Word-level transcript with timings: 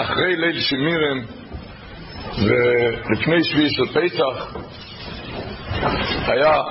אחרי 0.00 0.36
ליל 0.36 0.60
שמירם 0.60 1.20
ולפני 2.38 3.44
שביעי 3.44 3.68
של 3.70 3.86
פסח 3.86 4.56
היה, 6.26 6.62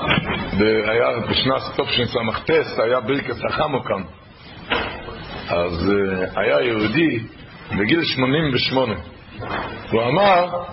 היה 0.88 1.08
בשנת 1.30 1.62
תשס"ט, 1.76 2.80
היה 2.80 3.00
ברכת 3.00 3.36
החמו 3.50 3.84
כאן. 3.84 4.04
אז 5.50 5.90
uh, 5.90 6.40
היה 6.40 6.62
יהודי 6.62 7.20
בגיל 7.80 8.02
88, 8.06 8.96
הוא 9.92 10.02
אמר 10.02 10.64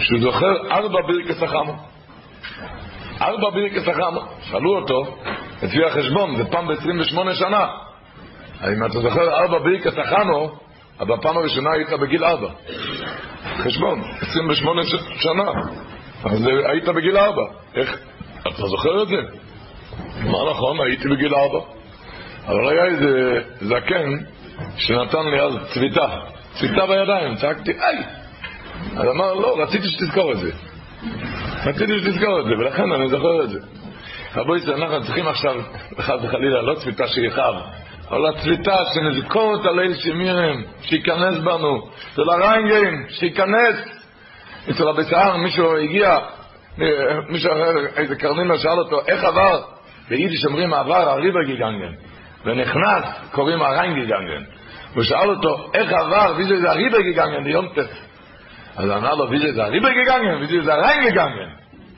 שהוא 0.00 0.20
זוכר 0.20 0.70
ארבע 0.70 1.00
ברכת 1.06 1.42
החמו. 1.42 1.76
ארבע 3.20 3.50
ברכת 3.50 3.88
החמו. 3.88 4.20
שאלו 4.42 4.76
אותו, 4.76 5.16
לפי 5.62 5.84
החשבון, 5.84 6.36
זה 6.36 6.44
פעם 6.44 6.68
ב-28 6.68 7.34
שנה. 7.34 7.66
אם 8.62 8.86
אתה 8.86 9.00
זוכר 9.00 9.42
ארבע 9.42 9.58
ברכת 9.58 9.98
החמו, 9.98 10.63
אז 10.98 11.06
בפעם 11.08 11.36
הראשונה 11.36 11.70
היית 11.72 11.88
בגיל 12.00 12.24
ארבע. 12.24 12.48
חשבון, 13.64 14.02
28 14.20 14.82
שנה. 15.16 15.50
אז 16.24 16.46
היית 16.46 16.88
בגיל 16.88 17.16
ארבע. 17.16 17.42
איך? 17.74 17.98
אתה 18.40 18.66
זוכר 18.66 19.02
את 19.02 19.08
זה? 19.08 19.16
מה 20.24 20.50
נכון, 20.50 20.80
הייתי 20.86 21.08
בגיל 21.08 21.34
ארבע. 21.34 21.60
אבל 22.46 22.68
היה 22.68 22.84
איזה 22.84 23.40
זקן 23.60 24.10
שנתן 24.76 25.26
לי 25.26 25.40
אז 25.40 25.54
צביתה. 25.74 26.06
צביתה 26.52 26.86
בידיים, 26.86 27.34
צעקתי, 27.36 27.72
איי! 27.72 28.04
אז 28.96 29.08
אמר, 29.08 29.34
לא, 29.34 29.62
רציתי 29.62 29.88
שתזכור 29.88 30.32
את 30.32 30.38
זה. 30.38 30.50
רציתי 31.64 31.92
שתזכור 31.98 32.40
את 32.40 32.44
זה, 32.44 32.52
ולכן 32.58 32.92
אני 32.92 33.08
זוכר 33.08 33.44
את 33.44 33.50
זה. 33.50 33.58
רבו 34.36 34.56
ישראל, 34.56 34.82
אנחנו 34.82 35.06
צריכים 35.06 35.28
עכשיו, 35.28 35.54
חס 36.00 36.20
וחלילה, 36.22 36.62
לא 36.62 36.74
צביתה 36.74 37.06
שיכאב, 37.08 37.54
אבל 38.10 38.26
הצביתה 38.26 38.76
שנזכור 38.94 39.56
את 39.60 39.66
הליל 39.66 39.94
שמירם, 39.94 40.62
שייכנס 40.82 41.38
בנו, 41.38 41.88
של 42.14 42.30
הריינגרים, 42.30 43.06
שייכנס. 43.08 44.04
אצל 44.70 44.84
רבי 44.84 45.04
סער 45.04 45.36
מישהו 45.36 45.76
הגיע, 45.76 46.18
מישהו 47.28 47.52
אחר, 47.52 47.86
איזה 47.96 48.16
קרנינה 48.16 48.58
שאל 48.58 48.78
אותו, 48.78 49.00
איך 49.08 49.24
עבר? 49.24 49.62
ביידיש 50.08 50.44
אומרים 50.44 50.74
עבר 50.74 51.10
הריבר 51.10 51.42
גיגנגן, 51.46 51.92
ונכנס 52.44 53.04
קוראים 53.32 53.62
הריינג 53.62 53.94
גיגנגן. 53.94 54.44
הוא 54.94 55.04
שאל 55.04 55.30
אותו, 55.30 55.70
איך 55.74 55.92
עבר, 55.92 56.34
ויזה 56.36 56.56
זה 56.56 56.70
הריבר 56.70 57.00
גיגנגן, 57.00 57.46
יונטף. 57.46 57.90
אז 58.76 58.90
אמר 58.90 59.14
לו, 59.14 59.30
ויזה 59.30 59.52
זה 59.52 59.64
הריבר 59.64 59.88
גיגנגן, 59.88 60.40
ויזה 60.40 60.62
זה 60.62 60.74
הריינג 60.74 61.04
גיגנגן. 61.04 61.50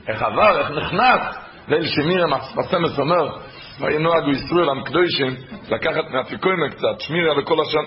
איך 0.07 0.23
עבר, 0.23 0.59
איך 0.59 0.71
נכנס? 0.71 1.21
ליל 1.67 1.85
שמירם, 1.85 2.33
הסמס 2.33 2.99
אומר, 2.99 3.29
והיה 3.79 3.99
נוהג 3.99 4.27
ישראל 4.27 4.69
עם 4.69 4.83
קדושים 4.83 5.35
לקחת 5.69 6.11
נאפיקוינה 6.11 6.69
קצת, 6.69 6.99
שמירה 6.99 7.33
לכל 7.33 7.57
השם, 7.61 7.83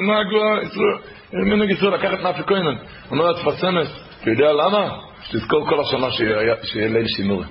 נוהג 0.00 0.26
ישראל, 0.62 0.98
מנהג 1.32 1.70
ישראל 1.70 1.94
לקחת 1.94 2.22
נאפיקוינה, 2.22 2.70
הוא 3.08 3.18
נוהג 3.18 3.36
תפסמס, 3.36 3.88
אתה 4.22 4.30
יודע 4.30 4.52
למה? 4.52 4.88
שתזכור 5.22 5.68
כל 5.68 5.80
השנה 5.80 6.10
שיהיה 6.10 6.88
ליל 6.88 7.06
שימורי. 7.16 7.44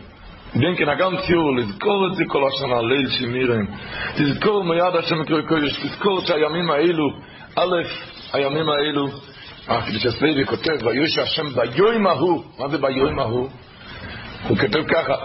דין 0.55 0.75
כן, 0.77 0.89
אגם 0.89 1.17
ציור, 1.17 1.55
לזכור 1.55 2.07
את 2.07 2.15
זה 2.15 2.23
כל 2.27 2.47
השנה, 2.47 2.81
ליל 2.81 3.09
שימירים. 3.09 3.67
תזכור 4.15 4.63
מיד 4.63 4.95
השם 4.99 5.21
יקרוי 5.21 5.43
קודש, 5.47 5.79
תזכור 5.83 6.25
שהימים 6.25 6.71
האלו, 6.71 7.07
א', 7.55 7.75
הימים 8.33 8.69
האלו, 8.69 9.07
כדי 9.85 9.99
שסבי 9.99 10.45
כותב, 10.45 10.85
ויהיו 10.85 11.07
שהשם 11.07 11.45
ביום 11.55 12.07
ההוא, 12.07 12.43
מה 12.59 12.67
זה 12.67 12.77
ביום 12.77 13.19
ההוא? 13.19 13.49
הוא 14.47 14.57
כתב 14.57 14.83
ככה, 14.87 15.15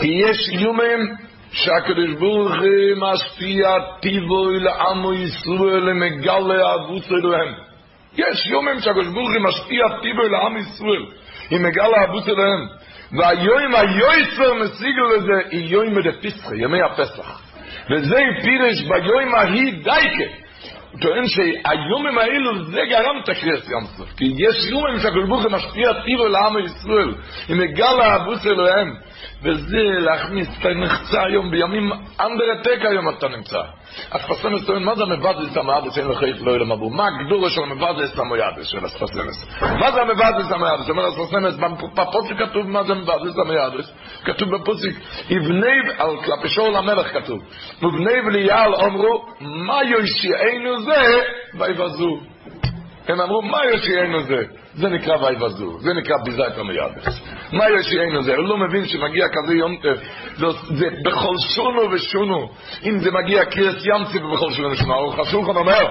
כי 0.00 0.06
יש 0.06 0.48
יומים 0.48 1.25
שהקדוש 1.52 2.10
ברוך 2.18 2.52
משפיע 2.96 3.68
טיבוי 4.00 4.60
לעמו 4.60 5.12
ישראל 5.12 5.92
מגלה 5.92 6.74
אבוס 6.74 7.12
אלוהם. 7.12 7.54
יש 8.16 8.46
יומים 8.46 8.80
שהקדוש 8.80 9.06
ברוך 9.06 9.30
משפיע 9.40 9.82
טיבוי 10.02 10.28
לעם 10.28 10.56
ישראל, 10.56 11.06
היא 11.50 11.60
מגלה 11.60 12.04
אבוס 12.04 12.28
אלוהם. 12.28 12.66
והיום 13.12 13.74
היועצר 13.74 14.54
משיג 14.54 14.96
לזה 15.14 15.56
יום 15.56 16.00
דפסחא, 16.00 16.54
ימי 16.54 16.82
הפסח. 16.82 17.40
וזה 17.90 18.20
פירש 18.42 18.82
ביום 18.82 19.34
ההיא 19.34 19.72
דייקה. 19.84 20.32
הוא 20.92 21.00
טוען 21.00 21.26
שהיומים 21.26 22.18
האלו 22.18 22.64
זה 22.64 22.80
גרם 22.90 23.20
את 23.24 23.28
הקריאס 23.28 23.68
ים 23.70 23.86
סוף. 23.96 24.08
כי 24.16 24.24
יש 24.24 24.70
יומים 24.70 24.98
שהקדוש 24.98 25.28
ברוך 25.28 25.46
משפיע 25.46 25.92
טיבו 26.04 26.28
לעם 26.28 26.58
ישראל, 26.58 27.14
היא 27.48 27.56
מגלה 27.56 28.16
אבוס 28.16 28.46
אלוהם. 28.46 28.94
וזה 29.42 29.82
להכניס 29.98 30.48
את 30.60 30.66
הנחצה 30.66 31.22
היום, 31.26 31.50
בימים 31.50 31.92
אנדרטק 32.20 32.84
היום 32.84 33.08
אתה 33.08 33.28
נמצא. 33.28 33.60
הספסמס 34.12 34.66
טוען, 34.66 34.82
מה 34.82 34.94
זה 34.94 35.02
המבזס 35.02 35.56
המאבס, 35.56 35.98
אין 35.98 36.08
לך 36.08 36.22
איך 36.22 36.36
לא 36.40 36.52
ילם 36.52 36.72
אבו? 36.72 36.90
מה 36.90 37.04
הגדורה 37.06 37.50
של 37.50 37.62
המבזס 37.62 38.18
המוידס 38.18 38.66
של 38.66 38.84
הספסמס? 38.84 39.60
מה 39.60 39.92
זה 39.92 40.00
המבזס 40.00 40.52
המוידס? 40.52 40.90
אומר 40.90 41.06
הספסמס, 41.06 41.54
בפוסק 41.94 42.38
כתוב 42.38 42.66
מה 42.66 42.82
זה 42.82 42.92
המבזס 42.92 43.38
המוידס. 43.38 43.92
כתוב 44.24 44.56
בפוסק, 44.56 44.90
יבני, 45.30 45.78
על 45.98 46.16
כלפי 46.24 46.48
שאול 46.48 46.76
המלך 46.76 47.12
כתוב, 47.12 47.38
ובני 47.82 48.20
וליעל 48.26 48.74
אמרו, 48.74 49.26
מה 49.40 49.84
יושיענו 49.84 50.82
זה, 50.82 51.02
ויבזו. 51.58 52.35
הם 53.08 53.20
אמרו, 53.20 53.42
מה 53.42 53.58
יושיענו 53.72 54.22
זה? 54.22 54.42
זה 54.74 54.88
נקרא 54.88 55.16
ויבזו, 55.16 55.80
זה 55.80 55.94
נקרא 55.94 56.16
ביזה 56.24 56.46
את 56.46 56.58
המייבס. 56.58 57.20
מה 57.52 57.68
יושיענו 57.68 58.22
זה? 58.22 58.36
הוא 58.36 58.44
לא 58.44 58.56
מבין 58.56 58.86
שמגיע 58.86 59.26
כזה 59.28 59.54
יום 59.54 59.76
טף, 59.76 60.00
זה 60.76 60.88
בכל 61.04 61.34
שונו 61.54 61.90
ושונו. 61.90 62.48
אם 62.84 62.98
זה 62.98 63.10
מגיע 63.10 63.44
קריאס 63.44 63.74
ימצי 63.84 64.18
ובכל 64.18 64.50
שונו 64.50 64.70
ושונו, 64.70 64.94
אורך 64.94 65.18
השולחן 65.18 65.56
אומר, 65.56 65.86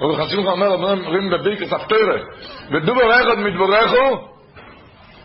אורך 0.00 0.20
השולחן 0.20 0.48
אומר, 0.48 0.72
אומרים 0.72 1.30
בביקס 1.30 1.72
הפטרה, 1.72 2.18
ודובר 2.70 3.10
אחד 3.10 3.38
מתבורכו, 3.38 4.28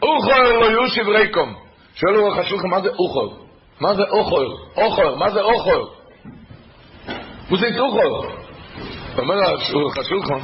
אוכר 0.02 0.60
לא 0.60 0.66
יושיב 0.66 1.10
ריקום. 1.10 1.54
שואל 1.96 2.16
אורך 2.16 2.38
השולחן, 2.38 2.68
מה 2.68 2.82
זה 2.82 2.90
אוכר? 2.90 3.36
מה 3.82 3.94
זה 3.94 4.04
אוכר? 4.04 4.46
אוכר, 4.78 5.16
מה 5.16 5.30
זה 5.30 5.42
אוכר? 5.42 5.82
הוא 7.50 7.58
זה 7.58 7.80
אוכר. 7.80 8.30
אומר 9.18 9.36
השולחן, 10.00 10.40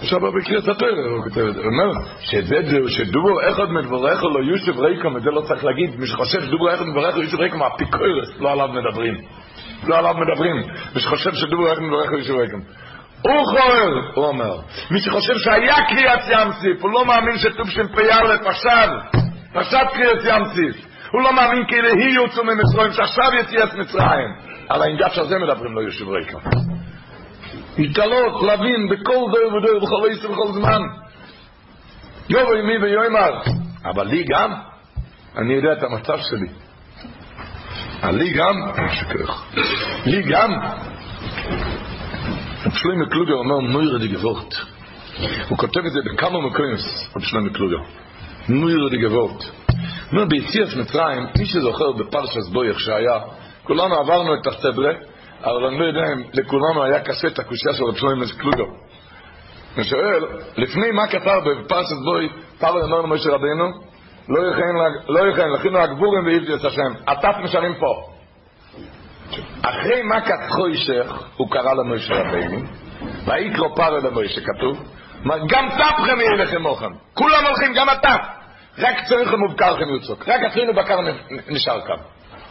עכשיו 0.00 0.20
בקריאת 0.20 0.68
התרא, 0.68 0.88
הוא 0.88 1.24
כותב 1.24 1.40
את 1.40 1.54
זה, 1.54 1.60
הוא 1.60 1.70
אומר, 1.72 1.92
שזה 2.20 2.56
שדובר 2.88 3.50
אחד 3.50 3.70
מדבריך 3.70 4.24
לא 4.24 4.40
יושב 4.44 4.78
ריקם, 4.80 5.16
את 5.16 5.22
זה 5.22 5.30
לא 5.30 5.40
צריך 5.40 5.64
להגיד, 5.64 6.00
מי 6.00 6.06
שחושב 6.06 6.40
שדובר 6.40 6.74
אחד 6.74 6.84
מדבריך 6.84 7.16
יושב 7.16 7.38
ריקם, 7.38 7.62
אפיקורס, 7.62 8.40
לא 8.40 8.52
עליו 8.52 8.68
מדברים. 8.68 9.14
לא 9.86 9.98
עליו 9.98 10.14
מדברים. 10.14 10.56
מי 10.94 11.00
שחושב 11.00 11.30
שדובר 11.34 11.72
אחד 11.72 11.82
מדבריך 11.82 12.12
יושב 12.12 12.34
ריקם. 12.34 12.58
הוא 13.22 13.44
חוער, 13.44 14.12
הוא 14.14 14.24
אומר. 14.24 14.56
מי 14.90 15.00
שחושב 15.00 15.34
שהיה 15.38 15.76
קריאת 15.88 16.20
ים 16.28 16.52
סיף, 16.52 16.82
הוא 16.82 16.90
לא 16.90 17.04
מאמין 17.04 17.38
שתשפ"א 17.38 18.50
פשט, 18.50 19.22
פשט 19.54 19.86
קריאת 19.92 20.24
ים 20.24 20.44
סיף. 20.44 20.86
הוא 21.12 21.22
לא 21.22 21.32
מאמין 21.32 21.64
כי 21.68 21.82
להי 21.82 22.12
יוצאו 22.14 22.44
ממצרים, 22.44 22.92
שעכשיו 22.92 23.24
יציאת 23.40 23.74
מצרים. 23.74 24.28
על 24.68 24.82
האינגש 24.82 25.18
הזה 25.18 25.38
מדברים 25.38 25.74
לא 25.74 25.80
יושב 25.80 26.08
ריקם. 26.08 26.38
יתעלות, 27.78 28.42
להבין, 28.42 28.88
בכל 28.88 29.12
דור 29.12 29.54
ודור, 29.54 29.80
בכל 29.80 30.10
עשר 30.10 30.30
ובכל 30.30 30.52
זמן. 30.52 30.80
יובו 32.28 32.54
ימי 32.54 32.78
ויומר. 32.78 33.40
אבל 33.84 34.06
לי 34.06 34.24
גם, 34.24 34.52
אני 35.36 35.54
יודע 35.54 35.72
את 35.72 35.82
המצב 35.82 36.18
שלי. 36.18 36.48
לי 38.12 38.30
גם, 38.30 38.54
לי 40.06 40.22
גם, 40.22 40.50
רב 42.66 42.72
שלמה 42.74 43.06
קלוגר 43.10 43.34
אומר 43.34 43.60
נוירה 43.60 43.98
די 43.98 44.08
גבורט. 44.08 44.54
הוא 45.48 45.58
כותב 45.58 45.80
את 45.86 45.92
זה 45.92 45.98
בכמה 46.12 46.40
מקומים, 46.40 46.76
רב 47.16 47.22
שלמה 47.22 47.50
קלוגר. 47.50 47.78
נוירה 48.48 48.90
די 48.90 48.96
גבורט. 48.96 49.44
אומר, 50.12 50.24
ביציאת 50.24 50.68
מצרים, 50.76 51.22
מי 51.38 51.46
שזוכר 51.46 51.92
בפרשס 51.92 52.48
בויך 52.52 52.80
שהיה, 52.80 53.20
כולנו 53.62 53.94
עברנו 53.94 54.34
את 54.34 54.46
הסברה, 54.46 54.92
אבל 55.46 55.66
אני 55.66 55.78
לא 55.78 55.84
יודע 55.84 56.12
אם 56.12 56.22
לכולנו 56.32 56.84
היה 56.84 57.00
קשה 57.00 57.28
את 57.28 57.38
הקושייה 57.38 57.74
של 57.74 57.84
רב 57.84 57.96
שלמה 57.96 58.24
קלוגר. 58.38 58.64
אני 59.76 59.84
שואל, 59.84 60.24
לפני 60.56 60.90
מה 60.90 61.06
כתב 61.06 61.40
בפרשת 61.44 61.96
בוי, 62.04 62.28
פאבל 62.58 62.82
אמר 62.82 63.00
למשה 63.00 63.30
רבנו, 63.30 63.64
לא 64.28 64.48
יכן, 64.48 64.62
לא 65.08 65.26
לכינו 65.54 65.78
הגבורים 65.78 66.26
ואיבדיוס 66.26 66.64
השם. 66.64 66.92
עטף 67.06 67.36
נשארים 67.42 67.74
פה. 67.74 68.02
אחרי 69.62 70.02
מכת 70.02 70.50
חוישך, 70.50 71.12
הוא 71.36 71.50
קרא 71.50 71.74
למוישה 71.74 72.14
רבינו, 72.14 72.58
ויקרא 73.26 73.68
פרעה 73.76 73.90
למוישה, 73.90 74.40
כתוב, 74.40 74.82
גם 75.24 75.68
תפכם 75.68 76.20
יהיה 76.20 76.44
לכם 76.44 76.62
מוכם. 76.62 76.92
כולם 77.14 77.44
הולכים, 77.46 77.74
גם 77.76 77.86
אתה. 77.90 78.16
רק 78.78 78.96
צריך 79.08 79.32
למובקר 79.32 79.74
לכם 79.74 79.88
יוצוק. 79.88 80.28
רק 80.28 80.40
אפילו 80.42 80.74
בקר 80.74 80.98
נשאר 81.48 81.80
כאן. 81.86 81.96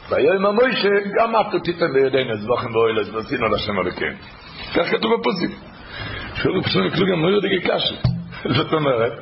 ויום 0.10 0.46
המוישה, 0.46 0.90
גם 1.20 1.36
את 1.36 1.64
תיתן 1.64 1.94
בידינו 1.94 2.38
זבוכם 2.38 2.76
ואוילס, 2.76 3.10
ועשינו 3.14 3.48
לשם 3.48 3.80
הלכים. 3.80 4.14
כך 4.76 4.92
כתוב 4.92 5.12
בפוזיק. 5.20 5.52
שאלו 6.36 6.64
פשוט 6.64 6.94
כלוגם 6.94 7.24
לא 7.24 7.36
יודעי 7.36 7.62
קשה. 7.62 7.96
זאת 8.58 8.74
אומרת, 8.74 9.14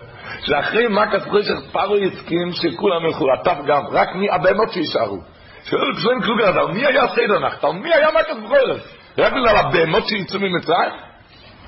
שאחרי 0.41 0.87
מכת 0.87 1.21
חוישך 1.29 1.55
פרעה 1.71 1.97
הסכים 2.05 2.51
שכולם 2.51 3.05
ילכו, 3.05 3.31
עטף 3.31 3.57
גם, 3.67 3.83
רק 3.91 4.15
מי 4.15 4.31
הבהמות 4.31 4.71
שישארו. 4.71 5.17
שאלו 5.63 5.95
פשוט 5.95 6.11
כלוגם, 6.23 6.47
אבל 6.47 6.73
מי 6.73 6.85
היה 6.85 7.07
סדר 7.07 7.39
נחת? 7.39 7.65
מי 7.65 7.93
היה 7.93 8.07
מכת 8.09 8.47
חוישך? 8.47 8.83
רק 9.17 9.33
בגלל 9.33 9.57
הבהמות 9.57 10.07
שיצאו 10.07 10.39
ממצרים? 10.39 10.91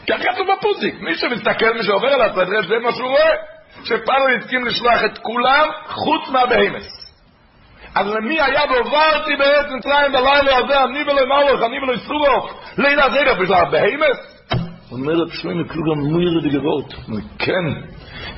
כך 0.09 0.17
כתוב 0.21 0.47
בפוסיק. 0.57 1.01
מי 1.01 1.15
שמסתכל, 1.15 1.73
מי 1.73 1.83
שעובר 1.83 2.07
על 2.07 2.21
הסדר, 2.21 2.67
זה 2.67 2.79
מה 2.79 2.91
שהוא 2.91 3.09
רואה. 3.09 3.35
שפרו 3.83 4.27
הסכים 4.39 4.65
לשלוח 4.65 5.03
את 5.06 5.17
כולם 5.17 5.67
חוץ 5.88 6.29
מהבהמס. 6.29 7.04
אז 7.95 8.07
למי 8.07 8.42
היה 8.42 8.62
ועברתי 8.71 9.31
בארץ 9.39 9.65
מצרים 9.77 10.12
בלילה 10.12 10.57
הזה, 10.57 10.83
אני 10.83 11.00
ולא 11.03 11.25
מלך, 11.25 11.63
אני 11.63 11.77
ולא 11.80 11.94
יסרוף, 11.94 12.51
לילה 12.77 13.09
זה 13.09 13.44
בגלל 13.44 13.57
הבהמס? 13.68 14.36
אומרת 14.92 15.27
שלמה 15.30 15.69
כלום 15.69 16.00
מויר 16.00 16.39
דגבות. 16.39 16.94
כן. 17.39 17.65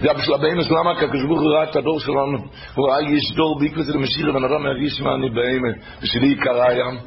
זה 0.01 0.13
בשביל 0.13 0.35
הבהמס, 0.35 0.71
למה? 0.71 0.95
כי 0.99 1.05
הוא 1.05 1.53
ראה 1.53 1.63
את 1.63 1.75
הדור 1.75 1.99
שלנו. 1.99 2.37
הוא 2.75 2.89
ראה 2.89 3.01
יש 3.01 3.35
דור 3.35 3.59
בעקבות 3.59 3.85
למשיח, 3.95 4.29
ובן 4.29 4.43
אדם 4.43 4.65
ירגיש 4.65 5.01
מה 5.01 5.15
אני 5.15 5.29
בהמה. 5.29 5.69
בשבילי 6.01 6.27
יקרה 6.27 6.69
הים. 6.69 6.97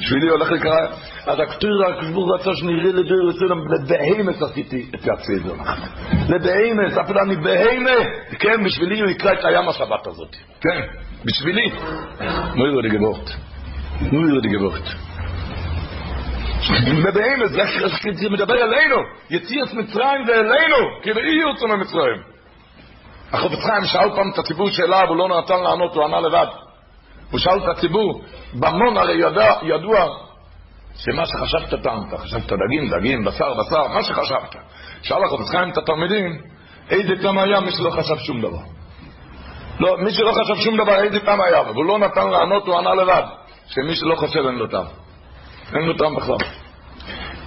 בשבילי 0.00 0.28
הולך 0.28 0.50
לקרא, 0.50 0.86
אז 1.26 1.38
הכתוב 1.40 1.70
הקשבור 1.88 2.34
רצה 2.34 2.50
שנראה 2.54 2.92
לדור 2.92 3.22
לסולם, 3.28 3.58
לבהמס 3.72 4.42
עשיתי 4.42 4.86
את 4.94 5.08
הסדר. 5.08 5.54
לבהמס, 6.28 6.98
אפילו 6.98 7.20
אני 7.26 7.36
בהמה, 7.36 8.04
כן, 8.38 8.64
בשבילי 8.64 9.00
הוא 9.00 9.10
יקרא 9.10 9.32
את 9.32 9.44
הים 9.44 9.68
השבת 9.68 10.06
הזאת. 10.06 10.36
כן, 10.60 10.80
בשבילי. 11.24 11.70
מוירו 12.54 12.82
דגבורט. 12.82 13.30
מוירו 14.00 14.40
דגבורט. 14.40 14.82
בבהמס, 17.04 17.50
זה 18.12 18.30
מדבר 18.30 18.54
אלינו, 18.54 18.96
יציאס 19.30 19.74
מצרים 19.74 20.24
זה 20.26 20.34
אלינו, 20.34 20.76
כי 21.02 21.12
באי 21.12 21.40
יוצא 21.40 21.66
ממצרים. 21.66 22.22
החופץ 23.32 23.58
חיים 23.58 23.84
שאל 23.84 24.10
פעם 24.16 24.30
את 24.34 24.38
הציבור 24.38 24.70
שאלה, 24.70 25.04
והוא 25.04 25.16
לא 25.16 25.38
נתן 25.38 25.62
לענות, 25.62 25.94
הוא 25.94 26.04
ענה 26.04 26.20
לבד. 26.20 26.46
הוא 27.30 27.40
שאל 27.40 27.58
את 27.64 27.76
הציבור, 27.76 28.22
במון 28.54 28.96
הרי 28.96 29.14
ידע, 29.14 29.54
ידוע 29.62 30.06
שמה 30.96 31.26
שחשבת 31.26 31.82
טעמת, 31.82 32.14
חשבת 32.18 32.52
דגים, 32.52 32.90
דגים, 32.90 33.24
בשר, 33.24 33.54
בשר, 33.54 33.88
מה 33.88 34.02
שחשבת. 34.02 34.56
שאל 35.02 35.18
לך 35.18 35.50
חיים 35.50 35.70
את 35.70 35.78
התלמידים, 35.78 36.40
איזה 36.90 37.22
טעם 37.22 37.38
היה 37.38 37.60
מי 37.60 37.70
שלא 37.70 37.90
חשב 37.90 38.16
שום 38.16 38.40
דבר. 38.40 38.58
לא, 39.80 39.96
מי 39.98 40.10
שלא 40.10 40.32
חשב 40.32 40.64
שום 40.64 40.76
דבר, 40.76 41.02
איזה 41.02 41.20
טעם 41.20 41.40
היה, 41.40 41.62
והוא 41.62 41.84
לא 41.84 41.98
נתן 41.98 42.30
לענות, 42.30 42.66
הוא 42.66 42.78
ענה 42.78 42.94
לבד, 42.94 43.22
שמי 43.66 43.96
שלא 43.96 44.14
חושב 44.14 44.46
אין 44.46 44.54
לו 44.54 44.66
טעם. 44.66 44.86
אין 45.74 45.82
לו 45.82 45.94
טעם 45.94 46.16
בכלל. 46.16 46.36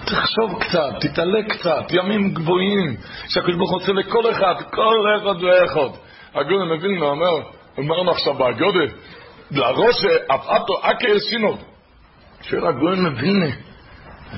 תחשוב 0.05 0.63
קצת, 0.63 0.89
תתעלה 0.99 1.43
קצת, 1.49 1.91
ימים 1.91 2.33
גבוהים, 2.33 2.95
שהקדוש 3.27 3.55
ברוך 3.55 3.71
הוא 3.71 3.81
עושה 3.81 3.93
לכל 3.93 4.31
אחד, 4.31 4.53
כל 4.73 4.95
אחד 5.17 5.43
ואחד. 5.43 5.97
הגודל 6.35 6.75
מבין, 6.77 7.01
הוא 7.01 7.09
אומר, 7.09 7.31
אמרנו 7.79 8.11
עכשיו 8.11 8.33
בהגודל, 8.33 8.87
לראש 9.53 10.05
אפאטו 10.27 10.73
אקה 10.81 11.07
יסינות. 11.07 11.59
שואל 12.41 12.67
הגויין 12.67 13.03
מבינה. 13.03 13.55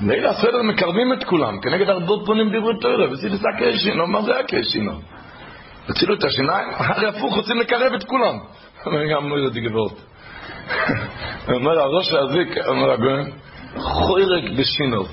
ליל 0.02 0.26
הסדר 0.26 0.62
מקרבים 0.62 1.12
את 1.12 1.24
כולם, 1.24 1.60
כנגד 1.60 1.90
ארבעות 1.90 2.26
פונים 2.26 2.50
דיברו 2.50 2.72
תוירה, 2.72 3.12
וסידס 3.12 3.40
אקה 3.54 3.64
יסינות, 3.64 4.08
מה 4.08 4.22
זה 4.22 4.40
אקה 4.40 4.56
יסינות? 4.56 5.00
הצילו 5.88 6.14
את 6.14 6.24
השיניים, 6.24 6.68
הרי 6.76 7.08
הפוך 7.08 7.36
רוצים 7.36 7.58
לקרב 7.58 7.92
את 7.92 8.04
כולם. 8.04 8.34
אומר 8.86 9.06
גם 9.06 9.28
לא 9.28 9.34
יודעתי 9.36 9.60
גבוהות. 9.60 10.00
אומר 11.54 11.78
הראש 11.78 12.12
הזה, 12.12 12.38
אומר 12.66 12.90
הגויין, 12.90 13.30
חוירק 13.78 14.44
בשינוב. 14.58 15.08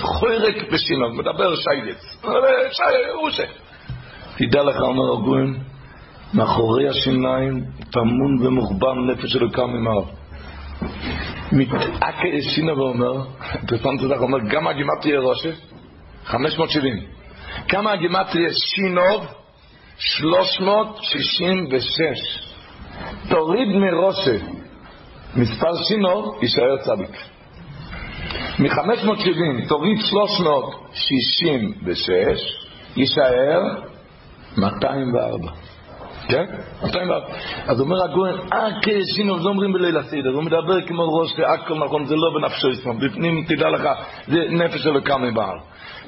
חוירק 0.00 0.72
בשינוב, 0.72 1.12
מדבר 1.12 1.54
שיידץ. 1.56 2.24
הוא 3.14 3.30
ש... 3.30 3.40
תדע 4.36 4.62
לך, 4.62 4.76
אומר 4.80 5.12
הגויין, 5.12 5.58
מאחורי 6.34 6.88
השיניים 6.88 7.64
טמון 7.90 8.46
ומוחבם 8.46 9.10
נפש 9.10 9.36
אלוקם 9.36 9.70
ממעל. 9.70 10.02
מתעקה 11.52 12.40
שינה 12.40 12.74
ואומר, 12.74 13.24
פרסמת 13.68 14.02
לך, 14.02 14.20
אומר, 14.20 14.38
גם 14.38 14.68
הגימטריה 14.68 15.20
ראשה? 15.20 15.50
570. 16.24 16.96
כמה 17.68 17.92
הגימטריה 17.92 18.48
שינוב? 18.52 19.26
366. 19.98 22.48
תוריד 23.28 23.68
מראשה 23.68 24.36
מספר 25.36 25.76
שינוב, 25.88 26.38
יישאר 26.42 26.76
צדיק. 26.76 27.16
מ-570 28.58 29.68
תוריד 29.68 29.98
366, 30.00 32.68
יישאר 32.96 33.60
204. 34.56 35.52
כן? 36.28 36.44
אז 37.66 37.80
אומר 37.80 38.04
הגויין, 38.04 38.36
אה, 38.52 38.68
כשינו, 38.82 39.42
זה 39.42 39.48
אומרים 39.48 39.72
בליל 39.72 39.96
הסדר, 39.96 40.30
הוא 40.34 40.42
מדבר 40.42 40.86
כמו 40.86 41.02
ראש 41.02 41.32
כאקל, 41.32 41.74
נכון, 41.74 42.04
זה 42.04 42.14
לא 42.16 42.40
בנפשו 42.40 42.68
ישמע, 42.68 42.92
בפנים, 42.92 43.44
תדע 43.44 43.70
לך, 43.70 43.88
זה 44.26 44.38
נפש 44.50 44.82
שלו 44.82 45.04
קם 45.04 45.22
מבעל. 45.22 45.58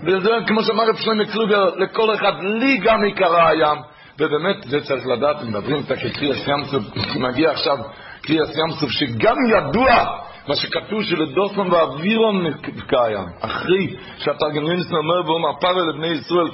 וזה 0.02 0.30
כמו 0.46 0.62
שאמר 0.62 0.88
רב 0.88 0.96
שלמה 0.96 1.24
קלוגר, 1.24 1.64
לכל 1.76 2.14
אחד, 2.14 2.32
לי 2.42 2.78
גם 2.78 3.04
יקרה 3.04 3.48
הים, 3.48 3.78
ובאמת, 4.18 4.56
זה 4.62 4.80
צריך 4.80 5.06
לדעת, 5.06 5.42
מדברים 5.42 5.80
את 5.86 5.90
הקריאס 5.90 6.48
ים 6.48 6.64
סוף, 6.64 6.82
מגיע 7.16 7.50
עכשיו 7.50 7.78
קריאס 8.22 8.56
ים 8.56 8.70
סוף, 8.80 8.90
שגם 8.90 9.36
ידוע 9.56 10.04
מה 10.50 10.56
שכתוב 10.56 11.02
שלדוסון 11.02 11.72
ואווירון 11.72 12.46
קיים, 12.86 13.26
אחרי 13.40 13.96
שהתרגמניסט 14.18 14.92
אומר 14.92 15.30
ואומר 15.30 15.52
פרל 15.60 15.88
לבני 15.88 16.06
ישראל, 16.06 16.46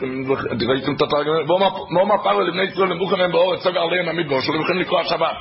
אתם 0.53 0.71
ראיתם 0.71 0.95
את 0.95 1.03
התרגמניסט, 1.03 1.51
ואומר 1.51 2.17
פרל 2.25 2.49
לבני 2.49 2.63
ישראל 2.63 2.89
למוכן 2.89 3.19
להם 3.19 3.33
באורץ, 3.33 3.61
סוגר 3.61 3.81
עליהם 3.81 4.09
המדבר, 4.09 4.41
שלא 4.41 4.61
יכולים 4.61 4.81
לקרוא 4.81 5.01
השבת. 5.01 5.37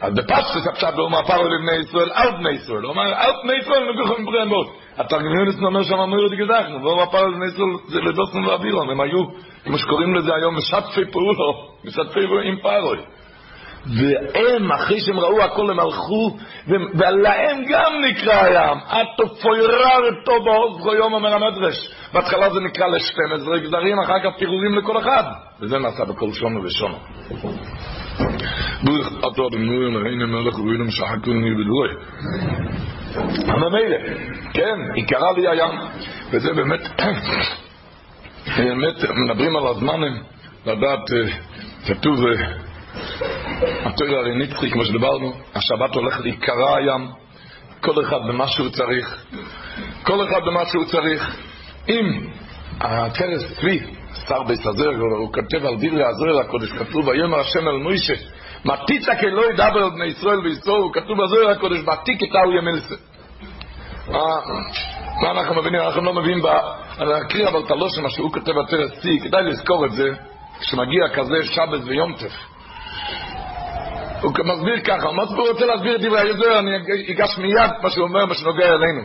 אז 0.00 0.14
בפשטס 0.14 0.66
עכשיו 0.66 0.92
ואומר 0.96 1.22
פרל 1.22 1.54
לבני 1.54 1.76
ישראל, 1.76 2.10
על 2.14 2.30
בני 2.30 2.50
ישראל, 2.50 2.82
הוא 2.82 2.90
אומר 2.90 3.14
על 3.14 3.32
בני 3.42 3.52
ישראל 3.52 3.92
נגוחם 3.92 4.24
בריאים 4.24 4.48
מאוד. 4.48 4.66
התרגמניסט 4.96 5.58
אומר 5.62 5.82
שם 5.82 5.94
אמרו 5.94 6.26
את 6.26 6.32
גזחנו, 6.32 6.84
ואומר 6.84 7.06
פרל 7.06 7.30
לבני 7.30 7.46
ישראל 7.46 7.68
זה 7.86 8.00
לדוסון 8.00 8.44
ואווירון, 8.44 8.90
הם 8.90 9.00
היו, 9.00 9.24
כמו 9.64 9.78
שקוראים 9.78 10.14
לזה 10.14 10.34
היום, 10.34 10.56
משתפי 10.56 11.12
פעולו, 11.12 11.54
משתפי 11.84 12.20
עם 12.44 12.56
פרל. 12.62 12.98
והם, 13.86 14.72
אחרי 14.72 15.00
שהם 15.00 15.20
ראו 15.20 15.42
הכל, 15.42 15.70
הם 15.70 15.80
הלכו, 15.80 16.36
ולהם 16.68 17.64
גם 17.68 17.92
נקרא 18.10 18.42
הים. 18.44 18.78
אטו 18.78 19.34
פויררתו 19.42 20.44
בעוזרו 20.44 20.94
יום 20.94 21.12
אומר 21.12 21.34
המדרש. 21.34 21.90
בהתחלה 22.12 22.50
זה 22.50 22.60
נקרא 22.60 22.86
לשתים 22.86 23.32
עזרי 23.34 23.60
גזרים, 23.60 23.98
אחר 23.98 24.18
כך 24.24 24.38
פירורים 24.38 24.74
לכל 24.74 24.98
אחד. 24.98 25.22
וזה 25.60 25.78
נעשה 25.78 26.04
בכל 26.04 26.32
שונו 26.32 26.64
ושונו. 26.64 26.98
בורך 28.82 29.12
אטו 29.32 29.48
אדמוי 29.48 29.86
אלוהינו 29.86 30.26
מלך 30.26 30.58
ובינו 30.58 30.84
משחקו 30.84 31.30
לי 31.30 31.54
בדבוי. 31.54 31.88
הממילא, 33.48 33.96
כן, 34.54 34.78
עיקרה 34.94 35.32
לי 35.32 35.48
הים. 35.48 35.78
וזה 36.30 36.52
באמת, 36.52 36.80
באמת, 38.58 38.96
מדברים 39.24 39.56
על 39.56 39.66
הזמנים, 39.66 40.22
לדעת, 40.66 41.10
כתוב... 41.86 42.20
התויר 43.84 44.18
הרי 44.18 44.34
נצחי, 44.34 44.70
כמו 44.70 44.84
שדיברנו, 44.84 45.32
השבת 45.54 45.94
הולך 45.94 46.20
להיקרע 46.20 46.76
הים, 46.76 47.08
כל 47.80 48.04
אחד 48.04 48.18
במה 48.28 48.48
שהוא 48.48 48.68
צריך, 48.68 49.24
כל 50.02 50.28
אחד 50.28 50.40
במה 50.46 50.66
שהוא 50.66 50.84
צריך. 50.84 51.36
אם 51.88 52.26
הכרס 52.80 53.56
צבי, 53.56 53.80
שר 54.28 54.42
בית 54.42 54.66
הזר, 54.66 54.90
הוא 55.18 55.32
כותב 55.32 55.66
על 55.66 55.76
דברי 55.76 56.04
הזר 56.04 56.40
הקודש, 56.40 56.72
כתוב, 56.72 57.08
ויאמר 57.08 57.40
השם 57.40 57.68
אל 57.68 57.76
מוישה, 57.76 58.14
מתיצה 58.64 59.16
כלא 59.16 59.42
ידבר 59.52 59.84
על 59.84 59.90
בני 59.90 60.04
ישראל 60.04 60.38
הוא 60.66 60.92
כתוב 60.92 61.22
בזוהר 61.22 61.50
הקודש, 61.50 61.78
מתיק 61.78 62.22
את 62.22 62.34
ההוא 62.34 62.54
ימלסה. 62.54 62.94
מה 65.22 65.30
אנחנו 65.30 65.54
מבינים? 65.54 65.80
אנחנו 65.80 66.02
לא 66.02 66.14
מבינים, 66.14 66.46
אני 67.00 67.10
אקריא 67.26 67.48
אבל 67.48 67.60
את 67.66 67.70
הלושן, 67.70 68.02
מה 68.02 68.10
שהוא 68.10 68.32
כותב 68.32 68.52
בתרס 68.52 69.00
צי, 69.00 69.20
כדאי 69.22 69.42
לזכור 69.42 69.86
את 69.86 69.92
זה, 69.92 70.08
כשמגיע 70.60 71.08
כזה 71.14 71.44
שבת 71.44 71.80
ויום 71.84 72.14
טף. 72.14 72.57
הוא 74.22 74.32
מסביר 74.44 74.80
ככה, 74.84 75.12
מה 75.12 75.22
הוא 75.22 75.48
רוצה 75.48 75.66
להסביר 75.66 75.96
את 75.96 76.00
דברי 76.00 76.20
היזוהר, 76.20 76.58
אני 76.58 76.76
אגש 77.12 77.38
מיד 77.38 77.70
מה 77.82 77.90
שהוא 77.90 78.08
אומר, 78.08 78.26
מה 78.26 78.34
שנוגע 78.34 78.66
אלינו. 78.66 79.02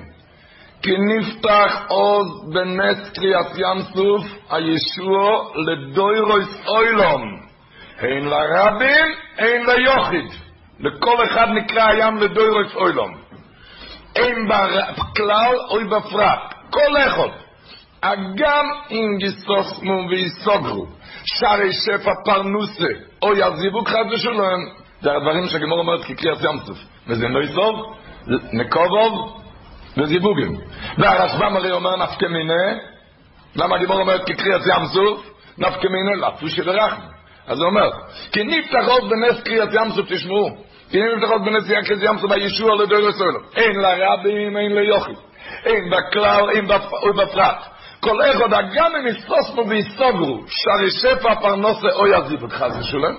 כי 0.82 0.92
נפתח 0.98 1.86
עוז 1.88 2.54
בנס 2.54 3.10
קריאת 3.10 3.48
ים 3.56 3.82
סוף 3.94 4.26
הישוע 4.50 5.44
לדוירויס 5.56 6.68
אוילום. 6.68 7.22
אין 8.00 8.26
לרבים, 8.26 9.06
אין 9.38 9.66
ליוחיד. 9.66 10.26
לכל 10.80 11.24
אחד 11.24 11.48
נקרא 11.56 11.88
הים 11.88 12.18
לדוירס 12.18 12.76
אוילום. 12.76 13.14
אין 14.16 14.48
בכלל 14.48 15.56
אוי 15.70 15.84
בפרט. 15.84 16.54
כל 16.70 16.98
אחד. 17.08 17.30
אגם 18.02 18.66
אם 18.92 19.18
יסוסמו 19.22 20.10
ויסוגרו. 20.10 20.86
שערי 21.26 21.74
שפע 21.74 22.12
פרנוסה, 22.26 22.88
או 23.22 23.34
יעזיבו 23.34 23.86
חד 23.86 24.06
ושלום. 24.12 24.60
זה 25.02 25.12
הדברים 25.12 25.48
שהגמור 25.48 25.80
אומרת 25.80 26.04
כקריאת 26.04 26.38
ים 26.42 26.60
סוף. 26.66 26.78
וזה 27.08 27.28
לא 27.28 27.44
יסוב, 27.44 27.96
נקובוב 28.54 29.42
וזיווגים. 29.98 30.58
והרשב"ם 30.98 31.56
הרי 31.56 31.72
אומר 31.72 31.96
נפקא 31.96 32.26
מיני, 32.26 32.80
למה 33.56 33.76
הגמור 33.76 34.00
אומרת 34.00 34.22
כקריאת 34.26 34.62
ים 34.62 34.86
סוף? 34.86 35.30
נפקא 35.58 35.88
מיני, 35.88 36.22
לפו 36.22 36.48
שברכנו. 36.48 37.06
אז 37.48 37.60
הוא 37.60 37.68
אומר, 37.70 37.90
כי 38.32 38.44
נפתח 38.44 38.88
עוד 38.88 39.10
בנס 39.10 39.44
קריאת 39.44 39.70
ים 39.74 39.92
סוף 39.92 40.06
תשמעו. 40.10 40.50
כי 40.90 41.00
נפתח 41.02 41.32
עוד 41.32 41.46
בנס 41.46 41.68
קריאת 41.68 42.04
ים 42.04 42.18
סוף 42.20 42.32
בישוע 42.32 42.76
לדור 42.76 43.08
הסולו. 43.10 43.40
אין 43.56 43.76
לרבים, 43.76 44.58
אין 44.58 44.76
ליוכי. 44.76 45.12
אין 45.66 45.90
בכלל, 45.90 46.50
אין 46.50 46.68
בפרט. 47.16 47.73
כל 48.04 48.22
אחד 48.22 48.74
גם 48.74 48.92
אם 48.96 49.08
יסוסמו 49.08 49.68
ויסוגרו, 49.68 50.44
שרי 50.48 50.92
שפע 50.92 51.36
פרנוסה 51.36 51.88
או 51.96 52.08
יזיבו, 52.08 52.48
חס 52.50 52.78
ושלום. 52.80 53.16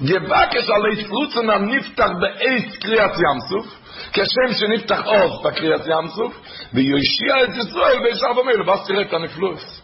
יבקש 0.00 0.70
על 0.70 0.92
יסרוצן 0.92 1.50
הנפתח 1.50 2.08
באייס 2.20 2.76
קריאת 2.76 3.10
ים 3.10 3.40
סוף, 3.48 3.66
כשם 4.12 4.54
שנפתח 4.60 5.02
עוז 5.04 5.42
בקריאת 5.44 5.86
ים 5.86 6.08
סוף, 6.08 6.40
ויושיע 6.72 7.44
את 7.44 7.48
ישראל 7.48 7.98
בישר 8.02 8.32
במילא, 8.32 8.70
ואז 8.70 8.86
תראה 8.86 9.02
את 9.02 9.12
הנפלוס. 9.12 9.82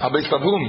אבי 0.00 0.22
סברום, 0.22 0.68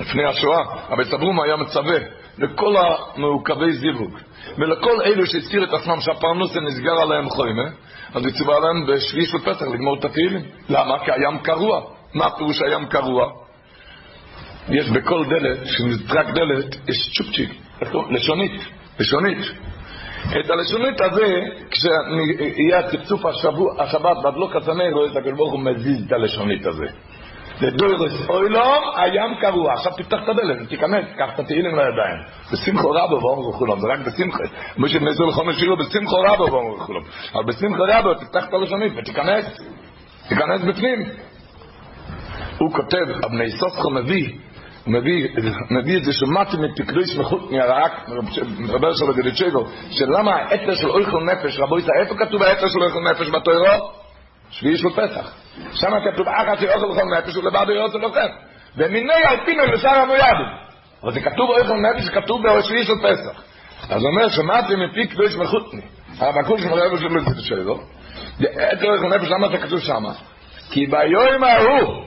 לפני 0.00 0.24
השואה, 0.24 0.62
אבי 0.92 1.04
סברום 1.04 1.40
היה 1.40 1.56
מצווה 1.56 1.98
לכל 2.38 2.74
המעוכבי 2.76 3.72
זיווג, 3.72 4.18
ולכל 4.58 5.02
אלו 5.04 5.26
שהזכיר 5.26 5.64
את 5.64 5.72
עצמם 5.72 6.00
שהפרנוסה 6.00 6.60
נסגר 6.60 7.00
עליהם 7.02 7.28
חוימה, 7.30 7.68
אז 8.14 8.24
הוא 8.24 8.32
ציווה 8.32 8.58
להם 8.60 8.86
בשביעי 8.86 9.26
של 9.26 9.38
לגמור 9.72 9.98
את 9.98 10.04
התהילים. 10.04 10.42
למה? 10.68 11.04
כי 11.04 11.10
הים 11.12 11.38
קרוע. 11.38 11.97
מה 12.14 12.30
פירוש 12.30 12.62
הים 12.62 12.86
קרוע? 12.86 13.32
יש 14.68 14.90
בכל 14.90 15.24
דלת, 15.24 15.62
כשנזרק 15.62 16.26
דלת, 16.26 16.76
יש 16.88 17.10
צ'ופצ'יק, 17.16 17.50
לשונית, 18.10 18.60
לשונית. 19.00 19.38
את 20.40 20.50
הלשונית 20.50 21.00
הזה, 21.00 21.40
כשיהיה 21.70 22.78
הצפצוף 22.78 23.26
השבת 23.78 24.16
בהדלוק 24.22 24.56
הצמא, 24.56 24.84
רואה 24.92 25.10
את 25.10 25.16
הקדוש 25.16 25.36
ברוך 25.36 25.52
הוא 25.52 25.60
מזיז 25.60 26.06
את 26.06 26.12
הלשונית 26.12 26.66
הזה. 26.66 26.86
לדוירס 27.60 28.28
אוילום, 28.28 28.84
הים 28.96 29.34
קרוע. 29.40 29.72
עכשיו 29.72 29.92
תפתח 29.92 30.18
את 30.24 30.28
הדלת, 30.28 30.68
תיכנס, 30.68 31.04
קח 31.18 31.34
את 31.34 31.38
התהילים 31.38 31.76
לידיים. 31.76 32.18
בשמחו 32.52 32.90
רבו 32.90 33.14
ואומרו 33.14 33.54
וכולם, 33.54 33.80
זה 33.80 33.86
רק 33.88 33.98
בשמחה. 33.98 34.44
מי 34.76 34.88
שבניסו 34.88 35.26
לחומש 35.26 35.56
שירו, 35.56 35.76
בשמחו 35.76 36.16
רבו 36.16 36.52
ואומרו 36.52 36.76
וכולם. 36.76 37.00
אבל 37.34 37.44
בשמחו 37.44 37.82
רבו, 37.88 38.14
תפתח 38.14 38.48
את 38.48 38.54
הלשונית 38.54 38.92
ותיכנס. 38.96 39.60
תיכנס 40.28 40.60
בפנים. 40.68 41.02
הוא 42.58 42.72
כותב, 42.72 43.24
אבני 43.24 43.50
סוסחו 43.50 43.90
מביא, 43.90 44.32
מביא, 44.86 45.28
מביא 45.70 45.98
את 45.98 46.04
זה 46.04 46.12
שמעתי 46.12 46.56
מפקדוש 46.56 47.16
מחוץ 47.16 47.50
מהרק, 47.50 48.08
מדבר 48.58 48.94
שלו 48.94 49.14
בגדצ'גו, 49.14 49.66
שלמה 49.90 50.36
האתר 50.36 50.74
של 50.74 50.90
אויכל 50.90 51.24
נפש, 51.24 51.58
רבו 51.58 51.76
איתה, 51.76 51.92
איפה 52.00 52.14
כתוב 52.14 52.42
האתר 52.42 52.68
של 52.68 52.82
אויכל 52.82 53.00
נפש 53.10 53.30
בתוירו? 53.30 53.90
שביעי 54.50 54.76
של 54.76 54.90
פסח. 54.90 55.34
שם 55.72 55.90
כתוב 56.04 56.28
אחת 56.28 56.58
שאוכל 56.60 56.84
אוכל 56.84 57.04
נפש 57.18 57.36
ולבד 57.36 57.66
יוצא 57.68 57.98
לוחם. 57.98 58.28
ומיני 58.76 59.24
אלפינו 59.30 59.66
לשר 59.66 59.88
המוידים. 59.88 60.46
אבל 61.02 61.12
זה 61.12 61.20
כתוב 61.20 61.50
אוכל 61.50 61.74
נפש, 61.74 62.08
כתוב 62.08 62.42
בשביעי 62.58 62.84
של 62.84 62.94
פסח. 63.02 63.42
אז 63.90 64.02
הוא 64.02 64.10
אומר, 64.10 64.28
שמעתי 64.28 64.74
מפי 64.76 65.06
קדוש 65.06 65.36
מחותני. 65.36 65.82
הבקול 66.18 66.58
של 66.58 66.68
מראה 66.68 66.88
בשביל 66.94 67.10
שלו. 67.38 67.78
את 68.40 68.82
אוכל 68.82 69.16
נפש, 69.16 69.28
למה 69.30 69.48
זה 69.48 69.58
כתוב 69.58 69.80
שם? 69.80 70.04
כי 70.70 70.86
ביום 70.86 71.44
ההוא, 71.44 72.04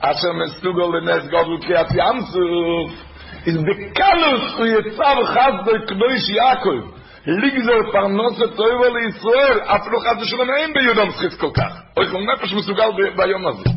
אשר 0.00 0.32
מסוגל 0.32 0.96
לנס 0.96 1.26
גודל 1.26 1.66
קריאת 1.66 1.90
ים 1.90 2.20
סוף, 2.20 3.08
is 3.46 3.58
בקלוס 3.68 4.54
הוא 4.58 4.66
יצא 4.66 5.14
וחסדו 5.20 5.86
קדוש 5.86 6.30
יעקב. 6.30 6.98
לגזור 7.26 7.92
פרנסה 7.92 8.56
טובה 8.56 8.88
לישראל, 8.88 9.60
אפילו 9.60 10.00
חס 10.00 10.22
ושלום 10.22 10.50
אין 10.50 10.72
ביהודה 10.72 11.04
מצחיס 11.04 11.36
כל 11.36 11.50
כך. 11.54 11.80
אוכל 11.96 12.18
נפש 12.18 12.52
מסוגל 12.52 12.90
ביום 13.16 13.46
הזה. 13.46 13.70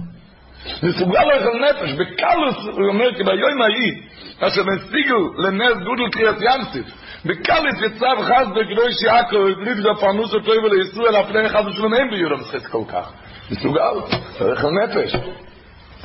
מסוגל 0.83 1.23
אוכל 1.33 1.57
נפש, 1.59 1.91
בקלוס, 1.93 2.55
הוא 2.77 2.87
אומר, 2.87 3.15
כי 3.15 3.23
ביום 3.23 3.61
ההיא, 3.61 3.93
אשר 4.39 4.61
משיגו 4.63 5.33
לנס 5.37 5.73
גודל 5.73 6.09
קריאת 6.11 6.35
ימסיף, 6.41 6.85
בקלוס 7.25 7.81
יצא 7.85 8.07
וחס 8.19 8.47
בקדוש 8.55 9.03
יעקב, 9.05 9.45
לגזור 9.61 9.93
פרנסה 9.93 10.37
טובה 10.45 10.67
לישראל, 10.75 11.21
אפילו 11.21 11.39
חס 11.49 11.65
ושלום 11.65 11.93
אין 11.93 12.09
ביהודה 12.09 12.35
מצחיס 12.35 12.67
כל 12.67 12.83
כך. 12.87 13.11
מסוגל, 13.51 13.95
אוכל 14.41 14.67
נפש. 14.83 15.15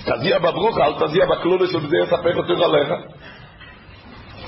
תזיע 0.06 0.38
בברוך, 0.38 0.78
אל 0.78 1.06
תזיע 1.06 1.26
בכלולס, 1.26 1.74
ובזה 1.74 1.96
יספק 1.96 2.36
אותך 2.36 2.62
עליך. 2.62 2.88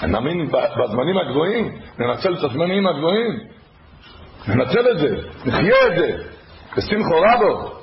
אני 0.03 0.13
מאמין 0.13 0.47
בזמנים 0.51 1.19
הגבוהים, 1.19 1.79
ננצל 1.99 2.35
את 2.35 2.45
הזמנים 2.45 2.87
הגבוהים. 2.87 3.39
ננצל 4.49 4.91
את 4.91 4.99
זה, 4.99 5.17
נחיה 5.47 5.87
את 5.87 5.99
זה, 5.99 6.17
בשמחו 6.77 7.21
רבו. 7.21 7.79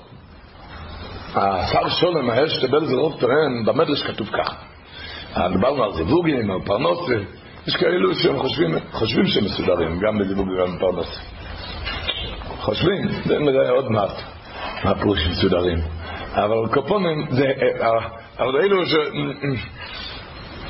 השר 1.36 1.90
שולם, 1.90 2.30
האשטבל 2.30 2.86
זה 2.86 2.96
רוב 2.96 3.20
טוען, 3.20 3.66
במדרש 3.66 4.04
כתוב 4.04 4.28
כך. 4.28 4.56
דיברנו 5.52 5.84
על 5.84 5.94
זיווגים, 5.94 6.52
על 6.52 6.60
פרנסה. 6.66 7.26
יש 7.68 7.76
כאלו 7.76 8.16
שהם 8.16 8.40
חושבים, 8.40 8.76
חושבים 8.92 9.26
שהם 9.26 9.46
מסודרים, 9.46 10.00
גם 10.00 10.18
בזיווג 10.20 10.48
וגם 10.50 10.76
בפרנסה. 10.76 11.22
חושבים, 12.60 13.08
זה 13.26 13.40
נראה 13.40 13.70
עוד 13.70 13.92
מעט, 13.92 14.22
מה 14.84 14.96
פירוש 14.96 15.28
מסודרים. 15.28 15.78
אבל 16.36 16.74
קופונים, 16.74 17.26
זה, 17.30 17.46
אבל 18.40 18.56
אלו 18.62 18.86
ש... 18.86 18.94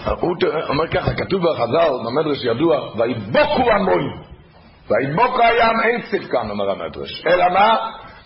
הוא 0.06 0.36
אומר 0.70 0.88
ככה, 0.88 1.14
כתוב 1.14 1.42
בחז"ל, 1.44 1.90
במדרש 2.06 2.44
ידוע, 2.44 2.92
ויבוקו 2.98 3.72
המון. 3.72 4.04
ויבוקו 4.90 5.44
הים 5.44 5.80
אין 5.84 6.02
צדקן, 6.02 6.50
אומר 6.50 6.70
המדרש. 6.70 7.26
אלא 7.28 7.50
מה? 7.54 7.76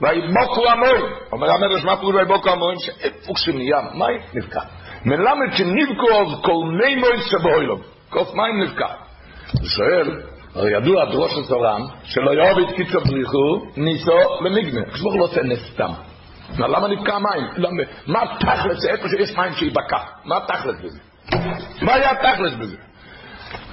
ויבוקו 0.01 0.69
המון. 0.69 1.10
אומר 1.31 1.51
המדרש, 1.51 1.86
מה 1.86 1.98
פירוש 1.98 2.15
ויבוקו 2.15 2.50
המון? 2.50 2.75
שאיפה 2.79 3.34
שנהיה 3.36 3.81
מים 3.93 4.22
נבקע. 4.34 4.62
מלמד 5.05 5.53
שנבקו 5.53 6.12
אז 6.12 6.41
כל 6.41 6.65
מי 6.65 6.96
מויס 6.96 7.25
שבוילוב. 7.25 7.81
כוס 8.10 8.34
מים 8.34 8.63
נבקע. 8.63 8.88
הוא 9.51 9.67
שואל, 9.67 10.22
הרי 10.55 10.77
ידוע 10.77 11.05
דרוש 11.05 11.31
הסורם, 11.38 11.81
שלא 12.03 12.31
יאהב 12.31 12.58
את 12.58 12.75
קיצור 12.75 13.01
בריחו, 13.03 13.65
ניסו 13.77 14.12
למגנה. 14.41 14.86
כשבוך 14.93 15.15
לא 15.15 15.24
עושה 15.24 15.41
נסתם. 15.43 15.91
למה 16.58 16.88
נבקע 16.88 17.18
מים? 17.20 17.48
מה 18.08 18.20
תכלס, 18.39 18.86
איפה 18.86 19.10
שיש 19.10 19.38
מים 19.38 19.53
שיבקע? 19.53 19.98
מה 20.25 20.39
תכלס 20.48 20.75
בזה? 20.84 21.00
מה 21.82 21.94
היה 21.94 22.15
תכלס 22.15 22.53
בזה? 22.53 22.77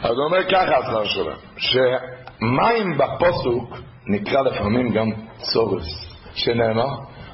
אז 0.02 0.10
הוא 0.10 0.24
אומר 0.24 0.44
ככה 0.44 0.76
השר 0.78 1.04
שלו, 1.04 1.32
שמים 1.56 2.98
בפוסוק 2.98 3.78
נקרא 4.06 4.42
לפעמים 4.42 4.92
גם 4.92 5.06
צורס, 5.38 5.86
שנאמר, 6.34 6.88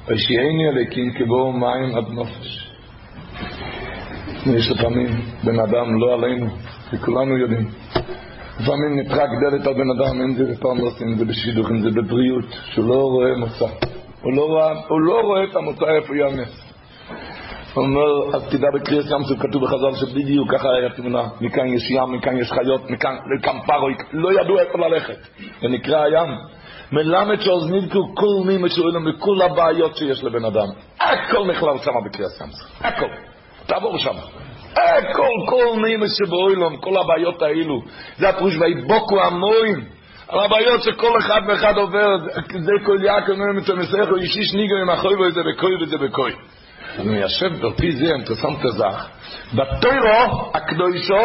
ושיעני 0.07 0.69
אלוקים 0.69 1.13
כבואו 1.13 1.51
מים 1.53 1.97
עד 1.97 2.07
נופש. 2.09 2.69
יש 4.45 4.71
לפעמים 4.71 5.07
בן 5.43 5.59
אדם, 5.59 5.99
לא 5.99 6.13
עלינו, 6.13 6.47
וכולנו 6.93 7.37
יודעים. 7.37 7.69
לפעמים 8.59 8.99
נטרק 8.99 9.29
דלת 9.41 9.67
על 9.67 9.73
בן 9.73 9.89
אדם, 9.97 10.21
אם 10.21 10.35
זה 10.35 10.53
בפרנוס, 10.53 11.01
אם 11.01 11.15
זה 11.15 11.25
בשידוך, 11.25 11.71
אם 11.71 11.81
זה 11.81 11.89
בבריאות, 11.89 12.45
שהוא 12.65 12.87
לא 12.87 12.95
רואה 12.95 13.37
מוצא. 13.37 13.65
הוא 14.23 14.33
לא 14.33 14.41
רואה, 14.41 14.71
הוא 14.87 15.01
לא 15.01 15.21
רואה 15.21 15.43
את 15.43 15.55
המוצא 15.55 15.85
איפה 15.85 16.15
יאמס. 16.17 16.73
הוא 17.73 17.83
אומר, 17.83 18.35
אז 18.35 18.49
תדע 18.49 18.67
בקריאס 18.73 19.05
ים 19.11 19.23
סוף 19.23 19.39
כתוב 19.39 19.63
בחז"ל 19.63 19.95
שבדיוק 19.95 20.51
ככה 20.51 20.67
היה 20.79 20.89
תמונה, 20.89 21.23
מכאן 21.41 21.67
יש 21.67 21.91
ים, 21.91 22.11
מכאן 22.11 22.37
יש 22.37 22.51
חיות, 22.51 22.89
מכאן, 22.89 23.15
מכאן 23.37 23.59
פרוי, 23.65 23.93
לא 24.13 24.41
ידעו 24.41 24.59
איפה 24.59 24.77
ללכת, 24.77 25.17
זה 25.61 25.67
נקרא 25.67 26.03
הים. 26.03 26.29
מלמד 26.91 27.41
שאוזנידקו 27.41 28.15
כל 28.15 28.47
מי 28.47 28.57
משואלים 28.57 29.05
מכל 29.05 29.41
הבעיות 29.41 29.95
שיש 29.95 30.23
לבן 30.23 30.45
אדם. 30.45 30.67
הכל 30.99 31.47
נכלל 31.51 31.77
שם 31.77 31.91
בקריאס 32.05 32.41
ים 32.41 32.51
סוף, 32.51 32.81
הכל. 32.81 33.09
תעבור 33.65 33.97
שם. 33.97 34.15
הכל, 34.71 35.33
כל 35.49 35.79
מי 35.81 35.95
משבוילום, 35.97 36.77
כל 36.77 36.97
הבעיות 36.97 37.41
האלו. 37.41 37.81
זה 38.17 38.29
הפירוש 38.29 38.53
ויבוקו 38.59 39.21
המוים. 39.21 39.85
על 40.27 40.39
הבעיות 40.39 40.81
שכל 40.83 41.17
אחד 41.19 41.41
ואחד 41.47 41.77
עובר, 41.77 42.17
זה 42.59 42.71
כל 42.85 42.97
יעקב 43.03 43.31
נאמר 43.31 43.53
מצמסך, 43.53 44.07
אישיש 44.21 44.53
ניגו 44.53 44.75
עם 44.81 44.89
החוי 44.89 45.15
וזה 45.15 45.41
בקוי 45.43 45.83
וזה 45.83 45.97
בקוי. 45.97 46.31
אני 46.99 47.09
מיישב 47.09 47.67
בפי 47.67 47.91
זה 47.91 48.05
אינטרסנט 48.05 48.57
תזך, 48.65 49.07
בתוירו 49.53 50.51
הקדושו 50.53 51.23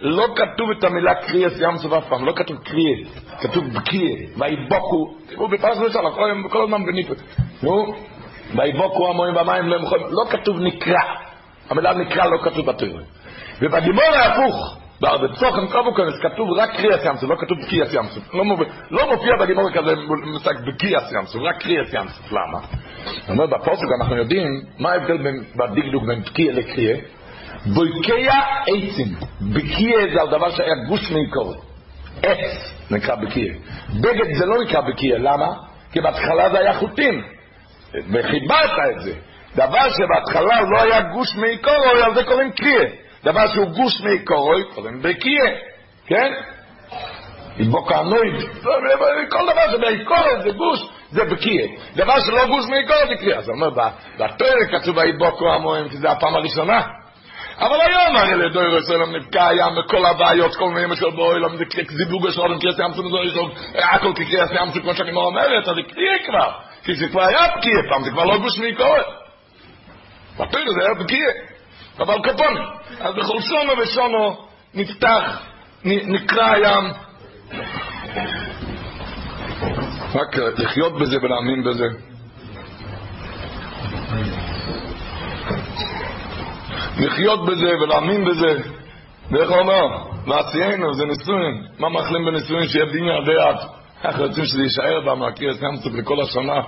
לא 0.00 0.26
כתוב 0.36 0.70
את 0.78 0.84
המילה 0.84 1.14
קריאס 1.14 1.60
ים 1.60 1.76
סוף 1.78 1.92
אף 1.92 2.08
פעם, 2.08 2.24
לא 2.26 2.32
כתוב 2.36 2.56
קריאה, 2.56 3.04
כתוב 3.40 3.64
בקיה, 3.74 4.16
ויבוקו, 4.36 5.14
תראו 5.26 5.48
בפרס 5.48 5.78
ושל, 5.78 5.98
כל 6.50 6.62
הזמן 6.62 6.86
בניפות, 6.86 7.18
נו, 7.62 7.94
ויבוקו 8.56 9.08
המוים 9.08 9.34
במים 9.34 9.68
לא 10.10 10.24
כתוב 10.30 10.60
נקרא, 10.60 11.02
המילה 11.70 11.94
נקרא 11.94 12.26
לא 12.26 12.38
כתוב 12.42 12.66
בתוירו. 12.66 12.98
ובדיבור 13.62 14.04
ההפוך, 14.04 14.79
בצוכן 15.00 15.66
קובוקונס 15.66 16.14
כתוב 16.22 16.48
רק 16.56 16.70
קריאס 16.76 17.04
ים 17.04 17.16
סוף, 17.16 17.30
לא 17.30 17.36
כתוב 17.36 17.58
בקיאס 17.58 17.94
ים 17.94 18.04
סוף. 18.04 18.34
לא, 18.34 18.44
לא 18.90 19.12
מופיע 19.12 19.32
בגימור 19.40 19.70
כזה 19.70 19.94
מושג 20.24 20.54
בקיאס 20.66 21.12
ים 21.12 21.26
סוף, 21.26 21.42
רק 21.42 21.62
קריאס 21.62 21.94
ים 21.94 22.08
סוף. 22.08 22.32
למה? 22.32 22.58
זאת 23.04 23.28
אומרת, 23.28 23.50
בפוסק 23.50 23.86
אנחנו 24.00 24.16
יודעים 24.16 24.46
מה 24.78 24.92
ההבדל 24.92 25.18
בדקדוק 25.56 26.04
בין 26.06 26.20
בקיע 26.22 26.52
לקריאה. 26.52 26.96
בויקיה 27.66 28.40
עצים. 28.62 29.14
בקיע 29.54 29.96
זה 30.14 30.20
על 30.20 30.28
דבר 30.30 30.50
שהיה 30.50 30.74
גוש 30.88 31.10
מעיקור. 31.10 31.54
עץ 32.22 32.74
נקרא 32.90 33.14
בקיע. 33.14 33.54
בגד 34.00 34.34
זה 34.38 34.46
לא 34.46 34.62
נקרא 34.64 34.80
בקיע, 34.80 35.18
למה? 35.18 35.52
כי 35.92 36.00
בהתחלה 36.00 36.50
זה 36.50 36.58
היה 36.58 36.72
חוטים. 36.74 37.22
וחיברת 38.12 38.70
את 38.96 39.00
זה. 39.00 39.12
דבר 39.56 39.90
שבהתחלה 39.90 40.60
לא 40.70 40.82
היה 40.82 41.00
גוש 41.00 41.36
מעיקורו, 41.36 42.04
על 42.04 42.14
זה 42.14 42.24
קוראים 42.24 42.50
קריאה. 42.52 43.09
דבר 43.24 43.46
שהוא 43.46 43.66
גוש 43.66 44.00
מעיקורו, 44.00 44.52
קוראים 44.74 45.02
בקיאה, 45.02 45.50
כן? 46.06 46.32
בוקנויד, 47.70 48.34
כל 49.30 49.46
דבר 49.52 49.72
שבעיקורו 49.72 50.42
זה 50.42 50.50
גוש, 50.50 50.80
זה 51.10 51.24
בקיאה. 51.24 51.66
דבר 51.96 52.20
שלא 52.20 52.46
גוש 52.46 52.66
מעיקורו 52.66 52.98
זה 53.08 53.14
קריאה. 53.20 53.38
אז 53.38 53.48
הוא 53.48 53.54
אומר, 53.56 53.70
בתואר 54.18 54.54
כתוב 54.72 54.96
ויבוקו 54.96 55.52
המוהם, 55.52 55.88
כי 55.88 55.96
זה 55.96 56.10
הפעם 56.10 56.34
הראשונה. 56.34 56.82
אבל 57.58 57.80
היום 57.80 58.16
הרי 58.16 58.36
לדוי 58.36 58.66
רסלם 58.66 59.16
נבקע 59.16 59.48
הים 59.48 59.78
וכל 59.78 60.06
הבעיות, 60.06 60.56
כל 60.56 60.68
מיני 60.68 60.86
משל 60.86 61.10
באוילם, 61.10 61.56
זה 61.56 61.64
זיווג 61.90 62.26
השעון, 62.26 62.58
קריאס 62.58 62.78
ים 62.78 62.92
סוף, 62.92 63.06
הכל 63.74 64.12
כקריאס 64.12 64.50
ים 64.50 64.72
סוף, 64.72 64.82
כמו 64.82 64.94
שאני 64.94 65.12
אומרת, 65.12 65.68
אז 65.68 65.74
זה 65.74 65.94
קריאה 65.94 66.14
כבר. 66.26 66.52
כי 66.84 66.94
זה 66.94 67.08
כבר 67.08 67.22
היה 67.22 67.46
בקיאה 67.56 67.82
פעם, 67.90 68.02
זה 68.04 68.10
כבר 68.10 68.24
לא 68.24 68.38
גוש 68.38 68.58
מעיקורו. 68.58 68.94
בתויר 70.38 70.64
זה 70.78 70.86
היה 70.86 70.94
בקיאה, 71.04 71.32
אבל 72.00 72.14
קפונים. 72.22 72.62
אז 73.00 73.14
בכל 73.14 73.40
שונו 73.40 73.72
ושונו 73.82 74.36
נפתח, 74.74 75.42
נקרא 75.84 76.50
הים. 76.50 76.92
רק 80.14 80.36
לחיות 80.36 80.98
בזה 80.98 81.16
ולהאמין 81.22 81.64
בזה. 81.64 81.86
לחיות 86.98 87.46
בזה 87.46 87.68
ולהאמין 87.82 88.24
בזה. 88.24 88.58
ואיך 89.30 89.50
הוא 89.50 89.58
אומר? 89.58 89.86
מעשיינו 90.26 90.94
זה 90.94 91.04
נישואין. 91.04 91.66
מה 91.78 91.88
מאחלים 91.88 92.24
בנישואין? 92.24 92.68
שיהיה 92.68 92.86
בניין 92.86 93.22
עדי 93.22 93.32
יד. 93.32 93.56
אנחנו 94.04 94.24
רוצים 94.24 94.44
שזה 94.44 94.62
יישאר 94.62 95.00
במעקיר 95.06 95.54
סמסוק 95.54 95.92
לכל 95.94 96.20
השנה. 96.20 96.60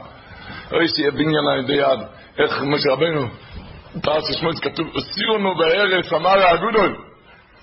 אוי 0.72 0.88
שיהיה 0.88 1.10
בניין 1.10 1.46
על 1.52 1.58
ידי 1.58 1.72
יד. 1.72 2.00
איך 2.38 2.62
משה 2.62 2.92
רבנו 2.92 3.28
פרס 4.00 4.24
שמואל 4.38 4.54
כתוב, 4.62 4.88
סירונו 5.00 5.54
בארץ, 5.54 6.12
אמר 6.12 6.38
האגודול. 6.38 6.96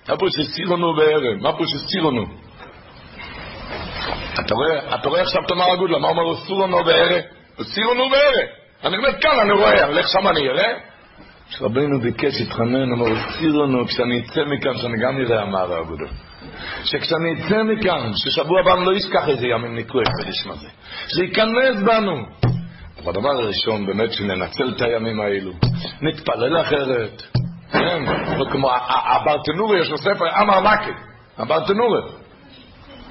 מה 0.10 0.18
פה 0.18 0.26
שסירונו 0.30 0.96
בארץ? 0.96 1.42
מה 1.42 1.54
פה 1.54 1.64
שסירונו? 1.68 2.26
אתה 4.34 4.56
רואה, 4.56 4.96
אתה 4.96 5.10
רואה 5.10 5.22
עכשיו 5.22 5.42
תאמר 5.48 5.72
הגודל, 5.72 5.98
מה 5.98 6.08
אומר 6.08 6.36
סירונו 6.36 6.84
בארץ? 6.84 7.26
סירונו 7.62 8.10
בארץ. 8.10 8.50
אני 8.84 8.98
אומר 8.98 9.20
כאן, 9.22 9.40
אני 9.40 9.52
רואה, 9.52 9.86
הולך 9.86 10.08
שם 10.08 10.28
אני 10.28 10.50
אראה. 10.50 10.74
כשרבנו 11.50 12.02
ביקש, 12.02 12.42
התחנן, 12.42 12.92
אמר, 12.92 13.06
סירונו, 13.40 13.88
כשאני 13.88 14.20
אצא 14.20 14.42
מכאן, 14.46 14.78
שאני 14.78 14.98
גם 15.04 15.18
אראה, 15.18 15.44
אמר 15.44 15.74
האגודל. 15.74 16.08
שכשאני 16.84 17.34
אצא 17.34 17.64
מכאן, 17.64 18.12
ששבוע 18.16 18.60
הבא 18.60 18.74
אני 18.74 18.86
לא 18.86 18.98
אשכח 18.98 19.30
איזה 19.30 19.48
ימים 19.48 19.76
נקרא 19.76 20.02
את 20.02 20.08
הקדש 20.08 20.48
הזה. 20.48 20.68
שייכנס 21.08 21.84
בנו. 21.86 22.26
הדבר 23.08 23.30
הראשון, 23.30 23.86
באמת, 23.86 24.14
שננצל 24.14 24.70
את 24.76 24.82
הימים 24.82 25.22
האלו. 25.22 25.52
נתפלל 26.02 26.62
אחרת. 26.62 27.22
כן, 27.72 28.04
לא 28.38 28.46
כמו 28.52 28.70
הברטנורי, 28.90 29.80
יש 29.80 29.90
לו 29.90 29.98
ספר, 29.98 30.42
אמר 30.42 30.60
מקי, 30.60 30.92
הברטנורי. 31.38 32.02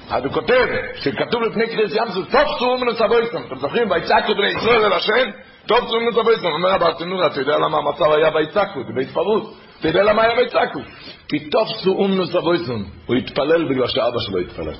אז 0.09 0.25
הוא 0.25 0.33
כותב, 0.33 0.65
שכתוב 0.95 1.41
לפני 1.41 1.67
קריס 1.67 1.95
ים 1.95 2.09
סוף, 2.09 2.31
טוב 2.31 2.57
צאו 2.59 2.77
מנוס 2.77 3.01
אבויסם. 3.01 3.41
אתם 3.47 3.55
זוכרים, 3.55 3.91
ויצעקו 3.91 4.35
בני 4.35 4.47
ישראל 4.47 4.85
אל 4.85 4.93
השם, 4.93 5.29
טוב 5.65 5.79
צאו 5.79 5.99
מנוס 5.99 6.17
אבויסם. 6.17 6.47
אומר 6.47 6.73
הברטנורי, 6.73 7.27
אתה 7.27 7.39
יודע 7.39 7.57
למה 7.57 7.77
המצב 7.77 8.11
היה 8.11 8.29
ויצעקו, 8.35 8.79
זה 8.87 8.93
בית 8.95 9.09
פרוס. 9.09 9.57
אתה 9.79 9.87
יודע 9.87 10.03
למה 10.03 10.23
היה 10.23 10.37
ויצעקו? 10.37 10.79
כי 11.27 11.49
טוב 11.49 11.67
צאו 11.83 12.07
מנוס 12.07 12.35
אבויסם. 12.35 12.83
הוא 13.05 13.15
התפלל 13.15 13.69
בגלל 13.69 13.87
שאבא 13.87 14.19
שלו 14.19 14.39
התפלל. 14.39 14.73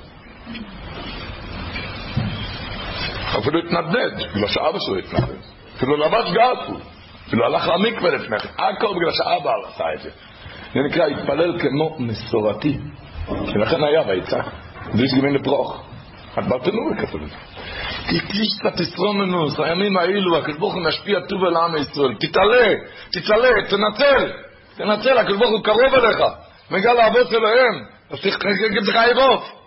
אפילו 3.37 3.59
התנדנד, 3.59 4.27
בגלל 4.35 4.47
שאבא 4.47 4.77
שלו 4.79 4.97
התנדנד. 4.97 5.41
אפילו 5.77 5.97
לבש 5.97 6.31
גרפו. 6.31 6.73
אפילו 7.27 7.45
הלך 7.45 7.67
למקווה 7.67 8.09
לפני 8.09 8.39
כן. 8.39 8.49
הכל 8.63 8.93
בגלל 8.95 9.11
שאבא 9.11 9.51
עשה 9.67 9.83
את 9.95 10.01
זה. 10.01 10.09
זה 10.73 10.79
נקרא 10.79 11.05
התפלל 11.05 11.59
כמו 11.59 11.95
מסורתי. 11.99 12.77
ולכן 13.29 13.83
היה 13.83 14.01
ויצא. 14.07 14.39
ויש 14.93 15.13
גמין 15.17 15.33
לפרוח. 15.33 15.81
את 16.39 16.47
ברטנורי 16.47 16.97
כתוב 16.97 17.21
את 17.21 17.29
זה. 17.29 17.35
כי 18.07 18.19
קלישתא 18.19 18.69
תסרומנוס, 18.77 19.59
הימים 19.59 19.97
האלו, 19.97 20.37
הקדוש 20.37 20.57
ברוך 20.57 20.73
הוא 20.73 20.83
משפיע 20.83 21.19
טוב 21.19 21.43
אל 21.43 21.57
עם 21.57 21.77
ישראל. 21.77 22.15
תתעלה, 22.19 22.67
תתעלה, 23.11 23.49
תנצל. 23.69 24.31
תנצל, 24.75 25.17
הקדוש 25.17 25.37
ברוך 25.37 25.51
הוא 25.51 25.63
קרוב 25.63 25.93
אליך. 25.93 26.23
מגל 26.71 26.97
האבות 26.97 27.33
אלוהים. 27.33 27.85
אז 28.09 28.19
עירות. 29.05 29.58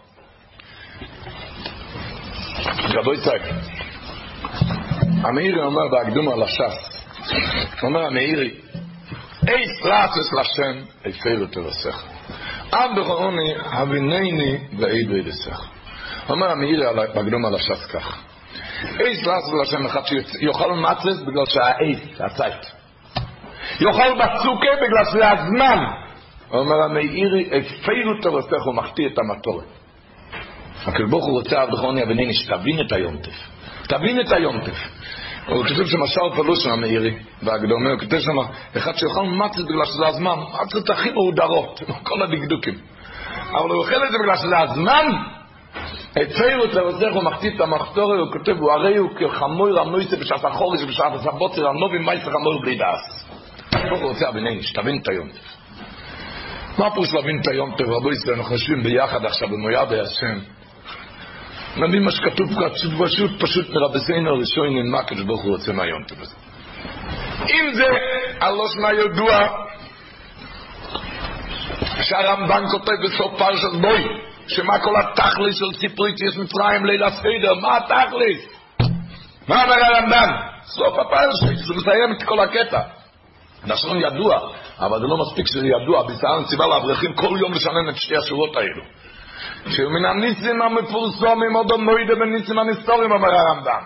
רבו 2.66 3.14
יצחק, 3.14 3.40
המאירי 5.24 5.62
אומר 5.62 5.88
בהקדום 5.88 6.28
על 6.28 6.42
הש"ס, 6.42 7.06
אומר 7.82 8.06
המאירי, 8.06 8.50
אייס 9.48 9.84
לעשס 9.84 10.32
לשם, 10.32 10.84
איפר 11.04 11.46
תרסך. 11.52 12.02
עם 12.74 12.96
בכורוני, 12.96 13.54
הבינני 13.64 14.58
ועיד 14.78 15.10
וידסך. 15.10 15.66
אומר 16.28 16.50
המאירי 16.50 16.84
בהקדום 17.14 17.46
על 17.46 17.54
הש"ס 17.54 17.86
כך, 17.86 18.22
אייס 19.00 19.26
לעשס 19.26 19.52
לשם 19.62 19.86
אחד 19.86 20.00
שיאכל 20.06 20.72
מצס 20.72 21.22
בגלל 21.22 21.46
שהאייס, 21.46 22.20
הצייט. 22.20 22.66
יאכל 23.80 24.14
בצוקה 24.14 24.72
בגלל 24.82 25.04
שזה 25.10 25.30
הזמן. 25.30 25.78
אומר 26.50 26.82
המאירי, 26.82 27.50
איפר 27.50 28.20
תרסך, 28.22 28.62
הוא 28.66 28.74
מחטיא 28.74 29.06
את 29.06 29.18
המטורת. 29.18 29.81
הקדוש 30.86 31.10
ברוך 31.10 31.24
הוא 31.24 31.38
רוצה 31.38 31.62
אבדכוני 31.62 32.02
אבינני 32.02 32.34
שתבין 32.34 32.80
את 32.86 32.92
היונטף. 32.92 33.48
תבין 33.88 34.20
את 34.20 34.32
היונטף. 34.32 34.76
הוא 35.46 35.64
כתוב 35.64 35.86
שם 35.86 36.02
השאר 36.02 36.34
פלושן 36.36 36.70
המאירי, 36.70 37.14
בהקדומה, 37.42 37.90
הוא 37.90 37.98
כתוב 37.98 38.20
שם, 38.20 38.38
אחד 38.76 38.92
שיאכל 38.96 39.22
מצת 39.22 39.60
בגלל 39.60 39.84
שזה 39.84 40.06
הזמן, 40.06 40.34
מצת 40.64 40.90
הכי 40.90 41.10
מהודרות, 41.10 41.80
כל 42.08 42.22
הדקדוקים. 42.22 42.74
אבל 43.50 43.70
הוא 43.70 43.78
אוכל 43.78 44.04
את 44.06 44.12
זה 44.12 44.18
בגלל 44.18 44.36
שזה 44.36 44.58
הזמן, 44.58 45.06
תרצח 46.12 47.16
ומחטיא 47.16 47.50
את 47.56 47.60
המחתורי, 47.60 48.18
הוא 48.18 48.32
כותב, 48.32 48.52
הוא 48.58 48.72
הרי 48.72 48.96
הוא 48.96 49.10
כחמור 49.16 49.80
המויסה 49.80 50.16
בשעת 50.16 50.44
החורש 50.44 50.82
ובשעת 50.82 51.12
הסבוצר, 51.14 51.68
הנובי 51.68 51.98
מייסר 51.98 52.30
חמור 52.30 52.60
בלי 52.62 52.76
דעס. 52.76 53.30
הוא 53.90 54.08
רוצה 54.08 54.28
אבינני, 54.28 54.62
שתבין 54.62 54.98
את 55.02 55.08
היונטף. 55.08 55.56
מה 56.78 56.90
פירוש 56.90 57.14
להבין 57.14 57.40
את 57.40 57.48
היונטף, 57.48 57.84
רבו 57.84 58.10
ישראל, 58.10 58.36
אנחנו 58.36 58.56
חושבים 58.56 58.82
ביחד 58.82 59.24
עכשיו 59.24 59.48
במויד 59.48 59.92
השם. 59.92 60.61
נביא 61.76 62.00
מה 62.00 62.10
שכתוב 62.10 62.48
פשוט, 62.48 62.92
פשוט, 63.04 63.30
פשוט 63.42 63.70
מרבסינו 63.70 64.30
הראשון, 64.30 64.90
מה 64.90 64.98
הקדוש 64.98 65.22
ברוך 65.22 65.42
הוא 65.42 65.52
רוצה 65.52 65.72
מהיונטף 65.72 66.20
הזה. 66.20 66.34
אם 67.50 67.70
זה 67.74 67.86
הלוש 68.40 68.76
מה 68.76 68.92
ידוע, 68.92 69.48
שהרמב"ן 72.02 72.64
כותב 72.70 72.92
בסוף 73.04 73.38
פרשת 73.38 73.72
בוי, 73.80 74.04
שמה 74.46 74.78
כל 74.78 74.94
התכלס 75.00 75.56
של 75.58 75.78
סיפורית 75.80 76.16
יש 76.20 76.36
מצרים 76.36 76.84
ליל 76.84 77.04
הסדר, 77.04 77.54
מה 77.60 77.76
התכלס? 77.76 78.46
מה 79.48 79.64
אומר 79.64 79.76
הרמב"ן? 79.84 80.28
סוף 80.64 80.98
הפרשת, 80.98 81.64
זה 81.66 81.74
מסיים 81.74 82.12
את 82.16 82.22
כל 82.22 82.40
הקטע. 82.40 82.80
לשון 83.66 83.96
ידוע, 84.00 84.38
אבל 84.78 84.98
זה 84.98 85.06
לא 85.06 85.16
מספיק 85.16 85.46
שזה 85.46 85.66
ידוע, 85.66 86.06
בישרן 86.06 86.44
ציווה 86.44 86.66
לאברכים 86.66 87.14
כל 87.14 87.36
יום 87.40 87.52
לשנן 87.52 87.88
את 87.88 87.96
שתי 87.96 88.16
השורות 88.16 88.56
האלו. 88.56 88.82
שמן 89.68 90.04
הניסים 90.04 90.62
המפורסמים 90.62 91.52
עוד 91.54 91.80
מוידה 91.80 92.14
בניסים 92.14 92.58
הנסתורים, 92.58 93.12
אומר 93.12 93.28
הרמב"ם. 93.34 93.82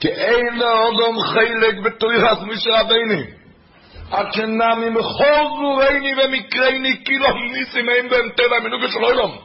כי 0.00 0.08
אין 0.08 0.58
לאודום 0.58 1.20
חלק 1.20 1.78
בתוירס. 1.84 2.38
עד 4.10 4.32
שנמי 4.32 4.88
מכל 4.90 5.44
זבורני 5.56 6.12
ומקרני 6.14 7.04
כאילו 7.04 7.26
ניסים 7.52 7.88
אין 7.88 8.08
בהם 8.08 8.28
טבע 8.36 8.60
מנוגה 8.64 8.88
של 8.88 9.04
אוילום. 9.04 9.36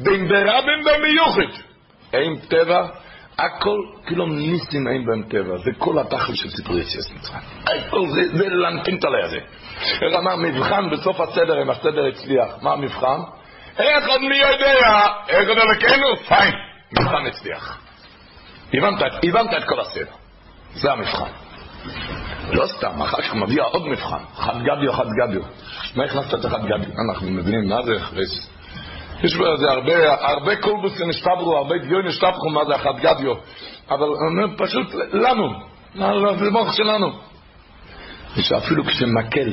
בין 0.00 0.28
ברבים 0.28 0.84
במיוחד. 0.84 1.62
אין 2.12 2.36
טבע, 2.36 2.86
הכל 3.38 3.78
כאילו 4.06 4.26
ניסים 4.26 4.88
אין 4.88 5.06
בהם 5.06 5.22
טבע. 5.22 5.56
זה 5.58 5.70
כל 5.78 5.98
התכל 5.98 6.34
של 6.34 6.50
סיפורי 6.50 6.80
יציאת 6.80 7.04
מצרים. 7.16 7.40
הכל 7.66 8.00
זה, 8.14 8.38
זה 8.38 8.48
לנפינטה 8.48 9.08
לידי. 9.08 9.44
איך 10.02 10.14
אמר 10.18 10.36
מבחן 10.36 10.90
בסוף 10.90 11.20
הסדר, 11.20 11.62
אם 11.62 11.70
הסדר 11.70 12.06
הצליח. 12.06 12.48
מה 12.62 12.72
המבחן? 12.72 13.20
איך 13.78 14.04
מי 14.20 14.36
יודע? 14.36 15.06
איך 15.28 15.48
עוד 15.48 15.58
אלוקינו? 15.58 16.16
פיין, 16.28 16.54
מבחן 17.00 17.26
הצליח. 17.26 17.78
הבנת, 18.74 19.54
את 19.58 19.64
כל 19.64 19.80
הסדר. 19.80 20.12
זה 20.74 20.92
המבחן. 20.92 21.30
לא 22.52 22.66
סתם, 22.66 23.02
אחר 23.02 23.22
כך 23.22 23.34
מביע 23.34 23.62
עוד 23.62 23.88
מבחן, 23.88 24.22
חד 24.34 24.62
גביו, 24.62 24.92
חד 24.92 25.06
גביו. 25.22 25.42
מה 25.96 26.04
הכנסת 26.04 26.34
את 26.34 26.44
החד 26.44 26.64
גביו? 26.64 26.92
אנחנו 27.08 27.30
מבינים 27.30 27.68
מה 27.68 27.82
זה 27.82 27.92
חרס. 28.00 28.50
יש 29.22 29.36
בזה 29.36 29.70
הרבה, 29.70 30.28
הרבה 30.28 30.56
קולבוסים 30.56 31.10
השתברו, 31.10 31.56
הרבה 31.56 31.78
דיון 31.78 32.06
השתבחו 32.06 32.50
מה 32.50 32.64
זה 32.64 32.74
החד 32.74 32.98
גביו. 33.00 33.34
אבל 33.90 34.06
פשוט 34.58 34.94
לנו, 35.12 35.52
למוח 35.94 36.72
שלנו. 36.72 37.12
ושאפילו 38.36 38.84
כשמקל, 38.84 39.52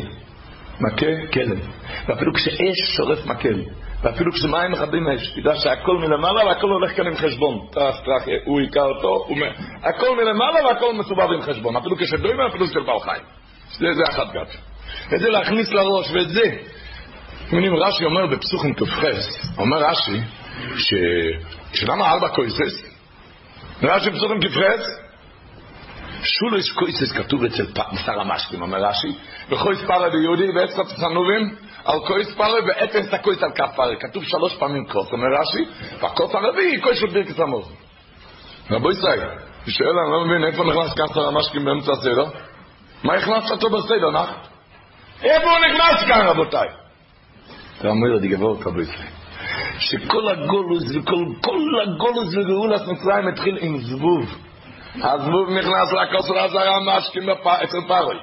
מכה 0.81 1.27
כלב, 1.33 1.59
ואפילו 2.07 2.33
כשאש 2.33 2.95
שורף 2.97 3.25
מקל, 3.25 3.61
ואפילו 4.03 4.31
כשמים 4.31 4.71
מכבים 4.71 5.07
אש, 5.07 5.27
תדע 5.29 5.55
שהכל 5.55 5.97
מלמעלה 5.97 6.45
והכל 6.45 6.69
הולך 6.69 6.97
כאן 6.97 7.07
עם 7.07 7.15
חשבון. 7.15 7.67
טרח 7.71 7.95
טרח, 7.99 8.23
הוא 8.45 8.59
היכה 8.59 8.81
אותו, 8.81 9.25
הוא... 9.27 9.37
הכל 9.83 10.15
מלמעלה 10.15 10.65
והכל 10.65 10.93
מסובב 10.93 11.31
עם 11.31 11.41
חשבון, 11.41 11.75
אפילו 11.75 11.97
כשדוים 11.97 12.41
אפילו 12.41 12.67
של 12.67 12.79
בעל 12.79 12.99
חיים. 12.99 13.23
זה, 13.71 13.93
זה 13.93 14.03
אחת 14.09 14.27
גת. 14.33 14.55
את 15.13 15.19
זה 15.19 15.29
להכניס 15.29 15.71
לראש, 15.71 16.11
ואת 16.11 16.29
זה. 16.29 16.43
אתם 17.47 17.55
יודעים, 17.55 17.75
רש"י 17.75 18.05
אומר 18.05 18.27
בפסוחים 18.27 18.73
כ"ח, 18.73 19.03
אומר 19.57 19.77
רש"י, 19.77 20.19
ש... 20.77 20.93
שלמה 21.73 22.11
ארבע 22.11 22.29
קויסס? 22.29 22.95
רש"י 23.83 24.09
בפסוחים 24.09 24.37
כ"ח, 24.41 24.59
שולש 26.23 26.71
קויסס 26.71 27.11
כתוב 27.11 27.43
אצל 27.43 27.65
שר 28.05 28.21
המשקים, 28.21 28.61
אומר 28.61 28.85
רש"י, 28.85 29.07
וכויס 29.49 29.83
פרה 29.87 30.09
ביהודי 30.09 30.49
ועצת 30.55 30.95
צנובים, 30.95 31.55
על 31.85 31.99
קויס 32.07 32.35
פרה 32.35 32.59
ואפס 32.67 33.13
הקויס 33.13 33.43
על 33.43 33.51
כף 33.55 33.75
פרה. 33.75 33.95
כתוב 33.95 34.23
שלוש 34.23 34.55
פעמים 34.55 34.85
קוס, 34.85 35.11
אומר 35.11 35.27
רש"י, 35.39 35.65
והקוס 35.99 36.35
הרביעי 36.35 36.81
קויס 36.81 36.99
של 36.99 37.07
ברכת 37.07 37.39
המוז. 37.39 37.73
רבו 38.71 38.91
ישראל, 38.91 39.19
היא 39.65 39.73
שואל, 39.73 39.99
אני 39.99 40.11
לא 40.11 40.25
מבין, 40.25 40.43
איפה 40.43 40.63
נכנס 40.63 41.13
שר 41.13 41.27
המשקים 41.27 41.65
באמצע 41.65 41.91
הסדר? 41.91 42.25
מה 43.03 43.13
הכנסת 43.13 43.51
אותו 43.51 43.69
בסדר, 43.69 44.11
נח? 44.11 44.29
איפה 45.23 45.49
הוא 45.49 45.59
נכנס 45.59 46.07
כאן, 46.07 46.27
רבותיי? 46.27 46.67
אתה 47.79 47.87
אומר 47.87 48.07
לי, 48.21 48.27
גבור 48.27 48.57
רבו 48.65 48.81
ישראל, 48.81 49.07
שכל 49.79 50.27
הגולוס 50.27 50.83
וכל 50.95 51.57
הגולוס 51.83 52.27
וגאולת 52.27 52.81
מצרים 52.81 53.27
התחיל 53.27 53.57
עם 53.61 53.77
זבוב. 53.77 54.35
הזבוב 54.95 55.49
נכנס 55.49 55.93
לכוס 55.93 56.29
רזרה 56.29 56.97
משקים 56.97 57.29
אצל 57.63 57.77
פרוי. 57.87 58.15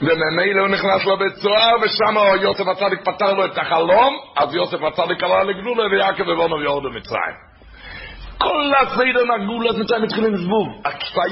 וממילא 0.00 0.60
הוא 0.60 0.68
נכנס 0.68 1.06
לבית 1.06 1.34
סוהר, 1.34 1.74
ושם 1.82 2.42
יוסף 2.42 2.68
הצדיק 2.68 3.00
פתר 3.00 3.32
לו 3.32 3.44
את 3.44 3.58
החלום, 3.58 4.14
אז 4.36 4.54
יוסף 4.54 4.82
הצדיק 4.82 5.22
עלה 5.22 5.42
לגלולה, 5.42 5.86
ויעקב 5.92 6.28
ובונו 6.28 6.56
ויורדו 6.56 6.90
מצרים. 6.90 7.54
כל 8.38 8.72
הסדר 8.82 9.24
מהגאולת 9.24 9.76
מצרים 9.78 10.02
התחיל 10.02 10.24
עם 10.24 10.36
זבוב. 10.36 10.68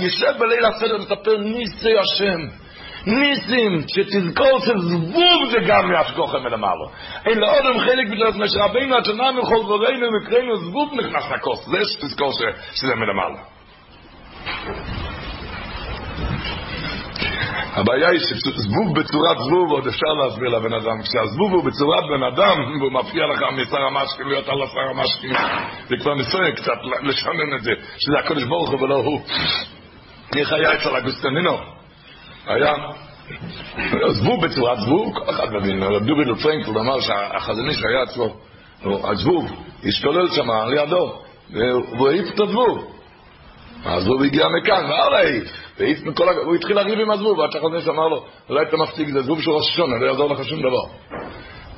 יושב 0.00 0.38
בליל 0.38 0.64
הסדר 0.64 0.94
ומספר 0.96 1.36
ניסי 1.36 1.98
השם. 1.98 2.62
ניסים, 3.06 3.80
שתזכור 3.88 4.58
שזבוב 4.60 5.50
זה 5.50 5.58
גם 5.66 5.92
מהשגוכם 5.92 6.42
מלמעלה. 6.42 6.86
אין 7.26 7.38
לאודם 7.38 7.80
חלק 7.80 8.10
בגלל 8.10 8.48
שרבינו 8.48 8.98
התנא 8.98 9.30
מכל 9.30 9.62
דברינו 9.64 10.06
ומקרינו 10.06 10.56
זבוב 10.56 10.94
נכנס 10.94 11.24
לכוס. 11.30 11.66
זה 11.66 11.78
שתזכור 11.84 12.32
שזה 12.72 12.94
מלמעלה. 12.94 13.38
הבעיה 17.72 18.08
היא 18.08 18.20
שזבוב 18.20 18.98
בצורת 18.98 19.38
זבוב 19.38 19.70
עוד 19.70 19.86
אפשר 19.86 20.06
להסביר 20.06 20.48
לבן 20.48 20.74
אדם. 20.74 21.02
כשהזבוב 21.02 21.52
הוא 21.52 21.64
בצורת 21.64 22.04
בן 22.16 22.22
אדם 22.22 22.80
והוא 22.80 22.92
מפריע 22.92 23.26
לך 23.26 23.40
משר 23.52 23.82
המשקים 23.82 24.28
להיות 24.28 24.48
על 24.48 24.62
השר 24.62 24.90
המשקים, 24.90 25.32
זה 25.88 25.96
כבר 26.00 26.14
ניסיון 26.14 26.52
קצת 26.52 26.78
לשנן 27.02 27.56
את 27.56 27.62
זה, 27.62 27.70
שזה 27.98 28.18
הקדוש 28.24 28.44
ברוך 28.44 28.70
הוא 28.70 28.82
ולא 28.82 28.94
הוא. 28.94 29.20
איך 30.36 30.52
היה 30.52 30.74
אצל 30.74 30.96
אגוסטנינו? 30.96 31.58
היה 32.46 32.72
זבוב 34.08 34.46
בצורת 34.46 34.78
זבוב, 34.80 35.14
כל 35.14 35.30
אחד 35.30 35.52
מבין, 35.52 35.82
רב 35.82 36.02
דוביל 36.02 36.34
פרנקל 36.34 36.78
אמר 36.78 37.00
שהחזוני 37.00 37.74
שהיה 37.74 38.02
אצלו, 38.02 38.36
הזבוב, 39.10 39.46
השתולל 39.84 40.28
שם 40.30 40.50
על 40.50 40.74
ידו, 40.74 41.22
והוא 41.50 42.08
העיף 42.08 42.34
את 42.34 42.40
הזבוב. 42.40 42.92
הוא 44.06 44.24
הגיע 44.24 44.46
מכאן, 44.48 44.84
מה 45.80 45.84
להעיף? 45.84 45.98
הוא 46.44 46.54
התחיל 46.54 46.76
לריב 46.76 47.00
עם 47.00 47.10
הזבוב, 47.10 47.40
עד 47.40 47.52
שהחזנש 47.52 47.88
אמר 47.88 48.08
לו, 48.08 48.24
אולי 48.50 48.62
אתה 48.62 48.76
מפסיק, 48.76 49.08
זה 49.08 49.22
זבוב 49.22 49.42
של 49.42 49.50
ראש 49.50 49.70
השונה, 49.72 49.98
לא 49.98 50.06
יעזור 50.06 50.34
לך 50.34 50.44
שום 50.44 50.60
דבר. 50.60 50.84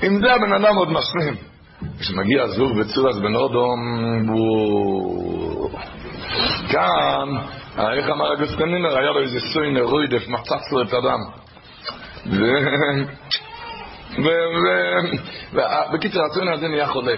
אם 0.03 0.19
זה 0.21 0.33
הבן 0.33 0.53
אדם 0.53 0.77
עוד 0.77 0.89
משלים. 0.89 1.35
כשמגיע 2.01 2.43
הזבוב 2.43 2.81
בצורס 2.81 3.17
בן 3.17 3.35
אודום, 3.35 3.79
כאן, 6.69 7.29
איך 7.93 8.09
אמר 8.09 8.33
הגוסטנינר, 8.33 8.99
היה 8.99 9.11
לו 9.11 9.21
איזה 9.21 9.41
סוינר 9.41 9.83
רוידף, 9.83 10.29
מצץ 10.29 10.73
לו 10.73 10.83
את 10.83 10.93
הדם. 10.93 11.21
ובקיצר, 15.93 16.21
הסוינר 16.31 16.53
הזה 16.53 16.69
נהיה 16.69 16.87
חולה. 16.87 17.15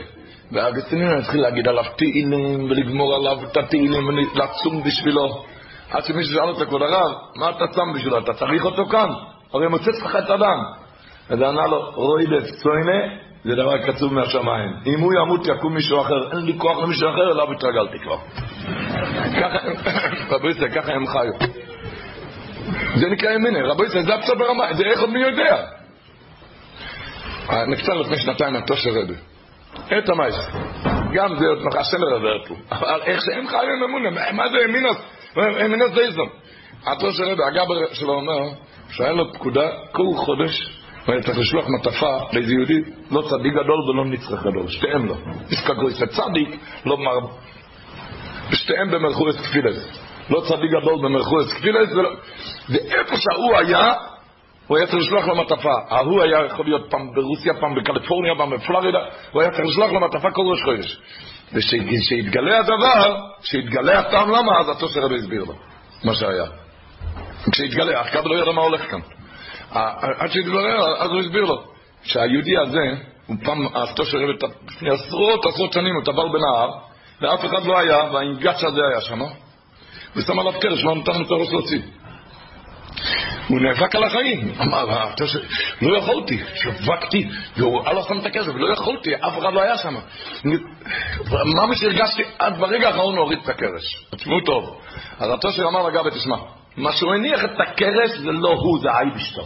והאגסטינין 0.52 1.08
התחיל 1.08 1.40
להגיד 1.40 1.68
עליו 1.68 1.84
תהילים 1.96 2.64
ולגמור 2.64 3.14
עליו 3.14 3.44
את 3.44 3.56
התהילים 3.56 4.08
ולצום 4.08 4.82
בשבילו. 4.82 5.44
עד 5.90 6.04
שמישהו 6.04 6.34
שאל 6.34 6.48
אותו, 6.48 6.66
כבוד 6.66 6.82
הרב, 6.82 7.12
מה 7.36 7.50
אתה 7.50 7.66
צם 7.66 7.92
בשבילו? 7.94 8.18
אתה 8.18 8.32
צריך 8.32 8.64
אותו 8.64 8.86
כאן? 8.86 9.08
הרי 9.52 9.68
מוצץ 9.68 10.02
לך 10.04 10.16
את 10.16 10.30
הדם. 10.30 10.58
אז 11.30 11.42
ענה 11.42 11.66
לו, 11.66 11.90
רוידף 11.94 12.50
צוינה, 12.62 13.02
זה 13.44 13.54
דבר 13.54 13.78
קצוב 13.78 14.14
מהשמיים. 14.14 14.70
אם 14.86 15.00
הוא 15.00 15.12
ימות 15.14 15.46
יקום 15.46 15.74
מישהו 15.74 16.00
אחר, 16.00 16.30
אין 16.32 16.46
לי 16.46 16.58
כוח 16.58 16.78
למישהו 16.78 17.10
אחר, 17.10 17.32
אליו 17.32 17.52
התרגלתי 17.52 17.98
כבר. 17.98 18.16
רבי 20.34 20.50
ישראל, 20.50 20.70
ככה 20.70 20.92
הם 20.92 21.06
חיו. 21.06 21.32
זה 22.94 23.06
נקרא 23.06 23.30
ימיני, 23.30 23.62
רבי 23.62 23.84
ישראל, 23.84 24.02
זה 24.02 24.14
הפסד 24.14 24.38
ברמה, 24.38 24.74
זה 24.74 24.84
איך 24.84 25.02
מי 25.02 25.20
יודע. 25.20 25.64
נקצר 27.66 27.94
לפני 27.94 28.16
שנתיים 28.16 28.56
התושר 28.56 28.90
רבי. 28.90 29.14
את 29.98 30.08
המייס. 30.08 30.34
גם 31.14 31.36
זה 31.36 31.46
עוד 31.46 31.62
מחסן 31.64 31.96
לרוורטו. 32.00 32.54
אבל 32.72 33.02
איך 33.02 33.20
שהם 33.24 33.48
חיו 33.48 33.60
עם 33.60 33.84
אמונה, 33.84 34.32
מה 34.32 34.48
זה 34.48 34.56
אמינוס? 34.64 34.96
אמינוס 35.38 35.90
דייזום. 35.94 36.28
התור 36.86 37.10
של 37.10 37.24
רבי, 37.24 37.42
הגבר 37.44 37.74
שלו 37.92 38.14
אומר, 38.14 38.38
שהיה 38.90 39.12
לו 39.12 39.32
פקודה 39.32 39.68
כל 39.92 40.02
חודש, 40.16 40.68
והיה 41.08 41.22
צריך 41.22 41.38
לשלוח 41.38 41.66
מטפה 41.68 42.18
לאיזה 42.32 42.52
יהודי, 42.52 42.80
לא 43.10 43.22
צדיק 43.22 43.52
גדול 43.52 43.90
ולא 43.90 44.04
נצרך 44.04 44.40
גדול, 44.40 44.68
שתיהם 44.68 45.06
לא. 45.06 45.14
נזכגו 45.50 45.88
איזה 45.88 46.06
צדיק, 46.06 46.60
לא 46.86 46.96
מר... 46.98 47.18
שתיהם 48.52 48.90
במלכורת 48.90 49.36
כפילס. 49.36 49.88
לא 50.30 50.40
צדיק 50.40 50.70
גדול 50.80 50.98
במלכורת 51.02 51.46
כפילס, 51.46 51.88
ואיפה 52.68 53.16
שהוא 53.16 53.56
היה, 53.56 53.94
הוא 54.66 54.76
היה 54.76 54.86
צריך 54.86 55.02
לשלוח 55.02 55.26
לו 55.26 55.36
מטפה. 55.36 55.74
ההוא 55.88 56.22
היה 56.22 56.46
יכול 56.46 56.64
להיות 56.64 56.90
פעם 56.90 57.14
ברוסיה, 57.14 57.54
פעם 57.60 57.74
בקליפורניה, 57.74 58.32
פעם 58.38 58.50
בפלורידה, 58.50 58.98
הוא 59.32 59.42
היה 59.42 59.50
צריך 59.50 59.64
לשלוח 59.66 59.92
לו 59.92 60.00
מטפה 60.00 60.30
כל 60.30 60.42
ראש 60.42 60.62
חודש. 60.62 61.00
וכשהתגלה 61.52 62.58
הדבר, 62.58 63.16
כשהתגלה 63.42 63.98
הטעם 63.98 64.30
למה, 64.30 64.60
אז 64.60 64.68
התוסר 64.68 65.00
רבי 65.00 65.14
הסביר 65.14 65.44
לו 65.44 65.54
מה 66.04 66.14
שהיה. 66.14 66.44
כשהתגלה, 67.52 68.00
אף 68.00 68.06
אחד 68.06 68.24
לא 68.24 68.42
ידע 68.42 68.52
מה 68.52 68.62
הולך 68.62 68.90
כאן. 68.90 69.00
עד 70.18 70.30
שהתגלה, 70.30 70.76
אז 70.98 71.10
הוא 71.10 71.20
הסביר 71.20 71.44
לו 71.44 71.62
שהיהודי 72.02 72.58
הזה, 72.58 73.02
הוא 73.26 73.36
פעם, 73.44 73.66
התוסר 73.74 74.18
רבי, 74.18 74.32
לפני 74.66 74.90
עשרות 74.90 75.46
עשרות 75.46 75.72
שנים, 75.72 75.94
הוא 75.94 76.04
טבל 76.04 76.28
בנהר, 76.32 76.70
ואף 77.20 77.44
אחד 77.44 77.66
לא 77.66 77.78
היה, 77.78 77.96
והאינגש 78.12 78.64
הזה 78.64 78.80
היה 78.90 79.00
שם, 79.00 79.20
ושם 80.16 80.38
עליו 80.38 80.52
קרש, 80.60 80.84
לא 80.84 80.96
נתן 80.96 81.22
את 81.22 81.30
הראש 81.30 81.52
להוציא. 81.52 81.80
הוא 83.48 83.60
נאבק 83.60 83.94
על 83.94 84.04
החיים. 84.04 84.52
אמר, 84.60 85.10
לא 85.82 85.98
יכולתי, 85.98 86.42
שווקתי, 86.54 87.28
והוא 87.56 87.84
לא 87.92 88.02
שם 88.02 88.18
את 88.18 88.26
הכסף, 88.26 88.52
לא 88.54 88.72
יכולתי, 88.72 89.14
אף 89.14 89.38
אחד 89.38 89.52
לא 89.52 89.62
היה 89.62 89.78
שם. 89.78 89.94
מה 91.68 91.76
שהרגשתי, 91.76 92.22
עד 92.38 92.58
ברגע 92.58 92.88
האחרון 92.88 93.18
הוריד 93.18 93.38
את 93.42 93.48
הקרש. 93.48 94.06
תשמעו 94.16 94.40
טוב. 94.40 94.80
אז 95.18 95.30
התושר 95.30 95.62
אמר 95.68 95.88
לגבי, 95.88 96.10
תשמע, 96.10 96.36
מה 96.76 96.92
שהוא 96.92 97.14
הניח 97.14 97.44
את 97.44 97.60
הקרש 97.60 98.10
זה 98.18 98.32
לא 98.32 98.48
הוא, 98.48 98.80
זה 98.80 98.88
אייבשטר. 98.90 99.44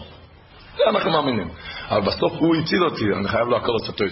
זה 0.77 0.83
אנחנו 0.89 1.11
מאמינים. 1.11 1.49
אבל 1.89 2.01
בסוף 2.01 2.33
הוא 2.33 2.57
הציל 2.57 2.85
אותי, 2.85 3.05
אני 3.17 3.29
חייב 3.29 3.49
לו 3.49 3.57
הכל 3.57 3.73
לצטוי. 3.83 4.11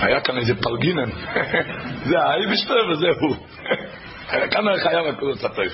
היה 0.00 0.20
כאן 0.20 0.38
איזה 0.38 0.54
פלגינן, 0.62 1.10
זה 2.08 2.18
האייבשטר 2.18 2.74
וזה 2.92 3.06
הוא. 3.20 3.36
כאן 4.50 4.64
חייב 4.82 5.06
הכל 5.06 5.26
לצטוי. 5.32 5.68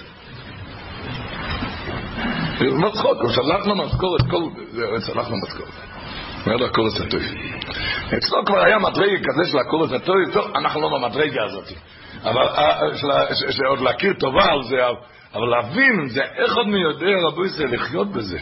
מצחוק, 2.60 3.20
הוא 3.20 3.30
שלח 3.30 3.66
לו 3.66 3.74
משכורת, 3.74 4.20
שלח 5.06 5.30
לו 5.30 5.36
משכורת. 5.42 5.68
אומר 6.46 6.56
לו 6.56 6.66
הקורס 6.66 7.00
הטוב. 7.00 7.22
אצלו 8.18 8.44
כבר 8.46 8.64
היה 8.64 8.78
מדרגה 8.78 9.18
כזה 9.18 9.50
של 9.50 9.58
הקורס 9.58 9.92
הטוב, 9.92 10.16
טוב, 10.32 10.56
אנחנו 10.56 10.80
לא 10.80 10.88
במדרגה 10.88 11.44
הזאת. 11.44 11.72
אבל 12.24 12.46
שעוד 13.50 13.80
להכיר 13.80 14.12
טובה 14.12 14.44
על 14.44 14.62
זה, 14.62 14.76
אבל 15.34 15.46
להבין, 15.46 16.08
זה 16.08 16.22
איך 16.22 16.56
עוד 16.56 16.68
מי 16.68 16.78
יודע, 16.78 17.16
רבו 17.26 17.44
ישראל, 17.44 17.74
לחיות 17.74 18.12
בזה. 18.12 18.38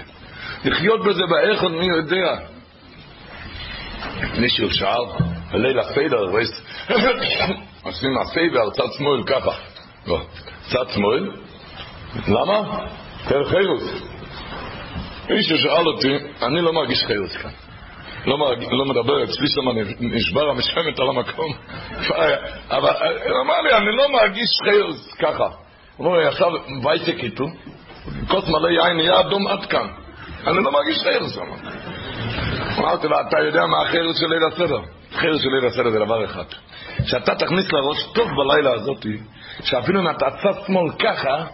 לחיות 0.65 1.05
בזה 1.05 1.23
באיך 1.27 1.63
עוד 1.63 1.73
מי 1.73 1.87
יודע. 1.87 2.37
מישהו 4.39 4.71
שאל, 4.71 5.05
בליל 5.53 5.79
הסדר, 5.79 6.19
עושים 7.83 8.19
הסדר, 8.19 8.71
צד 8.71 8.93
שמאל 8.99 9.23
ככה. 9.27 9.51
לא, 10.07 10.21
צד 10.71 10.91
שמאל, 10.95 11.31
למה? 12.29 12.79
כן, 13.29 13.45
חירוס. 13.45 13.83
מישהו 15.31 15.59
שאל 15.59 15.87
אותי, 15.87 16.17
אני 16.43 16.61
לא 16.61 16.73
מרגיש 16.73 17.05
חירוס 17.05 17.37
כאן. 17.37 17.51
לא, 18.27 18.39
מרג... 18.39 18.65
לא 18.71 18.85
מדבר, 18.85 19.25
אצלי 19.25 19.47
שם 19.49 19.69
נשבר 20.01 20.51
המשכמת 20.51 21.01
על 21.01 21.09
המקום. 21.09 21.53
אבל 22.77 22.91
הוא 23.29 23.41
אמר 23.45 23.61
לי, 23.61 23.77
אני 23.77 23.97
לא 23.97 24.13
מרגיש 24.13 24.49
חירוס 24.65 25.15
ככה. 25.15 25.49
הוא 25.97 26.07
אומר 26.07 26.19
לי, 26.19 26.27
עכשיו 26.27 26.49
וייצק 26.85 27.25
איתו, 27.25 27.45
כוס 28.29 28.49
מלא 28.49 28.69
יין 28.69 28.97
נהיה 28.97 29.21
אדום 29.21 29.49
עד 29.49 29.67
כאן. 29.67 29.87
אני 30.47 30.65
לא 30.65 30.73
מרגיש 30.73 30.99
חירוס. 31.03 31.39
אמרתי 32.79 33.09
לו, 33.09 33.21
אתה 33.21 33.39
יודע 33.39 33.67
מה 33.67 33.83
החירוס 33.83 34.21
של 34.21 34.27
ליל 34.27 34.45
הסדר? 34.53 34.81
החירוס 35.13 35.43
של 35.43 35.49
ליל 35.49 35.67
הסדר 35.67 35.91
זה 35.91 35.99
דבר 35.99 36.25
אחד. 36.25 36.45
שאתה 37.05 37.35
תכניס 37.35 37.73
לראש 37.73 38.07
טוב 38.15 38.29
בלילה 38.29 38.75
הזאתי, 38.75 39.19
שאפילו 39.65 40.03
נתת 40.03 40.33
שמאל 40.67 40.93
ככה, 40.99 41.45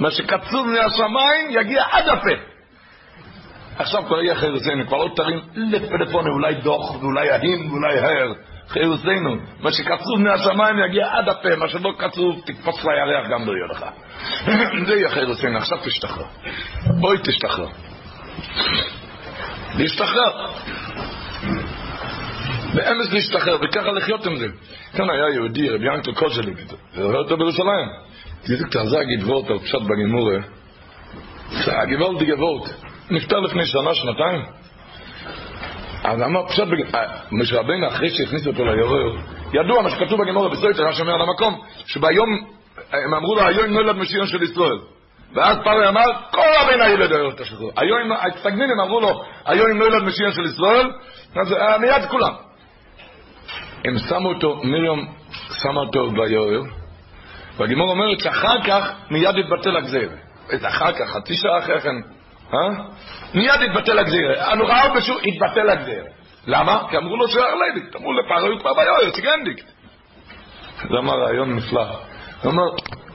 מה 0.00 0.10
שקצוב 0.10 0.66
מהשמיים 0.66 1.50
יגיע 1.50 1.84
עד 1.90 2.08
הפה. 2.08 2.42
עכשיו 3.78 4.02
כבר 4.06 4.22
יהיה 4.22 4.34
חירוסנו, 4.34 4.86
כבר 4.86 4.96
לא 4.96 5.10
תרים 5.16 5.40
לפלאפונים, 5.54 6.32
אולי 6.32 6.54
דוח, 6.54 7.02
ואולי 7.02 7.30
ההין, 7.30 7.70
ואולי 7.70 7.98
ההר. 7.98 8.32
חירוסנו, 8.68 9.36
מה 9.60 9.72
שקצוב 9.72 10.18
מהשמיים 10.18 10.78
יגיע 10.78 11.08
עד 11.12 11.28
הפה, 11.28 11.56
מה 11.56 11.68
שלא 11.68 11.92
קצוב, 11.98 12.40
תקפוץ 12.46 12.84
לירח 12.84 13.28
גם 13.30 13.46
לא 13.46 13.52
יהיה 13.52 13.66
לך. 13.66 13.84
זה 14.86 14.94
יהיה 14.94 15.10
חירוסנו, 15.10 15.58
עכשיו 15.58 15.78
תשתחרר. 15.84 16.26
בואי 17.00 17.18
תשתחרר. 17.24 17.68
להשתחרר. 19.78 20.46
באמס 22.74 23.12
להשתחרר, 23.12 23.56
וככה 23.62 23.92
לחיות 23.92 24.26
עם 24.26 24.36
זה. 24.36 24.46
כאן 24.96 25.10
היה 25.10 25.34
יהודי, 25.34 25.68
רבי 25.68 25.86
ינקל 25.94 26.12
קוז'ליק, 26.12 26.58
זה 26.94 27.02
אותו 27.02 27.36
בירושלים. 27.36 28.09
תזיק 28.42 28.66
תחזק 28.66 29.04
גברות 29.18 29.50
על 29.50 29.58
פשט 29.58 29.82
בגימורה. 29.82 30.36
הגברות 31.66 32.18
די 32.18 32.24
גברות. 32.24 32.68
נפטר 33.10 33.40
לפני 33.40 33.66
שנה, 33.66 33.94
שנתיים. 33.94 34.42
אז 36.04 36.22
אמר 36.22 36.46
פשט 36.48 36.62
אה, 36.94 37.06
משה 37.32 37.60
רבינו 37.60 37.88
אחרי 37.88 38.08
שהכניס 38.08 38.46
אותו 38.46 38.64
ליורר, 38.64 39.16
ידוע 39.52 39.82
מה 39.82 39.90
שכתוב 39.90 40.20
בגימורה 40.22 40.48
בסויטר, 40.48 40.82
היה 40.82 40.92
שומע 40.92 41.12
על 41.12 41.20
המקום, 41.20 41.60
שביום, 41.86 42.28
הם 42.92 43.14
אמרו 43.14 43.34
לו, 43.34 43.42
היום 43.42 43.66
נולד 43.66 43.96
משיח 43.96 44.26
של 44.26 44.42
ישראל. 44.42 44.78
ואז 45.34 45.56
פרעה 45.64 45.88
אמר, 45.88 46.04
כל 46.30 46.52
הבן 46.60 46.80
הילד 46.80 47.12
היום 47.12 47.32
תשחררו. 47.32 47.70
היום, 47.76 48.12
הסטגנינים 48.12 48.80
אמרו 48.80 49.00
לו, 49.00 49.22
היום 49.44 49.70
נולד 49.70 50.02
משיח 50.02 50.34
של 50.34 50.42
ישראל, 50.42 50.90
אז 51.36 51.52
אה, 51.52 51.78
מיד 51.78 52.04
כולם. 52.08 52.32
הם 53.84 53.98
שמו 53.98 54.28
אותו, 54.28 54.60
מרים 54.64 55.06
שמה 55.62 55.80
אותו 55.80 56.10
ביורר, 56.10 56.62
והגימור 57.60 57.90
אומרת 57.90 58.20
שאחר 58.20 58.62
כך 58.66 58.92
מיד 59.10 59.34
התבטל 59.38 59.76
הגזיר. 59.76 60.10
איזה 60.50 60.68
אחר 60.68 60.92
כך, 60.92 61.10
חצי 61.10 61.34
שעה 61.34 61.58
אחרי 61.58 61.80
כן, 61.80 61.96
אה? 62.54 62.68
מיד 63.34 63.60
התבטל 63.70 63.98
הגזיר. 63.98 64.42
הנורא 64.44 64.82
פשוט 64.94 65.22
התבטל 65.26 65.70
הגזיר. 65.70 66.04
למה? 66.46 66.82
כי 66.90 66.96
אמרו 66.96 67.16
לו 67.16 67.28
שהרלדיקט, 67.28 67.96
אמרו 67.96 68.12
לפרעה 68.12 68.40
הוא 68.40 68.60
כבר 68.60 68.74
ביורר, 68.74 69.10
ציגנדיקט. 69.10 69.66
זה 70.76 70.98
אמר 70.98 71.14
רעיון 71.14 71.56
נפלא. 71.56 71.82
הוא 71.82 72.52
אומר, 72.52 72.62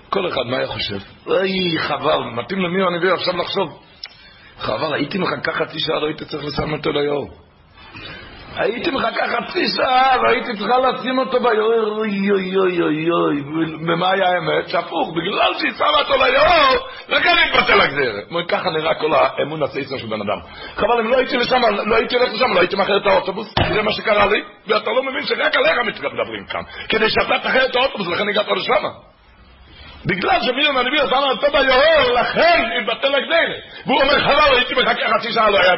כל 0.10 0.27
אחד 0.27 0.41
מה 0.45 0.58
היה 0.58 0.67
חושב? 0.67 0.97
אוי, 1.27 1.77
חבל, 1.77 2.19
מתאים 2.34 2.60
למי 2.60 2.84
הנביא 2.84 3.13
עכשיו 3.13 3.38
לחשוב. 3.38 3.84
חבל, 4.60 4.93
הייתי 4.93 5.17
מחכה 5.17 5.51
חצי 5.51 5.79
שעה, 5.79 5.99
לא 5.99 6.08
הייתי 6.08 6.25
צריך 6.25 6.43
לשים 6.43 6.73
אותו 6.73 6.91
ליאור. 6.91 7.29
הייתי 8.58 8.91
מחכה 8.91 9.28
חצי 9.28 9.68
שעה 9.68 10.15
והייתי 10.22 10.58
צריכה 10.58 10.78
לשים 10.80 11.20
אותו 11.20 11.39
ביורר, 11.39 11.91
אוי 11.91 12.32
אוי 12.32 12.58
אוי 12.58 12.82
אוי 12.82 13.10
אוי, 13.12 13.41
ומה 13.76 14.12
היה 14.12 14.28
האמת? 14.30 14.70
שהפוך, 14.70 15.10
בגלל 15.10 15.54
שהיא 15.60 15.72
שמה 15.78 16.00
אותו 16.00 16.13
ליורר, 16.13 16.80
לכן 17.10 17.36
התבטל 17.46 17.82
הגזרת. 17.82 18.24
ככה 18.48 18.70
נראה 18.70 18.96
כל 18.96 19.13
האמון 19.13 19.63
הסייסר 19.63 19.98
של 19.98 20.08
בן 20.08 20.22
אדם. 20.22 20.39
חבל, 20.76 21.00
אם 21.00 21.08
לא 21.08 21.18
הייתי 21.18 21.38
לשם, 21.38 21.62
לא 21.86 21.96
הייתי 21.96 22.15
הולך 22.15 22.34
לשם, 22.34 22.54
לא 22.54 22.60
הייתי 22.60 22.76
מאחר 22.76 22.98
את 22.98 23.06
האוטובוס, 23.06 23.54
זה 23.74 23.82
מה 23.82 23.91
שקרה 23.91 24.26
לי, 24.26 24.44
ואתה 24.68 24.91
לא 24.91 25.04
מבין 25.04 25.24
שרק 25.26 25.56
עליך 25.56 25.78
מדברים 25.98 26.46
כאן. 26.46 26.62
כדי 26.89 27.10
שאתה 27.10 27.39
תאחר 27.44 27.65
את 27.65 27.76
האוטובוס, 27.76 28.08
לכן 28.08 28.30
הגעת 28.30 28.48
לשם. 28.58 28.88
בגלל 30.06 30.41
שמירם 30.41 30.78
הנביא 30.78 31.02
עשה 31.02 31.18
אותו 31.18 31.48
ביורר, 31.52 32.12
לכן 32.13 32.63
התבטל 32.82 33.15
הגזרת. 33.15 33.86
והוא 33.86 34.02
אומר, 34.02 34.20
חבל, 34.20 34.56
הייתי 34.56 34.74
מחכה 34.74 35.18
חצי 35.18 35.32
שעה, 35.34 35.50
לא 35.50 35.60
היה, 35.60 35.74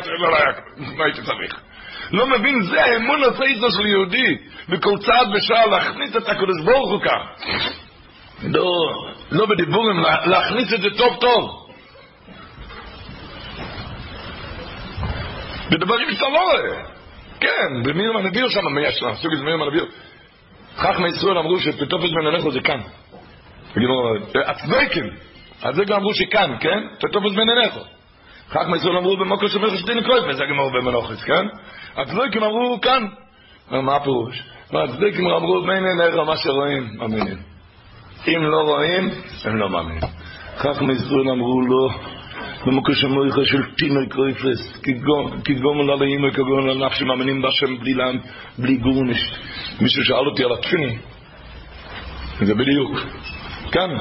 לא 0.98 1.04
הייתי 1.04 1.22
צריך. 1.22 1.67
לא 2.12 2.28
מבין, 2.28 2.62
זה 2.62 2.84
האמון 2.84 3.24
הסייסר 3.24 3.70
של 3.70 3.86
יהודי, 3.86 4.38
בכל 4.70 4.98
צעד 4.98 5.28
ושעה 5.36 5.66
להכניס 5.68 6.16
את 6.16 6.30
הקדוש 6.30 6.62
ברוך 6.66 6.92
הוא 6.92 7.02
כאן. 7.02 7.50
לא, 8.44 8.72
לא 9.32 9.46
בדיבורים, 9.46 10.00
להכניס 10.26 10.74
את 10.74 10.82
זה 10.82 10.90
טוב 10.98 11.18
טוב. 11.20 11.68
בדברים 15.72 16.12
שאתה 16.12 16.30
לא 16.30 16.40
רואה. 16.40 16.84
כן, 17.40 17.84
במירם 17.84 18.18
הנביא 18.18 18.48
שם, 18.50 18.78
יש 18.82 19.04
סוג 19.22 19.34
את 19.34 19.40
מירם 19.40 19.62
הנביא. 19.62 19.82
חכמי 20.78 21.08
ישראל 21.08 21.38
אמרו 21.38 21.60
שפטופס 21.60 22.10
בן 22.12 22.26
הלכו 22.26 22.52
זה 22.52 22.60
כאן. 22.60 22.80
הצדוקים, 24.46 25.10
אז 25.62 25.76
זה 25.76 25.86
גם 25.86 25.98
אמרו 25.98 26.14
שכאן, 26.14 26.56
כן? 26.60 26.80
פטופס 27.00 27.32
בן 27.32 27.50
הלכו. 27.50 27.97
חכמי 28.50 28.78
ישראל 28.78 28.98
אמרו 28.98 29.18
במוקר 29.18 29.48
של 29.48 29.60
מלך 29.60 29.80
שדין 29.80 30.04
קרויפס, 30.04 30.38
זה 30.38 30.44
גמור 30.50 30.70
במנוחס, 30.70 31.24
כן? 31.24 31.46
הצדוקים 31.98 32.44
אמרו 32.44 32.82
כאן. 32.82 33.08
מה 33.72 33.96
הפירוש? 33.96 34.44
הצדוקים 34.74 35.28
אמרו 35.28 35.62
בין 35.62 35.84
עיניך 35.86 36.16
מה 36.16 36.38
שרואים, 36.38 36.88
מאמינים. 36.98 37.38
אם 38.28 38.44
לא 38.44 38.62
רואים, 38.62 39.10
הם 39.46 39.56
לא 39.56 39.70
מאמינים. 39.70 40.02
חכמי 40.58 40.94
ישראל 40.94 41.30
אמרו 41.30 41.62
לא. 41.62 41.90
במקום 42.66 42.96
שמויכה 42.96 43.46
של 43.46 43.64
תינוק 43.78 44.12
קרויפס, 44.12 44.82
כגומל 45.44 45.92
על 45.92 46.02
האימא, 46.02 46.32
כגומל 46.32 46.70
על 46.70 46.86
נפש 46.86 47.00
שמאמינים 47.00 47.42
בהשם 47.42 47.78
בלי 47.78 47.94
לעם, 47.94 48.18
בלי 48.58 48.78
גורניש. 48.78 49.34
מישהו 49.82 50.04
שאל 50.04 50.28
אותי 50.30 50.44
על 50.44 50.54
התפילין, 50.54 51.00
זה 52.42 52.54
בדיוק. 52.56 52.92
כאן, 53.72 53.92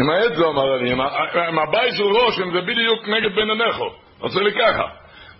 עם 0.00 0.10
העץ 0.10 0.32
לא 0.36 0.50
אמר 0.50 0.76
לי, 0.76 0.92
עם 1.48 1.58
הבית 1.58 1.94
של 1.96 2.04
ראש, 2.04 2.40
אם 2.40 2.52
זה 2.52 2.60
בדיוק 2.60 3.08
נגד 3.08 3.34
בן 3.36 3.50
עיניך. 3.50 3.76
עושה 4.20 4.40
לי 4.40 4.52
ככה. 4.52 4.84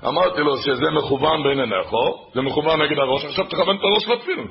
אמרתי 0.06 0.40
לו 0.40 0.56
שזה 0.56 0.90
מכוון 0.90 1.42
בין 1.42 1.60
עיניך, 1.60 1.90
זה 2.34 2.42
מכוון 2.42 2.82
נגד 2.82 2.98
הראש, 2.98 3.24
עכשיו 3.24 3.44
תכוון 3.44 3.76
את 3.76 3.80
הראש 3.82 4.08
לתפילין. 4.08 4.46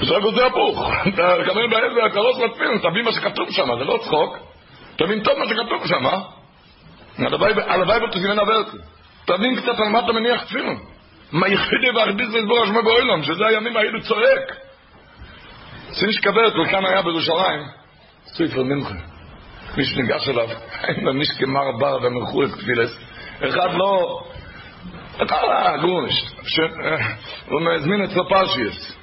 עכשיו 0.00 0.34
זה 0.34 0.46
הפוך, 0.46 0.82
אתה 1.14 1.34
מכוון 1.40 1.70
בעזר 1.70 2.06
את 2.06 2.16
הראש 2.16 2.36
לתפילין, 2.38 2.78
תבין 2.78 3.04
מה 3.04 3.12
שכתוב 3.12 3.50
שם, 3.50 3.68
זה 3.78 3.84
לא 3.84 3.98
צחוק, 4.02 4.38
תבין 4.96 5.22
טוב 5.22 5.38
מה 5.38 5.44
שכתוב 5.46 5.86
שם, 5.86 6.06
הלוואי 7.68 8.04
ותזמן 8.04 8.38
עברתי. 8.38 8.76
תבין 9.24 9.56
קצת 9.56 9.80
על 9.80 9.88
מה 9.88 9.98
אתה 9.98 10.12
מניח 10.12 10.44
תפילין. 10.44 10.78
מה 11.32 11.48
יחידי 11.48 11.90
ואחדיס 11.90 12.28
וסבור 12.28 12.62
השמו 12.62 12.82
באוילום, 12.82 13.22
שזה 13.22 13.46
הימים 13.46 13.76
האלו 13.76 14.00
צועק. 14.00 14.56
סינש 15.92 16.18
כברת, 16.18 16.52
וכאן 16.52 16.86
היה 16.86 17.02
בירושלים, 17.02 17.60
ספר 18.26 18.62
מנחה. 18.62 18.94
מי 19.76 19.84
שניגש 19.84 20.28
אליו, 20.28 20.48
אין 20.82 21.04
לו 21.04 21.14
מישקי 21.14 21.44
מר 21.44 21.72
בר 21.78 21.98
ומלכו 22.02 22.44
את 22.44 22.50
תפילס. 22.50 22.98
אחד 23.48 23.74
לא... 23.74 24.20
אחד 25.16 25.78
גורניש. 25.80 26.34
הוא 27.48 27.60
מזמין 27.60 28.02
אצלו 28.02 28.28
פרשיאס. 28.28 28.96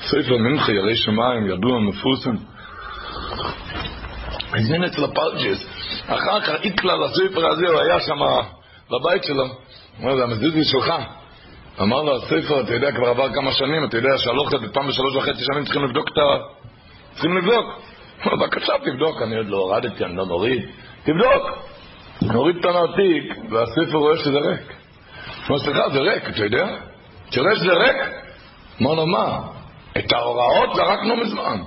ספר 0.00 0.36
מנחה, 0.36 0.72
ירי 0.72 0.96
שמיים, 0.96 1.46
ידוע, 1.46 1.80
מפורסם. 1.80 2.34
הזמין 4.54 4.84
אצלו 4.84 5.14
פרשיאס. 5.14 5.66
אחר 6.06 6.40
כך 6.40 6.64
איקלה 6.64 6.96
לספר 6.96 7.46
הזה, 7.46 7.68
הוא 7.68 7.80
היה 7.80 8.00
שם 8.00 8.18
בבית 8.90 9.24
שלו. 9.24 9.44
הוא 9.44 9.52
אומר, 10.00 10.16
זה 10.16 10.24
המזיזי 10.24 10.64
שלך. 10.64 10.92
אמר 11.80 12.02
לו, 12.02 12.16
הספר, 12.16 12.60
אתה 12.60 12.74
יודע, 12.74 12.92
כבר 12.92 13.08
עבר 13.08 13.32
כמה 13.34 13.52
שנים, 13.52 13.84
אתה 13.84 13.96
יודע 13.96 14.18
שהלוכת 14.18 14.60
בפעם 14.60 14.88
בשלוש 14.88 15.16
וחצי 15.16 15.44
שנים 15.52 15.64
צריכים 15.64 15.84
לבדוק 15.84 16.08
את 16.12 16.18
ה... 16.18 16.22
צריכים 17.12 17.36
לבדוק. 17.36 17.66
בבקשה, 18.26 18.72
תבדוק, 18.84 19.22
אני 19.22 19.36
עוד 19.36 19.46
לא 19.48 19.56
הורדתי, 19.56 20.04
אני 20.04 20.16
לא 20.16 20.26
נוריד. 20.26 20.62
תבדוק. 21.02 21.42
נוריד 22.22 22.56
את 22.56 22.64
הנרתיק, 22.64 23.34
והספר 23.50 23.98
רואה 23.98 24.16
שזה 24.16 24.38
ריק. 24.38 24.72
אמר, 25.50 25.58
סליחה, 25.58 25.88
זה 25.92 25.98
ריק, 25.98 26.28
אתה 26.28 26.44
יודע? 26.44 26.66
תראה 27.30 27.56
שזה 27.56 27.72
ריק. 27.72 27.96
אמר 28.82 28.94
לו, 28.94 29.06
מה? 29.06 29.38
את 29.98 30.12
ההוראות 30.12 30.74
זרקנו 30.74 31.16
מזמן. 31.16 31.58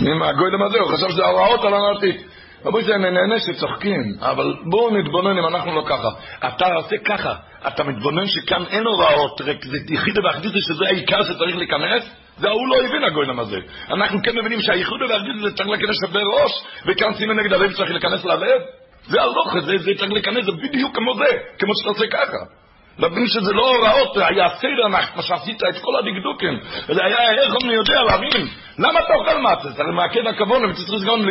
עם 0.00 0.22
הגוילם 0.22 0.62
הזה, 0.62 0.78
הוא 0.78 0.92
חשב 0.92 1.08
שזה 1.08 1.24
ההוראות 1.24 1.64
על 1.64 1.74
הנרתיק. 1.74 2.35
רבו 2.66 2.82
שאני 2.82 3.10
נהנה 3.10 3.40
שצוחקים, 3.40 4.02
אבל 4.20 4.54
בואו 4.70 4.96
נתבונן 4.96 5.38
אם 5.38 5.46
אנחנו 5.46 5.74
לא 5.74 5.82
ככה. 5.88 6.08
אתה 6.48 6.74
עושה 6.74 6.96
ככה, 7.04 7.34
אתה 7.66 7.84
מתבונן 7.84 8.26
שכאן 8.26 8.64
אין 8.70 8.86
הוראות, 8.86 9.40
רק 9.40 9.64
זה 9.64 9.76
יחידה 9.88 10.20
ואחדות 10.24 10.52
שזה 10.56 10.84
העיקר 10.86 11.22
שצריך 11.22 11.56
להיכנס, 11.56 12.10
זה 12.38 12.48
ההוא 12.48 12.68
לא 12.68 12.88
הבין 12.88 13.04
הגוילם 13.04 13.40
הזה. 13.40 13.58
אנחנו 13.90 14.18
כן 14.22 14.38
מבינים 14.38 14.60
שהייחוד 14.60 15.02
והאחדות 15.02 15.36
זה 15.42 15.56
צריך 15.56 15.68
להיכנס 15.68 15.96
בראש, 16.12 16.52
וכאן 16.86 17.14
סימן 17.14 17.38
נגד 17.40 17.52
הלב 17.52 17.72
צריך 17.72 17.90
להיכנס 17.90 18.24
ללב. 18.24 18.60
זה 19.08 19.22
הלוך, 19.22 19.58
זה, 19.58 19.78
זה 19.78 19.90
צריך 19.98 20.12
להיכנס, 20.12 20.44
זה 20.44 20.52
בדיוק 20.52 20.96
כמו 20.96 21.14
זה, 21.14 21.36
כמו 21.58 21.72
שאתה 21.78 21.88
עושה 21.88 22.06
ככה. 22.06 22.65
להבין 22.98 23.26
שזה 23.26 23.52
לא 23.52 23.76
הוראות, 23.76 24.16
היה 24.16 24.48
סדר, 24.48 24.88
מה 24.88 25.22
שעשית 25.22 25.62
את 25.62 25.78
כל 25.82 25.96
הדקדוקים. 25.96 26.60
זה 26.94 27.04
היה, 27.04 27.32
איך 27.32 27.54
אני 27.64 27.74
יודע, 27.74 28.02
להבין. 28.02 28.48
למה 28.78 29.00
אתה 29.00 29.14
אוכל 29.14 29.40
מצס? 29.40 29.80
הרי 29.80 29.92
מעכב 29.92 30.26
הכבוד, 30.26 30.62
וצריך 30.70 31.04
גם 31.04 31.28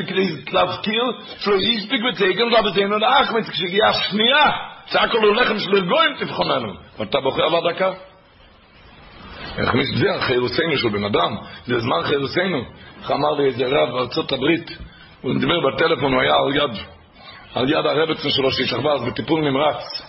להזכיר 0.53 1.03
שלא 1.39 1.55
הספיק 1.55 2.01
ותקן 2.09 2.53
רבתנו 2.57 2.99
לאחמץ, 2.99 3.49
כשהגיעה 3.49 3.89
השנייה, 3.89 4.51
שהכל 4.85 5.17
הוא 5.17 5.35
לחם 5.35 5.59
של 5.59 5.75
ארגויים 5.75 6.15
תבחוננו. 6.19 6.73
ואתה 6.99 7.19
בוחר 7.19 7.43
על 7.43 7.55
הדקה? 7.55 7.91
איך 9.57 9.71
זה 9.95 10.07
חירוסנו 10.19 10.77
של 10.77 10.89
בן 10.89 11.03
אדם, 11.03 11.35
זה 11.65 11.79
זמן 11.79 12.03
חירוסנו. 12.03 12.61
איך 13.01 13.11
אמר 13.11 13.31
לי 13.31 13.45
איזה 13.45 13.65
רב 13.65 13.91
בארצות 13.91 14.31
הברית, 14.31 14.77
הוא 15.21 15.39
דיבר 15.39 15.59
בטלפון, 15.59 16.13
הוא 16.13 16.21
היה 16.21 16.33
על 16.35 16.55
יד, 16.55 16.77
על 17.55 17.69
יד 17.69 17.85
הרבצן 17.85 18.29
שלו 18.29 18.51
שהשתחווה 18.51 18.93
אז 18.93 19.03
בטיפול 19.03 19.41
נמרץ. 19.41 20.04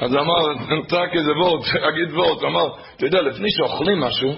אז 0.00 0.16
אמר, 0.16 0.54
צעק 0.86 1.14
איזה 1.14 1.32
וורט, 1.32 1.64
אגיד 1.88 2.14
וורט, 2.14 2.42
אמר, 2.44 2.66
אתה 2.96 3.06
יודע, 3.06 3.22
לפני 3.22 3.48
שאוכלים 3.50 4.00
משהו, 4.00 4.34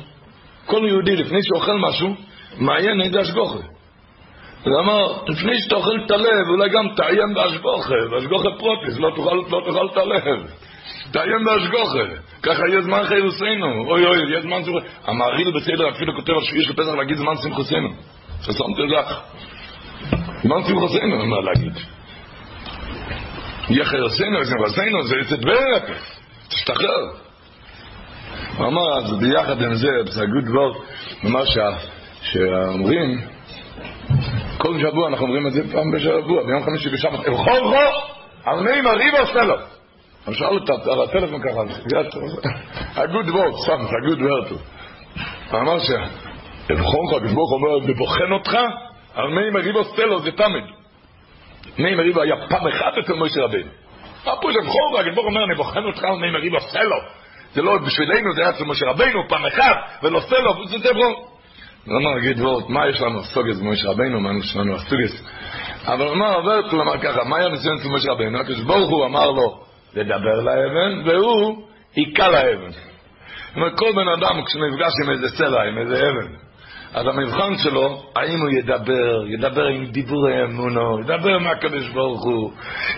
כל 0.67 0.85
יהודי 0.89 1.17
לפני 1.17 1.39
שאוכל 1.43 1.79
משהו, 1.79 2.15
מעיין 2.57 3.01
איזה 3.01 3.21
השגוחה. 3.21 3.59
הוא 4.65 4.81
אמר, 4.81 5.23
לפני 5.29 5.61
שאתה 5.61 5.75
אוכל 5.75 6.01
את 6.07 6.11
הלב, 6.11 6.49
אולי 6.49 6.69
גם 6.69 6.95
תעיין 6.97 7.35
בהשגוחה, 7.35 7.95
בהשגוחה 8.11 8.49
פרוטיס, 8.59 8.99
לא 8.99 9.11
תאכל, 9.17 9.37
לא 9.51 9.91
את 9.93 9.97
הלב. 9.97 10.47
תעיין 11.13 11.45
בהשגוחה. 11.45 12.05
ככה 12.43 12.63
יהיה 12.69 12.81
זמן 12.81 13.05
חילוסנו. 13.05 13.85
אוי 13.87 14.07
אוי, 14.07 14.19
יהיה 14.29 14.41
זמן 14.41 14.65
שמחוסנו. 14.65 14.91
המעריל 15.05 15.51
בסדר 15.51 15.89
אפילו 15.91 16.15
כותב 16.17 16.33
על 16.33 16.43
שביעי 16.43 16.65
של 16.65 16.73
פסח 16.73 16.95
להגיד 16.99 17.17
זמן 17.17 17.33
שמחוסנו. 17.43 17.89
ששמתי 18.43 18.83
לך. 18.83 19.21
זמן 20.43 20.63
שמחוסנו, 20.69 21.21
אומר 21.21 21.41
להגיד. 21.41 21.98
יהיה 23.71 23.85
חילוסנו, 23.85 24.45
שמחוסנו, 24.45 25.03
זה 25.03 25.17
יצא 25.17 25.37
דבר. 25.37 25.95
תשתחרר. 26.49 27.11
הוא 28.57 28.67
אמר, 28.67 28.99
אז 28.99 29.19
ביחד 29.19 29.63
עם 29.63 29.75
זה, 29.75 29.89
זה 30.05 30.23
good 30.23 30.49
word, 30.49 30.79
ממש 31.25 31.59
שאומרים, 32.23 33.21
כל 34.59 34.79
שבוע 34.81 35.09
אנחנו 35.09 35.27
אומרים 35.27 35.47
את 35.47 35.53
זה 35.53 35.73
פעם 35.73 35.91
בשבוע, 35.93 36.47
ביום 36.47 36.63
חמישי 36.65 36.89
בשבת, 36.89 37.21
בכל 37.21 37.61
רוב, 37.63 37.95
על 38.45 38.61
מי 38.61 38.81
מריב 38.81 39.15
עושה 39.15 39.43
לו. 39.45 39.57
אני 40.29 40.37
שאל 40.37 40.47
אותה 40.47 40.73
על 40.93 41.03
הטלפון 41.03 41.43
ככה, 41.43 41.61
ה-good 42.97 43.29
word, 43.29 43.63
סתם, 43.63 43.81
ה-good 43.81 44.21
word. 44.21 44.55
הוא 45.51 45.61
אמר 45.61 45.79
שבכל 45.79 47.03
חג, 47.11 47.35
ברוך 47.35 47.53
אומר, 47.53 47.79
בבוחן 47.79 48.33
אותך, 48.33 48.57
על 49.15 49.29
מי 49.29 49.51
מריב 49.51 49.77
עושה 49.77 50.05
לו, 50.05 50.21
זה 50.21 50.31
תמיד. 50.33 50.78
מי 51.79 51.95
מריב 51.95 52.19
היה 52.19 52.35
פעם 52.49 52.67
אחת 52.67 52.99
אצל 52.99 53.13
משה 53.13 53.41
רבינו. 53.41 53.71
מה 54.27 54.33
פה 54.43 54.49
זה 54.53 54.59
חג, 54.71 55.15
ברוך 55.15 55.27
אומר, 55.27 55.45
אני 55.45 55.55
בוחן 55.55 55.85
אותך 55.85 56.05
על 56.05 56.17
מי 56.17 56.31
מריב 56.31 56.55
עושה 56.55 56.83
לו. 56.83 56.97
זה 57.53 57.63
לא 57.63 57.79
בשבילנו, 57.79 58.33
זה 58.35 58.41
היה 58.41 58.51
אצל 58.51 58.65
משה 58.65 58.87
רבינו, 58.87 59.29
פעם 59.29 59.47
אחת, 59.47 60.03
ולא 60.03 60.19
עושה 60.19 60.37
לו, 60.39 60.67
זה 60.67 60.79
זה 60.79 60.93
ברוך. 60.93 61.39
לא 61.87 62.17
נגיד 62.17 62.41
וורט, 62.41 62.69
מה 62.69 62.89
יש 62.89 63.01
לנו 63.01 63.25
סוגס 63.25 63.61
במשה 63.61 63.89
רבינו, 63.89 64.21
מה 64.21 64.31
יש 64.39 64.57
לנו 64.57 64.75
הסוגס. 64.75 65.25
אבל 65.87 66.07
הוא 66.07 66.15
אמר, 66.15 66.35
עוברת, 66.35 66.73
הוא 66.73 66.83
אמר 66.83 66.99
ככה, 66.99 67.25
מה 67.25 67.37
היה 67.39 67.49
ניסיון 67.49 67.77
אצל 67.77 67.89
משה 67.89 68.13
רבינו? 68.13 68.39
הקדוש 68.39 68.61
ברוך 68.61 68.91
הוא 68.91 69.07
אמר 69.07 69.31
לו 69.31 69.61
לדבר 69.95 70.41
לאבן, 70.41 71.09
והוא 71.09 71.67
היכה 71.97 72.29
לאבן. 72.29 72.71
זאת 72.71 73.57
אומרת, 73.57 73.79
כל 73.79 73.93
בן 73.93 74.09
אדם 74.09 74.45
כשנפגש 74.45 74.93
עם 75.05 75.11
איזה 75.11 75.29
סלע, 75.29 75.63
עם 75.63 75.79
איזה 75.79 75.95
אבן, 75.95 76.48
אז 76.95 77.07
המבחן 77.07 77.57
שלו, 77.57 78.03
האם 78.17 78.41
הוא 78.41 78.51
ידבר, 78.51 79.27
ידבר 79.27 79.65
עם 79.65 79.85
דיבורי 79.85 80.45
אמונו, 80.45 81.01
ידבר 81.01 81.39
מהקדוש 81.39 81.89
ברוך 81.89 82.25
הוא, 82.25 82.53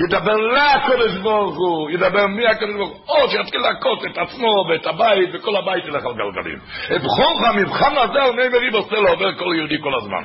ידבר 0.07 0.37
לקדוש 0.37 1.17
ברוך 1.23 1.57
הוא, 1.57 1.91
ידבר 1.91 2.27
מהקדוש 2.27 2.75
ברוך 2.75 2.91
הוא, 2.91 3.17
או 3.17 3.31
שיתחיל 3.31 3.61
להכות 3.61 4.05
את 4.05 4.19
עצמו 4.19 4.65
ואת 4.69 4.87
הבית, 4.87 5.29
וכל 5.33 5.57
הבית 5.57 5.85
ילך 5.85 6.05
על 6.07 6.13
גלגלים. 6.13 6.59
את 6.97 7.03
בכורך 7.03 7.49
המבחן 7.49 7.93
הזה 7.97 8.33
מי 8.37 8.49
מריב 8.49 8.75
עושה 8.75 8.97
לו 8.97 9.09
עובר 9.09 9.35
כל 9.39 9.55
יהודי 9.57 9.79
כל 9.83 9.95
הזמן. 9.95 10.25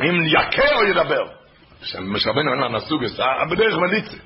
אם 0.00 0.26
יקר 0.26 0.76
או 0.76 0.84
ידבר. 0.84 1.24
משרבנו 2.00 2.52
אין 2.52 2.60
לה 2.60 2.68
נסוגס, 2.68 3.20
בדרך 3.50 3.74
מליצה. 3.78 4.16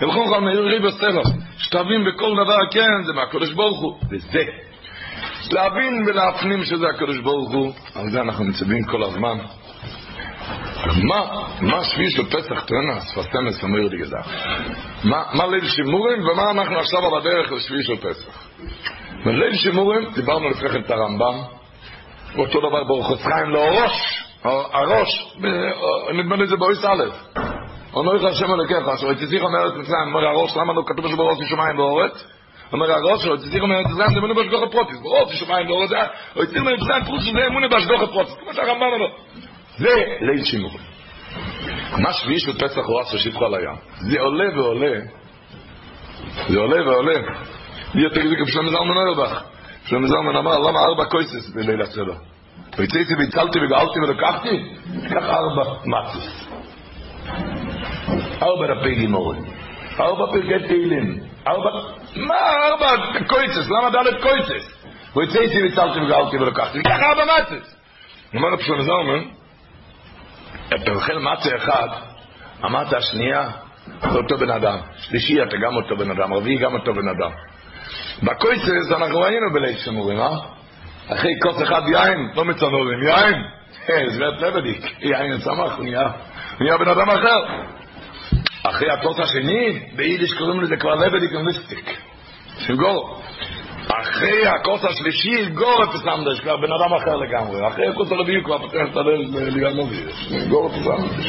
ובכורך 0.00 0.32
על 0.32 0.40
מי 0.40 0.54
מריב 0.54 0.84
עושה 0.84 1.08
לו. 1.08 1.22
שתבין 1.58 2.04
בכל 2.04 2.34
דבר, 2.44 2.58
כן, 2.70 3.02
זה 3.06 3.12
מהקדוש 3.12 3.52
ברוך 3.52 3.80
הוא. 3.80 3.98
וזה. 4.10 4.71
להבין 5.50 6.04
ולהפנים 6.06 6.64
שזה 6.64 6.86
הקדוש 6.94 7.18
ברוך 7.18 7.52
הוא, 7.52 7.72
על 7.94 8.10
זה 8.10 8.20
אנחנו 8.20 8.44
מצווים 8.44 8.84
כל 8.84 9.02
הזמן. 9.02 9.38
מה, 11.08 11.46
מה 11.60 11.84
שביעי 11.84 12.10
של 12.10 12.26
פסח 12.26 12.64
תרנה, 12.64 13.00
ספסמס 13.00 13.62
אומר 13.62 13.78
לי 13.78 13.98
גזר. 13.98 14.20
מה 15.04 15.46
ליל 15.50 15.68
שימורים 15.68 16.22
ומה 16.28 16.50
אנחנו 16.50 16.78
עכשיו 16.78 17.06
על 17.06 17.20
הדרך 17.20 17.52
לשביעי 17.52 17.82
של 17.82 17.96
פסח. 17.96 18.48
בליל 19.24 19.54
שימורים 19.54 20.10
דיברנו 20.14 20.48
לפני 20.48 20.68
כן 20.68 20.80
את 20.80 20.90
הרמב"ם, 20.90 21.34
אותו 22.38 22.60
דבר 22.60 22.84
באורחוס 22.84 23.22
חיים 23.22 23.50
לא 23.50 23.60
ראש, 23.60 24.24
הראש, 24.72 25.36
נדמה 26.14 26.36
לי 26.36 26.46
זה 26.46 26.56
באויס 26.56 26.84
א', 26.84 27.04
אומר 27.94 28.12
לך 28.12 28.24
השם 28.24 28.52
אלוקיך, 28.52 28.88
אשר 28.88 29.08
הייתי 29.08 29.40
אומרת 29.40 29.74
מצרים, 29.74 30.14
אומר 30.14 30.26
הראש, 30.26 30.56
למה 30.56 30.72
לא 30.72 30.82
כתוב 30.86 31.08
שבראש 31.08 31.38
שמיים 31.50 31.78
ואורץ? 31.78 32.24
אומר 32.72 32.92
הראש 32.92 33.22
שלו, 33.22 33.66
מארץ 33.66 33.86
ישראל, 33.90 34.08
זה 34.12 34.18
אמונה 34.18 34.34
בהשגוח 34.34 34.62
הפרוטיס. 34.62 34.98
בראש 35.02 35.40
שמיים 35.40 35.68
לא 35.68 35.74
רוצה, 35.74 35.96
או 36.36 36.42
יציר 36.42 36.62
מארץ 36.62 36.80
ישראל, 36.82 37.04
פרוט 37.04 37.20
שזה 37.20 37.46
אמונה 37.46 37.68
בהשגוח 37.68 38.02
הפרוטיס. 38.02 38.34
כמו 38.34 38.54
שהרמב"ן 38.54 38.86
אומר. 38.92 39.08
זה 39.78 39.88
ליל 40.20 40.44
שימור. 40.44 40.70
מה 41.98 42.12
שביעי 42.12 42.40
של 42.40 42.58
פסח 42.58 42.86
הוא 42.86 43.00
עשה 43.00 43.18
שפחה 43.18 43.44
על 43.46 43.54
הים. 43.54 43.76
זה 43.94 44.20
עולה 44.20 44.44
ועולה. 44.56 45.00
זה 46.48 46.58
עולה 46.58 46.90
ועולה. 46.90 47.18
לי 47.94 48.02
יותר 48.02 48.20
גדול 48.20 48.46
כשלום 48.46 48.68
זלמן 48.68 48.96
אוירבך. 48.96 49.42
שלום 49.84 50.06
זלמן 50.06 50.36
אמר, 50.36 50.58
למה 50.58 50.80
ארבע 50.80 51.04
קויסס 51.04 51.50
בליל 51.54 51.82
הסדר? 51.82 52.14
ויצאתי 52.78 53.14
והצלתי 53.18 53.58
וגאלתי 53.58 54.00
ולקחתי, 54.00 54.74
קח 55.08 55.24
ארבע 55.24 55.62
מצס. 55.84 56.48
ארבע 58.42 58.74
דפי 58.74 58.94
גימורים. 58.94 59.61
ארבע 60.00 60.26
פרקי 60.32 60.66
תהילים. 60.66 61.20
ארבע... 61.46 61.70
מה 62.16 62.34
ארבע 62.34 62.90
קויצס? 63.28 63.70
למה 63.70 63.90
דלת 63.90 64.22
קויצס? 64.22 64.82
ויצא 65.16 65.40
איתי 65.40 65.66
וצלתי 65.66 66.00
וגאלתי 66.00 66.36
ולקחתי. 66.36 66.80
וככה 66.80 67.10
ארבע 67.10 67.24
מצס. 67.24 67.76
אומר 68.34 68.48
רב 68.48 68.60
שלמה 68.60 68.82
זלמן, 68.82 69.24
אתה 70.74 70.92
אוכל 70.92 71.18
מצה 71.18 71.56
אחד, 71.56 71.88
אמרת 72.64 72.92
השנייה, 72.92 73.50
זה 74.00 74.18
אותו 74.18 74.38
בן 74.38 74.50
אדם. 74.50 74.78
שלישי 74.96 75.42
אתה 75.42 75.56
גם 75.56 75.76
אותו 75.76 75.96
בן 75.96 76.10
אדם, 76.10 76.34
רביעי 76.34 76.56
גם 76.56 76.74
אותו 76.74 76.94
בן 76.94 77.08
אדם. 77.08 77.30
בקויצס 78.22 78.92
אנחנו 78.96 79.24
היינו 79.24 79.52
בליל 79.52 79.76
שמורים, 79.76 80.20
אה? 80.20 80.36
אחרי 81.08 81.32
כוס 81.42 81.62
אחד 81.62 81.82
יין, 81.88 82.18
לא 82.34 82.44
מצנורים, 82.44 83.02
יין. 83.02 83.42
זוות 84.08 84.40
לבדיק, 84.40 85.00
יין 85.00 85.38
סמך, 85.38 85.78
נהיה 86.58 86.78
בן 86.78 86.88
אדם 86.88 87.10
אחר. 87.10 87.44
אחרי 88.62 88.90
הכוס 88.90 89.20
השני, 89.20 89.80
ביידיש 89.96 90.32
קוראים 90.38 90.60
לזה 90.60 90.76
כבר 90.76 90.94
לבדיק 90.94 91.30
ומיסטיק. 91.34 91.98
שגור. 92.58 93.20
אחרי 93.88 94.46
הכוס 94.46 94.84
השלישי, 94.84 95.46
גור 95.46 95.84
את 95.84 95.94
הסמדש, 95.94 96.40
כבר 96.40 96.56
בן 96.56 96.72
אדם 96.72 96.94
אחר 96.94 97.16
לגמרי. 97.16 97.68
אחרי 97.68 97.88
הכוס 97.88 98.12
הרביעי 98.12 98.44
כבר 98.44 98.58
פותח 98.58 98.86
את 98.90 98.96
הלב 98.96 99.36
ליגנובי. 99.36 99.96
גור 100.48 100.66
את 100.66 100.72
הסמדש. 100.72 101.26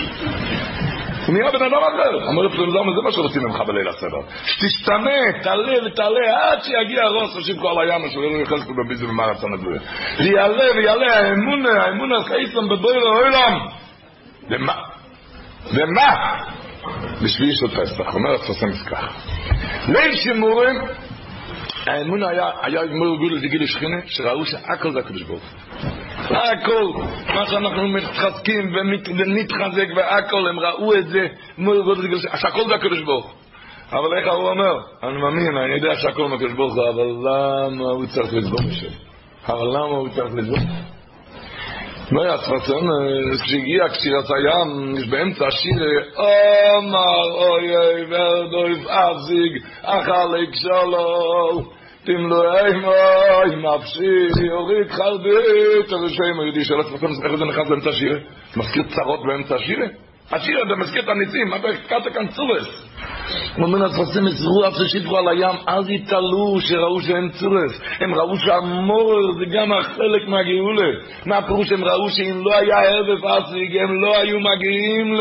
הוא 1.28 1.36
נהיה 1.36 1.52
בן 1.52 1.65
אדם 1.65 1.84
אחר. 1.84 2.28
אומר 2.28 2.41
לפסול 2.41 2.72
זמן, 2.72 2.96
זה 2.96 3.02
מה 3.04 3.12
שרוצים 3.12 3.41
ממך 3.43 3.62
בליל 3.67 3.88
הסדר. 3.88 4.17
שתשתנה, 4.46 5.41
תעלה 5.43 5.86
ותעלה, 5.86 6.52
עד 6.52 6.60
שיגיע 6.63 7.04
הראש 7.04 7.36
ראשית 7.36 7.58
כבר 7.60 7.74
לים, 7.74 8.06
אשר 8.06 8.19
לא 8.19 8.41
יחס 8.41 8.67
פה 8.67 8.74
בביזו 8.84 9.08
במרצון 9.08 9.54
הגבוה. 9.54 9.78
ויעלה 10.19 10.63
ויעלה 10.76 11.19
האמונה, 11.19 11.84
האמונה 11.84 12.24
חייסם 12.24 12.69
בבויר 12.69 13.08
העולם. 13.08 13.60
ומה? 14.50 14.76
ומה? 15.74 16.43
בשביעי 17.24 17.52
של 17.56 17.67
פסח, 17.67 18.15
אומר 18.15 18.34
הפסמס 18.36 18.84
כך. 18.84 19.28
ליל 19.88 20.15
שימורים, 20.15 20.76
האמון 21.88 22.24
היה, 22.24 22.50
היה 22.62 22.86
גמור 22.86 23.17
גודל 23.17 23.39
דגיל 23.39 23.67
שכינה, 23.67 23.98
שראו 24.06 24.46
שהכל 24.46 24.91
זה 24.91 25.00
הקדוש 25.00 25.24
ברוך 25.24 25.43
הכל, 26.17 26.84
מה 27.36 27.46
שאנחנו 27.46 27.88
מתחזקים 27.88 28.76
ונתחזק 29.17 29.88
והכל, 29.96 30.48
הם 30.50 30.60
ראו 30.60 30.96
את 30.96 31.08
זה, 31.08 31.28
גמור 31.60 31.82
גודל 31.82 32.02
דגיל 32.02 32.19
שכינה, 32.19 32.38
שהכל 32.38 32.67
זה 32.67 32.76
הקדוש 32.76 33.02
ברוך 33.02 33.34
אבל 33.93 34.18
איך 34.18 34.34
הוא 34.34 34.49
אומר? 34.49 34.80
אני 35.03 35.18
מאמין, 35.22 35.58
אני 35.58 35.76
יודע 35.76 35.95
שהכל 35.95 36.28
מהקדוש 36.28 36.53
ברוך 36.53 36.74
הוא, 36.76 36.89
אבל 36.89 37.08
למה 37.08 37.89
הוא 37.89 38.05
צריך 38.05 38.34
לסבור 38.34 38.60
משהו? 38.70 38.89
אבל 39.47 39.68
למה 39.68 39.97
הוא 39.97 40.10
צריך 40.10 40.34
לסבור? 40.36 40.58
לא 42.14 42.24
היה 42.24 42.38
ספרסון, 42.38 42.88
כשהגיע 43.43 43.89
קשירת 43.89 44.26
הים, 44.26 44.95
יש 44.95 45.07
באמצע 45.07 45.47
השיר, 45.47 45.84
אומר 46.78 47.32
אוי 47.34 47.78
אוי 47.78 48.05
ורדויף 48.09 48.88
אבזיג, 48.88 49.64
אחלק 49.82 50.49
שלו, 50.53 51.61
תמלואי 52.03 52.74
מוי, 52.82 53.55
נפשי, 53.55 54.45
יוריד 54.45 54.91
חרדית, 54.91 55.93
אז 55.93 56.11
יש 56.11 56.18
יהודי 56.43 56.66
של 56.66 56.80
הספרסון, 56.80 57.26
איך 57.26 57.36
זה 57.36 57.45
נכנס 57.45 57.70
באמצע 57.70 57.89
השיר? 57.89 58.20
מזכיר 58.57 58.84
צרות 58.95 59.20
באמצע 59.28 59.55
השיר? 59.55 59.80
השיר 60.32 60.61
הזה 60.61 60.76
מזכיר 60.76 61.01
את 61.03 61.09
הניסים, 61.09 61.53
אתה 61.55 61.67
הקראת 61.67 62.13
כאן 62.13 62.28
צורס? 62.28 62.93
אומר 63.57 63.86
הספסים 63.86 64.28
יצרו 64.28 64.67
אף 64.67 64.74
ששיפרו 64.74 65.17
על 65.17 65.28
הים, 65.28 65.55
אז 65.67 65.89
התעלו 65.89 66.59
שראו 66.59 67.01
שאין 67.01 67.30
צורס. 67.30 67.82
הם 67.99 68.15
ראו 68.15 68.38
שהמור 68.38 69.13
זה 69.39 69.57
גם 69.57 69.74
החלק 69.74 70.28
מהגאולה. 70.28 70.91
מה 71.26 71.38
הפירוש? 71.38 71.71
הם 71.71 71.84
ראו 71.84 72.09
שאם 72.09 72.41
לא 72.45 72.57
היה 72.57 72.80
ערב 72.80 73.26
אסיג, 73.26 73.78
הם 73.78 74.01
לא 74.01 74.17
היו 74.17 74.39
מגיעים 74.39 75.13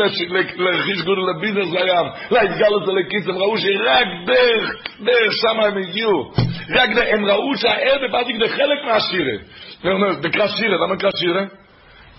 לחיש 0.57 1.01
גודל 1.05 1.21
לביזנס 1.21 1.73
לים, 1.73 2.07
להתגלות 2.31 2.87
הלקיס, 2.87 3.27
הם 3.27 3.37
ראו 3.37 3.57
שרק 3.57 4.07
דרך, 4.25 4.69
דרך 4.99 5.33
שם 5.41 5.59
הם 5.59 5.77
הגיעו. 5.77 6.31
רק 6.75 6.89
דרך, 6.95 7.07
הם 7.11 7.25
ראו 7.25 7.57
שהערב 7.57 8.15
אסיג 8.15 8.35
זה 8.43 8.55
חלק 8.55 8.85
מהשירה. 8.85 9.37
זה 9.83 9.89
אומר, 9.89 10.13
זה 10.13 10.27
נקרא 10.27 10.47
שירה, 10.47 10.77
למה 10.77 10.95
נקרא 10.95 11.09
שירה? 11.17 11.62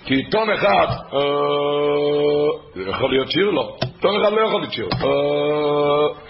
כי 0.05 0.15
עיתון 0.15 0.51
אחד, 0.51 0.87
זה 2.75 2.91
יכול 2.91 3.11
להיות 3.11 3.31
שיר? 3.31 3.51
לא. 3.51 3.77
עיתון 3.81 4.23
אחד 4.23 4.33
לא 4.33 4.41
יכול 4.41 4.61
להיות 4.61 4.73
שיר. 4.73 4.89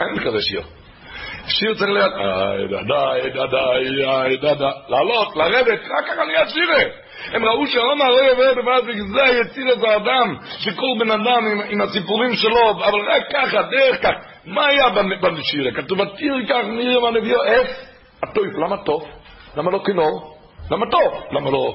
אין 0.00 0.24
כזה 0.24 0.38
שיר. 0.40 0.62
שיר 1.46 1.74
צריך 1.74 1.90
להיות, 1.90 2.12
איי 2.12 3.30
דדה, 3.30 3.72
איי 4.22 4.36
דדה, 4.36 4.70
לעלות, 4.88 5.36
לרדת, 5.36 5.80
רק 5.80 6.06
ככה 6.10 6.24
נהיה 6.24 6.48
שירה. 6.48 6.82
הם 7.32 7.44
ראו 7.44 7.66
שעומר 7.66 8.10
לא 8.10 8.32
יבוא 8.32 8.62
דבר 8.62 8.80
זה 8.84 9.40
יציר 9.40 9.72
את 9.72 9.84
האדם, 9.84 10.36
שכל 10.58 10.86
בן 10.98 11.10
אדם 11.10 11.46
עם, 11.52 11.60
עם 11.68 11.80
הסיפורים 11.80 12.34
שלו, 12.34 12.70
אבל 12.70 13.00
רק 13.10 13.22
ככה, 13.32 13.62
דרך 13.62 14.02
כך. 14.02 14.12
מה 14.44 14.66
היה 14.66 14.88
בשירה? 15.38 15.72
כתוב, 15.74 16.00
עתיר 16.00 16.34
כך 16.48 16.64
מרים 16.64 17.04
הנביאו, 17.04 17.44
איך? 17.44 17.68
הטוב, 18.22 18.44
למה 18.44 18.76
טוב? 18.84 19.04
למה 19.56 19.70
לא 19.70 19.80
כינור? 19.84 20.36
למה 20.70 20.86
טוב? 20.90 21.22
למה 21.30 21.50
לא? 21.50 21.74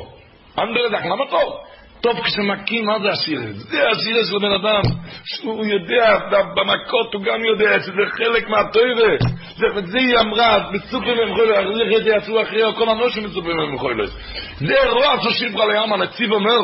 אנדרדק, 0.60 1.06
למה 1.06 1.26
טוב? 1.30 1.54
טוב 2.02 2.22
כשמכים, 2.24 2.86
מה 2.86 3.00
זה 3.00 3.10
השיר? 3.10 3.42
זה 3.56 3.90
השיר 3.90 4.24
של 4.24 4.36
הבן 4.36 4.52
אדם, 4.52 4.82
שהוא 5.24 5.66
יודע, 5.66 6.18
במכות 6.56 7.14
הוא 7.14 7.24
גם 7.24 7.46
יודע 7.46 7.80
שזה 7.80 8.02
חלק 8.12 8.50
מהטוירה. 8.50 9.18
זה, 9.58 9.66
זה 9.86 9.98
היא 9.98 10.18
אמרה, 10.20 10.72
מסופרים 10.72 11.18
הם 11.20 11.36
חוילס, 11.36 11.82
איך 11.94 12.04
זה 12.04 12.10
יעשו 12.10 12.42
אחרי 12.42 12.62
כל 12.76 12.90
הנושים 12.90 13.24
מסופרים 13.24 13.60
הם 13.60 13.78
חוילס. 13.78 14.18
זה 14.58 14.90
רוע 14.90 15.16
ששיר 15.22 15.50
ברל 15.54 15.72
לים, 15.72 15.94
הנציב 15.94 16.32
אומר, 16.32 16.60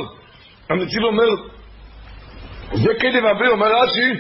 הנציב 0.70 1.04
אומר, 1.04 1.30
זה 2.74 2.94
כדי 3.00 3.20
ואבי, 3.20 3.48
אומר 3.48 3.68
רש"י, 3.68 4.14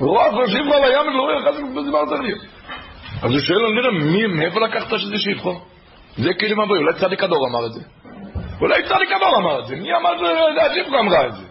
רוע 0.00 0.46
ששיר 0.46 0.62
ברל 0.62 0.88
לים, 0.88 1.16
לא 1.16 1.22
רואה 1.22 1.40
חזק 1.40 1.62
בזמן 1.62 2.16
צריך. 2.16 2.44
אז 3.22 3.30
הוא 3.30 3.40
שואל, 3.40 3.72
נראה, 3.72 3.90
מי, 3.90 4.26
מאיפה 4.26 4.60
לקחת 4.60 4.98
שזה 4.98 5.18
שיפחו? 5.18 5.60
זה 6.16 6.34
כדי 6.38 6.54
ואבי, 6.54 6.76
אולי 6.76 6.94
צדיק 7.00 7.22
הדור 7.24 7.48
אמר 7.48 7.66
את 7.66 7.72
זה. 7.72 7.80
אולי 8.60 8.82
צדיק 8.82 9.12
הדור 9.16 9.36
אמר 9.36 9.60
את 9.60 9.66
זה, 9.66 9.76
מי 9.76 9.94
אמר 9.94 10.12
את 10.12 10.18
זה? 10.54 10.62
השיפחו 10.62 10.98
אמרה 10.98 11.26
את 11.26 11.32
זה. 11.32 11.44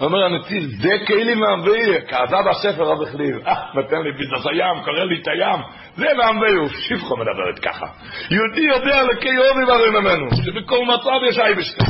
אומר 0.00 0.24
הנציב, 0.24 0.62
זה 0.62 0.88
כאילו 1.06 1.34
מהנביא, 1.34 2.00
כעזה 2.08 2.36
בספר 2.50 2.84
רב 2.84 3.02
החליב, 3.02 3.36
אה, 3.46 3.54
נותן 3.74 4.02
לי 4.02 4.12
ביזנס 4.12 4.46
הים, 4.46 4.84
קורא 4.84 5.04
לי 5.04 5.22
את 5.22 5.28
הים, 5.28 5.60
זה 5.96 6.06
מהנביא, 6.16 6.78
שיפחו 6.78 7.16
מדברת 7.16 7.58
ככה. 7.58 7.86
יהודי 8.30 8.60
יודע 8.60 9.02
לקי 9.02 9.38
אובי 9.38 9.64
ברי 9.66 9.90
ממנו, 9.90 10.26
שבכל 10.36 10.84
מצב 10.84 11.28
יש 11.28 11.38
אייבשטר. 11.38 11.84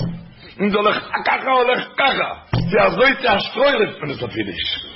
אם 0.60 0.68
זה 0.68 0.78
הולך 0.78 1.08
ככה, 1.26 1.50
הולך 1.52 1.84
ככה. 1.96 2.34
זה 2.70 2.82
עזוי 2.82 3.14
תאשטרוירט 3.22 4.00
פנספידיש. 4.00 4.88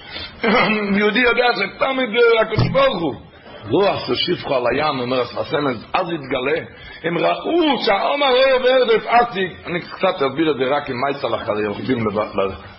יהודי 0.98 1.20
יודע 1.20 1.46
שתמיד 1.54 2.08
הקדוש 2.40 2.68
ברוך 2.68 3.00
הוא. 3.00 3.31
רוח 3.70 4.06
ששיפחו 4.06 4.54
על 4.54 4.62
הים, 4.72 5.00
אומר 5.00 5.20
הספסמס, 5.20 5.84
אז 5.92 6.06
יתגלה. 6.12 6.60
הם 7.04 7.18
ראו 7.18 7.84
שהעומר 7.84 8.30
לא 8.30 8.56
עובר 8.56 8.94
בפעסיק. 8.94 9.66
אני 9.66 9.80
קצת 9.80 10.14
אסביר 10.14 10.50
את 10.50 10.56
זה 10.56 10.64
רק 10.76 10.90
עם 10.90 10.96
מייסל 11.06 11.34
אחרי, 11.34 11.64
הולכים 11.64 12.06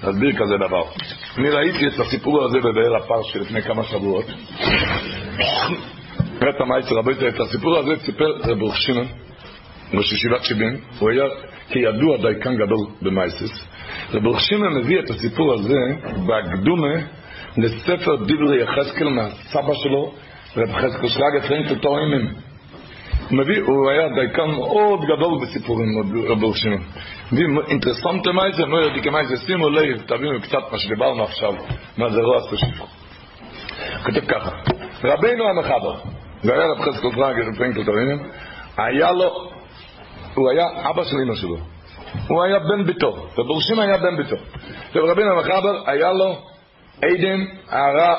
להסביר 0.03 0.31
כזה 0.37 0.57
דבר. 0.57 0.83
אני 1.37 1.49
ראיתי 1.49 1.87
את 1.87 1.99
הסיפור 1.99 2.43
הזה 2.43 2.59
בבאר 2.59 2.95
הפרש 2.95 3.35
לפני 3.35 3.61
כמה 3.61 3.83
שבועות. 3.83 4.25
את 6.49 6.61
המייסל, 6.61 6.95
רביתי, 6.95 7.27
את 7.27 7.39
הסיפור 7.39 7.77
הזה 7.77 7.95
סיפר 7.95 8.25
רב 8.25 8.75
שמעון, 8.75 9.07
ראש 9.93 10.13
ישיבת 10.13 10.43
שבעים. 10.43 10.77
הוא 10.99 11.09
היה 11.09 11.23
כידוע 11.69 12.17
דייקן 12.17 12.55
גדול 12.55 12.87
במייסס. 13.01 13.67
רב 14.13 14.23
ברוך 14.23 14.41
שמעון 14.41 14.77
מביא 14.77 14.99
את 14.99 15.09
הסיפור 15.09 15.53
הזה 15.53 15.79
בהקדומה 16.27 16.93
לספר 17.57 18.15
דברי 18.15 18.61
יחזקאל 18.61 19.09
מהסבא 19.09 19.73
שלו, 19.73 20.13
רב 20.57 20.71
חזקאל 20.71 21.09
שרגא 21.09 21.47
טועמים. 21.81 22.33
הוא 23.29 23.37
מביא, 23.37 23.61
הוא 23.61 23.89
היה 23.89 24.09
דייקן 24.09 24.51
מאוד 24.51 24.99
גדול 25.01 25.41
בסיפורים, 25.41 25.87
רב. 26.27 26.43
מביא 27.31 27.45
אינטרסנטה 27.67 28.31
מייסה, 28.31 28.65
לא 28.65 28.77
יודע 28.77 29.01
כמייסה, 29.03 29.37
שימו 29.37 29.69
לב, 29.69 30.01
תבינו 30.01 30.41
קצת 30.41 30.71
מה 30.71 30.77
שדיברנו 30.77 31.23
עכשיו, 31.23 31.53
מה 31.97 32.09
זה 32.09 32.21
רוע 32.21 32.41
ספשיפו. 32.41 32.85
כותב 34.03 34.25
ככה, 34.25 34.51
רבינו 35.03 35.49
המחבר, 35.49 35.95
זה 36.41 36.53
היה 36.53 36.65
רב 36.65 36.81
חזקאל 36.81 37.11
שרגא 37.11 37.57
פרנקל 37.57 37.83
טועמים, 37.85 38.19
היה 38.77 39.11
לו, 39.11 39.51
הוא 40.35 40.49
היה 40.51 40.89
אבא 40.89 41.03
של 41.03 41.15
אמא 41.25 41.35
שלו. 41.35 41.57
הוא 42.27 42.43
היה 42.43 42.59
בן 42.59 42.83
ביתו, 42.85 43.11
רב 43.11 43.61
שמעון 43.61 43.89
היה 43.89 43.97
בן 43.97 44.17
ביתו. 44.17 44.35
ורבינו 44.95 45.31
המחבר 45.31 45.89
היה 45.89 46.13
לו 46.13 46.52
עדן, 47.01 47.39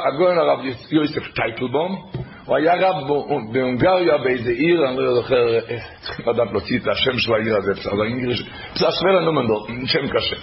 הגויין 0.09 0.39
הרב 0.39 0.59
יוסף 0.91 1.33
טייטלבום, 1.35 2.11
הוא 2.47 2.57
היה 2.57 2.75
רב 2.75 3.09
בהונגריה 3.53 4.19
באיזה 4.19 4.51
עיר, 4.51 4.89
אני 4.89 4.97
לא 4.97 5.15
זוכר, 5.15 5.59
צריכים 6.01 6.29
לדעת 6.29 6.53
להוציא 6.53 6.79
את 6.79 6.89
השם 6.89 7.19
של 7.19 7.35
העיר 7.35 7.57
הזה, 7.57 7.73
בסדר, 7.73 7.97
באנגליש, 7.97 8.43
בסדר, 8.75 8.91
סבלה 8.91 9.21
נומנדור, 9.21 9.67
שם 9.87 10.09
קשה. 10.09 10.37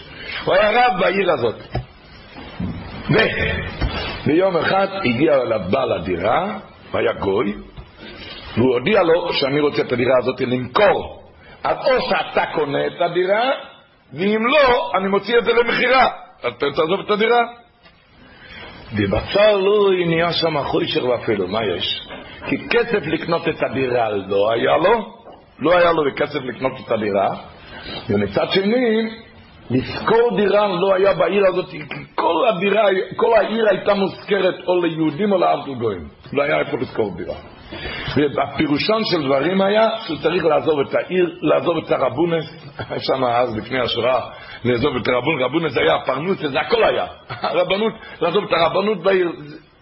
הוא 0.46 0.54
היה 0.54 0.72
רב 0.72 1.00
בעיר 1.00 1.32
הזאת. 1.32 1.56
וביום 4.26 4.58
אחד 4.58 4.88
הגיע 5.06 5.34
אליו 5.34 5.60
בעל 5.72 5.92
הדירה, 5.92 6.58
והיה 6.92 7.14
גוי, 7.14 7.54
והוא 8.58 8.74
הודיע 8.74 9.04
לו 9.04 9.34
שאני 9.34 9.60
רוצה 9.60 9.82
את 9.82 9.92
הדירה 9.92 10.14
הזאת 10.22 10.42
למכור. 10.42 11.22
אז 11.64 11.78
או 11.78 12.02
שאתה 12.10 12.44
קונה 12.56 12.88
את 12.88 13.02
הדירה, 13.02 13.52
ואם 14.14 14.48
לא, 14.48 14.92
אני 14.98 15.08
מוציא 15.08 15.38
את 15.38 15.46
זה 15.46 15.54
למכירה. 15.54 16.10
אז 16.44 16.54
תעזוב 16.60 17.00
את 17.06 17.12
הדירה. 17.12 17.61
ובצר 18.96 19.58
לו 19.58 19.92
נהיה 19.92 20.34
שם 20.34 20.64
חוישר 20.64 21.06
ואפילו, 21.06 21.48
מה 21.48 21.60
יש? 21.78 22.08
כי 22.46 22.58
כסף 22.70 23.08
לקנות 23.08 23.48
את 23.48 23.64
הדירה 23.64 24.10
לא 24.10 24.52
היה 24.52 24.78
לו, 24.78 25.14
לא 25.60 25.78
היה 25.78 25.92
לו 25.92 26.04
כסף 26.16 26.40
לקנות 26.44 26.72
את 26.86 26.92
הדירה, 26.92 27.30
ומצד 28.10 28.46
שני, 28.52 29.10
לשכור 29.70 30.38
דירה 30.38 30.68
לא 30.68 30.96
היה 30.96 31.14
בעיר 31.14 31.44
הזאת, 31.48 31.70
כי 31.70 31.80
כל 32.16 32.48
הדירה, 32.50 32.84
כל 33.16 33.34
העיר 33.34 33.70
הייתה 33.70 33.94
מוזכרת 33.94 34.56
או 34.68 34.82
ליהודים 34.82 35.32
או 35.32 35.38
לעבדו 35.38 35.76
גויים, 35.76 36.08
לא 36.34 36.44
היה 36.44 36.60
איפה 36.60 36.78
לשכור 36.78 37.18
דירה. 37.18 37.36
והפירושון 38.36 39.02
של 39.06 39.24
דברים 39.26 39.62
היה 39.62 39.90
שהוא 40.06 40.18
צריך 40.18 40.46
לעזוב 40.46 40.80
את 40.80 40.96
העיר, 40.96 41.38
לעזוב 41.42 41.78
את 41.78 41.92
הרבונס, 41.92 42.46
שם 43.08 43.24
אז 43.24 43.58
לפני 43.58 43.80
השואה, 43.80 44.20
לעזוב 44.64 44.96
את 44.96 45.08
הרבונס, 45.08 45.42
רבונס 45.42 45.78
היה 45.78 45.96
הפרנוס, 45.96 46.38
זה 46.38 46.60
הכל 46.60 46.84
היה. 46.84 47.06
הרבנות, 47.30 47.94
לעזוב 48.22 48.44
את 48.44 48.54
הרבנות 48.54 49.04
בעיר, 49.04 49.32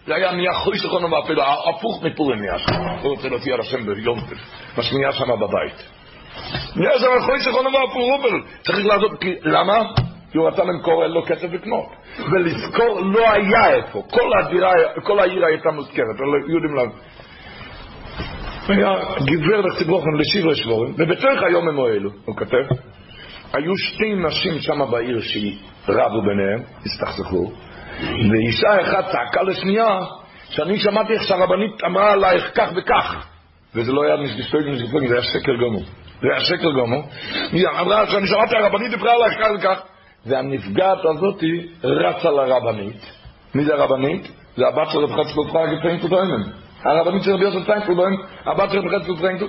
זה 0.06 0.14
היה 0.14 0.32
נהיה 0.32 0.52
חוי 0.52 0.78
שכונו 0.78 1.10
ואפילו 1.10 1.42
הפוך 1.42 2.02
מפורים 2.02 2.38
נהיה 2.38 2.58
שם. 2.58 2.74
הוא 3.02 3.10
רוצה 3.10 3.28
להוציא 3.28 3.54
על 3.54 3.60
השם 3.60 3.86
ביום, 3.86 4.18
מה 4.76 4.82
שם 5.12 5.28
בבית. 5.40 5.90
נהיה 6.76 6.98
שם 6.98 7.26
חוי 7.26 7.40
שכונו 7.40 7.70
ואפילו, 7.72 8.38
צריך 8.62 8.86
לעזוב, 8.86 9.12
למה? 9.42 9.82
כי 10.32 10.38
הוא 10.38 10.48
רצה 10.48 10.64
למכור, 10.64 11.02
אין 11.02 11.10
לו 11.10 11.22
כסף 11.26 11.52
לקנות. 11.52 11.86
ולזכור 12.32 13.00
לא 13.00 13.30
היה 13.30 13.74
איפה. 13.74 14.02
כל 14.10 14.30
הדירה, 14.38 14.72
כל 15.02 15.18
העיר 15.18 15.44
הייתה 15.44 15.70
מוזכרת, 15.70 16.16
יהודים 16.48 16.74
לא... 16.74 16.82
היה 16.82 16.90
גבר 19.24 19.60
לציברוכם 19.60 20.14
לשיבר 20.14 20.54
שבורים, 20.54 20.94
ובצורך 20.98 21.42
היום 21.42 21.68
הם 21.68 21.78
אלו, 21.78 22.10
הוא 22.24 22.36
כותב, 22.36 22.74
היו 23.52 23.76
שתי 23.76 24.14
נשים 24.14 24.58
שם 24.58 24.90
בעיר 24.90 25.20
שרבו 25.20 26.22
ביניהם, 26.22 26.62
הסתכסכו, 26.86 27.52
ואישה 28.30 28.80
אחת 28.80 29.04
צעקה 29.12 29.42
לשנייה, 29.42 29.98
שאני 30.50 30.78
שמעתי 30.78 31.12
איך 31.12 31.22
שהרבנית 31.22 31.84
אמרה 31.84 32.12
עלייך 32.12 32.50
כך 32.54 32.70
וכך, 32.76 33.26
וזה 33.74 33.92
לא 33.92 34.04
היה 34.04 34.16
נשפוג 34.16 34.60
נשפוג, 34.60 35.06
זה 35.06 35.14
היה 35.14 35.22
שקר 35.22 35.52
גמור. 35.54 35.82
זה 36.20 36.28
היה 36.30 36.40
שקר 36.40 36.70
גמור. 36.80 37.02
היא 37.52 37.66
אמרה 37.80 38.06
שאני 38.06 38.26
שמעתי 38.26 38.56
הרבנית 38.56 38.90
דיברה 38.90 39.12
עלייך 39.12 39.38
כך 39.40 39.48
וכך, 39.58 39.82
והנפגעת 40.26 40.98
הזאת 40.98 41.42
רצה 41.84 42.30
לרבנית. 42.30 43.12
מי 43.54 43.64
זה 43.64 43.74
הרבנית? 43.74 44.30
זה 44.56 44.66
הבת 44.68 44.90
של 44.90 44.98
רב 44.98 45.10
חצקול 45.10 45.50
פראגי 45.52 45.82
פיינקל 45.82 46.08
דוימן. 46.08 46.42
הרבנית 46.84 47.22
של 47.22 47.32
רבי 47.32 47.44
יוסף 47.44 47.66
פיינקלבוים, 47.66 48.16
הבת 48.46 48.70
של 48.70 48.78
רבי 48.78 48.98
חצקול 48.98 49.16
פיינקל, 49.16 49.46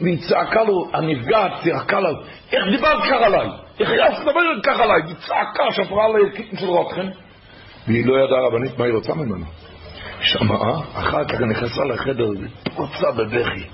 והיא 0.00 0.18
צעקה 0.28 0.62
לו, 0.62 0.88
הנפגעת 0.92 1.52
צעקה 1.64 2.00
לו, 2.00 2.08
איך 2.52 2.64
דיברת 2.70 3.02
ככה 3.02 3.26
עליי? 3.26 3.48
איך 3.80 3.90
יעשת 3.90 4.20
לדבר 4.20 4.40
ככה 4.62 4.82
עליי? 4.82 5.02
היא 5.06 5.14
צעקה 5.14 5.72
שפרה 5.72 6.08
לה 6.08 6.30
קיטן 6.30 6.56
של 6.56 6.66
רותכן, 6.66 7.06
והיא 7.86 8.06
לא 8.06 8.24
ידעה 8.24 8.38
הרבנית 8.38 8.78
מה 8.78 8.84
היא 8.84 8.94
רוצה 8.94 9.14
ממנו. 9.14 9.44
שמעה, 10.20 10.80
אחר 10.94 11.24
כך 11.24 11.40
נכנסה 11.40 11.84
לחדר 11.84 12.28
ופרצה 12.66 13.10
בבכי. 13.16 13.64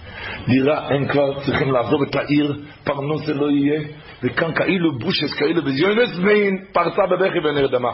דירה, 0.47 0.89
הם 0.89 1.09
כבר 1.09 1.41
צריכים 1.41 1.73
לעזוב 1.73 2.03
את 2.03 2.17
העיר, 2.17 2.63
פרנוס 2.85 3.27
זה 3.27 3.35
לא 3.35 3.51
יהיה, 3.51 3.81
וכאן 4.23 4.55
כאילו 4.55 4.99
בושס, 4.99 5.35
כאילו 5.35 5.63
בזיונס, 5.63 6.19
והיא 6.23 6.51
פרצה 6.73 7.03
בבכי 7.11 7.39
ונרדמה. 7.39 7.93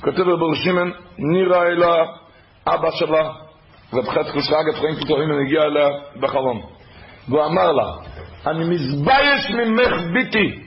כותב 0.00 0.20
רבי 0.20 0.56
שמעון, 0.56 0.92
נירא 1.18 1.66
אלא 1.66 1.96
אבא 2.66 2.90
שלה, 2.90 3.30
רב 3.92 4.08
חצקו 4.08 4.42
שרגא 4.42 4.72
פרנקלטורים, 4.80 5.28
הגיע 5.46 5.62
אליה 5.62 5.88
בחלום. 6.20 6.62
והוא 7.28 7.44
אמר 7.44 7.72
לה, 7.72 7.92
אני 8.46 8.64
מזבייש 8.64 9.50
ממך 9.50 9.92
ביתי. 10.12 10.60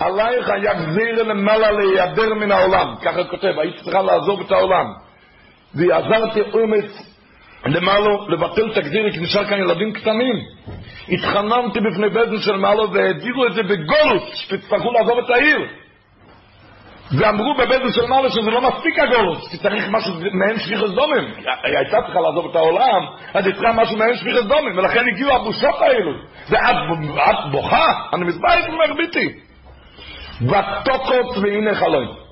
עלייך 0.00 0.48
יגזיר 0.62 1.22
למעלה 1.22 1.70
להיעדר 1.70 2.34
מן 2.34 2.52
העולם. 2.52 2.94
ככה 3.02 3.24
כותב, 3.24 3.52
היית 3.58 3.76
צריכה 3.76 4.02
לעזוב 4.02 4.40
את 4.40 4.52
העולם. 4.52 4.86
ועזרתי 5.74 6.40
אומץ 6.40 7.14
למעלו 7.66 8.28
לבטל 8.28 8.70
את 8.72 8.76
הגזיר, 8.76 9.10
כי 9.12 9.20
נשאר 9.20 9.44
כאן 9.44 9.58
ילדים 9.58 9.92
קטנים. 9.92 10.36
התחננתי 11.08 11.78
בפני 11.80 12.08
בזן 12.08 12.38
של 12.38 12.56
מעלו 12.56 12.92
והעבירו 12.92 13.46
את 13.46 13.54
זה 13.54 13.62
בגולוס, 13.62 14.34
שתצטרכו 14.34 14.92
לעזוב 14.92 15.18
את 15.18 15.30
העיר. 15.30 15.58
ואמרו 17.12 17.54
בבזן 17.54 17.92
של 17.92 18.06
מעלו 18.06 18.30
שזה 18.30 18.50
לא 18.50 18.60
מספיק 18.60 18.98
הגולוס, 18.98 19.50
כי 19.50 19.58
צריך 19.58 19.88
משהו 19.88 20.14
מעין 20.32 20.58
שפיכת 20.58 20.86
דומים. 20.86 21.34
היא 21.64 21.78
הייתה 21.78 21.96
צריכה 22.06 22.20
לעזוב 22.20 22.50
את 22.50 22.56
העולם, 22.56 23.06
אז 23.34 23.46
היא 23.46 23.54
צריכה 23.54 23.72
משהו 23.72 23.96
מעין 23.96 24.14
שפיכת 24.16 24.44
דומים, 24.44 24.78
ולכן 24.78 25.08
הגיעו 25.12 25.36
הבושות 25.36 25.74
האלו. 25.80 26.12
ואת 26.48 27.36
בוכה? 27.50 27.86
אני 28.12 28.24
מזבייך 28.24 28.66
ומרביתי. 28.68 29.28
ותוקות 30.42 31.36
והנה 31.42 31.74
חלום. 31.74 32.24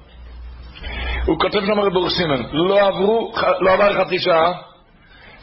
הוא 1.26 1.38
כותב 1.40 1.60
שם 1.66 1.80
רב 1.80 2.08
סימן, 2.08 2.42
לא 2.52 2.86
עברו, 2.86 3.32
לא 3.60 3.72
עבר 3.72 4.04
חצי 4.04 4.18
שעה, 4.18 4.52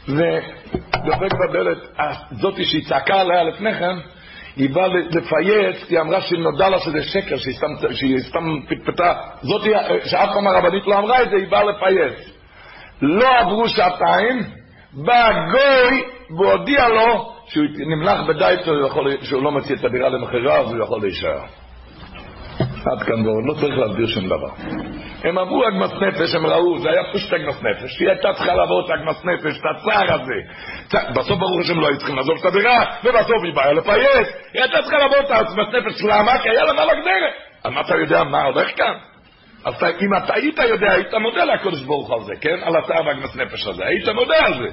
ודופק 0.08 1.32
בדלת, 1.48 1.78
זאתי 2.30 2.64
שהיא 2.64 2.84
צעקה 2.88 3.20
עליה 3.20 3.44
לפני 3.44 3.74
כן, 3.74 3.96
היא 4.56 4.70
באה 4.74 4.88
לפייס, 4.88 5.90
היא 5.90 6.00
אמרה 6.00 6.20
שנודע 6.20 6.68
לה 6.68 6.78
שזה 6.78 7.02
שקר, 7.02 7.36
שהיא 7.36 7.54
סתם, 7.54 7.92
שהיא 7.92 8.18
סתם 8.18 8.60
פטפטה, 8.68 9.14
זאתי 9.42 9.70
שאף 10.04 10.28
פעם 10.34 10.46
הרבנית 10.46 10.86
לא 10.86 10.98
אמרה 10.98 11.22
את 11.22 11.30
זה, 11.30 11.36
היא 11.36 11.48
באה 11.50 11.64
לפייס. 11.64 12.40
לא 13.02 13.38
עברו 13.38 13.68
שעתיים, 13.68 14.40
בא 14.92 15.30
גוי 15.52 16.02
והודיע 16.38 16.88
לו 16.88 17.32
שהוא 17.46 17.64
נמלח 17.78 18.20
בדייטו, 18.28 18.72
שהוא 19.22 19.42
לא 19.42 19.52
מציע 19.52 19.76
את 19.76 19.84
הדירה 19.84 20.08
למכירה, 20.08 20.58
אז 20.58 20.72
הוא 20.72 20.84
יכול 20.84 21.00
להישאר. 21.00 21.59
עד 22.86 23.02
כאן 23.02 23.26
ועוד, 23.26 23.44
לא 23.46 23.54
צריך 23.54 23.78
להסביר 23.78 24.06
שום 24.06 24.26
דבר. 24.26 24.52
הם 25.24 25.38
עברו 25.38 25.68
אגמס 25.68 25.90
נפש, 25.92 26.34
הם 26.34 26.46
ראו, 26.46 26.78
זה 26.78 26.90
היה 26.90 27.02
פשוט 27.14 27.32
אגמס 27.32 27.62
נפש, 27.62 28.00
היא 28.00 28.08
הייתה 28.08 28.28
צריכה 28.32 28.54
לעבור 28.54 28.84
את 28.84 28.90
אגמס 28.90 29.24
נפש, 29.24 29.58
את 29.58 29.64
הצער 29.64 30.14
הזה. 30.14 30.38
בסוף 31.16 31.38
ברור 31.38 31.62
שהם 31.62 31.80
לא 31.80 31.86
היו 31.86 31.98
צריכים 31.98 32.16
לעזוב 32.16 32.38
את 32.40 32.44
הדירה, 32.44 32.84
ובסוף 33.04 33.44
היא 33.44 33.54
באה 33.54 33.72
לפייס, 33.72 34.28
היא 34.52 34.62
הייתה 34.62 34.82
צריכה 34.82 34.98
לעבור 34.98 35.18
את 35.18 35.30
אגמס 35.30 35.68
נפש, 35.74 36.04
למה? 36.04 36.38
כי 36.42 36.50
היה 36.50 36.64
לה 36.64 36.72
מה 36.72 36.84
לגדרת. 36.84 37.34
אז 37.64 37.72
מה 37.72 37.80
אתה 37.80 37.96
יודע 37.96 38.24
מה 38.24 38.42
הולך 38.42 38.76
כאן? 38.76 38.94
אז 39.64 39.74
אם 39.82 40.24
אתה 40.24 40.34
היית 40.34 40.58
יודע, 40.58 40.92
היית 40.92 41.14
מודה 41.14 41.44
לקדוש 41.44 41.82
ברוך 41.82 42.10
על 42.12 42.20
זה, 42.20 42.32
כן? 42.40 42.56
על 42.62 42.76
הצער 42.76 43.06
והגמס 43.06 43.36
נפש 43.36 43.66
הזה, 43.66 43.86
היית 43.86 44.08
מודה 44.08 44.46
על 44.46 44.54
זה. 44.54 44.68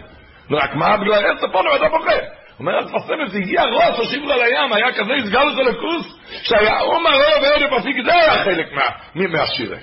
רק 0.51 0.75
מה, 0.75 0.97
בגלל 0.97 1.25
עץ 1.25 1.43
הפונו 1.43 1.75
אתה 1.75 1.89
בוכה. 1.89 2.17
אומר 2.59 2.79
התפרסם 2.79 3.21
את 3.25 3.31
זה, 3.31 3.37
הגיע 3.37 3.63
ראש, 3.63 3.97
הושיב 3.97 4.23
לו 4.23 4.35
לים, 4.35 4.73
היה 4.73 4.91
כזה 4.93 5.13
הסגל 5.13 5.43
לזה 5.43 5.61
לכוס, 5.61 6.17
שהיה 6.43 6.79
עומר 6.79 7.09
רוב 7.09 7.43
וערב 7.43 7.79
פסיק, 7.79 7.95
זה 8.05 8.13
היה 8.13 8.43
חלק 8.43 8.67
מהשירה. 9.15 9.77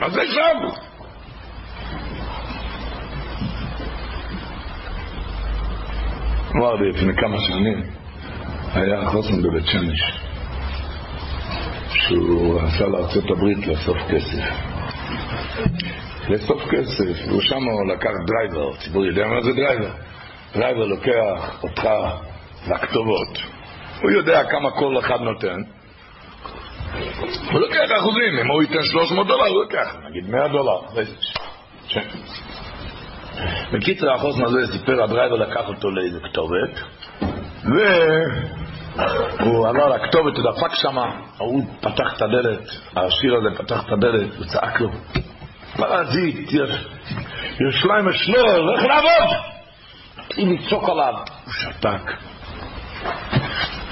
אז 0.00 0.12
זה 0.12 0.22
שם. 0.26 0.58
אמר 6.56 6.74
לי 6.74 6.90
לפני 6.90 7.12
כמה 7.16 7.36
שנים, 7.40 7.82
היה 8.74 9.06
חוסן 9.06 9.42
בבית 9.42 9.66
שמש, 9.66 10.00
שהוא 11.90 12.60
עשה 12.62 12.86
לארצות 12.86 13.30
הברית 13.30 13.66
לאסוף 13.66 13.98
כסף. 14.10 14.44
לאסוף 16.28 16.62
כסף, 16.70 17.28
והוא 17.28 17.40
שם 17.40 17.64
לקח 17.92 18.10
דרייבר, 18.26 18.76
ציבור 18.76 19.04
יודע 19.04 19.26
מה 19.26 19.42
זה 19.42 19.52
דרייבר? 19.52 19.90
driver 20.54 20.86
לוקח 20.86 21.62
אותך 21.62 21.88
לכתובות, 22.68 23.38
הוא 24.02 24.10
יודע 24.10 24.44
כמה 24.44 24.70
כל 24.70 24.98
אחד 24.98 25.20
נותן, 25.20 25.60
הוא 27.52 27.60
לוקח 27.60 27.88
אחוזים, 28.00 28.38
אם 28.40 28.50
הוא 28.50 28.62
ייתן 28.62 28.82
300 28.82 29.26
דולר, 29.26 29.46
הוא 29.46 29.62
לוקח, 29.62 29.96
נגיד 30.10 30.30
100 30.30 30.48
דולר. 30.48 30.80
בקיצר, 33.72 34.12
החתן 34.12 34.44
הזה 34.44 34.72
סיפר, 34.72 35.02
ה 35.02 35.07
driver 35.07 35.36
לקח 35.36 35.68
אותו 35.68 35.90
לאיזה 35.90 36.18
כתובת, 36.20 36.80
והוא 39.40 39.68
עבר 39.68 39.88
לכתובת, 39.88 40.36
הוא 40.36 40.52
דפק 40.52 40.74
שמה, 40.74 41.20
הוא 41.38 41.64
פתח 41.80 42.16
את 42.16 42.22
הדלת, 42.22 42.60
העשיר 42.96 43.34
הזה 43.36 43.58
פתח 43.58 43.84
את 43.86 43.92
הדלת, 43.92 44.36
הוא 44.36 44.46
צעק 44.46 44.80
לו, 44.80 44.88
פרזיט, 45.76 46.52
יש 46.52 47.84
להם 47.84 48.08
אשלור, 48.08 48.74
איך 48.76 48.84
לעבוד? 48.84 49.52
התחיל 50.26 50.52
לצעוק 50.52 50.88
עליו, 50.88 51.14
הוא 51.44 51.52
שתק. 51.52 52.12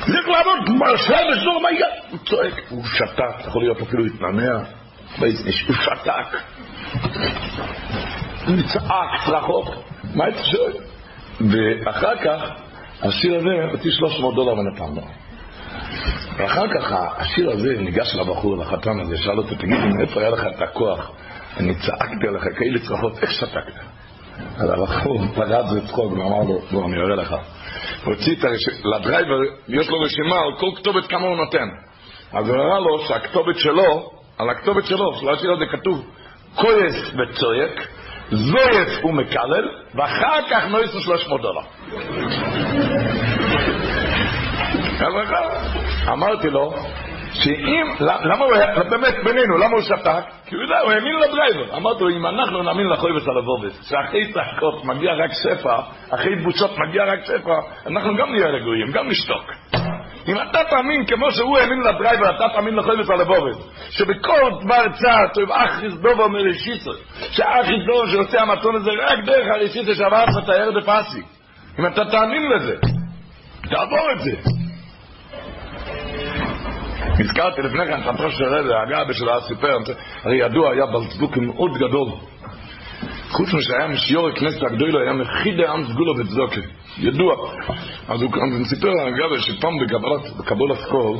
לך 0.08 0.28
לעבוד, 0.28 0.78
מרשה 0.78 1.18
וזור 1.32 1.62
מה 1.62 1.70
יהיה? 1.70 1.86
הוא 2.10 2.18
צועק, 2.24 2.54
הוא 2.68 2.84
שתק, 2.84 3.46
יכול 3.46 3.62
להיות 3.62 3.80
אפילו 3.80 4.06
התנענע, 4.06 4.58
הוא 5.18 5.74
שתק. 5.74 6.36
הוא 8.46 8.56
צעק 8.72 9.10
צרחות, 9.26 9.84
מה 10.14 10.28
אתה 10.28 10.42
שואל? 10.44 10.72
ואחר 11.84 12.16
כך, 12.24 12.50
השיר 13.02 13.36
הזה 13.36 13.50
הוציא 13.72 13.90
300 13.90 14.34
דולר 14.34 14.52
ונתן 14.52 14.94
לו. 14.94 15.02
ואחר 16.36 16.66
כך 16.74 16.92
השיר 17.16 17.50
הזה 17.50 17.68
ניגש 17.78 18.14
לבחור, 18.14 18.56
לחתן 18.56 19.00
הזה, 19.00 19.16
שאל 19.18 19.38
אותו, 19.38 19.54
תגיד 19.54 19.80
לי, 19.80 19.92
מאיפה 19.98 20.20
היה 20.20 20.30
לך 20.30 20.40
את 20.56 20.62
הכוח? 20.62 21.10
אני 21.56 21.74
צעקתי 21.74 22.28
עליך 22.28 22.44
כאלה 22.58 22.78
צרחות, 22.88 23.18
איך 23.22 23.32
שתקת? 23.32 23.99
אז 24.56 24.70
הבחור 24.70 25.26
פרץ 25.34 25.64
בצחוק 25.72 26.12
ואמר 26.12 26.42
לו, 26.48 26.58
בוא, 26.72 26.84
אני 26.84 26.96
אראה 26.96 27.16
לך. 27.16 27.34
הוציא 28.04 28.34
את 28.38 28.44
הרשימה, 28.44 28.96
לדרייבר 28.96 29.38
יש 29.68 29.88
לו 29.88 30.00
רשימה 30.00 30.36
על 30.36 30.56
כל 30.58 30.66
כתובת 30.76 31.06
כמה 31.06 31.26
הוא 31.26 31.36
נותן. 31.36 31.68
אז 32.32 32.48
הוא 32.48 32.56
הראה 32.56 32.80
לו 32.80 32.98
שהכתובת 32.98 33.58
שלו, 33.58 34.10
על 34.38 34.50
הכתובת 34.50 34.86
שלו, 34.86 35.14
של 35.14 35.28
השיר 35.28 35.52
הזה 35.52 35.64
כתוב 35.72 36.04
כועס 36.54 36.94
וצועק, 37.14 37.88
זויף 38.30 39.04
ומקלל, 39.04 39.68
ואחר 39.94 40.40
כך 40.50 40.64
נויסו 40.70 41.00
300 41.00 41.40
דולר. 41.42 41.62
אמרתי 46.08 46.50
לו, 46.50 46.74
שאם, 47.32 47.86
למה 48.00 48.44
הוא, 48.44 48.54
באמת 48.90 49.14
בינינו, 49.24 49.58
למה 49.58 49.72
הוא 49.72 49.82
שתק? 49.82 50.24
כי 50.46 50.54
הוא 50.54 50.62
יודע, 50.62 50.80
הוא 50.80 50.92
האמין 50.92 51.14
לדרייבר. 51.14 51.76
אמרתי 51.76 52.04
לו, 52.04 52.10
אם 52.10 52.26
אנחנו 52.26 52.62
נאמין 52.62 52.86
לחויבס 52.86 53.28
על 53.28 53.38
הבובס, 53.38 53.88
שאחרי 53.88 54.32
צחקות 54.32 54.84
מגיע 54.84 55.10
רק 55.14 55.30
שפע, 55.32 55.76
אחרי 56.14 56.36
בושות 56.44 56.70
מגיע 56.78 57.04
רק 57.04 57.24
שפע, 57.24 57.54
אנחנו 57.86 58.16
גם 58.16 58.32
נהיה 58.32 58.46
רגועים, 58.46 58.92
גם 58.92 59.08
נשתוק. 59.08 59.44
אם 60.28 60.34
אתה 60.50 60.58
תאמין 60.70 61.06
כמו 61.06 61.30
שהוא 61.30 61.58
האמין 61.58 61.80
לדרייבר, 61.80 62.36
אתה 62.36 62.44
תאמין 62.54 62.74
לחויבס 62.74 63.10
על 63.10 63.20
הבובס, 63.20 63.56
שבכל 63.90 64.50
דבר 64.64 64.84
צעד, 64.92 65.28
טוב 65.34 65.50
אחריס 65.50 65.94
דובו 65.94 66.28
מראשיסו, 66.28 66.90
שאחריס 67.30 67.86
דובו 67.86 68.06
שעושה 68.06 68.42
המתון 68.42 68.76
הזה 68.76 68.90
רק 69.02 69.18
דרך 69.24 69.46
הראשיסו 69.54 69.94
שעבר 69.94 70.24
הירד 70.48 70.76
הפסי. 70.76 71.22
אם 71.78 71.86
אתה 71.86 72.04
תאמין 72.04 72.42
לזה, 72.52 72.76
תעבור 73.70 74.12
את 74.12 74.20
זה. 74.20 74.59
הזכרתי 77.20 77.62
לפני 77.62 77.86
כן, 77.86 78.02
חתרו 78.02 78.30
של 78.30 78.44
רבי, 78.44 78.74
הגבי 78.74 79.14
של 79.14 79.28
הסיפר, 79.28 79.78
הרי 80.24 80.36
ידוע, 80.36 80.72
היה 80.72 80.86
בלצדוק 80.86 81.36
מאוד 81.36 81.70
גדול. 81.74 82.08
חוץ 83.30 83.48
משהיה 83.54 83.88
משיור 83.88 84.28
הכנסת 84.28 84.62
הגדול, 84.62 85.02
היה 85.02 85.12
מחיד 85.12 85.60
העם 85.60 85.84
סגולו 85.84 86.14
בצדוקה. 86.14 86.60
ידוע. 86.98 87.34
אז 88.08 88.22
הוא 88.22 88.30
סיפר 88.68 88.88
הגבי 88.88 89.40
שפעם 89.40 89.72
בקבול 90.38 90.72
הסקול, 90.72 91.16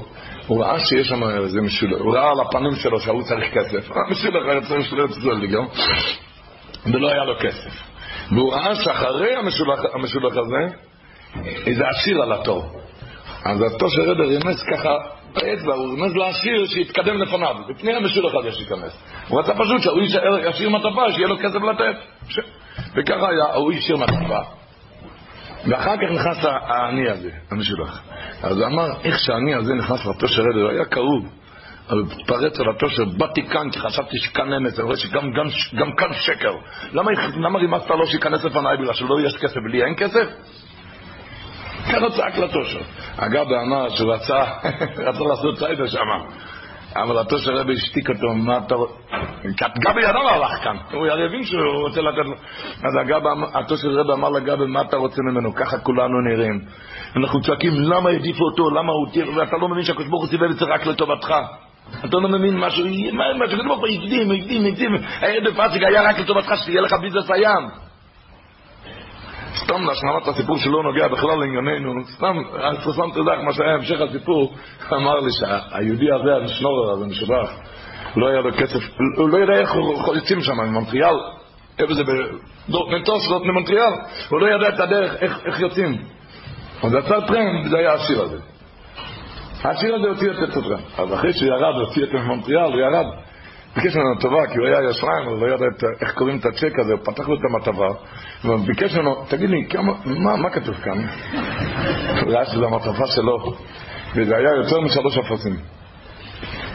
הוא 0.46 0.64
ראה 0.64 0.80
שיש 0.80 1.08
שם 1.08 1.22
איזה 1.24 1.60
משולח, 1.60 2.00
הוא 2.00 2.14
ראה 2.14 2.30
על 2.30 2.40
הפנים 2.40 2.74
שלו 2.74 3.00
שההוא 3.00 3.22
צריך 3.22 3.54
כסף. 3.54 3.90
המשולח 3.90 4.48
היה 4.48 4.60
צריך 4.60 4.92
את 4.92 5.10
זה 5.10 5.30
לגמרי, 5.30 5.68
ולא 6.86 7.08
היה 7.08 7.24
לו 7.24 7.34
כסף. 7.40 7.82
והוא 8.32 8.52
ראה 8.52 8.74
שאחרי 8.74 9.34
המשולח 9.94 10.36
הזה, 10.36 10.76
איזה 11.66 11.88
עשיר 11.88 12.22
על 12.22 12.32
התור. 12.32 12.64
אז 13.44 13.62
התור 13.62 13.88
של 13.88 14.02
רדר 14.02 14.32
ימס 14.32 14.62
ככה 14.72 14.94
באצבע, 15.34 15.74
הוא 15.74 15.92
רמז 15.92 16.16
לעשיר 16.16 16.66
שיתקדם 16.66 17.22
לפניו, 17.22 17.54
לפני 17.68 17.94
המשולח 17.94 18.32
הזה 18.34 18.52
שייכנס. 18.52 19.02
הוא 19.28 19.40
רצה 19.40 19.54
פשוט 19.54 19.82
שהוא 19.82 20.02
ישאיר 20.48 20.70
מטפה, 20.70 21.12
שיהיה 21.12 21.28
לו 21.28 21.38
כסף 21.38 21.62
לתת. 21.62 21.96
וככה 22.94 23.28
היה, 23.30 23.54
הוא 23.54 23.72
השאיר 23.72 23.96
מטפה. 23.96 24.38
ואחר 25.66 25.96
כך 25.96 26.12
נכנס 26.12 26.44
העני 26.44 27.10
הזה, 27.10 27.30
המשולח. 27.50 28.02
אז 28.42 28.58
הוא 28.58 28.66
אמר, 28.66 28.86
איך 29.04 29.18
שהעני 29.18 29.54
הזה 29.54 29.74
נכנס 29.74 30.06
לתושר 30.06 30.42
עדר, 30.42 30.68
היה 30.68 30.84
כאוב. 30.84 31.26
אבל 31.90 32.02
פרץ 32.26 32.60
על 32.60 32.70
התושר, 32.70 33.04
באתי 33.04 33.46
כאן 33.46 33.70
כי 33.70 33.78
חשבתי 33.78 34.18
שכאן 34.18 34.52
אמץ, 34.52 34.78
אני 34.78 34.84
רואה 34.86 34.96
שגם 34.96 35.92
כאן 35.96 36.12
שקר. 36.12 36.52
למה 36.92 37.58
רימזת 37.58 37.90
לו 37.90 38.06
שייכנס 38.06 38.44
לפניי 38.44 38.76
בגלל 38.76 38.94
שלא 38.94 39.20
יש 39.26 39.36
כסף 39.36 39.56
ולי 39.64 39.84
אין 39.84 39.94
כסף? 39.96 40.26
ככה 41.92 42.10
צעק 42.10 42.38
לתושר. 42.38 42.80
אגב, 43.16 43.46
אמר 43.52 43.88
שהוא 43.88 44.12
רצה, 44.12 44.42
רצה 45.08 45.24
לעשות 45.24 45.58
ציידה 45.58 45.88
שם. 45.88 46.08
אבל 46.96 47.18
התוש 47.18 47.48
הרבי 47.48 47.72
השתיק 47.72 48.10
אותו, 48.10 48.34
מה 48.34 48.58
אתה... 48.58 48.74
גבי 49.78 50.00
ידע 50.00 50.18
מה 50.24 50.30
הלך 50.30 50.64
כאן, 50.64 50.76
הוא 50.92 51.06
הרי 51.06 51.24
הבין 51.24 51.44
שהוא 51.44 51.60
רוצה 51.80 52.00
לתת 52.00 52.26
לו. 52.26 52.34
אז 52.82 52.92
התוש 53.54 53.84
הרבי 53.84 54.12
אמר 54.12 54.28
לגבי, 54.28 54.66
מה 54.66 54.80
אתה 54.80 54.96
רוצה 54.96 55.22
ממנו? 55.22 55.54
ככה 55.54 55.78
כולנו 55.78 56.20
נראים. 56.20 56.60
אנחנו 57.16 57.40
צועקים, 57.40 57.72
למה 57.76 58.10
העדיפו 58.10 58.44
אותו, 58.44 58.70
למה 58.70 58.92
הוא 58.92 59.12
תיר, 59.12 59.30
ואתה 59.36 59.56
לא 59.56 59.68
מבין 59.68 59.84
שהקדוש 59.84 60.06
ברוך 60.08 60.22
הוא 60.22 60.30
סיבב 60.30 60.50
את 60.50 60.56
זה 60.56 60.64
רק 60.64 60.86
לטובתך. 60.86 61.34
אתה 62.04 62.16
לא 62.16 62.28
מבין 62.28 62.58
משהו, 62.58 62.84
מה 63.12 63.46
שקדוש 63.48 63.66
ברוך 63.66 63.80
הוא 63.80 63.88
הקדים, 63.88 64.30
הקדים, 64.30 64.66
הקדים. 64.66 64.94
העדף 65.20 65.58
אסיק 65.58 65.82
היה 65.82 66.02
רק 66.02 66.18
לטובתך, 66.18 66.52
שתהיה 66.56 66.80
לך 66.80 66.92
ביזנס 67.00 67.30
הים. 67.30 67.89
סתם 69.54 69.84
להשלמת 69.84 70.28
הסיפור 70.28 70.58
שלא 70.58 70.82
נוגע 70.82 71.08
בכלל 71.08 71.38
לענייננו, 71.38 72.04
סתם, 72.04 72.36
סתם 72.92 73.10
תדע 73.10 73.42
מה 73.44 73.52
שהיה 73.52 73.74
המשך 73.74 74.00
הסיפור, 74.00 74.54
אמר 74.96 75.20
לי 75.20 75.30
שהיהודי 75.32 76.12
הזה, 76.12 76.36
המשנורר 76.36 76.90
הזה, 76.90 77.06
משובח, 77.06 77.50
לא 78.16 78.28
היה 78.28 78.40
לו 78.40 78.52
כסף, 78.52 78.80
הוא 79.16 79.28
לא 79.28 79.38
יודע 79.38 79.60
איך 79.60 79.74
יוצאים 80.14 80.40
שם, 80.40 80.60
ממונטריאל, 80.60 81.16
איפה 81.78 81.94
זה, 81.94 82.02
במטוס 82.68 83.28
זאת 83.28 83.42
ממונטריאל, 83.42 83.92
הוא 84.28 84.40
לא 84.40 84.46
ידע 84.54 84.68
את 84.68 84.80
הדרך, 84.80 85.22
איך 85.44 85.60
יוצאים. 85.60 85.98
אז 86.82 86.94
יצא 86.94 87.20
טרנד, 87.20 87.70
זה 87.70 87.78
היה 87.78 87.92
השיר 87.92 88.22
הזה. 88.22 88.38
השיר 89.64 89.94
הזה 89.94 90.08
הוציא 90.08 90.30
את 90.30 90.48
הטרנד. 90.48 90.80
אז 90.98 91.14
אחרי 91.14 91.32
שהוא 91.32 91.48
ירד, 91.48 91.74
הוציא 91.74 92.02
את 92.02 92.14
מונטריאל, 92.14 92.72
הוא 92.72 92.80
ירד. 92.80 93.06
ביקש 93.76 93.96
ממנו 93.96 94.18
טובה, 94.20 94.46
כי 94.46 94.58
הוא 94.58 94.66
היה 94.66 94.90
ישרן, 94.90 95.26
הוא 95.26 95.38
לא 95.38 95.54
ידע 95.54 95.66
את, 95.66 95.84
איך 96.00 96.14
קוראים 96.14 96.38
את 96.38 96.46
הצ'ק 96.46 96.78
הזה, 96.78 96.92
הוא 96.92 97.00
פתח 97.04 97.28
לו 97.28 97.34
את 97.34 97.40
המטבה, 97.50 97.88
וביקש 98.44 98.96
ממנו, 98.96 99.24
תגיד 99.28 99.50
לי, 99.50 99.66
כמה, 99.68 99.92
מה, 100.04 100.36
מה 100.36 100.50
כתוב 100.50 100.74
כאן? 100.74 100.98
הוא 102.22 102.32
ראה 102.32 102.44
שזו 102.44 102.66
המטבה 102.66 103.06
שלו, 103.06 103.52
וזה 104.14 104.36
היה 104.36 104.50
יותר 104.56 104.80
משלוש 104.80 105.18
אפסים. 105.18 105.56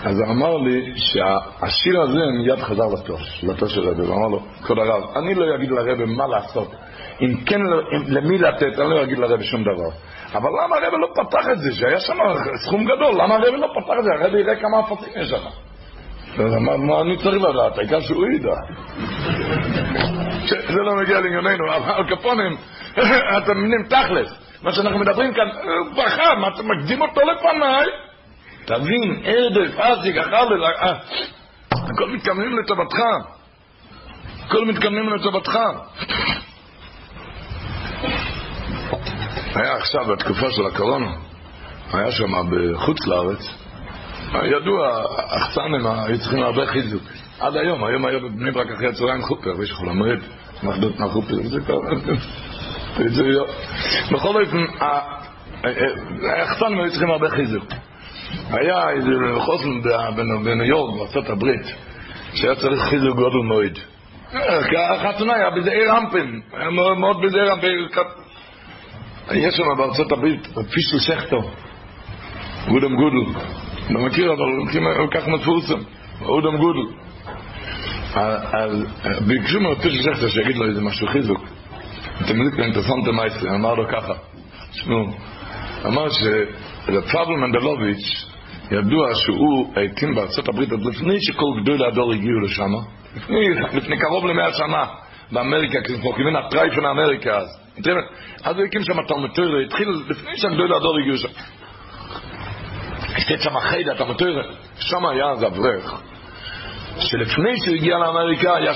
אז 0.03 0.19
הוא 0.19 0.27
אמר 0.27 0.57
לי 0.57 0.93
שהשיר 0.95 2.01
הזה 2.01 2.19
מיד 2.37 2.59
חזר 2.59 2.87
לתוש, 2.87 3.43
לתוש 3.43 3.75
של 3.75 3.89
רבי, 3.89 4.01
הוא 4.01 4.15
אמר 4.15 4.27
לו, 4.27 4.39
כבוד 4.63 4.79
הרב, 4.79 5.03
אני 5.15 5.35
לא 5.35 5.55
אגיד 5.55 5.71
לרבי 5.71 6.05
מה 6.05 6.27
לעשות, 6.27 6.75
אם 7.21 7.43
כן, 7.45 7.61
אם, 7.95 8.03
למי 8.07 8.37
לתת, 8.37 8.79
אני 8.79 8.89
לא 8.89 9.03
אגיד 9.03 9.17
לרבי 9.17 9.43
שום 9.43 9.61
דבר. 9.61 9.89
אבל 10.33 10.49
למה 10.63 10.75
הרבי 10.75 10.97
לא 10.97 11.07
פתח 11.13 11.49
את 11.51 11.59
זה, 11.59 11.75
שהיה 11.75 11.99
שם 11.99 12.13
סכום 12.65 12.85
גדול, 12.85 13.21
למה 13.21 13.35
הרבי 13.35 13.57
לא 13.57 13.67
פתח 13.67 13.93
את 13.99 14.03
זה, 14.03 14.09
הרבי 14.23 14.39
יראה 14.39 14.55
כמה 14.55 14.79
אפסים 14.79 15.13
יש 15.15 15.29
שם. 15.29 15.64
מה 16.77 17.01
אני 17.01 17.17
צריך 17.17 17.43
לדעת, 17.43 17.77
העיקר 17.77 18.01
שהוא 18.01 18.25
ידע. 18.35 18.55
זה 20.47 20.81
לא 20.81 20.95
מגיע 20.95 21.19
לענייננו, 21.19 21.75
אבל 21.75 22.15
קפונים, 22.15 22.57
אתם 23.37 23.57
מבינים 23.57 23.83
תכלס, 23.89 24.45
מה 24.61 24.71
שאנחנו 24.71 24.99
מדברים 24.99 25.33
כאן, 25.33 25.47
ברכה, 25.95 26.35
מה 26.35 26.47
אתה 26.47 26.63
מקדים 26.63 27.01
אותו 27.01 27.21
לפניי? 27.21 27.85
תבין, 28.65 29.21
ערדף, 29.23 29.79
אזיק, 29.79 30.17
אכל, 30.17 30.63
הכל 31.71 32.09
מתכוונים 32.11 32.59
לטובתך. 32.59 32.97
הכל 34.45 34.65
מתכוונים 34.65 35.09
לטובתך. 35.09 35.57
היה 39.55 39.75
עכשיו, 39.75 40.05
בתקופה 40.05 40.51
של 40.51 40.65
הקורונה, 40.65 41.11
היה 41.93 42.11
שם 42.11 42.31
בחוץ 42.51 43.07
לארץ, 43.07 43.64
ידוע, 44.33 45.03
החסנים 45.17 45.85
היו 45.85 46.19
צריכים 46.19 46.43
הרבה 46.43 46.65
חיזוק. 46.65 47.03
עד 47.39 47.55
היום, 47.57 47.83
היום 47.83 48.05
היה 48.05 48.19
בבני 48.19 48.51
ברק 48.51 48.71
אחרי 48.71 48.87
הצהריים 48.87 49.21
חופר, 49.21 49.49
ויש 49.59 49.71
לך 49.71 49.81
למד, 49.81 50.19
מחדות 50.63 50.99
מהחופר, 50.99 51.35
זה 51.43 51.59
כבר... 51.59 51.79
בכל 54.11 54.43
אופן, 54.43 54.57
החסנים 56.41 56.79
היו 56.79 56.89
צריכים 56.89 57.09
הרבה 57.09 57.29
חיזוק. 57.29 57.65
היה 58.49 58.89
איזה 58.89 59.09
חוסן 59.39 59.81
בניו 60.15 60.63
יורק, 60.63 60.97
בארצות 60.97 61.29
הברית, 61.29 61.65
שהיה 62.33 62.55
צריך 62.55 62.81
חיזוק 62.81 63.15
גודל 63.15 63.37
מועד. 63.37 63.79
החתונה 64.77 65.33
היה 65.35 65.49
בזעיר 65.49 65.97
אמפן, 65.97 66.39
היה 66.53 66.69
מאוד 66.69 67.21
בזעיר 67.21 67.53
אמפן. 67.53 68.07
יש 69.31 69.55
שם 69.55 69.63
בארצות 69.77 70.11
הברית, 70.11 70.47
פישל 70.71 70.99
שכטו, 70.99 71.51
גודם 72.67 72.95
גודל. 72.95 73.39
לא 73.89 74.05
מכיר, 74.05 74.33
אבל 74.33 74.45
הוא 74.99 75.07
כך 75.11 75.27
מפורסם, 75.27 75.79
אודם 76.21 76.57
גודל. 76.57 76.91
אז 78.15 78.85
ביקשו 79.27 79.59
מהפישל 79.59 80.01
שכטר 80.03 80.27
שיגיד 80.27 80.55
לו 80.55 80.65
איזה 80.65 80.81
משהו 80.81 81.07
חיזוק. 81.07 81.41
אתם 82.21 82.41
יודעים, 82.41 82.63
אינטרסנטה 82.63 83.11
מייסטר, 83.11 83.55
אמר 83.55 83.73
לו 83.73 83.87
ככה, 83.87 84.13
תשמעו, 84.71 85.05
אמר 85.85 86.07
שפאבל 86.09 87.35
מנדלוביץ' 87.35 88.25
ידוע 88.71 89.15
שהוא 89.15 89.73
הקים 89.75 90.15
בארצות 90.15 90.47
הברית 90.49 90.71
עוד 90.71 90.85
לפני 90.85 91.17
שכל 91.21 91.45
גדולי 91.61 91.87
הדור 91.87 92.13
הגיעו 92.13 92.39
לשם, 92.39 92.71
לפני, 93.15 93.49
לפני 93.73 93.97
קרוב 93.97 94.25
למאה 94.25 94.53
שנה, 94.53 94.85
באמריקה, 95.31 95.81
כשאנחנו 95.81 96.11
חושבים 96.11 96.35
הטרייפן 96.35 96.85
האמריקה 96.85 97.37
אז. 97.37 97.59
אז 98.43 98.55
הוא 98.55 98.65
הקים 98.65 98.83
שם 98.83 98.93
תלמוד 99.07 99.29
התחיל 99.65 99.89
לפני 100.09 100.37
שהגדולי 100.37 100.75
הדור 100.75 100.97
הגיעו 100.99 101.17
שם. 101.17 101.29
שתי 103.17 103.37
צמחי 103.37 103.83
דת 103.83 104.01
המטוירה, 104.01 104.43
שם 104.75 105.05
היה 105.05 105.29
אז 105.31 105.43
אברך, 105.43 106.01
שלפני 106.99 107.57
שהוא 107.57 107.75
הגיע 107.75 107.97
לאמריקה 107.97 108.55
היה 108.55 108.73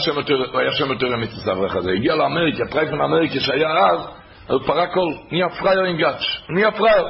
שם 0.72 0.92
יותר 0.92 1.14
אמיתוס 1.14 1.48
האברך 1.48 1.76
הזה. 1.76 1.92
הגיע 1.92 2.16
לאמריקה, 2.16 2.66
טרייפן 2.66 3.02
אמריקה 3.02 3.40
שהיה 3.40 3.70
אז, 3.70 4.00
הוא 4.48 4.60
פרע 4.66 4.88
קול, 4.88 5.14
נהיה 5.32 5.50
פרייר 5.50 5.84
עם 5.84 5.98
גאץ', 5.98 6.22
נהיה 6.50 6.72
פרייר. 6.72 7.06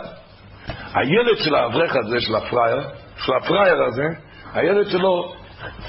הילד 0.94 1.38
של 1.38 1.56
האברך 1.56 1.96
הזה, 1.96 2.20
של 2.20 2.36
הפרייר, 2.36 2.82
של 3.18 3.34
הפרייר 3.34 3.84
הזה, 3.84 4.04
הילד 4.54 4.90
שלו 4.90 5.34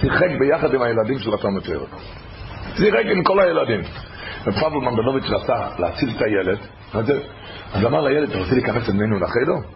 שיחק 0.00 0.28
ביחד 0.40 0.74
עם 0.74 0.82
הילדים 0.82 1.18
של 1.18 1.34
התלמוד 1.34 1.62
שיחק 2.76 3.04
עם 3.16 3.24
כל 3.24 3.40
הילדים. 3.40 3.80
ופבל 4.46 4.76
מנדלוביץ' 4.82 5.30
רצה 5.30 5.68
להציל 5.78 6.10
את 6.16 6.22
הילד, 6.22 6.58
אז 7.72 7.84
אמר 7.86 8.00
לילד, 8.00 8.30
אתה 8.30 8.38
רוצה 8.38 8.52
להיכנס 8.52 8.88
אלינו 8.88 9.20
לחדר? 9.20 9.68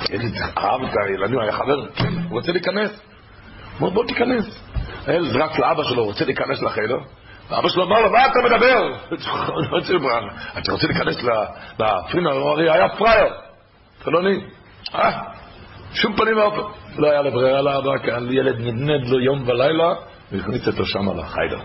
הילד 0.00 0.34
אהב 0.58 0.82
את 0.82 0.94
הילדים, 1.06 1.38
היה 1.38 1.52
חבר, 1.52 1.76
הוא 1.78 1.88
רוצה 2.30 2.52
להיכנס. 2.52 3.00
אמר, 3.80 3.90
בוא 3.90 4.04
תיכנס. 4.04 4.62
הילד 5.06 5.32
זרק 5.32 5.58
לאבא 5.58 5.82
שלו, 5.82 6.04
רוצה 6.04 6.24
להיכנס 6.24 6.62
לחדר. 6.62 6.98
ואבא 7.50 7.68
שלו 7.68 7.84
אמר 7.84 8.00
לו, 8.00 8.12
מה 8.12 8.26
אתה 8.26 8.38
מדבר? 8.44 8.96
אתה 10.58 10.72
רוצה 10.72 10.86
להיכנס 10.86 11.16
לפרינה? 11.78 12.30
הוא 12.30 12.50
הרי 12.50 12.70
היה 12.70 12.88
פריי, 12.88 13.34
חילוני. 14.04 14.40
אה, 14.94 15.22
שום 15.92 16.16
פנים 16.16 16.36
ואופן. 16.36 16.62
לא 16.98 17.10
היה 17.10 17.22
לו 17.22 17.62
לאבא, 17.62 17.98
כי 17.98 18.10
ילד 18.30 18.60
נדנד 18.60 19.08
לו 19.08 19.20
יום 19.20 19.48
ולילה, 19.48 19.94
והכניס 20.32 20.66
אותו 20.66 20.86
שם 20.86 21.18
לחיידר. 21.18 21.58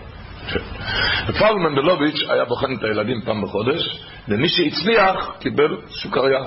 פייבל 1.38 1.58
מנדלוביץ' 1.58 2.20
היה 2.28 2.44
בוחן 2.44 2.74
את 2.78 2.84
הילדים 2.84 3.20
פעם 3.24 3.42
בחודש, 3.42 4.02
ומי 4.28 4.48
שהצליח 4.48 5.30
קיבל 5.38 5.76
סוכריה. 5.88 6.40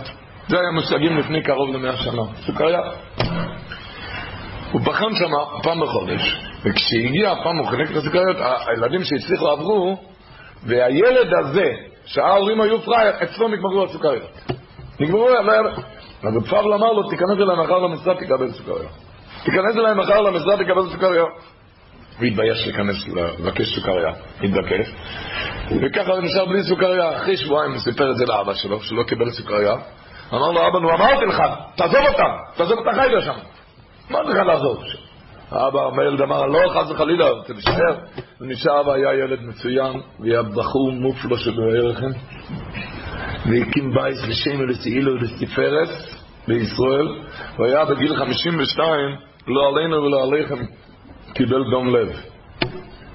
זה 0.48 0.60
היה 0.60 0.72
מושגים 0.72 1.18
לפני 1.18 1.44
קרוב 1.44 1.76
למאה 1.76 1.98
שנה, 1.98 2.22
סוכריה. 2.46 2.80
הוא 4.72 4.82
בחן 4.82 5.16
שם 5.16 5.32
פעם 5.64 5.82
בחודש, 5.82 6.42
וכשהגיע 6.64 7.32
הפעם 7.32 7.58
הוא 7.58 7.68
חילק 7.68 7.92
את 7.92 7.96
הסוכריות, 7.96 8.38
הילדים 8.68 9.04
שהצליחו 9.04 9.48
עברו, 9.48 9.98
והילד 10.64 11.34
הזה, 11.40 11.74
שההורים 12.06 12.62
היו 12.62 12.82
פראייר, 12.82 13.14
אצלו 13.24 13.48
נגמרו 13.48 13.84
הסוכריות. 13.84 14.32
נגמרו, 15.00 15.30
לא 15.30 15.52
היה... 15.52 15.62
אז 16.24 16.50
פאבל 16.50 16.74
אמר 16.74 16.94
לו, 16.94 17.10
תיכנס 17.10 17.38
אליי 17.38 17.56
מחר 17.64 17.80
למשרד, 17.80 18.16
תקבל 18.16 18.52
סוכריה. 18.52 18.90
תיכנס 19.44 19.78
אליי 19.78 19.94
מחר 19.94 20.22
למשרד, 20.22 20.64
תקבל 20.64 20.90
סוכריה. 20.92 21.24
הוא 22.20 22.26
התבייש 22.26 22.68
להיכנס, 22.68 22.96
לבקש 23.40 23.76
סוכריה, 23.76 24.14
התבקש. 24.44 24.94
וככה 25.82 26.12
הוא 26.12 26.22
נשאר 26.22 26.46
בלי 26.46 26.64
סוכריה. 26.64 27.18
אחרי 27.18 27.38
שבועיים 27.38 27.72
הוא 27.72 27.80
סיפר 27.80 28.12
את 28.12 28.18
זה 28.18 28.26
לאבא 28.26 28.54
שלו, 28.54 28.82
שלא 28.82 29.04
קיבל 29.04 29.32
סוכריה. 29.32 29.74
אמר 30.34 30.52
לו, 30.52 30.68
אבא, 30.68 30.80
נו 30.80 30.92
אמרתי 30.92 31.26
לך, 31.26 31.44
תעזוב 31.76 32.06
אותם, 32.12 32.32
תעזוב 32.56 32.80
את 32.80 32.94
החיידר 32.94 33.22
שם. 33.22 33.40
אמרתי 34.12 34.30
לך 34.30 34.38
לעזוב. 34.48 34.84
האבא, 35.52 35.80
הילד 36.02 36.22
אמר, 36.22 36.46
לא, 36.46 36.60
חס 36.70 36.92
וחלילה, 36.92 37.26
תישאר. 37.46 37.96
הוא 38.40 38.48
נשאר 38.48 38.88
והיה 38.88 39.14
ילד 39.14 39.42
מצוין, 39.42 40.02
והיה 40.20 40.44
בחור 40.44 40.92
מופלא 40.92 41.38
של 41.38 41.52
ערכם, 41.62 42.12
והקים 43.46 43.94
בית 43.94 44.16
לשם 44.30 44.60
ולצעילו 44.60 45.12
ולתפארת 45.12 45.90
בישראל, 46.48 47.08
והיה 47.60 47.86
בגיל 47.86 48.16
52, 48.16 49.16
לא 49.48 49.68
עלינו 49.68 50.04
ולא 50.04 50.24
עליכם, 50.24 50.64
קיבל 51.34 51.64
דום 51.72 51.96
לב. 51.96 52.10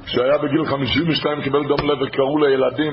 כשהיה 0.04 0.38
בגיל 0.38 0.64
52 0.66 1.42
קיבל 1.42 1.68
דום 1.68 1.90
לב 1.90 1.98
וקראו 2.02 2.38
לילדים, 2.38 2.92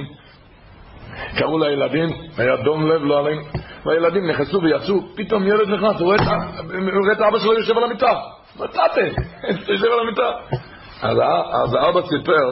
קראו 1.37 1.59
לילדים, 1.59 2.09
היה 2.37 2.55
דום 2.55 2.87
לב 2.87 3.03
לא 3.03 3.19
עלינו. 3.19 3.41
והילדים 3.85 4.29
נכנסו 4.29 4.61
ויצאו, 4.61 4.95
פתאום 5.15 5.43
ילד 5.47 5.69
נכנס, 5.69 5.99
הוא 5.99 6.13
רואה 6.13 7.13
את 7.13 7.21
אבא 7.21 7.39
שלו 7.39 7.53
יושב 7.53 7.77
על 7.77 7.83
המיטה. 7.83 8.13
מצאתם, 8.59 9.21
יושב 9.71 9.87
על 9.91 9.99
המיטה. 9.99 10.31
אז 11.01 11.73
האבא 11.73 12.01
סיפר 12.01 12.51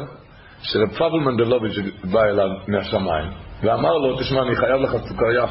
שרב 0.61 0.89
פאבל 0.97 1.19
מנדלוביץ' 1.19 1.75
בא 2.03 2.23
אליו 2.23 2.49
מהשמיים, 2.67 3.31
ואמר 3.63 3.97
לו, 3.97 4.19
תשמע, 4.19 4.41
אני 4.41 4.55
חייב 4.55 4.81
לך 4.81 4.91
סוכריה. 5.07 5.45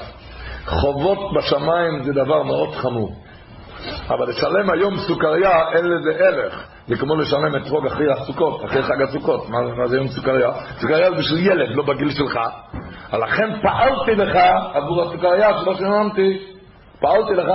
חובות 0.66 1.18
בשמיים 1.36 2.02
זה 2.02 2.12
דבר 2.12 2.42
מאוד 2.42 2.74
חמור. 2.74 3.23
אבל 4.08 4.28
לשלם 4.28 4.70
היום 4.70 4.96
סוכריה 4.96 5.70
אין 5.72 5.84
לזה 5.84 6.10
ערך. 6.10 6.68
זה 6.86 6.96
כמו 6.96 7.16
לשלם 7.16 7.56
אתרוג 7.56 7.86
אחרי 7.86 8.12
הסוכות, 8.12 8.64
אחרי 8.64 8.82
חג 8.82 9.02
הסוכות. 9.02 9.48
מה, 9.48 9.58
מה 9.60 9.88
זה 9.88 9.96
יום 9.96 10.08
סוכריה? 10.08 10.50
סוכריה 10.80 11.10
זה 11.10 11.16
בשביל 11.16 11.46
ילד, 11.46 11.76
לא 11.76 11.82
בגיל 11.82 12.10
שלך. 12.10 12.40
לכן 13.12 13.60
פעלתי 13.62 14.14
לך 14.14 14.38
עבור 14.74 15.02
הסוכריה 15.02 15.58
שלא 15.60 15.74
שילמתי, 15.74 16.38
פעלתי 17.00 17.34
לך 17.34 17.48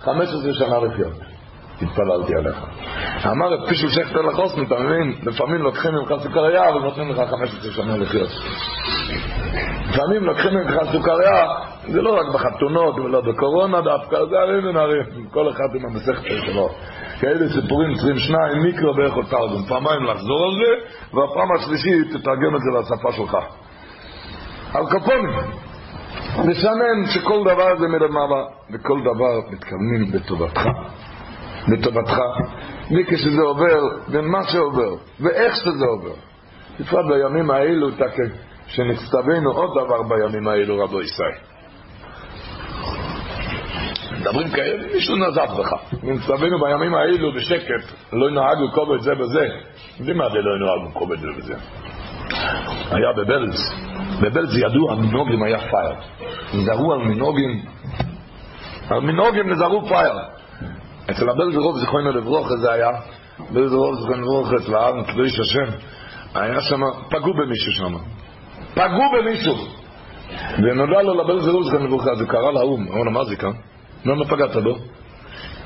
15 0.00 0.54
שנה 0.54 0.78
לחיות. 0.78 1.30
התפללתי 1.82 2.34
עליך. 2.34 2.56
אמר 3.26 3.54
את 3.54 3.68
פישל 3.68 3.88
שכטר 3.88 4.20
לחוסן, 4.20 4.62
אתה 4.62 4.74
מבין? 4.78 5.14
לפעמים 5.22 5.62
לוקחים 5.62 5.94
ממך 5.94 6.14
סוכריה, 6.22 6.68
אבל 6.68 6.80
נותנים 6.80 7.10
לך 7.10 7.30
15 7.30 7.72
שנה 7.72 7.96
לחיות. 7.96 8.28
לפעמים 9.88 10.24
לוקחים 10.24 10.54
ממך 10.54 10.76
סוכריה, 10.92 11.46
זה 11.88 12.02
לא 12.02 12.20
רק 12.20 12.34
בחתונות 12.34 12.98
ולא 12.98 13.20
בקורונה 13.20 13.80
דווקא, 13.80 14.16
זה 14.30 14.38
הרי 14.38 14.68
ונערים, 14.68 15.28
כל 15.30 15.48
אחד 15.48 15.74
עם 15.74 15.86
המסכת 15.86 16.24
שלו. 16.46 16.68
כאלה 17.20 17.48
סיפורים 17.48 17.94
צריכים 17.94 18.16
שניים, 18.16 18.62
מיקרו 18.62 18.94
בערך 18.94 19.16
אותה 19.16 19.30
תרגום. 19.30 19.62
פעמיים 19.68 20.04
לחזור 20.04 20.44
על 20.44 20.50
זה, 20.58 20.72
והפעם 21.16 21.48
השלישית 21.58 22.16
תתרגם 22.16 22.56
את 22.56 22.60
זה 22.60 22.78
לשפה 22.80 23.12
שלך. 23.12 23.36
על 24.74 24.84
קפונים. 24.86 25.30
מסמן 26.38 27.06
שכל 27.06 27.44
דבר 27.44 27.76
זה 27.78 27.88
מלמעלה, 27.88 28.44
וכל 28.72 29.00
דבר 29.00 29.50
מתכוונים 29.50 30.10
בטובתך. 30.12 30.62
לטובתך, 31.68 32.18
וכשזה 32.90 33.42
עובר, 33.42 33.80
ומה 34.08 34.44
שעובר, 34.44 34.94
ואיך 35.20 35.56
שזה 35.56 35.84
עובר. 35.84 36.14
בפרט 36.80 37.04
בימים 37.08 37.50
האלו, 37.50 37.88
שנצטווינו 38.66 39.50
עוד 39.50 39.70
דבר 39.70 40.02
בימים 40.02 40.48
האלו, 40.48 40.84
רבו 40.84 41.02
ישראל. 41.02 41.50
מדברים 44.20 44.48
כאלה, 44.48 44.92
מישהו 44.94 45.16
נזף 45.16 45.50
בך. 45.58 45.72
נצטווינו 46.02 46.58
בימים 46.60 46.94
האלו 46.94 47.34
בשקט, 47.34 47.92
לא 48.12 48.30
נהגו 48.30 48.72
כובד 48.74 49.00
זה 49.00 49.14
בזה. 49.14 49.46
יודעים 49.98 50.16
מה 50.16 50.28
זה 50.28 50.38
לא 50.38 50.58
נהגו 50.58 50.94
כובד 50.94 51.18
זה 51.18 51.28
בזה? 51.38 51.54
היה 52.90 53.12
בבלז, 53.16 53.74
בבלז 54.22 54.58
ידוע, 54.58 54.92
המנהוגים 54.92 55.42
היה 55.42 55.58
פייר. 55.58 55.94
נזהרו 56.54 56.92
על 56.92 56.98
מנהוגים, 56.98 57.62
על 58.90 59.00
מנהוגים 59.00 59.50
נזהרו 59.50 59.88
פייר. 59.88 60.14
אצל 61.10 61.30
הבלז 61.30 61.56
רוב 61.56 61.78
זיכרונו 61.78 62.12
לברוכה 62.12 62.56
זה 62.56 62.72
היה, 62.72 62.90
בלז 63.50 63.72
רוב 63.72 63.94
זיכרונו 63.94 64.22
לברוכה 64.22 64.56
אצל 64.56 64.74
הארץ 64.74 65.06
קדוש 65.06 65.40
השם, 65.40 65.76
היה 66.34 66.60
שם, 66.60 66.80
פגעו 67.10 67.34
במישהו 67.34 67.72
שם. 67.72 67.94
פגעו 68.74 69.02
במישהו. 69.18 69.54
ונודע 70.58 71.02
לו 71.02 71.14
לבלז 71.14 71.48
רוב 71.48 71.64
זיכרונו 71.64 71.86
לברוכה, 71.86 72.14
זה 72.14 72.26
קרא 72.26 72.52
לאו"ם, 72.52 72.88
אמר 72.88 73.02
לו, 73.02 73.10
מה 73.10 73.24
זה 73.24 73.36
כאן? 73.36 73.52
למה 74.04 74.24
פגעת 74.24 74.56
בו? 74.56 74.76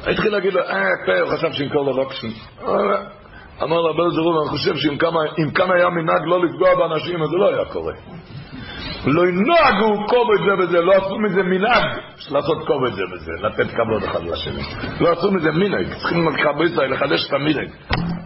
התחיל 0.06 0.32
להגיד 0.32 0.52
לו, 0.52 0.60
אה, 0.60 0.84
פה, 1.06 1.20
הוא 1.20 1.30
חשב 1.30 1.52
שימכור 1.52 1.84
לו 1.84 1.96
לוקשן. 1.96 2.28
אמר 3.62 3.80
לו, 3.80 3.90
הבלז 3.90 4.18
רוב, 4.18 4.36
אני 4.40 4.48
חושב 4.48 4.76
שאם 4.76 5.50
כאן 5.50 5.70
היה 5.76 5.88
מנהג 5.90 6.22
לא 6.26 6.44
לפגוע 6.44 6.74
באנשים, 6.74 7.22
אז 7.22 7.28
זה 7.28 7.36
לא 7.36 7.48
היה 7.48 7.64
קורה. 7.64 7.92
לא 9.06 9.22
ינהגו 9.28 10.06
כובד 10.08 10.38
זה 10.46 10.56
בזה, 10.62 10.80
לא 10.80 10.92
עשו 10.92 11.18
מזה 11.18 11.42
מנהג 11.42 11.84
לעשות 12.30 12.66
כובד 12.66 12.92
זה 12.92 13.02
בזה, 13.12 13.32
לתת 13.42 13.70
כבוד 13.70 14.02
אחד 14.02 14.22
לשני. 14.22 14.62
לא 15.00 15.12
עשו 15.12 15.30
מזה 15.30 15.50
מנהג, 15.52 15.86
צריכים 15.94 16.28
ישראל 16.64 16.92
לחדש 16.92 17.28
את 17.28 17.32
המנהג. 17.32 17.68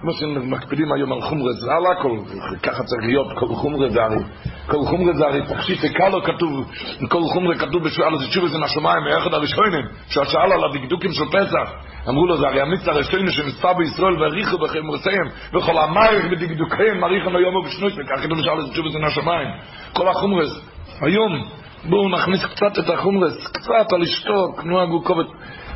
כמו 0.01 0.13
שמקפידים 0.13 0.93
היום 0.93 1.13
על 1.13 1.21
חומרי 1.21 1.53
זה 1.53 1.73
על 1.73 1.87
הכל, 1.99 2.19
ככה 2.63 2.83
צריך 2.85 3.03
להיות, 3.03 3.27
כל 3.39 3.47
חומרי 3.47 3.91
זה 3.91 4.03
הרי, 4.03 4.23
כל 4.67 4.85
חומרי 4.87 5.15
זה 5.15 5.25
הרי 5.25 5.43
תכשיט 5.43 5.81
קלו 5.97 6.23
כתוב, 6.23 6.71
כל 7.09 7.23
חומרי 7.33 7.59
כתוב 7.59 7.85
בשואל 7.85 8.15
הזה 8.15 8.27
תשוב 8.27 8.45
איזה 8.45 8.59
מהשמיים, 8.59 9.05
מאחד 9.05 9.35
הראשונים, 9.35 9.85
שהשאל 10.09 10.53
על 10.53 10.65
הדקדוקים 10.65 11.13
של 11.13 11.25
פסח, 11.25 11.73
אמרו 12.09 12.27
לו 12.27 12.37
זה 12.37 12.47
הרי 12.47 12.61
המיץ 12.61 12.89
הראשון 12.89 13.31
שנצפה 13.31 13.75
בישראל 13.75 14.23
והריחו 14.23 14.59
בחמרסיהם, 14.59 15.29
וכל 15.55 15.79
המייך 15.79 16.25
בדקדוקיהם 16.31 17.01
מריחם 17.01 17.37
היום 17.37 17.57
ובשנוי, 17.57 17.93
וכך 17.93 18.23
כתוב 18.23 18.39
בשאל 18.39 18.59
הזה 18.59 18.73
תשוב 18.73 18.87
איזה 18.87 18.99
מהשמיים. 18.99 19.49
כל 19.93 20.09
החומרס, 20.09 20.68
היום, 21.01 21.45
בואו 21.89 22.09
נכניס 22.09 22.45
קצת 22.45 22.79
את 22.79 22.91
החומרס, 22.95 23.47
קצת 23.53 23.93
על 23.93 24.01
לשתוק, 24.01 24.65
נועה 24.65 24.87
גוקובת, 24.87 25.27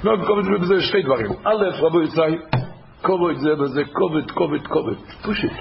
נועה 0.05 0.16
גוקובת 0.16 0.61
בזה 0.61 0.81
שתי 0.81 1.03
דברים. 1.03 1.33
א', 1.45 1.85
רבו 1.85 2.03
יצאי, 2.03 2.37
קובת 3.03 3.39
זה 3.39 3.55
בזה, 3.55 3.83
קובת, 3.93 4.31
קובת, 4.31 4.66
קובת, 4.66 4.97
פושית 5.23 5.53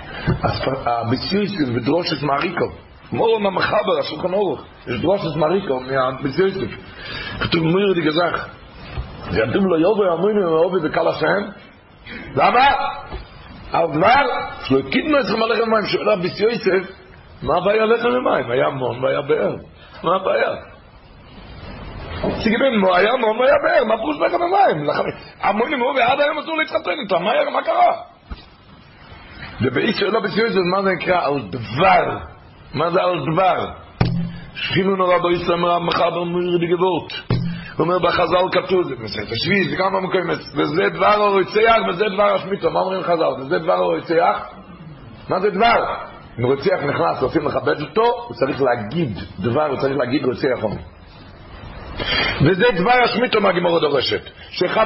אז 0.44 0.62
המציאות 0.86 1.48
זה 1.48 1.74
בדרוש 1.74 2.14
את 2.14 2.24
מעריקו, 2.24 2.66
מורו 3.12 3.40
ממחבר, 3.40 4.00
השולחן 4.00 4.34
אורך, 4.34 4.62
יש 4.88 5.02
דרוש 5.02 5.22
את 5.32 5.36
מעריקו 5.36 5.80
מהמציאות 5.80 6.54
זה. 6.54 6.66
כתוב 7.40 7.64
מיר 7.64 7.94
די 7.94 8.02
גזח, 8.02 8.48
וידום 9.32 9.66
לא 9.68 9.76
יובי, 9.76 10.04
אמרים 10.14 10.38
לי, 10.38 10.44
אובי 10.44 10.78
וקל 10.84 11.08
השם, 11.08 11.42
למה? 12.36 12.66
אבל, 13.72 14.26
שלא 14.64 14.82
קידמה 14.92 15.20
את 15.20 15.26
המלאכם 15.30 15.70
מהם, 15.70 15.86
שאולה 15.86 16.16
בסיוסף, 16.16 17.01
מה 17.44 17.58
הבעיה 17.58 17.86
לחם 17.86 18.10
ומים? 18.10 18.52
היה 18.52 18.70
מון 18.70 19.04
והיה 19.04 19.22
באר. 19.22 19.56
מה 20.04 20.16
הבעיה? 20.16 20.56
סיגבין, 22.44 22.74
היה 22.96 23.16
מון 23.16 23.40
והיה 23.40 23.56
באר, 23.64 23.84
מה 23.84 23.98
פרוש 23.98 24.18
לחם 24.20 24.42
ומים? 24.42 24.90
המונים 25.42 25.80
הוא 25.80 25.92
ועד 25.96 26.22
היום 26.22 26.38
אסור 26.38 26.58
להתחתן 26.58 26.92
איתו, 27.04 27.20
מה 27.20 27.62
קרה? 27.66 27.92
ובאיש 29.62 30.00
שאלה 30.00 30.20
בסיועי 30.20 30.50
מה 30.72 30.84
זה 30.84 30.92
נקרא? 30.92 31.26
על 31.26 31.40
דבר. 31.50 32.18
מה 32.74 32.90
זה 32.90 33.02
על 33.02 33.20
דבר? 33.34 33.72
שכינו 34.56 34.96
נורא 34.96 35.18
באיסלאם 35.18 35.66
רב 35.66 35.82
מחבר 35.82 36.24
מויר 36.24 36.58
דגבות. 36.58 37.14
הוא 37.78 37.86
אומר 37.86 38.00
בחז"ל 38.00 38.46
כתוב, 38.52 38.84
זה 38.84 38.96
בסדר, 38.96 39.36
שבי, 39.36 39.70
זה 39.70 39.76
גם 39.76 39.96
המקום, 39.96 40.30
וזה 40.56 40.90
דבר 40.94 41.08
הרוצח, 41.08 41.78
וזה 41.90 42.06
דבר 42.14 42.36
השמיטו, 42.36 42.72
מה 42.72 42.80
אומרים 42.80 43.04
חז"ל? 43.04 43.42
וזה 43.42 43.60
דבר 43.60 43.74
הרוצח? 43.74 44.50
מה 45.30 45.40
זה 45.40 45.50
דבר? 45.50 46.11
אם 46.40 46.46
רוצח 46.46 46.84
נכנס, 46.84 47.22
רוצים 47.22 47.48
לכבד 47.48 47.82
אותו, 47.82 48.04
הוא 48.28 48.36
צריך 48.36 48.62
להגיד 48.62 49.18
דבר, 49.40 49.66
הוא 49.66 49.78
צריך 49.78 49.98
להגיד 49.98 50.26
רוצח 50.26 50.62
עומד. 50.64 50.82
וזה 52.42 52.66
דבר 52.76 52.94
השמיטו 53.04 53.42
מהגמור 53.42 53.80
דורשת, 53.80 54.22
שאחד 54.50 54.86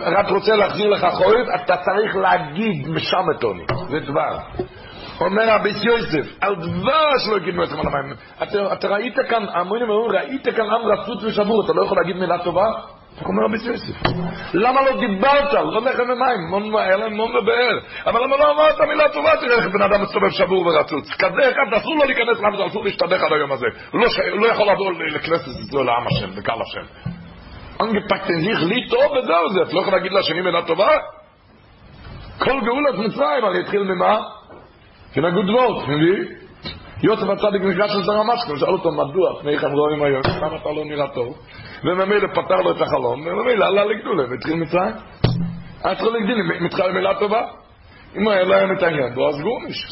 רק 0.00 0.28
רוצה 0.28 0.56
להחזיר 0.56 0.90
לך 0.90 1.06
חורף, 1.14 1.46
אתה 1.54 1.76
צריך 1.76 2.16
להגיד 2.16 2.88
משמתוני, 2.88 3.64
זה 3.90 4.00
דבר. 4.00 4.38
אומר 5.20 5.50
הביס 5.50 5.84
יוסף, 5.84 6.26
על 6.40 6.54
דבר 6.54 7.18
שלא 7.18 7.36
הגידו 7.36 7.64
אצלם 7.64 7.80
על 7.80 7.86
המים. 7.86 8.14
אתה 8.72 8.88
ראית 8.88 9.16
כאן, 9.28 9.44
המונים 9.54 9.90
אומרים, 9.90 10.20
ראית 10.20 10.48
כאן 10.48 10.64
עם 10.64 10.86
רצות 10.92 11.24
ושבור, 11.24 11.64
אתה 11.64 11.72
לא 11.72 11.84
יכול 11.84 11.98
להגיד 11.98 12.16
מילה 12.16 12.38
טובה? 12.38 12.66
אומר 13.20 13.44
רבי 13.44 13.56
יוסף? 13.66 14.02
למה 14.54 14.80
לא 14.82 15.00
דיברת? 15.00 15.52
לא 15.52 15.80
לחם 15.80 16.02
ומים, 16.02 16.76
היה 16.76 16.96
להם 16.96 17.14
מון 17.14 17.36
ובאר. 17.36 17.78
אבל 18.06 18.24
למה 18.24 18.36
לא 18.36 18.50
אמרת 18.50 18.80
מילה 18.80 19.08
טובה? 19.08 19.36
תראה 19.40 19.56
איך 19.56 19.66
בן 19.66 19.82
אדם 19.82 20.02
מסתובב 20.02 20.30
שבור 20.30 20.66
ורצוץ. 20.66 21.10
כזה 21.18 21.50
אחד, 21.50 21.76
אסור 21.76 21.94
לו 21.94 22.04
להיכנס 22.04 22.40
לעם 22.40 22.66
אסור 22.66 22.84
להשתדך 22.84 23.22
עד 23.22 23.32
היום 23.32 23.52
הזה. 23.52 23.66
הוא 23.92 24.00
לא 24.40 24.46
יכול 24.46 24.66
לעבור 24.66 24.92
לכנסת 24.92 25.48
ישראל 25.48 25.86
לעם 25.86 26.06
השם, 26.06 26.38
לקהל 26.38 26.58
השם. 26.62 27.10
אנגפקטן 27.80 28.40
זיך 28.40 28.62
לי 28.62 28.88
טוב 28.88 29.12
וזהו 29.12 29.48
זה. 29.52 29.62
אתה 29.62 29.74
לא 29.74 29.80
יכול 29.80 29.92
להגיד 29.92 30.12
לשני 30.12 30.40
מילה 30.40 30.62
טובה? 30.62 30.90
כל 32.38 32.60
גאולת 32.60 32.94
מצרים 32.98 33.44
הרי 33.44 33.60
התחיל 33.60 33.82
ממה? 33.82 34.18
כן 35.12 35.24
הגודבות, 35.24 35.88
מבין? 35.88 36.24
יוסף 37.02 37.28
הצדיק 37.28 37.62
נפגש 37.62 37.90
שר 38.06 38.18
המשכם, 38.18 38.56
שאל 38.56 38.68
אותו 38.68 38.90
מדוע, 38.92 39.40
פני 39.40 39.58
כן 39.58 39.72
רואים 39.72 40.02
היום, 40.02 40.22
למה 40.42 40.56
אתה 40.56 40.68
לא 40.68 40.84
נראה 40.84 41.08
טוב? 41.08 41.34
וממילא 41.84 42.26
פתר 42.26 42.56
לו 42.56 42.70
את 42.70 42.80
החלום, 42.80 43.26
וממילא 43.26 43.64
עלה 43.64 43.84
לגדולה, 43.84 44.30
והתחיל 44.30 44.54
מצרים. 44.54 44.94
היה 45.84 45.94
צריך 45.94 46.14
לגדיל, 46.14 46.42
מתחיל 46.60 46.92
מילה 46.92 47.18
טובה. 47.18 47.42
אם 48.16 48.28
היה 48.28 48.44
להם 48.44 48.76
את 48.76 48.82
העניין, 48.82 49.14
בוא 49.14 49.28
אז 49.28 49.40
גורניש. 49.40 49.86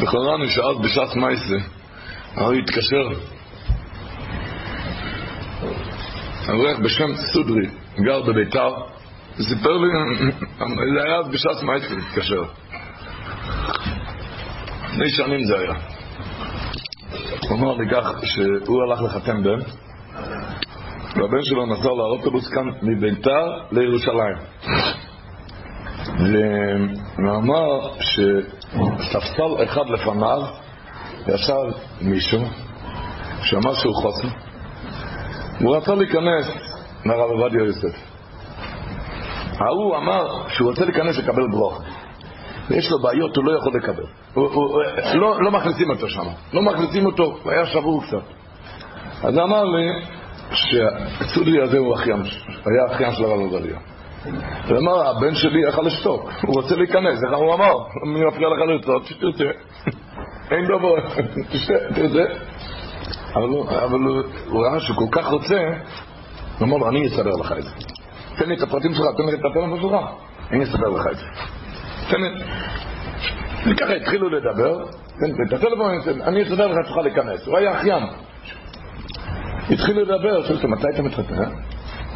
לכאורה 0.00 0.38
נשאל 0.38 0.74
בשעת 0.84 1.16
מייסה, 1.16 1.56
הרי 2.34 2.58
התקשר. 2.58 3.08
אברך 6.50 6.78
בשם 6.78 7.14
סודרי, 7.32 7.66
גר 7.98 8.22
בביתר, 8.22 8.74
וסיפר 9.38 9.76
לי, 9.76 9.88
זה 10.94 11.02
היה 11.04 11.18
אז 11.18 11.28
בשעת 11.28 11.62
מייסה, 11.62 11.94
התקשר. 11.94 12.42
לפני 14.84 15.08
שנים 15.08 15.44
זה 15.44 15.58
היה. 15.58 15.93
הוא 17.48 17.58
אמר 17.58 17.76
לי 17.76 17.90
כך, 17.90 18.12
שהוא 18.24 18.82
הלך 18.82 19.02
לחתן 19.02 19.42
בן, 19.42 19.60
והבן 21.16 21.42
שלו 21.42 21.66
נסע 21.66 21.88
לאוטובוס 21.88 22.48
כאן 22.48 22.64
מביתר 22.82 23.46
לירושלים. 23.72 24.36
והוא 27.18 27.36
אמר 27.36 27.90
שספסל 28.00 29.64
אחד 29.64 29.90
לפניו 29.90 30.42
ישב 31.26 31.78
מישהו 32.00 32.40
שאמר 33.42 33.74
שהוא 33.74 33.94
חוסן, 33.94 34.28
והוא 35.60 35.76
רצה 35.76 35.94
להיכנס 35.94 36.46
לרב 37.04 37.30
עובדיה 37.30 37.64
יוסף. 37.64 38.14
ההוא 39.58 39.96
אמר 39.96 40.48
שהוא 40.48 40.70
רוצה 40.70 40.84
להיכנס 40.84 41.18
לקבל 41.18 41.48
ברוך. 41.50 41.82
ויש 42.70 42.90
לו 42.90 42.98
בעיות, 43.02 43.36
הוא 43.36 43.44
לא 43.44 43.58
יכול 43.58 43.72
לקבל. 43.76 44.04
לא, 45.14 45.42
לא 45.42 45.50
מכניסים 45.50 45.90
אותו 45.90 46.08
שם, 46.08 46.24
לא 46.52 46.62
מכניסים 46.62 47.06
אותו, 47.06 47.38
הוא 47.42 47.52
היה 47.52 47.66
שבור 47.66 48.02
קצת. 48.02 48.22
אז 49.22 49.38
אמר 49.38 49.64
לי 49.64 49.86
שהצודי 50.52 51.60
הזה 51.60 51.78
הוא 51.78 51.94
אחיין, 51.94 52.22
היה 52.48 52.94
אחיין 52.94 53.12
של 53.12 53.24
הרב 53.24 53.40
עובדיה. 53.40 53.76
הוא 54.68 54.78
אמר, 54.78 55.08
הבן 55.08 55.34
שלי 55.34 55.68
יכל 55.68 55.82
לשתוק, 55.82 56.30
הוא 56.42 56.62
רוצה 56.62 56.76
להיכנס, 56.76 57.24
איך 57.24 57.38
הוא 57.38 57.54
אמר? 57.54 57.72
מי 58.06 58.24
מפריע 58.24 58.48
לך 58.48 58.80
לצעוק? 58.80 59.06
שתרצה. 59.06 59.44
אין 60.50 60.64
דבר, 60.64 60.94
תרצה. 61.94 62.24
אבל 63.34 63.98
הוא 64.48 64.64
ראה 64.64 64.80
שהוא 64.80 64.96
כל 64.96 65.20
כך 65.20 65.26
רוצה, 65.26 65.58
הוא 66.58 66.68
אמר 66.68 66.76
לו, 66.76 66.88
אני 66.88 67.06
אסדר 67.06 67.30
לך 67.40 67.52
את 67.52 67.62
זה. 67.62 67.70
תן 68.38 68.48
לי 68.48 68.56
את 68.56 68.62
הפרטים 68.62 68.94
שלך, 68.94 69.06
תן 69.16 69.22
לי 69.26 69.34
את 69.34 69.44
הטלפון 69.44 69.80
שלך, 69.80 69.92
אני 70.50 70.64
אסדר 70.64 70.88
לך 70.88 71.06
את 71.10 71.16
זה. 71.16 71.24
תן 72.10 72.20
לי... 72.20 72.28
וככה 73.66 73.94
התחילו 73.94 74.28
לדבר, 74.28 74.84
לי 75.20 75.44
את 75.48 75.52
הטלפון, 75.52 75.90
אני 76.22 76.42
אסדר 76.42 76.66
לך, 76.66 76.88
תוכל 76.88 77.02
להיכנס. 77.02 77.46
הוא 77.46 77.58
היה 77.58 77.72
אחיין. 77.72 78.02
התחילו 79.70 80.02
לדבר, 80.02 80.46
שאלתי, 80.46 80.66
מתי 80.66 80.88
אתה 80.94 81.02
מתחתן? 81.02 81.50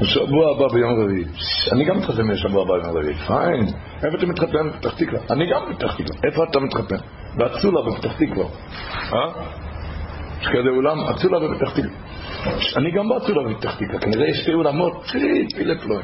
בשבוע 0.00 0.56
הבא 0.56 0.68
ביום 0.72 1.00
רביעי. 1.00 1.24
אני 1.72 1.84
גם 1.84 1.98
מתחתן 1.98 2.28
בשבוע 2.28 2.62
הבא 2.62 2.78
ביום 2.82 2.96
רביעי. 2.96 3.14
פיין. 3.14 3.66
איפה 4.04 4.16
אתה 4.18 4.26
מתחתן? 4.26 4.68
בפתח 4.68 4.94
תקווה. 4.94 5.20
אני 5.30 5.44
גם 5.52 5.60
בפתח 5.70 5.94
תקווה. 5.94 6.20
איפה 6.24 6.44
אתה 6.50 6.60
מתחתן? 6.60 6.96
באצולה 7.36 7.80
בפתח 7.82 8.12
תקווה. 8.12 8.44
אה? 9.12 9.42
יש 10.40 10.48
כזה 10.48 10.68
אולם, 10.76 10.98
אצולה 11.00 11.38
בפתח 11.38 11.70
תקווה. 11.70 11.90
אני 12.76 12.90
גם 12.90 13.08
באצולה 13.08 13.48
בפתח 13.48 13.74
תקווה. 13.74 13.98
כנראה 13.98 14.28
יש 14.28 14.36
שתי 14.36 14.52
אולמות, 14.52 15.04
פילפ 15.56 15.86
לא. 15.86 15.98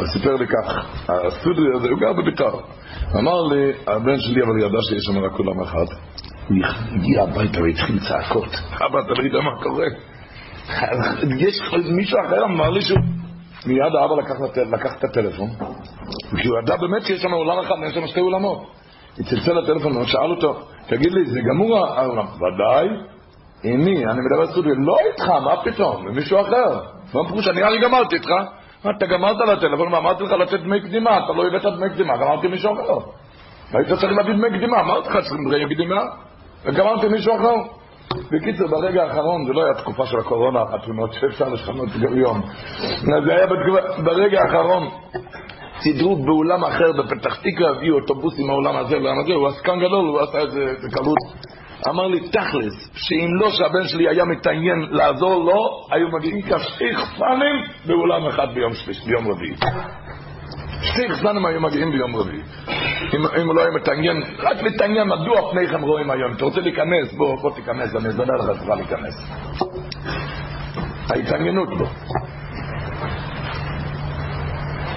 אז 0.00 0.08
סיפר 0.12 0.34
לי 0.34 0.46
כך, 0.46 0.86
הסטודיו 1.08 1.76
הזה, 1.76 1.88
הוא 1.88 1.98
גר 1.98 2.12
בביתר. 2.12 2.54
אמר 3.18 3.42
לי, 3.42 3.72
הבן 3.86 4.20
שלי 4.20 4.42
אבל 4.42 4.58
ידע 4.58 4.78
שיש 4.88 5.04
שם 5.04 5.18
רק 5.18 5.38
אולם 5.38 5.60
אחד. 5.60 5.86
הוא 6.48 6.58
הגיע 6.96 7.22
הביתה 7.22 7.62
והתחיל 7.62 7.98
צעקות. 8.08 8.48
אבא, 8.74 8.98
אתה 9.00 9.12
לא 9.18 9.22
יודע 9.24 9.40
מה 9.40 9.62
קורה. 9.62 9.86
יש 11.38 11.60
מישהו 11.90 12.18
אחר 12.26 12.44
אמר 12.44 12.70
לי 12.70 12.82
שהוא... 12.82 12.98
מיד 13.66 13.94
האבא 14.00 14.14
לקח, 14.14 14.34
לקח 14.72 14.94
את 14.98 15.04
הטלפון, 15.04 15.50
כי 16.36 16.48
הוא 16.48 16.58
ידע 16.58 16.76
באמת 16.76 17.02
שיש 17.02 17.22
שם 17.22 17.32
אולם 17.32 17.58
אחד, 17.58 17.74
יש 17.86 17.94
שם 17.94 18.06
שתי 18.06 18.20
אולמות. 18.20 18.58
הוא 19.16 19.26
צלצל 19.26 19.52
לטלפון, 19.52 20.06
שאל 20.06 20.30
אותו, 20.30 20.60
תגיד 20.86 21.12
לי, 21.12 21.26
זה 21.26 21.40
גמור 21.50 21.78
האולם? 21.78 22.26
ודאי. 22.26 22.88
עם 23.64 23.84
מי? 23.84 24.06
אני 24.06 24.18
מדבר 24.20 24.46
סטודיו. 24.52 24.74
לא 24.74 24.96
איתך, 24.98 25.28
מה 25.28 25.62
פתאום? 25.64 26.06
עם 26.08 26.14
מישהו 26.14 26.40
אחר. 26.40 26.80
מה 27.14 27.28
פירוש? 27.28 27.48
אני 27.48 27.78
גמרתי 27.82 28.16
איתך. 28.16 28.30
אתה 28.90 29.06
גמרת 29.06 29.36
לטלפון 29.48 29.94
ואמרתי 29.94 30.24
לך 30.24 30.32
לתת 30.32 30.60
דמי 30.60 30.80
קדימה, 30.80 31.18
אתה 31.18 31.32
לא 31.32 31.46
הבאת 31.46 31.78
דמי 31.78 31.90
קדימה, 31.90 32.16
גמרתי 32.16 32.48
מישהו 32.48 32.72
אחר. 32.72 32.98
היית 33.72 33.88
צריך 33.88 34.12
להביא 34.12 34.34
דמי 34.34 34.58
קדימה, 34.58 34.80
אמרתי 34.80 35.08
לך 35.08 35.16
צריכים 35.16 35.48
דמי 35.50 35.74
קדימה, 35.74 36.02
וגמרתי 36.64 37.08
מישהו 37.08 37.34
אחר. 37.36 37.54
בקיצור, 38.32 38.68
ברגע 38.68 39.02
האחרון, 39.02 39.46
זה 39.46 39.52
לא 39.52 39.64
היה 39.64 39.74
תקופה 39.74 40.06
של 40.06 40.18
הקורונה, 40.18 40.62
החתונות 40.62 41.12
שאפשר 41.12 41.48
לשנות 41.48 41.88
גם 41.88 42.18
יום. 42.18 42.42
זה 43.24 43.34
היה 43.34 43.46
ברגע 44.04 44.40
האחרון. 44.42 44.88
סידרו 45.82 46.16
באולם 46.16 46.64
אחר 46.64 46.92
בפתח 46.98 47.36
תקווה, 47.36 47.70
הביאו 47.70 47.98
אוטובוסים 47.98 48.46
מהעולם 48.46 48.76
הזה 48.76 48.98
לעולם 48.98 49.20
הזה, 49.24 49.32
הוא 49.32 49.48
עסקן 49.48 49.78
גדול, 49.78 50.08
הוא 50.08 50.20
עשה 50.20 50.42
את 50.42 50.50
זה 50.50 50.72
בקלות. 50.84 51.18
אמר 51.88 52.06
לי, 52.06 52.20
תכלס, 52.20 52.90
שאם 52.94 53.28
לא 53.40 53.50
שהבן 53.50 53.88
שלי 53.88 54.08
היה 54.08 54.24
מתעניין 54.24 54.78
לעזור 54.90 55.44
לו, 55.44 55.86
היו 55.90 56.08
מגיעים 56.08 56.42
כשתי 56.42 56.96
חפנים 56.96 57.56
באולם 57.86 58.26
אחד 58.26 58.54
ביום, 58.54 58.72
ביום 59.06 59.30
רביעי. 59.30 59.54
שתי 60.82 61.08
חפנים 61.08 61.46
היו 61.46 61.60
מגיעים 61.60 61.90
ביום 61.90 62.16
רביעי. 62.16 62.42
אם, 63.14 63.26
אם 63.40 63.46
הוא 63.46 63.54
לא 63.54 63.60
היה 63.60 63.70
מתעניין, 63.70 64.16
רק 64.38 64.62
להתעניין 64.62 65.08
מדוע 65.08 65.50
פניכם 65.50 65.82
רואים 65.82 66.10
היום. 66.10 66.32
אתה 66.32 66.44
רוצה 66.44 66.60
להיכנס, 66.60 67.12
בוא, 67.16 67.36
בוא 67.42 67.50
תיכנס, 67.54 67.96
אני 67.96 68.08
אזדר 68.08 68.34
לך, 68.34 68.58
צריכה 68.58 68.74
להיכנס. 68.74 69.14
ההתעניינות 71.10 71.68
בו. 71.78 71.84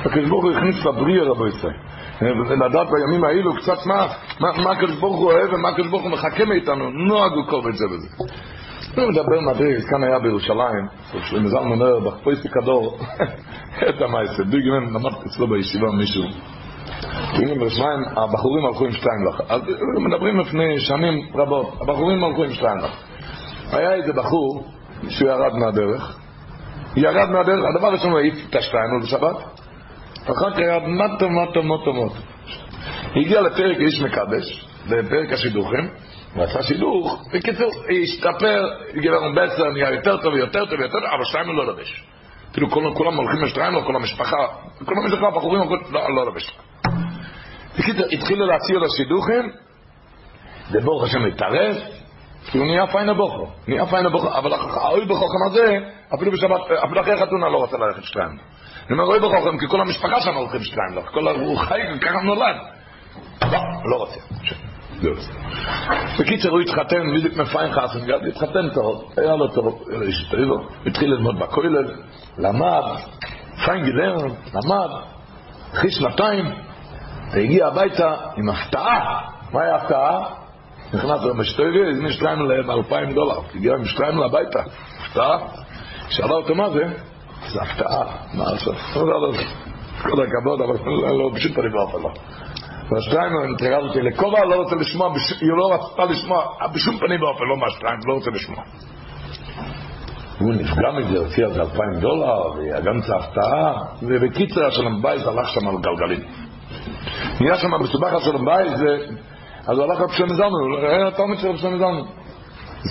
הקדוש 0.06 0.30
ברוך 0.30 0.44
הוא 0.44 0.52
הכניס 0.52 0.86
לבריאה 0.86 1.24
רבו 1.24 1.48
ישראל. 1.48 1.78
לדעת 2.22 2.88
בימים 2.92 3.24
האלו 3.24 3.56
קצת 3.56 3.86
מה, 3.86 4.08
מה, 4.40 4.72
הקדוש 4.72 5.00
ברוך 5.00 5.18
הוא 5.18 5.32
אוהב 5.32 5.54
ומה 5.54 5.70
הקדוש 5.70 5.88
ברוך 5.88 6.04
הוא 6.04 6.12
מחכה 6.12 6.46
מאיתנו, 6.46 6.90
נוהג 6.90 7.32
הוא 7.32 7.46
קוב 7.50 7.68
את 7.68 7.76
זה 7.76 7.86
וזה. 7.86 8.08
הוא 8.96 9.10
מדבר 9.10 9.42
מדריך, 9.42 9.86
כאן 9.90 10.04
היה 10.04 10.20
בירושלים, 10.20 10.88
שלמה 11.22 11.48
זלמן 11.48 11.72
אומר, 11.72 12.00
בחפויסי 12.00 12.50
כדור, 12.50 12.98
את 13.90 14.02
המייסר, 14.02 14.44
ביגמן, 14.44 14.94
למד 14.94 15.12
אצלו 15.28 15.48
בישיבה 15.48 15.88
מישהו. 15.92 16.24
והנה 17.34 17.56
בירושלים 17.56 18.00
הבחורים 18.18 18.66
הלכו 18.66 18.86
עם 18.86 18.92
שטיינלך. 18.92 19.42
אז 19.50 19.62
מדברים 20.00 20.40
לפני 20.40 20.80
שנים 20.80 21.30
רבות, 21.34 21.74
הבחורים 21.82 22.24
הלכו 22.24 22.44
עם 22.44 22.54
שטיינלך. 22.54 22.92
היה 23.72 23.94
איזה 23.94 24.14
בחור 24.14 24.64
שהוא 25.10 25.30
ירד 25.30 25.54
מהדרך, 25.56 26.18
ירד 26.96 27.30
מהדרך, 27.30 27.66
הדבר 27.76 27.88
הראשון 27.88 28.12
הוא 28.12 28.20
העיף 28.20 28.36
את 28.50 28.56
השטיינלך 28.56 29.04
בשבת, 29.04 29.36
אחר 30.32 30.52
כך 30.52 30.60
ירד 30.60 30.84
מטו 30.84 31.30
מטו 31.30 31.64
מטו 31.64 31.94
מטו. 31.94 32.16
הגיע 33.16 33.42
לפרק 33.42 33.78
איש 33.78 34.02
מקדש, 34.02 34.66
לפרק 34.86 35.34
השידוכים, 35.34 35.90
ועשה 36.36 36.64
שידוך, 36.64 37.24
בקיצור, 37.34 37.72
השתפר, 38.04 38.66
לנו 39.12 39.36
בסר, 39.36 39.70
נהיה 39.70 39.92
יותר 39.92 40.18
טוב, 40.18 40.36
יותר 40.36 40.66
טוב, 40.66 40.80
יותר 40.80 41.00
טוב, 41.00 41.10
אבל 41.16 41.26
שטיינלך 41.26 41.54
לא 41.54 41.74
לבש. 41.74 42.04
כאילו 42.54 42.70
כולם 42.70 43.18
הולכים 43.18 43.42
לשטיינלך, 43.44 43.86
כל 43.86 43.96
המשפחה, 43.96 44.38
כל 44.86 44.94
המשפחה, 45.04 45.28
הבחורים, 45.28 45.62
לא, 45.92 46.16
לא 46.16 46.32
לבש. 46.32 46.58
בקיצור, 47.80 48.06
התחילו 48.12 48.46
להציע 48.46 48.78
לו 48.78 48.90
שידוכים, 48.90 49.52
וברוך 50.72 51.04
השם 51.04 51.26
התערב, 51.26 51.76
הוא 52.54 52.66
נהיה 52.66 52.88
פיין 52.88 53.10
הבוכו, 53.10 53.48
נהיה 53.68 53.86
פיין 53.86 54.06
הבוכו, 54.06 54.38
אבל 54.38 54.54
האוי 54.54 55.06
בחוכם 55.06 55.46
הזה, 55.48 55.78
אפילו 56.16 56.32
בשבת, 56.32 56.62
אפילו 56.86 57.02
אחרי 57.02 57.18
חתונה 57.18 57.50
לא 57.50 57.64
רצה 57.64 57.78
ללכת 57.78 58.04
שתיים. 58.04 58.38
אני 58.88 58.94
אומר, 59.00 59.04
אוי 59.04 59.20
בחוכם, 59.20 59.58
כי 59.58 59.68
כל 59.68 59.82
המשפחה 59.82 60.22
שם 60.22 60.36
הולכים 60.36 60.64
שתיים, 60.64 61.06
כל 61.14 61.28
הוא 61.28 61.58
חי, 61.58 61.82
ככה 62.02 62.22
נולד. 62.24 62.56
לא, 63.42 63.60
לא 63.92 63.96
רוצה. 63.96 64.20
בקיצר, 66.20 66.50
הוא 66.50 66.62
התחתן, 66.62 67.16
בדיוק 67.18 67.38
מפיין 67.38 67.72
חסן, 67.72 68.00
התחתן 68.28 68.70
טוב, 68.74 69.12
היה 69.18 69.36
לו 69.36 69.48
טוב, 69.48 69.84
התחיל 70.86 71.10
ללמוד 71.14 71.40
בכולל, 71.40 71.92
למד, 72.38 72.84
פיין 73.66 73.84
גילר, 73.84 74.18
למד, 74.54 74.90
אחרי 75.74 75.92
שנתיים, 75.92 76.46
והגיע 77.32 77.68
הביתה 77.68 78.16
עם 78.38 78.50
הפתעה. 78.50 79.22
מה 79.52 79.62
היה 79.62 79.76
הפתעה? 79.76 80.20
נכנס 80.94 81.24
למשטוירי, 81.24 81.92
הזמין 81.92 82.12
שטריימל 82.12 82.54
ל-2,000 82.54 83.14
דולר. 83.14 83.40
הגיע 83.56 83.74
עם 83.74 83.86
שטריימל 83.86 84.24
הביתה. 84.24 84.60
הפתעה. 85.00 85.38
שאלה 86.10 86.34
אותו 86.34 86.56
מה 86.56 86.70
זה? 86.70 86.86
זה 87.54 87.62
הפתעה. 87.62 88.06
מה 88.34 88.44
לעשות? 88.52 88.76
כל 90.02 90.24
הכבוד, 90.24 90.62
אבל 90.62 90.76
לא, 91.18 91.30
בשום 91.34 91.54
פנים 91.54 91.76
ואופן 91.76 92.02
לא. 92.02 92.10
והשטריימל 92.92 93.54
נתרגל 93.54 93.88
אותי 93.88 94.02
לכובע, 94.02 94.46
לא 94.46 94.56
רוצה 94.56 94.76
לשמוע, 94.76 95.14
היא 95.42 95.50
לא 95.58 95.74
רצתה 95.74 96.06
לשמוע, 96.06 96.46
בשום 96.74 96.98
פנים 96.98 97.22
ואופן 97.22 97.44
לא 97.44 97.58
מהשטריימל, 97.58 98.02
לא 98.08 98.14
רוצה 98.14 98.32
לשמוע. 98.32 98.64
הוא 100.40 100.54
נפגע 100.54 100.92
מזה, 100.98 101.20
הוציא 101.20 101.46
על 101.46 101.54
זה 101.54 101.62
2,000 101.62 102.00
דולר, 102.00 102.52
וגם 102.58 103.02
זה 103.02 103.16
הפתעה, 103.16 103.74
ובקיצר 104.02 104.66
השלום 104.66 105.02
בית 105.02 105.28
הלך 105.28 105.50
שם 105.50 105.68
על 105.68 105.76
גלגלים. 105.78 106.24
נהיה 107.42 107.58
שם 107.58 107.72
מסובך 107.82 108.14
השלום 108.14 108.46
בית, 108.46 108.68
אז 109.68 109.78
הוא 109.78 109.84
הלך 109.86 110.02
רב 110.02 110.12
שם 110.12 110.28
זלמן, 110.28 110.86
היה 110.90 111.12
תלמיד 111.12 111.40
של 111.40 111.48
רב 111.48 111.58
שם 111.58 111.78
זלמן. 111.78 112.02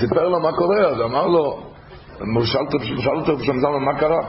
סיפר 0.00 0.28
לו 0.28 0.40
מה 0.40 0.52
קורה, 0.52 0.80
אז 0.80 1.00
אמר 1.00 1.26
לו, 1.26 1.40
הוא 1.40 1.73
שאל 2.96 3.16
אותו 3.16 3.38
שם 3.38 3.58
זלמן 3.60 3.84
מה 3.84 3.98
קרה? 3.98 4.20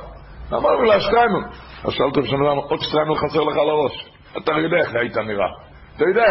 אמר 0.53 0.75
לו 0.75 0.83
להשטיימל. 0.83 1.43
אז 1.83 1.93
שאל 1.93 2.05
אותו 2.05 2.23
שם 2.23 2.38
זלמן, 2.38 2.57
עוד 2.69 2.79
שטיימל 2.81 3.15
חסר 3.15 3.39
לך 3.39 3.57
על 3.57 3.69
הראש. 3.69 4.09
אתה 4.38 4.51
יודע 4.51 4.77
איך 4.77 4.95
היית 4.95 5.17
נראה. 5.17 5.47
אתה 5.95 6.03
יודע 6.03 6.23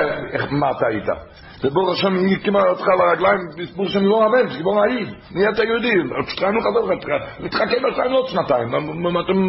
מה 0.50 0.70
אתה 0.70 0.86
היית. 0.86 1.08
וברוך 1.64 1.92
השם 1.92 2.14
הקימה 2.36 2.62
אותך 2.62 2.86
לרגליים 2.88 3.40
בסיפור 3.58 3.88
של 3.88 4.00
גיבור 4.00 4.24
הבן, 4.24 4.56
גיבור 4.56 4.82
האיב, 4.82 5.08
נהיית 5.34 5.58
יהודי, 5.58 5.92
שטיימל 6.28 6.60
חסר 6.60 6.80
לך, 6.80 7.24
תחכה 7.50 7.88
בשטיימל 7.88 8.14
עוד 8.14 8.28
שנתיים, 8.28 8.68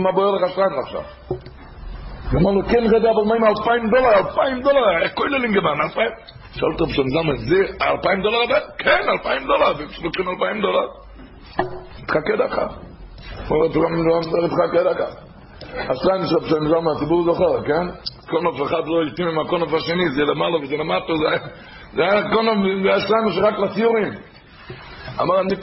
מה 0.03 0.11
בוער 0.11 0.31
לך 0.31 0.51
שטיימל 0.51 0.79
עכשיו? 0.83 1.01
אמר 2.33 2.51
לו, 2.51 2.61
כן 2.63 2.83
רבי, 2.85 3.09
אבל 3.09 3.23
מה 3.27 3.35
עם 3.35 3.43
אלפיים 3.43 3.89
דולר? 3.89 4.17
אלפיים 4.17 4.61
דולר, 4.61 5.01
איך 5.03 5.11
כוללים 5.15 5.53
גבן? 5.53 5.81
אלפיים? 5.83 6.09
שאל 6.53 6.71
אותו 6.71 6.85
בשם 6.85 7.03
זמן, 7.07 7.35
זה 7.37 7.55
אלפיים 7.81 8.21
דולר? 8.21 8.59
כן, 8.77 9.01
אלפיים 9.09 9.47
דולר, 9.47 9.73
לוקחים 10.03 10.29
אלפיים 10.29 10.61
דולר. 10.61 10.87
תחכה 12.07 12.35
דקה. 12.47 12.67
הוא 13.47 13.57
אומר, 13.57 13.67
תחכה 14.47 14.93
דקה. 14.93 15.05
השתיים 15.89 16.25
של 16.25 16.35
בשם 16.35 16.67
זמן, 16.67 16.91
הציבור 16.95 17.23
זוכר, 17.23 17.63
כן? 17.63 17.87
קונוף 18.29 18.61
אחד 18.61 18.87
לא 18.87 19.07
יתאים 19.07 19.27
עם 19.27 19.39
הקונוף 19.39 19.73
השני, 19.73 20.09
זה 20.15 20.23
למעלה 20.23 20.57
וזה 20.57 20.77
למטה, 20.77 21.13
זה 21.93 22.03
היה 22.03 22.33
קונוף, 22.33 22.55
זה 22.83 22.89
היה 22.89 22.99
שתיים 22.99 23.31
שרק 23.31 23.59
לציורים. 23.59 24.13
אמר, 25.21 25.41
אני 25.41 25.55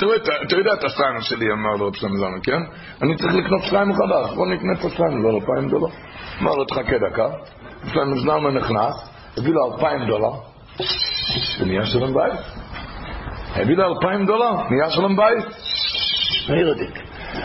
תראה 0.49 0.75
את 0.75 0.85
השתיים 0.85 1.21
שלי, 1.21 1.53
אמר 1.53 1.77
לו 1.79 1.91
בשם 1.91 2.17
זמן, 2.17 2.41
כן? 2.43 2.63
אני 3.03 3.17
צריך 3.17 3.35
לקנות 3.35 3.63
שתיים 3.63 3.93
חדש, 3.93 4.35
בוא 4.35 4.47
נקנה 4.47 4.73
את 4.81 4.85
השתיים, 4.85 5.23
לא 5.23 5.31
אלפיים 5.31 5.69
דולר. 5.71 5.93
אמר 6.43 6.55
לו, 6.55 6.65
תחכה 6.65 6.99
דקה, 7.11 7.29
לפעמים 7.85 8.17
זלמן 8.17 8.57
נכנס, 8.57 8.95
הביא 9.39 9.53
לו 9.53 9.73
אלפיים 9.73 10.07
דולר, 10.07 10.33
ונהיה 11.61 11.87
שלום 11.87 12.15
בית. 12.15 12.62
הביא 13.55 13.77
לו 13.77 13.95
אלפיים 13.95 14.27
דולר, 14.27 14.53
נהיה 14.71 14.91
שלום 14.91 15.17
בית. 15.17 15.45
שטיירדיק. 16.43 16.99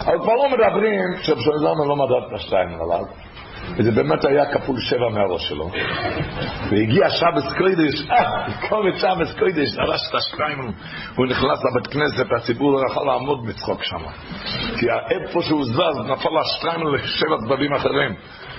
אבל 0.06 0.20
כבר 0.20 0.34
לא 0.34 0.50
מדברים, 0.50 1.04
שבשלזרמן 1.22 1.88
לא 1.88 1.96
מדד 1.96 2.28
את 2.28 2.34
השתיים 2.34 2.70
עליו. 2.82 3.06
וזה 3.78 3.92
באמת 3.92 4.26
היה 4.26 4.46
כפול 4.46 4.80
שבע 4.80 5.10
מהראש 5.10 5.50
שלו. 5.50 5.70
והגיע 6.72 7.10
שבס 7.10 7.54
קוידש, 7.58 8.10
אה, 8.12 8.70
קורא 8.70 8.92
שבס 8.92 9.40
קוידש, 9.40 9.76
דרש 9.76 10.02
את 10.10 10.16
השתיים, 10.16 10.72
הוא 11.16 11.26
נכנס 11.26 11.60
לבית 11.66 11.88
כנסת, 11.88 12.32
הציבור 12.38 12.72
לא 12.72 12.82
יכול 12.92 13.08
לעמוד 13.08 13.48
בצחוק 13.48 13.84
שם. 13.84 14.04
כי 14.80 14.86
איפה 15.10 15.42
שהוא 15.42 15.66
זז, 15.66 16.00
נפל 16.10 16.38
השתיים 16.38 16.88
לשבע 16.88 17.38
צדדים 17.48 17.74
אחרים. 17.74 18.16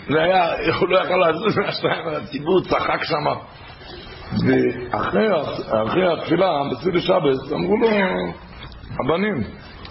זה 0.08 0.22
היה, 0.22 0.52
הוא 0.80 0.88
לא 0.88 0.98
יכול 0.98 1.28
לזוז 1.28 1.58
מהשתיים, 1.58 2.08
הציבור 2.08 2.60
צחק 2.60 3.04
שם. 3.04 3.57
ואחרי 4.32 6.12
התפילה, 6.12 6.62
בסביל 6.70 7.00
שבס, 7.00 7.52
אמרו 7.52 7.76
לו, 7.76 7.88
הבנים, 9.04 9.34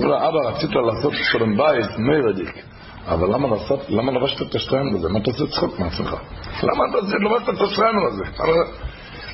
אמרו 0.02 0.12
לו, 0.12 0.18
אבא, 0.18 0.50
רצית 0.50 0.70
לעשות 0.70 1.14
שלום 1.32 1.58
בית, 1.58 1.86
מרדיק. 1.98 2.64
אבל 3.08 3.34
למה 3.34 3.48
לעשות, 3.48 3.80
למה 3.90 4.12
לבשת 4.12 4.42
את 4.50 4.56
השטריימל 4.56 4.96
הזה? 4.96 5.10
מה 5.10 5.20
אתה 5.20 5.32
עושה 5.32 5.48
צחוק 5.48 5.80
מעצמך? 5.80 6.16
למה 6.64 6.84
אתה 6.90 6.98
לבשת 7.26 7.50
את 7.50 7.62
השטריימל 7.62 8.06
הזה? 8.08 8.24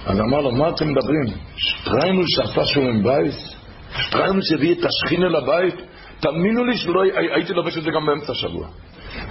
אז 0.05 0.19
אמר 0.19 0.41
לו, 0.41 0.51
מה 0.51 0.69
אתם 0.69 0.85
מדברים? 0.91 1.25
שטריימל 1.55 2.23
שעשה 2.27 2.65
שלום 2.65 3.03
בית? 3.03 3.55
שטריימל 3.97 4.41
שהביא 4.41 4.75
את 4.75 4.85
השכינה 4.85 5.29
לבית? 5.29 5.75
תאמינו 6.19 6.65
לי 6.65 6.77
שלא 6.77 7.01
הייתי 7.35 7.53
לובש 7.53 7.77
את 7.77 7.83
זה 7.83 7.91
גם 7.91 8.05
באמצע 8.05 8.31
השבוע. 8.31 8.67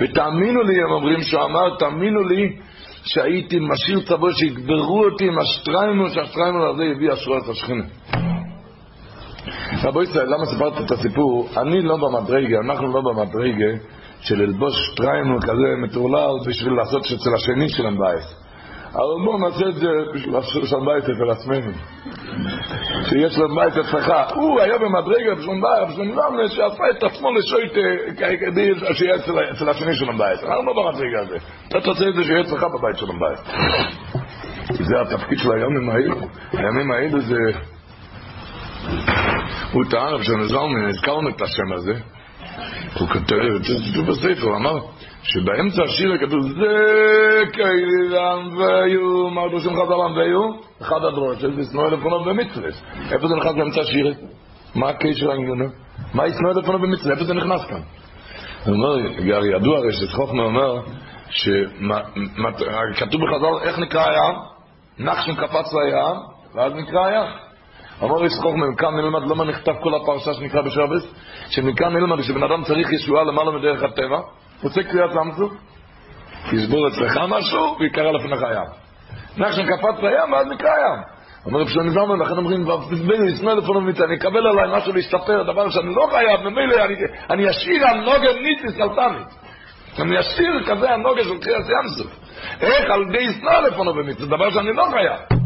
ותאמינו 0.01 0.63
לי, 0.63 0.83
הם 0.83 0.93
אומרים 0.93 1.23
שהוא 1.23 1.43
אמר, 1.45 1.77
תאמינו 1.79 2.23
לי 2.23 2.57
שהייתי 3.05 3.59
משאיר 3.61 4.01
צוואה 4.01 4.31
שיקברו 4.33 5.05
אותי 5.05 5.25
עם 5.25 5.39
השטריימל, 5.39 6.09
שהשטריימל 6.09 6.63
הזה 6.63 6.83
הביא 6.97 7.13
את 7.13 7.49
השכינה. 7.49 7.85
רבו 9.85 10.03
ישראל, 10.03 10.27
למה 10.27 10.47
סיפרת 10.47 10.87
את 10.87 10.91
הסיפור? 10.91 11.49
אני 11.57 11.83
לא 11.83 11.97
במדרגה, 11.97 12.59
אנחנו 12.65 12.89
לא 12.89 13.01
במדרגה 13.01 13.79
של 14.21 14.35
ללבוש 14.43 14.95
שטריימל 14.97 15.41
כזה 15.43 15.77
מטורלל 15.83 16.35
בשביל 16.47 16.73
לעשות 16.73 17.05
שאצל 17.05 17.31
השני 17.37 17.69
שלום 17.69 17.99
בית. 17.99 18.35
אבל 18.95 19.25
בואו 19.25 19.39
נעשה 19.39 19.69
את 19.69 19.75
זה 19.75 19.89
בשביל 20.15 20.35
לעשות 20.35 20.65
שלום 20.65 20.87
בית 20.87 21.05
אצל 21.05 21.31
עצמנו. 21.31 21.73
שיש 23.09 23.35
שלום 23.35 23.57
בית 23.57 23.77
אצלך. 23.77 24.13
הוא 24.35 24.61
היה 24.61 24.79
במדרגה 24.79 25.35
בשלום 25.35 25.61
בית, 25.61 25.89
בשלום 25.89 26.37
בית, 26.37 26.51
שעשה 26.51 26.85
את 26.99 27.03
עצמו 27.03 27.33
לשויט 27.33 27.73
כדי 28.41 28.71
שיהיה 28.93 29.17
אצל 29.53 29.69
השני 29.69 29.95
שלום 29.95 30.19
בית. 30.19 30.43
אנחנו 30.43 30.63
לא 30.63 30.73
במדרגה 30.73 31.21
הזה. 31.21 31.37
אתה 31.69 31.81
תעשה 31.81 32.09
את 32.09 32.15
זה 32.15 32.25
שיהיה 32.25 32.41
אצלך 32.41 32.65
בבית 32.65 32.97
שלום 32.97 33.19
בית. 33.21 33.55
זה 34.73 35.01
התפקיד 35.01 35.39
של 35.39 35.53
הימים 35.53 35.91
האלו. 35.91 36.17
הימים 36.53 36.91
האלו 36.91 37.21
זה... 37.21 37.37
הוא 39.73 39.85
טען, 39.91 40.19
כשנזלנו, 40.19 40.89
הזכרנו 40.89 41.29
את 41.29 41.43
השם 41.43 41.73
הזה. 41.73 41.95
הוא 42.99 43.09
כותב, 43.09 43.37
זה 43.95 44.03
בספר, 44.03 44.47
הוא 44.47 44.57
אמר 44.57 44.79
שבאמצע 45.23 45.83
השיר 45.83 46.19
כתוב 46.19 46.41
זה 46.41 46.77
כאילם 47.53 48.57
ויו, 48.57 49.31
מה 49.31 49.43
שם 49.61 49.71
חזרם 49.71 50.17
ויו? 50.17 50.51
אחד 50.83 51.05
הדרוש, 51.05 51.45
איזה 51.45 51.61
ישנוא 51.61 51.89
אלפונו 51.89 52.25
במצווה. 52.25 52.69
איפה 53.13 53.29
זה 53.29 53.35
נכנס 53.35 53.55
באמצע 53.55 53.81
השיר? 53.81 54.15
מה 54.75 54.89
הקשר 54.89 55.31
העניין? 55.31 55.71
מה 56.15 56.27
ישנוא 56.27 56.51
אלפונו 56.57 56.79
במצווה? 56.79 57.13
איפה 57.13 57.25
זה 57.25 57.35
נכנס 57.35 57.65
כאן? 57.65 57.81
אומר, 58.67 58.99
ידוע 59.57 59.79
הרי 59.79 59.93
שחוכמה 59.93 60.43
אומר, 60.43 60.81
כתוב 62.97 63.21
בחז"ל, 63.21 63.69
איך 63.69 63.79
נקרא 63.79 64.05
הים? 64.11 64.35
נחשון 64.99 65.35
קפץ 65.35 65.75
לים, 65.75 66.17
ואז 66.55 66.73
נקרא 66.75 67.07
הים. 67.07 67.31
אמר 68.03 68.25
איש 68.25 68.33
חוכמה, 68.41 68.71
מכאן 68.71 68.95
נלמד 68.97 69.23
למה 69.31 69.45
נכתב 69.45 69.73
כל 69.83 69.95
הפרשה 69.95 70.35
שנקרא 70.35 70.63
בשבס, 70.63 71.15
שמכאן 71.51 71.97
נלמד 71.97 72.23
שבן 72.23 72.43
אדם 72.43 72.65
צריך 72.65 72.93
ישועה 72.93 73.25
למעלה 73.25 73.51
מדרך 73.51 73.83
הטבע, 73.83 74.21
רוצה 74.63 74.83
קריאת 74.83 75.11
סמסו, 75.13 75.51
יסבור 76.53 76.89
אצלך 76.89 77.21
משהו 77.29 77.77
ויקרא 77.81 78.11
לפניך 78.13 78.41
ים. 78.41 78.83
נחשן 79.37 79.67
קפץ 79.67 80.03
לים 80.03 80.33
ואז 80.33 80.47
נקרא 80.47 80.71
ים. 80.71 81.03
אומר 81.47 81.61
רב 81.61 81.69
שלמה 81.69 81.91
זלמן, 81.91 82.19
לכן 82.19 82.37
אומרים, 82.37 82.69
ואפילו 82.69 83.27
ישנא 83.27 83.51
לפונו 83.51 83.81
מיתה, 83.81 84.05
אני 84.05 84.17
אקבל 84.17 84.47
עליי 84.47 84.77
משהו 84.77 84.93
להשתפר, 84.93 85.43
דבר 85.43 85.71
שאני 85.71 85.95
לא 85.95 86.09
חייב, 86.11 86.41
ממילא 86.41 86.77
אני 87.31 87.51
אשאיר 87.51 87.87
הנוגר 87.87 88.33
ניטיס 88.43 88.77
סלטנית. 88.77 89.29
אני 89.99 90.21
אשאיר 90.21 90.63
כזה 90.67 90.91
הנוגר 90.91 91.23
של 91.23 91.39
קריאת 91.39 91.65
ימסוף. 91.83 92.13
איך 92.61 92.91
על 92.91 93.03
ידי 93.03 93.23
ישנא 93.23 93.61
לפונו 93.67 93.95
במצווה, 93.95 94.37
דבר 94.37 94.51
שאני 94.51 94.73
לא 94.73 94.85
חייב. 94.91 95.43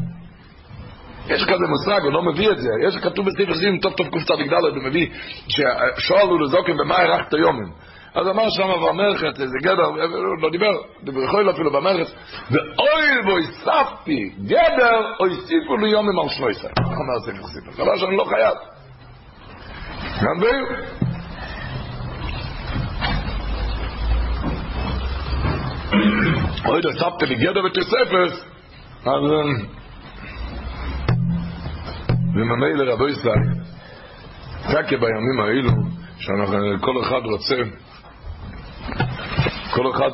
יש 1.28 1.44
כזה 1.44 1.66
מושג, 1.68 2.02
הוא 2.02 2.12
לא 2.12 2.22
מביא 2.22 2.50
את 2.50 2.58
זה, 2.58 2.70
יש 2.88 2.96
כתוב 2.96 3.26
בספר 3.26 3.54
סיום, 3.54 3.78
טוב 3.78 3.92
טוב 3.92 4.06
קצ"ד, 4.06 4.52
הוא 4.76 4.84
מביא, 4.84 5.08
ששואלו 5.48 6.38
לזוקם 6.38 6.76
במה 6.76 6.96
הארכת 6.96 7.32
יומים. 7.32 7.72
אז 8.16 8.28
אמר 8.28 8.50
שם 8.50 8.68
במרחץ, 8.88 9.40
איזה 9.40 9.56
גדר, 9.62 9.90
לא 10.42 10.50
דיבר, 10.50 10.72
דיבר 11.02 11.50
אפילו 11.50 11.72
במרחץ, 11.72 12.14
ואוי 12.50 13.22
בו 13.24 13.38
הספתי 13.38 14.30
גדר, 14.44 15.14
או 15.20 15.26
הסיפו 15.26 15.76
לי 15.76 15.90
יומים 15.90 16.18
על 16.18 16.28
שמויסר. 16.28 16.68
איך 16.68 16.98
אומר 16.98 17.20
ספר 17.20 17.46
סיפר? 17.46 17.82
דבר 17.82 17.96
שאני 17.96 18.16
לא 18.16 18.24
חייב. 18.24 18.54
גם 20.22 20.40
ביום. 20.40 20.66
אוי, 26.66 26.80
דספתי 26.80 27.26
לי 27.26 27.34
גדר 27.34 27.64
ותוספת, 27.64 28.46
אז... 29.06 29.22
וממילא 32.34 32.92
רבו 32.92 33.08
ישראל, 33.08 33.42
תקה 34.62 34.96
בימים 34.96 35.40
האלו, 35.40 35.70
שכל 36.18 37.00
אחד 37.00 37.20
רוצה, 37.24 37.56
כל 39.70 39.90
אחד 39.90 40.10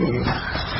מזה. 0.00 0.30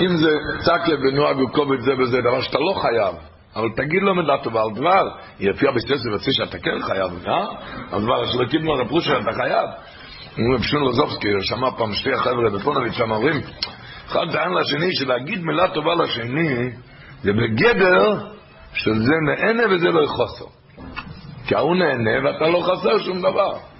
אם 0.01 0.17
זה 0.17 0.31
תקה 0.65 0.93
ונוהג 1.03 1.39
וקובץ 1.41 1.81
זה 1.81 1.93
וזה, 1.99 2.21
דבר 2.21 2.41
שאתה 2.41 2.59
לא 2.59 2.81
חייב, 2.81 3.15
אבל 3.57 3.69
תגיד 3.77 4.03
לו 4.03 4.15
מילה 4.15 4.39
טובה 4.43 4.61
על 4.63 4.71
דבר, 4.75 5.09
יפיע 5.41 5.71
בסטסי 5.71 6.11
וצי 6.15 6.33
שאתה 6.33 6.59
כן 6.59 6.83
חייב, 6.83 7.29
אה? 7.29 7.47
על 7.93 8.03
דבר 8.03 8.27
שלא 8.27 8.45
קיבלו 8.45 8.75
הרב 8.75 8.89
פרושה, 8.89 9.19
אתה 9.19 9.33
חייב. 9.33 9.69
אומרים 10.39 10.55
רב 10.55 10.63
שמעון 10.63 10.89
לזובסקי, 10.89 11.29
שמע 11.41 11.71
פעם 11.71 11.93
שתי 11.95 12.13
החבר'ה 12.13 12.51
בפונוביץ' 12.51 12.93
שם 12.93 13.13
אומרים, 13.13 13.41
אחד 14.07 14.27
טען 14.33 14.53
לשני 14.53 14.93
שלהגיד 14.93 15.45
מילה 15.45 15.69
טובה 15.69 15.95
לשני 15.95 16.71
זה 17.23 17.33
בגדר 17.33 18.27
שזה 18.75 19.15
נהנה 19.27 19.63
וזה 19.71 19.89
לא 19.89 20.07
חוסר. 20.07 20.45
כי 21.47 21.55
ההוא 21.55 21.77
נהנה 21.77 22.11
ואתה 22.25 22.49
לא 22.49 22.61
חסר 22.61 22.99
שום 22.99 23.19
דבר. 23.19 23.72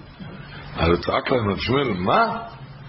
אז 0.77 0.89
הוא 0.89 0.97
צעק 0.97 1.31
להם, 1.31 1.49
רב 1.49 1.57
שמואל, 1.57 1.93
מה? 1.93 2.37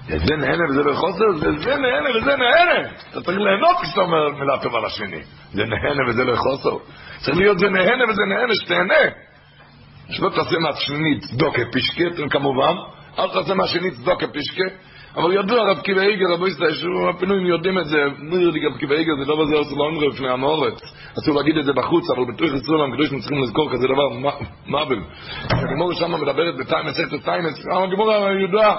זה 0.09 0.37
נהנה 0.37 0.65
וזה 0.71 0.83
לא 0.83 0.95
חוסר? 0.95 1.25
זה 1.39 1.77
נהנה 1.77 2.19
וזה 2.19 2.37
נהנה. 2.37 2.89
אתה 3.11 3.21
צריך 3.21 3.39
ליהנות 3.39 3.77
כשאתה 3.83 4.01
אומר 4.01 4.31
מילה 4.31 4.59
טובה 4.63 4.87
לשני. 4.87 5.23
זה 5.53 5.63
נהנה 5.65 6.09
וזה 6.09 6.25
לא 6.25 6.37
חוסר. 6.37 6.77
צריך 7.19 7.37
להיות 7.37 7.59
זה 7.59 7.69
נהנה 7.69 8.05
וזה 8.11 8.23
נהנה, 8.29 8.53
שתהנה. 8.65 9.11
שלא 10.11 10.29
תעשה 10.29 10.59
מהשני 10.59 11.21
צדוקה 11.21 11.63
פישקה, 11.73 12.29
כמובן, 12.31 12.75
אל 13.19 13.29
תעשה 13.29 13.55
מהשני 13.55 13.91
צדוקה 13.91 14.27
פישקה. 14.27 14.65
אבל 15.17 15.33
ידוע 15.33 15.71
רב 15.71 15.81
קיבי 15.81 16.01
איגר, 16.01 16.27
רבו 16.33 16.47
ישראל, 16.47 16.73
אפילו 17.17 17.37
אם 17.37 17.47
יודעים 17.47 17.79
את 17.79 17.87
זה, 17.87 17.97
נראה 18.19 18.51
לי 18.53 18.67
רב 18.67 18.77
קיבי 18.79 18.95
איגר, 18.95 19.13
זה 19.19 19.25
לא 19.25 19.43
בזה 19.43 19.61
עשו 19.61 19.77
לא 19.77 20.09
לפני 20.09 20.29
המאורץ. 20.29 20.81
אסור 21.19 21.37
להגיד 21.37 21.57
את 21.57 21.65
זה 21.65 21.73
בחוץ, 21.73 22.05
אבל 22.11 22.25
בתוך 22.25 22.47
ישראל 22.47 22.93
הקדושים 22.93 23.21
צריכים 23.21 23.43
לזכור 23.43 23.73
כזה 23.73 23.87
דבר, 23.89 24.31
מבל. 24.67 25.01
הגמור 25.51 25.93
שם 25.93 26.13
מדברת 26.13 26.57
בתיים 26.57 26.87
מסכת 26.87 27.25
טיימס, 27.25 27.67
הגמור 27.73 28.13
הידוע, 28.13 28.75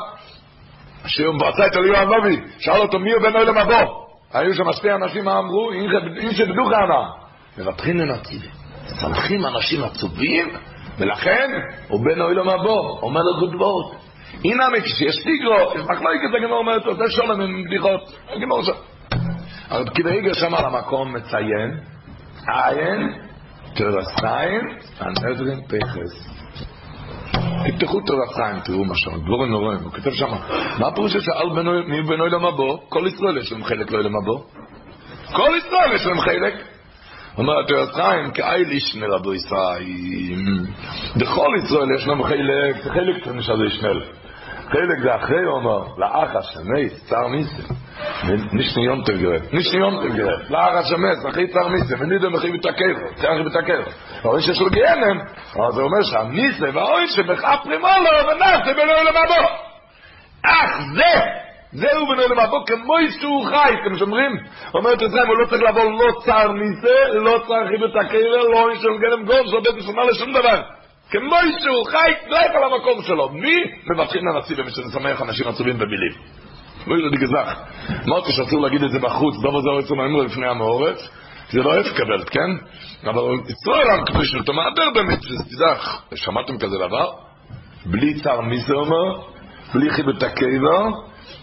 שהוא 1.07 1.39
בעשה 1.39 1.67
את 1.67 1.75
אליהו 1.75 1.95
הנובי, 1.95 2.41
שאל 2.59 2.81
אותו 2.81 2.99
מי 2.99 3.11
הוא 3.11 3.21
בן 3.21 3.35
אוהלם 3.35 3.57
הבא. 3.57 3.85
היו 4.33 4.53
שם 4.53 4.73
שתי 4.73 4.91
אנשים 4.91 5.27
אמרו, 5.27 5.71
אם 5.71 6.31
שבדוך 6.31 6.71
הענה. 6.71 7.09
מבטחין 7.57 7.97
לנציבי. 7.97 8.47
צמחים 9.01 9.45
אנשים 9.45 9.83
עצובים, 9.83 10.49
ולכן 10.99 11.49
הוא 11.87 12.05
בן 12.05 12.21
אוהלם 12.21 12.49
הבא, 12.49 12.79
אומר 13.01 13.21
לו 13.21 13.39
גודבות. 13.39 14.04
הנה 14.43 14.65
כשיש 14.83 15.23
טיגרו, 15.23 15.71
יש 15.75 15.81
מחלוקת, 15.81 16.35
הגמור 16.37 16.57
אומרת, 16.57 16.85
עושה 16.85 17.03
שולם 17.09 17.41
עם 17.41 17.63
בדיחות, 17.63 18.01
הגמור 18.29 18.63
שם. 18.63 18.71
אבל 19.71 19.85
כדאיגר 19.95 20.33
שם 20.33 20.55
על 20.55 20.65
המקום 20.65 21.13
מציין, 21.13 21.79
עין, 22.47 23.13
תרסיים, 23.75 24.61
הנדרין 24.99 25.61
פחס. 25.67 26.35
תפתחו 27.67 28.01
תרסיים, 28.01 28.59
תראו 28.63 28.85
מה 28.85 28.95
שם, 28.95 29.11
דבורים 29.11 29.51
נוראים, 29.51 29.79
הוא 29.79 29.91
כתב 29.91 30.11
שם, 30.11 30.31
מה 30.79 30.87
הפירוש 30.87 31.13
שעל 31.17 31.49
מי 31.87 32.01
בנוי 32.01 32.29
למבוא? 32.29 32.77
כל 32.89 33.07
ישראל 33.07 33.37
יש 33.37 33.51
להם 33.51 33.63
חלק 33.63 33.91
לא 33.91 34.03
למבוא. 34.03 34.39
כל 35.33 35.49
ישראל 35.57 35.93
יש 35.93 36.05
להם 36.05 36.19
חלק. 36.19 36.53
אומר 37.37 37.53
התרסיים, 37.59 38.31
כאי 38.31 38.65
לישנל 38.65 39.13
רבו 39.13 39.33
ישראל. 39.33 39.83
בכל 41.15 41.49
ישראל 41.63 41.87
יש 41.95 42.07
להם 42.07 42.23
חלק, 42.23 42.75
חלק 42.83 43.41
שזה 43.41 43.65
ישנל. 43.65 44.01
חלק 44.69 44.99
זה 45.03 45.15
אחרי 45.15 45.43
הוא 45.43 45.55
אומר, 45.55 45.83
לאח 45.97 46.35
השני, 46.35 46.89
צר 46.89 47.27
ניסים. 47.27 47.75
נשני 48.53 48.85
יום 48.85 49.03
תגרד, 49.03 49.41
נשני 49.53 49.79
יום 49.79 50.09
תגרד, 50.09 50.49
לאח 50.49 50.73
השמס, 50.73 51.25
אחי 51.29 51.47
צר 51.47 51.69
ניסים, 51.69 51.97
ונידו 51.99 52.31
מחי 52.31 52.51
מתעכב, 52.51 52.95
צר 53.15 53.33
אחי 53.33 53.43
מתעכב. 53.45 53.81
אבל 54.23 54.39
יש 54.39 54.61
לו 54.61 54.69
גיינם, 54.69 55.19
אבל 55.55 55.71
זה 55.71 55.81
אומר 55.81 56.01
שהניסים 56.03 56.75
והאוי 56.75 57.07
שמחף 57.07 57.59
פרימולו, 57.63 58.31
ונעשה 58.31 58.73
בלוי 58.73 59.03
למבו. 59.05 59.47
אך 60.45 60.79
זה, 60.95 61.21
זהו 61.71 62.07
בנו 62.07 62.35
למבו, 62.35 62.65
כמו 62.65 62.97
איסו 62.97 63.43
חי, 63.49 63.73
אתם 63.83 63.97
שומרים? 63.97 64.31
אומרת 64.73 65.03
את 65.03 65.11
זה, 65.11 65.21
הוא 65.21 65.37
לא 65.37 65.45
צריך 65.45 65.61
לבוא, 65.61 65.83
לא 65.83 66.21
צר 66.25 66.51
ניסה, 66.51 67.13
לא 67.13 67.37
צר 67.47 67.67
חיבת 67.67 68.05
הקרע, 68.05 68.43
לא 68.51 68.69
איש 68.69 68.79
של 68.81 68.97
גלם 69.01 69.25
גוב, 69.25 69.47
זה 69.47 69.55
עובד 69.55 69.75
בשמה 69.77 70.03
לשום 70.03 70.33
דבר. 70.33 70.61
כמו 71.11 71.35
שהוא 71.59 71.85
חי, 71.85 72.11
דרך 72.29 72.51
על 72.55 72.63
המקום 72.63 73.03
שלו. 73.03 73.29
מי 73.29 73.55
מבטחים 73.93 74.21
לנשיא 74.27 74.55
ומי 74.57 74.71
שמשמח 74.71 75.21
אנשים 75.21 75.47
עצובים 75.47 75.77
במילים? 75.77 76.11
לא 76.87 76.95
יודע 76.95 77.17
גזח. 77.17 77.59
אמרתי 78.07 78.31
שאסור 78.31 78.61
להגיד 78.61 78.83
את 78.83 78.91
זה 78.91 78.99
בחוץ, 78.99 79.35
דובר 79.41 79.61
זה 79.61 79.69
ארץ 79.69 79.91
ומאמר 79.91 80.21
לפני 80.21 80.47
המעורץ, 80.47 81.09
זה 81.49 81.59
לא 81.59 81.79
הפקבלת, 81.79 82.29
כן? 82.29 82.49
אבל 83.09 83.21
ישראל 83.49 83.89
עם 83.89 84.05
כפי 84.05 84.25
שאתה 84.25 84.51
מעבר 84.51 84.89
במצווה, 84.95 85.37
תדח, 85.49 86.01
שמעתם 86.15 86.57
כזה 86.57 86.77
דבר? 86.77 87.11
בלי 87.85 88.13
צער 88.21 88.41
מי 88.41 88.57
זה 88.57 88.73
אומר? 88.73 89.21
בלי 89.73 89.89
חיבת 89.89 90.23
הקבע, 90.23 90.89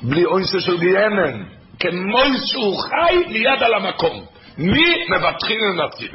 בלי 0.03 0.25
אויסה 0.25 0.61
של 0.61 0.81
גיהנם. 0.81 1.45
כמו 1.79 2.19
שהוא 2.47 2.79
חי 2.79 3.25
ליד 3.29 3.63
על 3.63 3.75
המקום. 3.75 4.25
מי 4.59 5.05
מבטחים 5.11 5.59
לנשיא? 5.61 6.09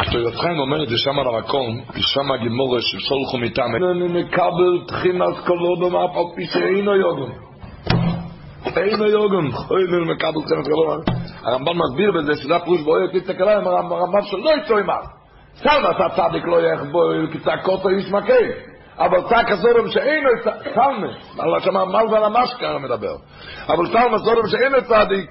התוירת 0.00 0.34
חיים 0.34 0.58
אומר 0.58 0.82
את 0.82 0.88
זה 0.88 0.98
שם 0.98 1.18
על 1.18 1.34
המקום, 1.34 1.84
כי 1.94 2.02
שם 2.02 2.32
הגימורה 2.32 2.80
של 2.80 2.98
סולחו 3.00 3.38
מטעם. 3.38 3.74
אני 3.74 4.22
מקבל 4.22 4.86
תחינת 4.86 5.46
קולו 5.46 5.76
במאפ 5.80 6.16
על 6.16 6.24
פי 6.36 6.46
שאינו 6.46 6.96
יוגן. 6.96 7.32
אינו 8.76 9.06
יוגן. 9.06 9.46
אוי, 9.70 9.82
אני 9.88 10.12
מקבל 10.12 10.42
תחינת 10.44 10.64
קולו. 10.64 10.96
הרמב"ן 11.42 11.72
מסביר 11.76 12.12
בזה 12.12 12.42
שזה 12.42 12.56
הפירוש 12.56 12.80
בו 12.80 12.98
יוצא 12.98 13.32
תקלה 13.32 13.58
עם 13.58 13.66
הרמב"ן 13.66 14.22
שלא 14.22 14.50
יצאו 14.50 14.76
עימה. 14.76 14.96
סלמה 15.54 15.90
אתה 15.90 16.04
צדיק 16.16 16.44
לא 16.46 16.60
יחבו, 16.60 17.00
כצעקות 17.32 17.80
איש 17.86 18.10
מכה. 18.10 18.42
אבל 18.98 19.20
צעק 19.28 19.50
הסודם 19.50 19.88
שאינו 19.88 20.28
סלמה, 20.74 21.06
על 21.38 21.60
שמה 21.60 21.84
מל 21.84 22.12
ועל 22.12 22.24
המשקר 22.24 22.78
מדבר. 22.78 23.14
אבל 23.68 23.86
סלמה 23.86 24.18
סודם 24.18 24.46
שאינו 24.46 24.76
צדיק, 24.82 25.30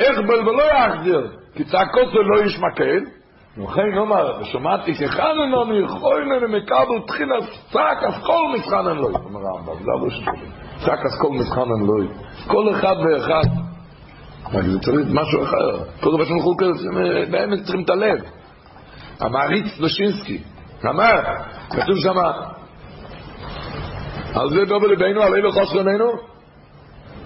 איך 0.00 0.18
בל 0.18 0.48
ולא 0.48 0.62
יחזיר, 0.62 1.30
כי 1.54 1.64
צעקות 1.64 2.08
לא 2.14 2.42
איש 2.42 2.58
מכה. 2.58 3.19
וכן 3.58 3.94
נאמר, 3.94 4.44
שמעתי 4.44 4.94
כחנן 4.94 5.54
אני 5.66 5.88
חוינן 5.88 6.44
מקבל 6.56 7.06
תחילה 7.06 7.34
צעק 7.72 8.02
אז 8.02 8.14
כל 8.26 8.42
מסחנן 8.54 8.96
לוי, 8.96 9.14
אומר 9.14 9.40
הרמב"ם, 9.48 9.74
זה 9.74 9.84
לא 9.86 10.10
שלי. 10.10 10.48
צעק 10.84 10.98
אז 11.04 11.20
כל 11.22 11.32
מסחנן 11.32 11.86
לוי. 11.86 12.08
כל 12.46 12.74
אחד 12.74 12.94
ואחד. 12.96 13.70
רק 14.52 14.64
זה 14.64 14.80
צריך 14.80 15.06
משהו 15.12 15.42
אחר. 15.42 15.84
כל 16.00 16.10
דבר 16.14 16.42
חוקרים, 16.42 16.72
באמת 17.30 17.62
צריכים 17.62 17.82
את 17.84 17.90
הלב. 17.90 18.18
המעריץ 19.20 19.78
לושינסקי, 19.78 20.42
אמר, 20.90 21.12
כתוב 21.70 21.96
שם, 22.02 22.18
על 24.34 24.48
זה 24.50 24.64
דובר 24.64 24.86
לבינו, 24.86 25.22
על 25.22 25.34
אילו 25.34 25.52
חוסרננו, 25.52 26.10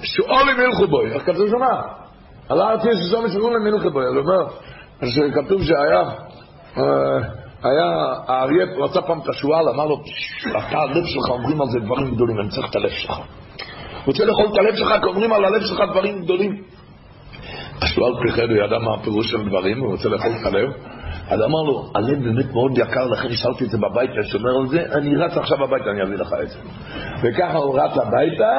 שואלים 0.03 0.61
ילכו 0.61 0.87
בוי, 0.87 1.13
איך 1.13 1.23
כתוב 1.23 1.49
שם? 1.49 1.65
על 2.49 2.61
הארץ 2.61 2.81
יש 2.85 3.11
שם 3.11 3.29
שואלים 3.29 3.67
ילכו 3.67 3.91
בוי, 3.91 4.07
הוא 4.07 4.17
אומר, 4.17 4.47
שכתוב 5.03 5.63
שהיה, 5.63 6.03
היה, 7.63 8.13
האריה 8.27 8.65
רצה 8.79 9.03
פעם 9.03 9.19
את 9.19 9.29
השועל, 9.29 9.69
אמר 9.69 9.87
לו, 9.87 10.01
אתה 10.51 10.79
הלב 10.79 11.05
שלך, 11.05 11.31
אומרים 11.31 11.61
על 11.61 11.67
זה 11.69 11.81
דברים 11.81 12.15
גדולים, 12.15 12.41
אני 12.41 12.49
צריך 12.49 12.71
את 12.71 12.77
הלב 12.77 12.91
שלך. 12.91 13.21
רוצה 14.07 14.25
לאכול 14.25 14.47
את 14.53 14.59
הלב 14.59 14.75
שלך, 14.77 14.89
כי 15.01 15.07
אומרים 15.07 15.33
על 15.33 15.45
הלב 15.45 15.63
שלך 15.63 15.81
דברים 15.91 16.23
גדולים. 16.25 16.63
השועל 17.83 18.13
פיחד, 18.23 18.51
הוא 18.51 18.59
ידע 18.65 18.79
מה 18.79 18.95
הפירוש 18.95 19.31
של 19.31 19.49
דברים, 19.49 19.81
הוא 19.81 19.91
רוצה 19.91 20.09
לאכול 20.09 20.31
את 20.41 20.47
הלב. 20.47 20.71
אז 21.29 21.41
אמר 21.41 21.63
לו, 21.63 21.91
הלב 21.95 22.25
באמת 22.25 22.53
מאוד 22.53 22.79
יקר, 22.79 23.07
לכן 23.07 23.29
השאלתי 23.29 23.65
את 23.65 23.71
זה 23.71 23.79
בבית, 23.79 24.11
אני 24.11 24.25
שומר 24.25 24.57
על 24.61 24.67
זה, 24.67 24.85
אני 24.93 25.17
רץ 25.17 25.37
עכשיו 25.37 25.65
הביתה, 25.65 25.91
אני 25.91 26.03
אביא 26.03 26.17
לך 26.17 26.35
את 26.43 26.49
זה. 26.49 26.59
וככה 27.23 27.59
הוא 27.59 27.81
רץ 27.81 27.97
הביתה, 27.97 28.51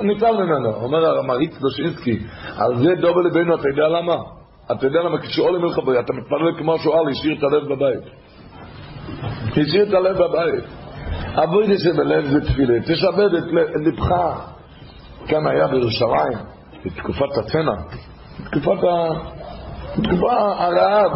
וניצל 0.00 0.32
ממנו. 0.32 0.74
אומר 0.74 1.18
המריץ 1.18 1.58
דושינסקי, 1.60 2.18
על 2.56 2.76
זה 2.76 2.94
דובל 3.00 3.26
לבינו, 3.26 3.54
אתה 3.54 3.68
יודע 3.68 3.88
למה? 3.88 4.37
אתה 4.72 4.86
יודע 4.86 5.00
למה? 5.02 5.18
כשעולים 5.18 5.64
אליך 5.64 5.78
בריאה, 5.78 6.00
אתה 6.00 6.12
מתפלל 6.12 6.58
כמו 6.58 6.78
שואל, 6.78 7.08
השאיר 7.10 7.38
את 7.38 7.42
הלב 7.42 7.74
בבית. 7.74 8.04
השאיר 9.52 9.88
את 9.88 9.94
הלב 9.94 10.16
בבית. 10.16 10.64
אבוי 11.44 11.66
לי 11.66 11.78
שבלב 11.78 12.24
זה 12.24 12.40
תפילה, 12.40 12.80
תשבד 12.80 13.34
את 13.34 13.44
לבך. 13.86 14.14
כאן 15.26 15.46
היה 15.46 15.66
בירושלים, 15.66 16.38
בתקופת 16.84 17.38
הצנע, 17.38 17.72
בתקופת 18.40 18.84
ה... 18.84 19.08
בתקופה 19.98 20.32
הרעב, 20.58 21.10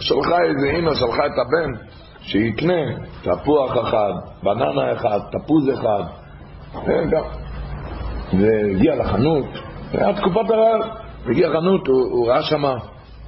שלחה 0.00 0.42
איזה 0.42 0.76
אימא, 0.76 0.94
שלחה 0.94 1.26
את 1.26 1.32
הבן, 1.46 1.84
שיקנה 2.20 2.82
תפוח 3.22 3.72
אחד, 3.82 4.12
בננה 4.42 4.92
אחד, 4.92 5.18
תפוז 5.32 5.70
אחד, 5.74 6.02
והגיע 8.32 8.96
לחנות, 8.96 9.46
היה 9.92 10.14
תקופת 10.14 10.50
הרעב, 10.50 10.80
הגיע 11.26 11.48
לחנות, 11.48 11.86
הוא, 11.86 12.02
הוא 12.10 12.28
ראה 12.28 12.42
שמה 12.42 12.74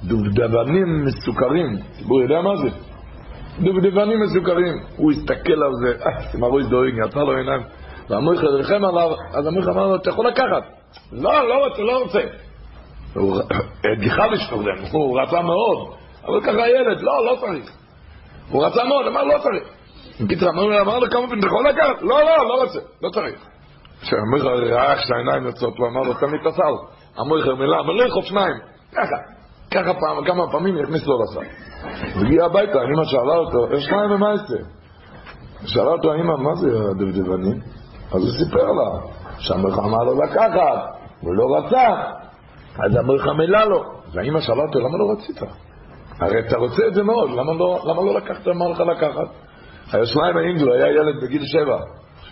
דובדבנים 0.03 1.05
מסוכרים, 1.05 1.77
הציבור 1.89 2.21
יודע 2.21 2.41
מה 2.41 2.55
זה? 2.55 2.69
דובדבנים 3.59 4.19
מסוכרים. 4.21 4.73
הוא 4.97 5.11
הסתכל 5.11 5.63
על 5.63 5.71
זה, 5.81 6.05
אה, 6.05 6.47
הראש 6.47 6.65
דואג, 6.65 6.93
יצא 7.07 7.19
לו 7.19 7.37
עיניים. 7.37 7.61
והמויכה 8.09 8.47
ריחם 8.47 8.85
עליו, 8.85 9.11
אז 9.33 9.47
המויכה 9.47 9.71
אמר 9.71 9.87
לו, 9.87 9.95
אתה 9.95 10.09
יכול 10.09 10.27
לקחת. 10.27 10.63
לא, 11.11 11.49
לא 11.49 11.65
רוצה, 11.65 11.81
לא 11.81 11.97
רוצה. 12.03 12.19
הוא 13.13 13.41
גיחה 13.99 14.27
לשתורדם, 14.27 14.75
הוא 14.91 15.21
רצה 15.21 15.41
מאוד. 15.41 15.93
אבל 16.25 16.41
ככה 16.41 16.63
הילד, 16.63 17.01
לא, 17.01 17.25
לא 17.25 17.37
צריך. 17.39 17.71
הוא 18.49 18.65
רצה 18.65 18.83
מאוד, 18.83 19.07
אמר, 19.07 19.23
לא 19.23 19.37
צריך. 19.37 19.63
בקיצר, 20.21 20.49
אמר 20.49 20.99
לו 20.99 21.09
כמה 21.11 21.27
פעמים, 21.27 21.39
אתה 21.39 21.47
יכול 21.47 21.69
לקחת? 21.69 22.01
לא, 22.01 22.21
לא, 22.21 22.47
לא 22.47 22.61
רוצה, 22.61 22.79
לא 23.03 23.09
צריך. 23.09 23.45
כשהמויכה 24.01 24.49
ראה 24.49 24.97
שהעיניים 24.97 25.45
יוצאות, 25.45 25.77
הוא 25.77 25.87
אמר 25.87 26.01
לו, 26.01 26.13
תן 26.13 26.31
לי 26.31 26.37
את 26.41 26.45
הסל. 26.45 26.73
המויכה 27.17 27.53
מילה, 27.53 27.79
אבל 27.79 27.93
לא 27.93 28.03
יכול 28.03 28.23
שניים. 28.23 28.55
ככה. 28.91 29.38
ככה 29.71 29.93
פעם, 29.93 30.25
כמה 30.25 30.51
פעמים 30.51 30.77
הכניס 30.83 31.07
לו 31.07 31.23
לסל. 31.23 31.49
הגיע 32.25 32.45
הביתה, 32.45 32.79
אמא 32.83 33.03
שאלה 33.03 33.35
אותו, 33.37 33.75
יש 33.75 33.85
שניים 33.85 34.11
ומה 34.11 34.29
יעשה? 34.29 34.63
שאלה 35.65 35.91
אותו, 35.91 36.13
אמא, 36.13 36.35
מה 36.37 36.55
זה 36.55 36.67
הדבדבנים? 36.91 37.59
אז 38.11 38.21
הוא 38.21 38.31
סיפר 38.45 38.71
לה, 38.71 39.07
שהמלכה 39.37 39.81
אמר 39.81 40.03
לו 40.03 40.21
לקחת, 40.23 40.55
הוא 41.21 41.35
לא 41.35 41.57
רצה, 41.57 41.87
אז 42.85 42.95
המלכה 42.95 43.33
מילא 43.33 43.63
לו. 43.63 43.83
והאמא 44.13 44.41
שאלה 44.41 44.63
אותו, 44.63 44.79
למה 44.79 44.97
לא 44.97 45.11
רצית? 45.11 45.41
הרי 46.19 46.39
אתה 46.39 46.57
רוצה 46.57 46.87
את 46.87 46.93
זה 46.93 47.03
מאוד, 47.03 47.29
למה 47.29 47.53
לא, 47.53 47.79
למה 47.85 48.01
לא 48.03 48.13
לקחת, 48.13 48.47
אמר 48.47 48.67
לך 48.67 48.79
לקחת? 48.79 49.27
הישניים 49.93 50.37
האינגלו 50.37 50.73
היה 50.73 50.87
ילד 50.87 51.23
בגיל 51.23 51.41
שבע. 51.45 51.79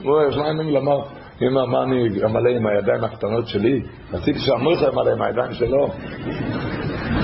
הוא 0.04 0.20
הישניים 0.20 0.60
האינגלו 0.60 0.80
אמר, 0.80 1.00
אמא, 1.42 1.66
מה 1.66 1.84
אני 1.84 2.24
אמלא 2.26 2.50
עם 2.50 2.68
הידיים 2.68 3.04
הקטנות 3.04 3.48
שלי? 3.48 3.82
רציתי 4.14 4.40
שהמלכה 4.40 4.88
אמלא 4.88 5.12
עם 5.12 5.22
הידיים 5.22 5.54
שלו. 5.54 5.88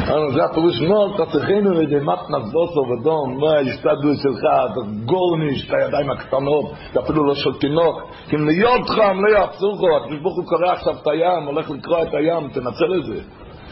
אמרנו, 0.08 0.32
זה 0.32 0.44
הפירוש 0.44 0.82
מאוד, 0.82 1.12
תצריכנו 1.18 1.72
לידי 1.72 2.00
מתנת 2.00 2.52
בוסו 2.52 2.80
ודום, 2.80 3.38
מה 3.40 3.52
ההשתדלות 3.58 4.18
שלך, 4.24 4.44
אתה 4.72 4.80
גורניש, 5.06 5.70
את 5.70 5.74
הידיים 5.74 6.12
הקטנות, 6.12 6.72
אתה 6.92 7.00
אפילו 7.00 7.26
לא 7.26 7.36
של 7.36 7.54
תינוק, 7.60 8.02
כי 8.30 8.36
אם 8.36 8.48
להיות 8.48 8.90
חם, 8.90 9.18
לא 9.26 9.38
יעצור 9.38 9.74
לך, 9.74 10.04
הקדוש 10.04 10.20
ברוך 10.20 10.36
הוא 10.36 10.46
קורא 10.46 10.72
עכשיו 10.72 10.94
את 11.02 11.08
הים, 11.08 11.44
הולך 11.46 11.70
לקרוא 11.70 12.04
את 12.04 12.14
הים, 12.14 12.50
תנצל 12.50 12.96
את 13.00 13.06
זה. 13.06 13.22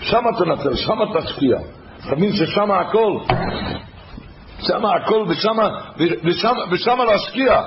שם 0.01 0.23
תנצל, 0.37 0.75
שם 0.75 0.99
תשקיע. 1.19 1.57
תבין 2.09 2.31
ששם 2.33 2.71
הכל, 2.71 3.17
שם 4.59 4.85
הכל, 4.85 5.25
ושם 6.71 6.99
להשקיע. 7.07 7.61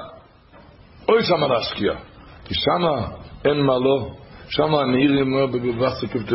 אוי 1.08 1.22
שם 1.22 1.52
להשקיע. 1.52 1.92
כי 2.44 2.54
שם 2.54 2.84
אין 3.44 3.60
מה 3.66 3.78
לא. 3.78 4.08
שם 4.48 4.74
הנעיר 4.74 5.20
אומר 5.20 5.46
בבבסי 5.46 6.08
כ"ט 6.08 6.32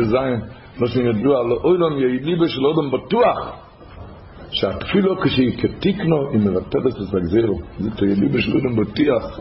מה 0.80 0.86
שהם 0.86 1.06
ידעו 1.06 1.36
על 1.38 1.52
אוילון 1.52 1.98
יעיליבה 1.98 2.48
של 2.48 2.66
אודם 2.66 2.90
בטוח 2.90 3.56
שהתפילו 4.50 5.20
כשהיא 5.20 5.58
כתיקנו 5.58 6.30
היא 6.30 6.40
מבטלת 6.40 6.94
את 6.96 7.14
הגזירו 7.14 7.60
זה 7.78 7.90
תעיליבה 7.90 8.40
של 8.40 8.56
אודם 8.56 8.76
בטוח 8.76 9.40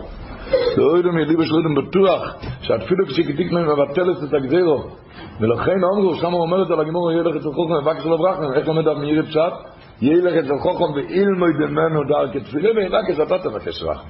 זה 0.75 0.81
אוילון 0.81 1.17
יעיליבה 1.17 1.45
של 1.45 1.53
אודם 1.53 1.75
בטוח 1.75 2.35
שהתפילו 2.61 3.05
כשהיא 3.05 3.25
כתיקנו 3.25 3.57
היא 3.57 3.65
מבטלת 3.65 4.23
את 4.23 4.33
הגזירו 4.33 4.83
ולכן 5.39 5.71
אמרו, 5.93 6.15
שם 6.15 6.31
הוא 6.31 6.41
אומר 6.41 6.63
את 6.63 6.71
על 6.71 6.79
הגמור 6.79 7.11
ילך 7.11 7.35
אצל 7.35 7.51
חוכם 7.51 7.73
ובקש 7.73 8.05
לו 8.05 8.17
ברחם 8.17 8.53
איך 8.53 8.67
עומד 8.67 8.87
על 8.87 8.97
מאיר 8.97 9.25
פשט? 9.25 9.53
ילך 10.01 10.33
אצל 10.33 10.57
חוכם 10.61 10.93
ואילמוי 10.95 11.49
דמנו 11.59 12.03
דר 12.03 12.33
כתפילה 12.33 12.69
ובקש 12.71 13.19
אתה 13.19 13.37
תבקש 13.37 13.83
רחם 13.83 14.09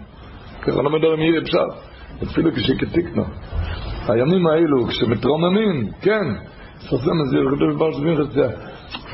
ככה 0.62 0.82
לומד 0.82 1.06
על 1.06 1.16
מאיר 1.16 1.44
פשט. 1.44 1.90
התפילו 2.22 2.52
כשהיא 2.52 2.78
כתיקנו. 2.80 3.24
הימים 4.08 4.48
האלו 4.48 4.88
כשמתרוממים, 4.88 5.92
כן 6.02 6.26
סופם 6.80 7.22
את 7.22 7.30
זה, 7.30 7.38
כתוב 7.56 7.72
בבר 7.76 7.92
שבינך, 7.92 8.20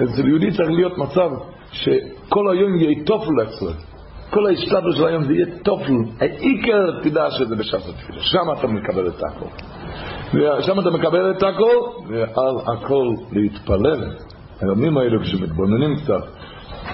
אצל 0.04 0.28
יהודי 0.28 0.52
צריך 0.52 0.70
להיות 0.70 0.98
מצב 0.98 1.30
שכל 1.72 2.50
היום 2.52 2.76
יהיה 2.76 3.04
טופל 3.06 3.34
אצלו. 3.44 3.70
כל 4.30 4.48
ההשתדלות 4.48 4.96
של 4.96 5.06
היום 5.06 5.24
זה 5.24 5.34
יהיה 5.34 5.46
טופל, 5.64 5.94
העיקר 6.20 7.02
תדע 7.04 7.32
שזה 7.32 7.56
בשעת 7.56 7.82
התפילה, 7.90 8.20
שם 8.20 8.60
אתה 8.60 8.68
מקבל 8.68 9.08
את 9.08 9.24
הכל. 9.24 9.46
ושם 10.34 10.80
אתה 10.80 10.90
מקבל 10.90 11.32
את 11.32 11.44
הכל, 11.44 11.76
ועל 12.08 12.56
הכל 12.66 13.08
להתפלל. 13.32 14.12
הימים 14.62 14.98
האלו 14.98 15.22
כשמתבוננים 15.22 15.96
קצת, 15.96 16.24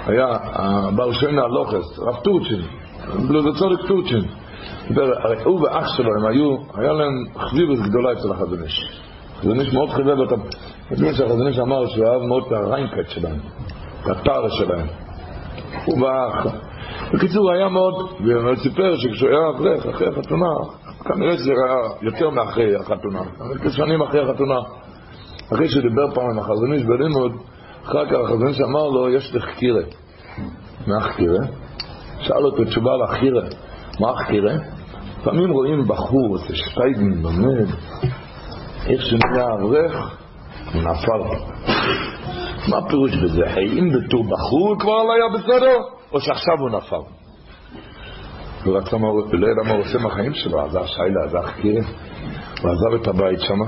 היה 0.06 0.38
הבעל 0.42 1.14
שיינה 1.14 1.42
הלוכס, 1.42 2.00
רב 2.00 2.16
טורצ'ין, 2.16 2.62
צודק 3.60 3.88
טורצ'ין, 3.88 4.24
הוא 5.44 5.62
ואח 5.62 5.98
שלו, 5.98 6.10
הם 6.20 6.26
היו, 6.26 6.56
היה 6.74 6.94
להם 6.94 7.14
חביבות 7.38 7.80
גדולה 7.80 8.12
אצל 8.12 8.32
החזון 8.32 8.60
איש. 9.42 9.48
החזון 9.48 9.60
איש 9.60 9.74
מאוד 9.74 9.90
חיבב 9.90 10.20
אותם. 10.20 10.42
יודעים 10.92 11.14
שהחזון 11.14 11.48
איש 11.48 11.60
אמר 11.60 11.88
שהוא 11.88 12.06
אהב 12.06 12.22
מאוד 12.22 12.44
את 12.48 12.52
הריינקט 12.52 13.10
שלהם, 13.10 13.40
את 14.02 14.08
הטר 14.08 14.50
שלהם. 14.50 14.88
הוא 15.86 16.04
ואח. 16.04 16.48
בקיצור, 17.14 17.52
היה 17.52 17.70
מאוד, 17.70 17.94
והוא 18.26 18.56
סיפר 18.56 18.96
שכשהוא 18.98 19.30
היה 19.30 19.50
אברך, 19.50 19.86
אחרי 19.86 20.08
החתונה, 20.08 20.48
כנראה 21.04 21.38
שזה 21.38 21.52
היה 21.52 21.76
יותר 22.02 22.30
מאחרי 22.30 22.76
החתונה, 22.76 23.22
כשנים 23.64 24.02
אחרי 24.02 24.22
החתונה. 24.22 24.60
אחרי 25.54 25.70
שהוא 25.70 25.82
דיבר 25.82 26.14
פעם 26.14 26.30
עם 26.32 26.40
החזון 26.40 26.74
איש 26.74 26.84
בלימוד, 26.84 27.32
אחר 27.84 28.06
כך 28.06 28.18
החזון 28.24 28.48
איש 28.48 28.62
אמר 28.62 28.88
לו, 28.90 29.10
יש 29.10 29.36
לך 29.36 29.46
קירה. 29.58 29.82
מה 30.88 31.02
חקירה? 31.02 31.46
שאל 32.20 32.46
אותו 32.46 32.66
תשובה 32.66 32.92
על 32.94 33.02
החירה. 33.04 33.42
מה 34.00 34.10
החקירה? 34.12 34.54
לפעמים 35.22 35.52
רואים 35.52 35.88
בחור, 35.88 36.38
איזה 36.38 36.56
שטייגן 36.56 37.22
לומד, 37.22 37.68
איך 38.88 39.02
שנהיה 39.02 39.46
אברך, 39.54 40.18
הוא 40.74 40.82
נפל. 40.82 41.44
מה 42.70 42.78
הפירוש 42.78 43.16
בזה? 43.16 43.44
האם 43.48 43.90
בתור 43.92 44.24
בחור 44.24 44.76
כבר 44.80 45.04
לא 45.04 45.14
היה 45.14 45.40
בסדר, 45.40 45.78
או 46.12 46.20
שעכשיו 46.22 46.56
הוא 46.60 46.70
נפל? 46.70 46.96
הוא 48.66 48.78
רצה 48.78 48.98
מה 48.98 49.08
הוא 49.08 49.82
עושה 49.82 49.98
מהחיים 49.98 50.34
שלו, 50.34 50.62
אז 50.62 50.76
השיילה, 50.76 51.24
אז 51.26 51.36
החקירה. 51.36 51.82
הוא 52.62 52.72
עזב 52.72 53.02
את 53.02 53.08
הבית 53.08 53.40
שם, 53.42 53.60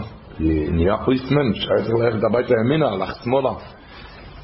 נהיה 0.71 0.97
פריסטמן, 1.05 1.53
שהיה 1.53 1.83
צריך 1.83 1.95
ללכת 1.99 2.23
הביתה 2.23 2.53
ימינה, 2.65 2.89
הלך 2.89 3.23
שמאלה. 3.23 3.51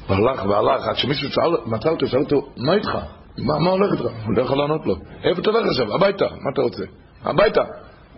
והלך 0.08 0.44
והלך, 0.46 0.88
עד 0.88 0.96
שמישהו 0.96 1.28
מצא 1.66 1.90
אותו, 1.90 2.06
שאל 2.06 2.20
אותו, 2.20 2.42
מה 2.56 2.74
איתך? 2.74 2.98
מה, 3.38 3.58
מה 3.64 3.70
הולך 3.70 3.92
איתך? 3.92 4.26
הוא 4.26 4.34
לא 4.36 4.42
יכול 4.42 4.58
לענות 4.58 4.86
לו. 4.86 4.94
איפה 5.24 5.40
אתה 5.40 5.50
הולך 5.50 5.66
עכשיו? 5.66 5.94
הביתה. 5.94 6.24
מה 6.24 6.50
אתה 6.52 6.62
רוצה? 6.62 6.82
הביתה. 7.24 7.62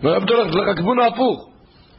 איפה 0.03 0.25
אתה 0.25 0.33
הולך? 0.33 0.51
תלך 0.53 0.67
לכיוון 0.67 0.99
ההפוך. 0.99 1.52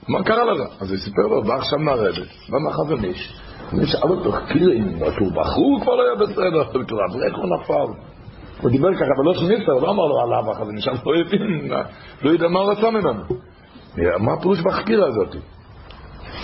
מה 0.08 0.22
קרה 0.22 0.44
לך? 0.44 0.60
אז 0.80 0.90
הוא 0.90 0.98
סיפר 0.98 1.22
לו, 1.22 1.42
בא 1.42 1.54
עכשיו 1.54 1.78
מהרדת, 1.78 2.28
בא 2.48 2.58
מהחזון 2.58 3.04
איש. 3.04 3.40
אני 3.72 3.86
שאל 3.86 4.10
אותו, 4.10 4.32
כאילו, 4.32 4.72
אם 4.72 4.98
הוא 5.18 5.32
בחור 5.32 5.80
כבר 5.82 5.94
לא 5.94 6.02
היה 6.02 6.14
בסדר, 6.14 6.80
בתור 6.80 6.98
אברך 7.10 7.36
הוא 7.36 7.58
נפל. 7.58 8.00
הוא 8.60 8.70
דיבר 8.70 8.94
ככה, 8.94 9.04
אבל 9.16 9.24
לא 9.24 9.34
שמיסטר, 9.34 9.72
הוא 9.72 9.82
לא 9.82 9.90
אמר 9.90 10.04
לו 10.04 10.20
עליו 10.20 10.50
החזון 10.50 10.76
איש, 10.76 10.86
לא 10.86 11.12
הבין, 11.20 11.70
לא 12.22 12.30
יודע 12.30 12.48
מה 12.48 12.60
הוא 12.60 12.72
רצה 12.72 12.90
ממנו. 12.90 13.22
מה 14.18 14.32
הפירוש 14.32 14.60
בחקירה 14.60 15.06
הזאת? 15.08 15.36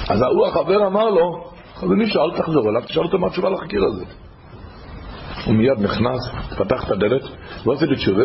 אז 0.08 0.22
ההוא 0.22 0.46
החבר 0.46 0.86
אמר 0.86 1.10
לו, 1.10 1.44
חזון 1.74 2.00
איש, 2.00 2.16
אל 2.16 2.38
תחזור 2.38 2.70
אליו, 2.70 2.82
תשאל 2.82 3.02
אותו 3.02 3.18
מה 3.18 3.26
התשובה 3.26 3.50
לחקירה 3.50 3.86
הזאת. 3.86 4.08
הוא 5.46 5.54
מיד 5.54 5.80
נכנס, 5.80 6.30
פתח 6.58 6.84
את 6.84 6.90
הדלת, 6.90 7.22
ועושה 7.64 7.86
לי 7.86 7.96
תשובה, 7.96 8.24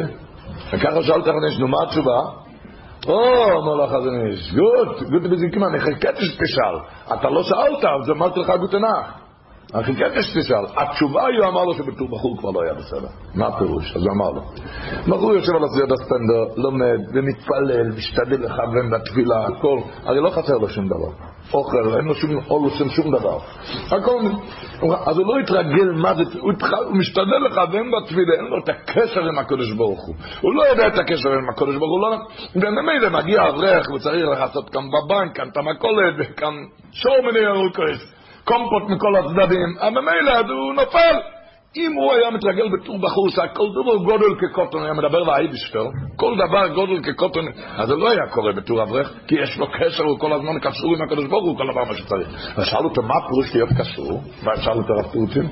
וככה 0.73 1.03
שאל 1.03 1.21
את 1.21 1.27
נו 1.59 1.67
מה 1.67 1.77
התשובה? 1.83 2.44
או, 3.07 3.61
אמר 3.61 3.75
לך 3.75 3.91
החזון 3.91 4.27
איש, 4.27 4.53
גוט, 4.53 5.09
גוט 5.09 5.31
בזיקמה, 5.31 5.67
אני 5.67 5.79
חיכיתי 5.79 6.25
שתשאל. 6.25 6.77
אתה 7.13 7.29
לא 7.29 7.43
שאלת, 7.43 7.85
אז 7.85 8.09
אמרתי 8.11 8.39
לך 8.39 8.49
גוט 8.59 8.73
נח. 9.73 9.75
אני 9.75 9.83
חיכיתי 9.83 10.23
שתשאל. 10.23 10.65
התשובה 10.77 11.27
היא, 11.27 11.39
הוא 11.39 11.47
אמר 11.47 11.65
לו 11.65 11.73
שבתור 11.73 12.07
בחור 12.07 12.37
כבר 12.37 12.51
לא 12.51 12.61
היה 12.63 12.73
בסדר. 12.73 13.07
מה 13.35 13.47
הפירוש? 13.47 13.95
אז 13.95 14.01
הוא 14.01 14.11
אמר 14.13 14.29
לו. 14.31 14.41
בחור 15.07 15.33
יושב 15.33 15.55
על 15.55 15.63
הסביבת 15.63 15.91
הסטנדר, 15.91 16.61
לומד 16.61 16.99
ומתפלל, 17.13 17.91
משתדל 17.97 18.45
לכוון 18.45 18.91
בתפילה, 18.91 19.45
הכל. 19.45 19.79
הרי 20.03 20.21
לא 20.21 20.29
חסר 20.29 20.53
לו 20.53 20.69
שום 20.69 20.87
דבר. 20.87 21.35
אוכל, 21.53 21.97
אין 21.97 22.05
לו 22.05 22.15
שום 22.15 22.31
עול, 22.47 22.69
שום 22.69 22.89
שום 22.89 23.11
דבר. 23.11 23.37
הכל, 23.91 24.19
אז 25.05 25.17
הוא 25.17 25.27
לא 25.27 25.39
התרגל 25.39 25.91
מה 25.91 26.13
זה, 26.13 26.23
הוא, 26.39 26.51
התחל, 26.51 26.83
הוא 26.83 26.97
משתדל 26.97 27.39
לכוון 27.45 27.91
בתפילה, 27.91 28.33
אין 28.33 28.45
לו 28.45 28.57
את 28.63 28.69
הקשר 28.69 29.21
עם 29.21 29.39
הקדוש 29.39 29.71
ברוך 29.71 30.05
הוא. 30.07 30.15
הוא 30.41 30.55
לא 30.55 30.63
יודע 30.63 30.87
את 30.87 30.97
הקשר 30.99 31.29
עם 31.29 31.49
הקדוש 31.49 31.75
ברוך 31.75 31.91
הוא, 31.91 32.01
לא... 32.01 32.17
וממילא 32.55 33.09
מגיע 33.09 33.49
אברך 33.49 33.89
וצריך 33.95 34.27
לעשות 34.27 34.69
כאן 34.69 34.81
בבנק, 34.87 35.35
כאן 35.35 35.47
את 35.49 35.57
המכולת, 35.57 36.13
וכאן 36.19 36.53
שור 36.91 37.15
מיני 37.25 37.39
ירוקס. 37.39 38.14
קומפוט 38.45 38.83
מכל 38.89 39.15
הצדדים, 39.15 39.77
אבל 39.79 39.89
ממילא 39.89 40.53
הוא 40.53 40.73
נופל. 40.73 41.15
אם 41.77 41.93
הוא 41.93 42.13
היה 42.13 42.31
מתרגל 42.31 42.69
בתור 42.69 42.99
בחור 42.99 43.29
שהכל 43.29 43.67
דבר 43.71 43.95
גודל 43.95 44.35
כקוטון, 44.39 44.83
היה 44.83 44.93
מדבר 44.93 45.23
לאייבשטר, 45.23 45.85
כל 46.15 46.35
דבר 46.35 46.67
גודל 46.67 47.03
כקוטון, 47.03 47.45
אז 47.77 47.87
זה 47.87 47.95
לא 47.95 48.09
היה 48.09 48.27
קורה 48.31 48.51
בתור 48.53 48.83
אברך, 48.83 49.13
כי 49.27 49.35
יש 49.35 49.57
לו 49.57 49.67
קשר, 49.79 50.03
הוא 50.03 50.19
כל 50.19 50.33
הזמן 50.33 50.59
קשור 50.59 50.95
עם 50.95 51.01
הקדוש 51.01 51.25
ברוך 51.25 51.45
הוא, 51.45 51.57
כל 51.57 51.71
דבר 51.71 51.83
מה 51.83 51.93
שצריך. 51.93 52.57
אז 52.57 52.65
שאל 52.65 52.85
אותו, 52.85 53.01
מה 53.01 53.13
פירוש 53.27 53.55
להיות 53.55 53.69
קשור? 53.79 54.21
מה 54.43 54.57
שאל 54.57 54.77
אותו 54.77 54.93
הרב 54.93 55.13
טורצ'ין? 55.13 55.47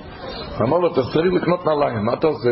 אמר 0.62 0.78
לו, 0.78 0.94
אתה 0.94 1.02
צריך 1.14 1.34
לקנות 1.34 1.66
נעליים, 1.66 2.06
מה 2.06 2.14
אתה 2.14 2.28
עושה? 2.28 2.50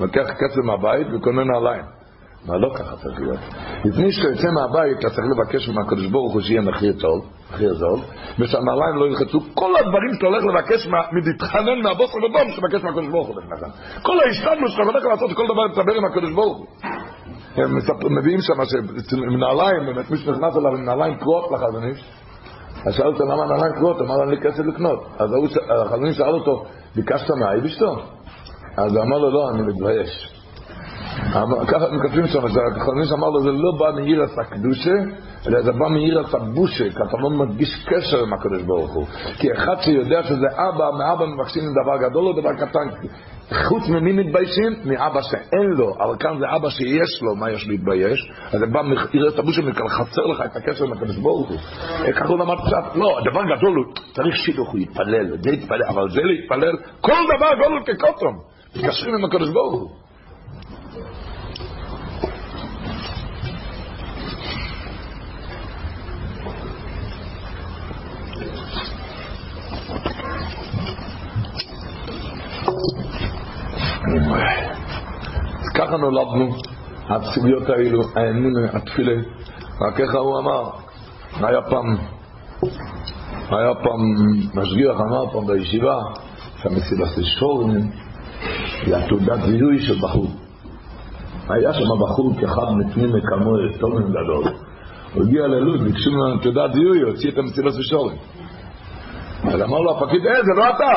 לוקח 0.00 0.26
כסף 0.30 0.64
מהבית 0.64 1.06
וקונה 1.14 1.44
נעליים. 1.44 2.01
מה 2.46 2.56
לא 2.56 2.68
ככה 2.78 2.96
צריך 2.96 3.20
להיות? 3.20 3.38
לפני 3.84 4.12
שאתה 4.12 4.28
יוצא 4.28 4.48
מהבית, 4.50 4.98
אתה 4.98 5.10
צריך 5.10 5.26
לבקש 5.36 5.68
מהקדוש 5.68 6.06
ברוך 6.06 6.32
הוא 6.32 6.40
שיהיה 6.40 6.60
מחיר 6.60 6.92
טוב, 7.00 7.26
מחיר 7.52 7.74
זול, 7.74 8.00
ושהנעליים 8.38 8.96
לא 8.96 9.06
ילחצו. 9.06 9.40
כל 9.54 9.76
הדברים 9.76 10.14
שאתה 10.14 10.26
הולך 10.26 10.44
לבקש, 10.44 10.88
מתחנן 11.12 11.82
מהבוסר 11.82 12.18
ובום, 12.18 12.50
שתבקש 12.50 12.84
מהקדוש 12.84 13.08
ברוך 13.08 13.28
הוא 13.28 13.36
לפניך. 13.36 13.74
כל 14.02 14.20
ההשתדלות 14.20 14.70
שאתה 14.70 14.82
הולך 14.82 15.04
לעשות 15.04 15.30
כל 15.36 15.44
דבר, 15.44 15.64
לדבר 15.64 15.94
עם 15.94 16.04
הקדוש 16.04 16.32
ברוך 16.32 16.58
הוא. 16.58 16.66
הם 17.56 18.18
מביאים 18.18 18.40
שם 18.40 18.64
שעם 18.64 19.40
נעליים, 19.40 19.86
באמת 19.86 20.10
מי 20.10 20.16
שנכנס 20.16 20.56
אליו 20.56 20.70
עם 20.76 20.84
נעליים 20.84 21.14
קרועות 21.18 21.50
לחזון 21.52 21.84
איש, 21.84 22.04
אז 22.86 22.94
שאל 22.94 23.06
אותו 23.06 23.24
למה 23.24 23.46
נעליים 23.46 23.74
קרועות, 23.74 24.00
אמר 24.00 24.16
לו 24.16 24.22
אין 24.22 24.30
לי 24.30 24.40
כסף 24.40 24.64
לקנות. 24.64 25.06
אז 25.18 25.30
החזון 25.86 26.06
איש 26.06 26.16
שאל 26.16 26.34
אותו, 26.34 26.64
ביקשת 26.96 27.30
מהאיבישטו? 27.30 27.96
אז 28.76 28.96
הוא 28.96 29.02
אמר 29.02 29.18
לו 29.18 29.30
לא, 29.30 29.50
אני 29.50 29.62
מתבייש. 29.62 30.41
ככה 31.68 31.86
מקפלים 31.92 32.26
שם, 32.26 32.38
החזון 32.38 33.00
איש 33.00 33.12
אמר 33.12 33.28
לו, 33.28 33.40
זה 33.40 33.50
לא 33.50 33.72
בא 33.78 33.90
מעירס 33.94 34.38
הקדושה, 34.38 34.94
אלא 35.46 35.62
זה 35.62 35.72
בא 35.72 35.88
מעירס 35.88 36.34
הבושה, 36.34 36.84
כי 36.90 36.96
אתה 37.08 37.16
לא 37.22 37.30
מדגיש 37.30 37.86
קשר 37.86 38.22
עם 38.22 38.32
הקדוש 38.32 38.62
ברוך 38.62 38.92
הוא. 38.92 39.06
כי 39.38 39.52
אחד 39.52 39.74
שיודע 39.80 40.22
שזה 40.22 40.46
אבא, 40.54 40.90
מאבא 40.98 41.26
מבקשים 41.26 41.62
דבר 41.82 42.08
גדול 42.08 42.26
או 42.26 42.32
דבר 42.32 42.54
קטן. 42.54 43.08
חוץ 43.68 43.88
ממי 43.88 44.12
מתביישים? 44.12 44.72
מאבא 44.84 45.22
שאין 45.22 45.70
לו, 45.78 45.94
אבל 46.00 46.16
כאן 46.20 46.38
זה 46.38 46.44
אבא 46.56 46.68
שיש 46.68 47.22
לו, 47.22 47.36
מה 47.36 47.50
יש 47.50 47.68
להתבייש? 47.68 48.32
אז 48.52 48.60
זה 48.60 48.66
בא 48.66 48.82
מעירס 48.82 49.38
הבושה, 49.38 49.62
מכאן 49.62 49.88
חסר 49.88 50.22
לך 50.22 50.40
את 50.40 50.56
הקשר 50.56 50.84
עם 50.84 50.92
הקדוש 50.92 51.16
ברוך 51.16 51.48
הוא. 51.48 51.58
ככה 52.12 52.28
הוא 52.28 52.38
למד 52.38 52.56
קצת, 52.66 52.96
לא, 52.96 53.18
דבר 53.30 53.42
גדול 53.56 53.76
הוא, 53.76 53.94
צריך 54.14 54.36
שילוך, 54.36 54.70
הוא 54.70 54.80
יתפלל, 54.80 55.36
זה 55.40 55.50
יתפלל, 55.50 55.82
אבל 55.88 56.10
זה 56.10 56.20
להתפלל, 56.22 56.76
כל 57.00 57.22
דבר 57.36 57.48
גדול 57.54 57.82
כקוטום. 57.86 58.38
מתקשרים 58.76 59.14
עם 59.14 59.24
הקדוש 59.24 59.50
ברוך 59.50 59.72
הוא. 59.72 59.90
ככה 60.92 61.00
נולדנו, 75.96 76.54
הסוגיות 77.08 77.68
האלו, 77.68 78.02
האמון, 78.16 78.52
התפילה. 78.72 79.12
רק 79.80 79.94
ככה 79.96 80.18
הוא 80.18 80.38
אמר, 80.38 80.70
היה 81.34 81.62
פעם, 81.62 81.96
היה 83.50 83.74
פעם, 83.74 84.00
משגיח 84.54 85.00
אמר 85.00 85.32
פעם 85.32 85.46
בישיבה, 85.46 85.98
שהמסיבת 86.62 87.24
שורן 87.38 87.70
היא 88.86 88.94
התעודת 88.96 89.40
זיהוי 89.46 89.82
של 89.86 89.94
בחור. 90.02 90.51
היה 91.52 91.72
שם 91.72 91.84
בחור 92.00 92.32
כאחד 92.40 92.72
מתמימי 92.76 93.20
כמוה, 93.22 93.58
תומן 93.80 94.10
גדול. 94.10 94.44
הוא 95.14 95.22
הגיע 95.22 95.46
ללוד, 95.46 95.80
ביקשו 95.80 96.10
ממנו 96.10 96.38
תעודת 96.38 96.72
זיהוי, 96.72 97.00
הוציא 97.00 97.30
את 97.30 97.38
המסיבת 97.38 97.72
שורן. 97.90 98.14
אז 99.44 99.62
אמר 99.62 99.80
לו 99.80 99.90
הפקיד, 99.90 100.26
אה, 100.26 100.42
זה 100.42 100.52
לא 100.56 100.64
אתה. 100.70 100.92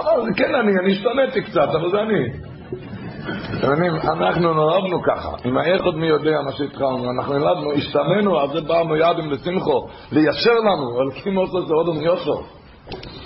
אמר, 0.00 0.32
כן 0.36 0.54
אני, 0.54 0.72
אני 0.82 0.92
השתנתי 0.92 1.42
קצת, 1.42 1.68
אבל 1.80 1.90
זה 1.90 2.02
אני. 2.02 2.54
אתם 3.58 3.70
יודעים, 3.70 3.92
אנחנו 3.94 4.54
נולדנו 4.54 5.02
ככה, 5.02 5.28
אם 5.44 5.56
האחד 5.56 5.96
מי 5.96 6.06
יודע 6.06 6.40
מה 6.44 6.52
שהתחלנו, 6.52 7.10
אנחנו 7.10 7.38
נולדנו, 7.38 7.72
השתמנו, 7.72 8.40
אז 8.40 8.50
זה 8.50 8.60
באנו 8.60 8.96
ידים 8.96 9.30
לשמחו, 9.30 9.86
ליישר 10.12 10.54
לנו, 10.60 11.00
על 11.00 11.10
קימו 11.22 11.40
עושה 11.40 11.60
זה 11.66 11.74
עוד 11.74 11.96
מיושו. 11.98 12.42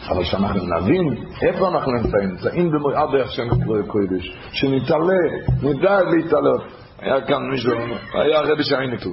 אבל 0.08 0.24
שאנחנו 0.24 0.60
נבין 0.76 1.24
איפה 1.42 1.68
אנחנו 1.68 1.92
נמצאים, 1.92 2.28
נמצאים 2.28 2.70
במועד 2.70 3.08
השם 3.24 3.48
קודש, 3.86 4.36
שנתעלה, 4.52 5.18
נדע 5.62 6.00
להתעלות. 6.02 6.60
היה 6.98 7.20
כאן 7.20 7.50
מישהו, 7.50 7.72
היה 8.12 8.40
רבי 8.40 8.64
שיינקל, 8.64 9.08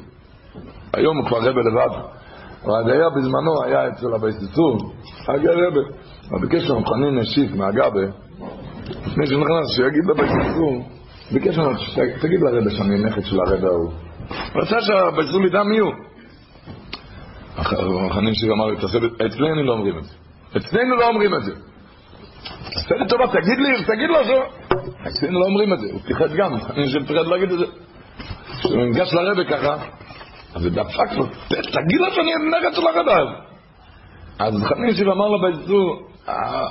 היום 0.93 1.17
הוא 1.17 1.27
כבר 1.27 1.37
רבי 1.37 1.59
לבד, 1.71 1.95
אבל 2.65 2.91
היה 2.91 3.09
בזמנו, 3.09 3.63
היה 3.65 3.87
אצל 3.87 4.13
הבייססור, 4.15 4.93
היה 5.27 5.51
רבי, 5.51 5.79
אבל 6.29 6.47
ביקש 6.47 6.69
לנו 6.69 6.85
חנין 6.85 7.19
נשיף 7.19 7.51
מהגבה, 7.55 8.01
לפני 9.05 9.27
שנכנס, 9.27 9.75
שיגיד 9.75 10.05
לבייססור, 10.09 10.83
ביקש 11.31 11.57
ממנו, 11.57 11.71
תגיד 12.21 12.39
לרבא 12.41 12.69
שאני 12.69 13.03
נכד 13.03 13.21
של 13.21 13.39
הרבא 13.39 13.67
ההוא. 13.67 13.91
רצה 14.55 14.81
שהבזול 14.81 15.45
ידע 15.45 15.63
מי 15.63 15.79
הוא. 15.79 15.93
החנין 18.11 18.33
שלי 18.33 18.51
אמר 18.51 18.73
אצלנו 19.25 19.63
לא 19.63 19.73
אומרים 19.73 19.97
את 19.97 20.03
זה. 20.03 20.24
אצלנו 20.57 20.95
לא 20.95 21.07
אומרים 21.07 21.35
את 21.35 21.43
זה. 21.43 21.51
עשה 22.75 22.95
לי 22.95 23.07
טובה, 23.07 23.27
תגיד 23.27 23.59
לי, 23.59 23.83
תגיד 23.83 24.09
לו 24.09 24.25
ש... 24.25 24.29
אצלנו 25.07 25.39
לא 25.39 25.45
אומרים 25.45 25.73
את 25.73 25.79
זה, 25.79 25.87
הוא 25.91 26.01
פיחד 26.01 26.33
גם, 26.33 26.55
אני 26.55 26.89
שפחד 26.89 27.27
להגיד 27.27 27.51
את 27.51 27.59
זה. 27.59 27.65
כשהוא 28.59 28.83
ניגש 28.83 29.13
לרבא 29.13 29.43
ככה, 29.43 29.75
אז 30.55 30.61
זה 30.61 30.69
דפק 30.69 31.11
לו, 31.17 31.25
תגיד 31.47 31.99
לו 31.99 32.11
שאני 32.11 32.31
נכד 32.57 32.75
של 32.75 32.87
הרבא. 32.87 33.45
אז 34.39 34.63
חנין 34.63 34.93
שלי 34.93 35.11
אמר 35.11 35.27
לו 35.27 35.41
בזול, 35.41 35.99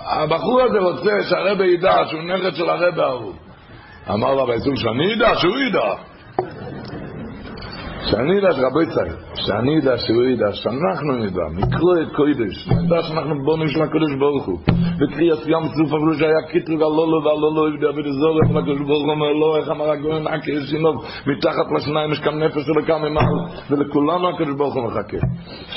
הבחור 0.06 0.62
הזה 0.62 0.78
רוצה 0.78 1.10
שהרבא 1.28 1.64
ידע 1.64 1.96
שהוא 2.10 2.22
נכד 2.22 2.54
של 2.54 2.70
הרבא 2.70 3.02
ההוא. 3.02 3.32
אמר 4.10 4.34
לה 4.34 4.46
בעצום 4.46 4.76
שאני 4.76 5.12
ידע, 5.12 5.34
שהוא 5.34 5.56
ידע. 5.68 5.94
שאני 8.10 8.36
ידע, 8.38 8.48
רבי 8.48 8.86
צעיר, 8.94 9.16
שאני 9.34 9.76
ידע, 9.76 9.98
שהוא 9.98 10.22
ידע, 10.22 10.52
שאנחנו 10.52 11.12
נדע, 11.16 11.42
נקרוא 11.54 11.94
את 12.02 12.12
קודש, 12.16 12.68
נדע 12.68 13.02
שאנחנו 13.02 13.44
בונים 13.44 13.68
של 13.68 13.82
הקודש 13.82 14.14
ברוך 14.18 14.46
הוא. 14.46 14.58
וקריאת 15.00 15.46
ים 15.46 15.64
צוף 15.74 15.92
אפילו 15.94 16.14
שהיה 16.14 16.42
קיטרוג 16.50 16.82
הלולו 16.82 17.24
והלולו 17.24 17.68
יבדי 17.68 17.88
אבי 17.88 18.02
דזור, 18.02 18.38
איך 18.42 18.50
לקודש 18.56 18.86
ברוך 18.86 19.04
הוא 19.04 19.12
אומר 19.12 19.32
לו, 19.32 19.56
איך 19.56 19.68
אמר 19.70 19.90
הגויין 19.90 20.26
עקי 20.26 20.60
שינוב, 20.70 21.04
מתחת 21.26 21.66
לשניים 21.76 22.12
יש 22.12 22.18
כאן 22.18 22.42
נפש 22.42 22.68
ולכאן 22.68 23.02
ממעל, 23.02 23.38
ולכולנו 23.70 24.28
הקודש 24.28 24.52
ברוך 24.58 24.74
הוא 24.74 24.84
מחכה. 24.84 25.18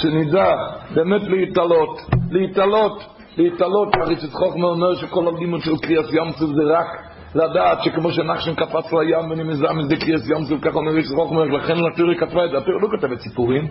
שנדע 0.01 0.53
באמת 0.95 1.21
להתעלות, 1.27 1.99
להתעלות, 2.31 3.03
להתעלות, 3.37 3.87
הריצת 4.01 4.33
חוכמה 4.33 4.67
אומר 4.67 4.95
שכל 4.95 5.27
הלימוד 5.27 5.61
של 5.61 5.77
קריאת 5.77 6.05
ים 6.13 6.31
צוף 6.31 6.49
זה 6.49 6.63
רק 6.63 7.16
לדעת 7.37 7.83
שכמו 7.83 8.11
שנחשן 8.11 8.55
קפץ 8.55 8.93
לים 8.93 9.31
ונמזה 9.31 9.67
מזה 9.73 9.95
קריאס 9.95 10.29
ים 10.29 10.45
סוף, 10.45 10.61
ככה 10.61 10.75
אומר 10.75 10.97
יש 10.97 11.05
רוחמר, 11.15 11.43
לכן 11.43 11.77
לטורי 11.77 12.15
כתבה 12.15 12.45
את 12.45 12.49
זה, 12.51 12.57
הטורי 12.57 12.77
לא 12.81 12.87
כתבת 12.97 13.19
סיפורים, 13.19 13.67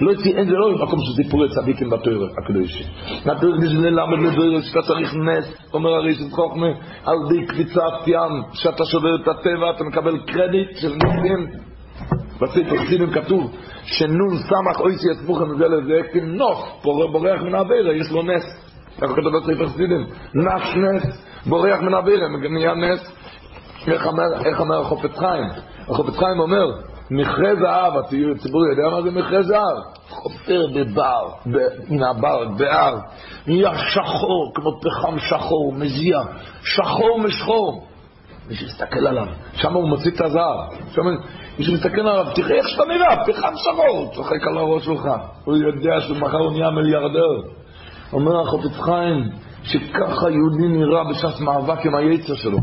לא 0.00 0.12
אין 0.36 0.46
זה 0.46 0.52
לא 0.52 0.84
מקום 0.86 0.98
של 0.98 1.22
סיפורי 1.22 1.48
צדיקים 1.48 1.90
בטורי 1.90 2.28
הקדוש. 2.38 2.82
הטורי 3.26 3.58
בשביל 3.58 3.86
ללמד 3.86 4.18
לדורי 4.18 4.62
שאתה 4.62 4.82
צריך 4.82 5.14
נס, 5.14 5.72
אומר 5.74 5.90
הרי 5.90 6.14
של 6.14 6.30
חוכמה, 6.30 6.66
על 7.04 7.16
די 7.28 7.46
קפיצת 7.46 8.06
ים, 8.06 8.42
שאתה 8.52 8.84
שובר 8.84 9.14
את 9.14 9.28
הטבע, 9.28 9.70
אתה 9.76 9.84
מקבל 9.84 10.18
קרדיט 10.26 10.76
של 10.76 10.92
ניסים. 10.92 11.70
בספר 12.40 12.86
סינים 12.88 13.10
כתוב 13.10 13.52
שנון 13.84 14.36
סמך 14.36 14.80
אוי 14.80 14.92
שיצמוכם 14.98 15.58
זה 15.58 15.68
לזה 15.68 16.00
כנוף, 16.12 16.58
בורח 16.82 17.42
מן 17.42 17.54
האוויר, 17.54 17.92
יש 17.92 18.10
לו 18.10 18.22
נס. 18.22 18.44
ככה 19.00 19.12
כתוב 19.14 19.36
בספר 19.36 19.68
סינים, 19.68 20.06
נש 20.34 20.76
נס. 20.76 21.29
בורח 21.46 21.80
מן 21.80 21.94
אבירם, 21.94 22.54
נהיה 22.54 22.74
נס. 22.74 23.12
איך 24.44 24.60
אומר 24.60 24.80
החופץ 24.80 25.18
חיים? 25.18 25.44
החופץ 25.88 26.16
חיים 26.16 26.40
אומר, 26.40 26.66
מכרה 27.10 27.54
זהב, 27.54 27.96
הציבור 27.96 28.66
יודע 28.66 28.88
מה 28.90 29.02
זה 29.02 29.10
מכרה 29.10 29.42
זהב? 29.42 29.76
חופר 30.08 30.66
בבר, 30.74 31.28
מן 31.88 32.02
הבר, 32.02 32.48
בהר, 32.58 32.98
נהיה 33.46 33.70
שחור, 33.78 34.52
כמו 34.54 34.80
פחם 34.80 35.18
שחור, 35.18 35.72
מזיע, 35.72 36.18
שחור 36.62 37.20
משחור. 37.20 37.86
מי 38.48 38.54
שמסתכל 38.54 39.06
עליו, 39.06 39.26
שם 39.52 39.74
הוא 39.74 39.88
מוציא 39.88 40.10
את 40.10 40.20
הזהב. 40.20 40.58
שם 40.92 41.02
מי 41.58 41.64
שמסתכל 41.64 42.00
עליו, 42.00 42.26
תראה 42.34 42.56
איך 42.56 42.68
שאתה 42.68 42.84
נראה, 42.84 43.24
פחם 43.26 43.52
שחור, 43.56 44.10
צוחק 44.14 44.46
על 44.46 44.58
הראש 44.58 44.84
שלך. 44.84 45.04
הוא 45.44 45.56
יודע 45.56 46.00
שמחר 46.00 46.38
הוא 46.38 46.52
נהיה 46.52 46.70
מיליארדר. 46.70 47.42
אומר 48.12 48.40
החופץ 48.40 48.80
חיים, 48.80 49.30
שככה 49.62 50.30
יהודי 50.30 50.68
נראה 50.68 51.04
בשעת 51.04 51.40
מאבק 51.40 51.86
עם 51.86 51.94
היצר 51.94 52.34
שלו. 52.34 52.58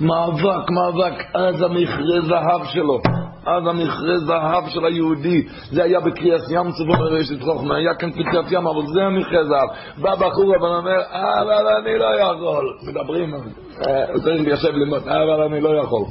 מאבק, 0.00 0.70
מאבק, 0.70 1.22
אז 1.34 1.62
המכרה 1.62 2.20
זהב 2.22 2.64
שלו. 2.64 3.00
אז 3.46 3.66
המכרה 3.66 4.18
זהב 4.26 4.68
של 4.68 4.84
היהודי. 4.84 5.42
זה 5.70 5.84
היה 5.84 6.00
בקריאס 6.00 6.50
ים 6.50 6.72
צבון 6.72 7.00
רשת 7.00 7.42
חוכמה, 7.42 7.76
היה 7.76 7.94
כאן 7.94 8.10
קריאת 8.10 8.52
ים, 8.52 8.66
אבל 8.66 8.86
זה 8.94 9.02
המכרה 9.02 9.44
זהב. 9.44 9.68
בא 10.02 10.14
בחור 10.14 10.56
אבל 10.56 10.68
אומר, 10.68 11.00
אבל 11.12 11.66
אני 11.82 11.98
לא 11.98 12.20
יכול. 12.20 12.76
מדברים, 12.88 13.34
הוא 13.34 14.20
צריך 14.22 14.40
ליישב 14.40 14.68
ללמוד, 14.68 15.08
אבל 15.08 15.42
אני 15.42 15.60
לא 15.60 15.82
יכול. 15.82 16.04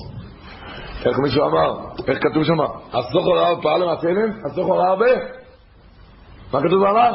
איך 1.06 1.20
מישהו 1.20 1.46
אמר? 1.46 1.74
איך 2.08 2.18
כתוב 2.22 2.44
שם? 2.44 2.60
הסוכר 2.94 3.38
רב 3.38 3.62
פעל 3.62 3.84
למעשינים? 3.84 4.30
הסוכר 4.46 4.74
רב? 4.74 5.00
מה 6.54 6.60
כתוב 6.62 6.84
עליו? 6.84 7.14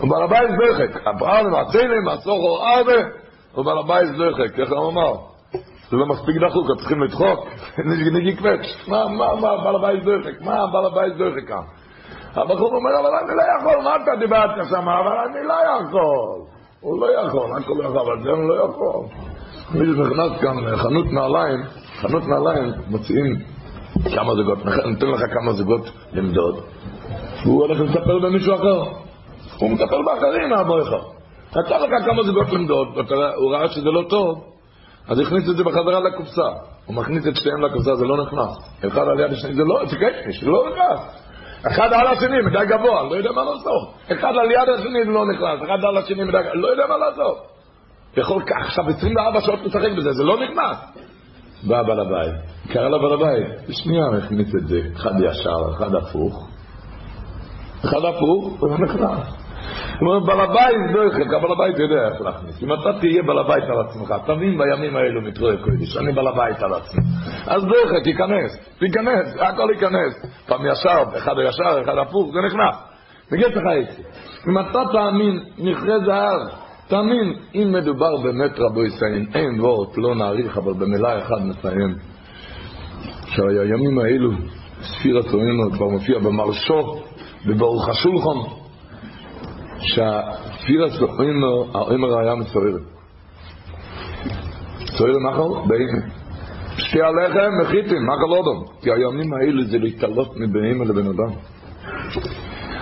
ובעל 0.00 0.22
הבית 0.22 0.50
זרחק. 0.50 1.06
הפעל 1.06 1.46
מעצינים, 1.46 2.08
הסוחו 2.08 2.58
ארבה, 2.66 3.08
ובעל 3.56 3.78
הבית 3.78 4.08
זרחק. 4.16 4.58
איך 4.58 4.72
הוא 4.72 4.90
אמר? 4.90 5.12
זה 5.90 5.96
לא 5.96 6.06
מספיק 6.06 6.36
דחוק, 6.36 6.66
אתם 6.66 6.78
צריכים 6.78 7.02
לדחוק. 7.02 7.46
נגי 8.14 8.36
קווץ'. 8.36 8.88
מה, 8.88 9.08
מה, 9.08 9.34
מה, 9.40 9.64
בעל 9.64 9.76
הבית 9.76 10.04
זרחק? 10.04 10.40
מה 10.40 10.66
בעל 10.72 10.86
הבית 10.86 11.16
זרחק 11.16 11.48
כאן? 11.48 11.62
הבחור 12.36 12.74
אומר, 12.74 12.90
אבל 13.00 13.10
אני 13.22 13.36
לא 13.36 13.42
יכול, 13.58 13.84
מה 13.84 13.96
אתה 13.96 14.10
דיברת 14.20 14.68
שם? 14.68 14.88
אבל 14.88 15.16
אני 15.26 15.48
לא 15.48 15.54
יכול. 15.54 16.54
הוא 16.80 17.00
לא 17.00 17.20
יכול, 17.20 17.50
הכל 17.56 17.72
לא 17.78 17.84
יכול, 17.84 18.00
אבל 18.00 18.22
זה 18.22 18.30
הוא 18.30 18.48
לא 18.48 18.54
יכול. 18.54 19.06
מי 19.74 19.86
שנכנס 19.86 20.40
כאן, 20.40 20.76
חנות 20.76 21.06
נעליים, 21.12 21.62
חנות 22.00 22.22
נעליים, 22.28 22.72
מוציאים 22.88 23.36
כמה 24.14 24.34
זוגות, 24.34 24.58
נותן 24.64 25.06
לך 25.06 25.20
כמה 25.34 25.52
זוגות 25.52 25.90
למדוד, 26.12 26.60
והוא 27.44 27.62
הולך 27.62 27.80
לספר 27.80 28.18
במישהו 28.18 28.54
אחר. 28.54 28.82
הוא 29.64 29.72
מטפל 29.72 30.02
באחרים 30.04 30.50
מהבויך. 30.50 30.88
נתן 31.56 31.82
לך 31.82 32.04
כמה 32.06 32.22
זוגות 32.22 32.52
למדוד, 32.52 32.88
הוא 33.36 33.54
ראה 33.54 33.68
שזה 33.68 33.90
לא 33.90 34.02
טוב, 34.08 34.44
אז 35.08 35.18
הכניס 35.18 35.50
את 35.50 35.56
זה 35.56 35.64
בחזרה 35.64 36.00
לקופסה. 36.00 36.48
הוא 36.86 36.96
מכניס 36.96 37.26
את 37.26 37.36
שתיהם 37.36 37.60
לקופסה, 37.60 37.94
זה 37.94 38.04
לא 38.04 38.16
נכנס. 38.24 38.78
אחד 38.86 39.02
על 39.02 39.20
יד 39.20 39.32
השני, 39.32 39.54
זה 39.54 39.62
לא, 39.64 39.86
זה 39.86 39.96
קייטניש, 39.96 40.44
זה 40.44 40.50
לא 40.50 40.64
נכנס. 40.70 41.24
אחד 41.66 41.92
על 41.92 42.06
השני, 42.06 42.40
מדי 42.40 42.66
גבוה, 42.66 43.02
לא 43.02 43.14
יודע 43.14 43.32
מה 43.32 43.44
לעשות. 43.44 43.94
אחד 44.12 44.32
על 44.40 44.50
יד 44.50 44.68
השני, 44.78 45.04
זה 45.04 45.10
לא 45.10 45.26
נכנס. 45.26 45.62
אחד 45.64 45.84
על 45.88 45.96
השני, 45.96 46.24
מדי 46.24 46.32
גבוה, 46.32 46.54
לא 46.54 46.68
יודע 46.68 46.86
מה 46.86 46.96
לעשות. 46.96 47.38
יכול 48.16 48.42
עכשיו 48.66 48.84
24 48.88 49.40
שעות 49.40 49.60
לשחק 49.64 49.90
בזה, 49.96 50.12
זה 50.12 50.24
לא 50.24 50.36
נכנס. 50.36 50.76
בא 51.68 51.82
בעל 51.82 52.00
הבית, 52.00 52.34
קרא 52.72 52.88
לבעל 52.88 53.12
הבית, 53.12 53.68
בשנייה 53.68 54.06
הוא 54.06 54.16
הכניס 54.16 54.54
את 54.62 54.68
זה, 54.68 54.80
אחד 54.96 55.12
ישר, 55.20 55.74
אחד 55.76 55.94
הפוך. 55.94 56.48
אחד 57.84 58.04
הפוך, 58.04 58.60
הוא 58.60 58.70
לא 58.70 58.78
נכנס. 58.78 59.43
אומרת, 60.00 60.22
בעל 60.26 60.40
הבית 60.40 60.76
לא 60.94 61.04
יחלק, 61.04 61.26
בעל 61.26 61.52
הבית 61.52 61.78
יודע 61.78 62.08
איך 62.08 62.20
להכניס. 62.20 62.62
אם 62.62 62.72
אתה 62.72 63.00
תהיה 63.00 63.22
בעל 63.22 63.38
הבית 63.38 63.64
על 63.64 63.80
עצמך, 63.80 64.14
תבין 64.26 64.58
בימים 64.58 64.96
האלו 64.96 65.22
מתרועי 65.22 65.56
קודש, 65.56 65.96
אני 65.96 66.12
בעל 66.12 66.26
הבית 66.26 66.62
על 66.62 66.74
עצמי. 66.74 67.02
אז 67.46 67.64
לא 67.64 67.76
יחלק, 67.76 68.04
תיכנס, 68.04 68.76
תיכנס, 68.78 69.36
הכל 69.40 69.68
ייכנס. 69.74 70.44
פעם 70.46 70.66
ישר, 70.66 71.02
אחד 71.16 71.38
הישר, 71.38 71.80
אחד 71.84 71.98
הפוך, 71.98 72.32
זה 72.32 72.40
נכנס. 72.46 72.76
נגיד 73.32 73.46
לך 73.46 73.62
זה. 73.96 74.02
אם 74.50 74.58
אתה 74.58 74.80
תאמין, 74.92 75.40
מכרה 75.58 75.98
זהב, 76.06 76.40
תאמין, 76.88 77.34
אם 77.54 77.72
מדובר 77.72 78.16
באמת 78.22 78.58
רבו 78.58 78.84
ישראל, 78.84 79.26
אין 79.34 79.60
וורט, 79.60 79.98
לא 79.98 80.14
נאריך, 80.14 80.58
אבל 80.58 80.72
במילה 80.72 81.18
אחת 81.18 81.40
נסיים. 81.44 81.94
שהימים 83.26 83.98
האלו, 83.98 84.30
ספיר 84.82 85.18
הצוינו 85.18 85.70
כבר 85.72 85.88
מופיע 85.88 86.18
במרשו, 86.18 87.02
בברוך 87.46 87.88
השולחון, 87.88 88.63
שהפירס 89.86 90.98
באוימר, 91.00 91.78
האוימר 91.78 92.18
היה 92.18 92.34
מצויר. 92.34 92.78
צויר 94.98 95.18
מחל? 95.18 95.68
בהימה. 95.68 96.24
שתי 96.76 97.02
הלחם, 97.02 97.50
מחיתים, 97.62 98.06
מחל 98.06 98.30
אודום. 98.30 98.64
כי 98.82 98.90
הימים 98.90 99.32
האלה 99.34 99.64
זה 99.64 99.78
להתעלות 99.78 100.36
מבהימה 100.36 100.84
לבן 100.84 101.06
אדם. 101.06 101.32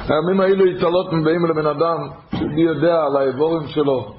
הימים 0.09 0.41
האלה 0.41 0.65
להתעלות 0.65 1.13
מבהימה 1.13 1.49
לבן 1.49 1.67
אדם, 1.67 1.99
שמי 2.39 2.63
יודע 2.63 2.95
על 3.07 3.17
האיבורים 3.17 3.69
שלו, 3.69 4.15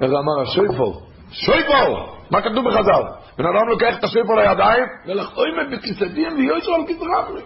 איך 0.00 0.10
אמר 0.10 0.40
השויפור, 0.42 1.02
שויפור! 1.30 2.16
מה 2.30 2.40
כתוב 2.40 2.68
בחז"ל? 2.68 3.02
בן 3.38 3.44
אדם 3.46 3.68
לוקח 3.68 3.98
את 3.98 4.04
השויפור 4.04 4.36
לידיים, 4.36 4.84
ולחוימת 5.06 5.70
בכיסדים 5.72 6.38
ויושו 6.38 6.74
על 6.74 6.86
כיסרם. 6.86 7.36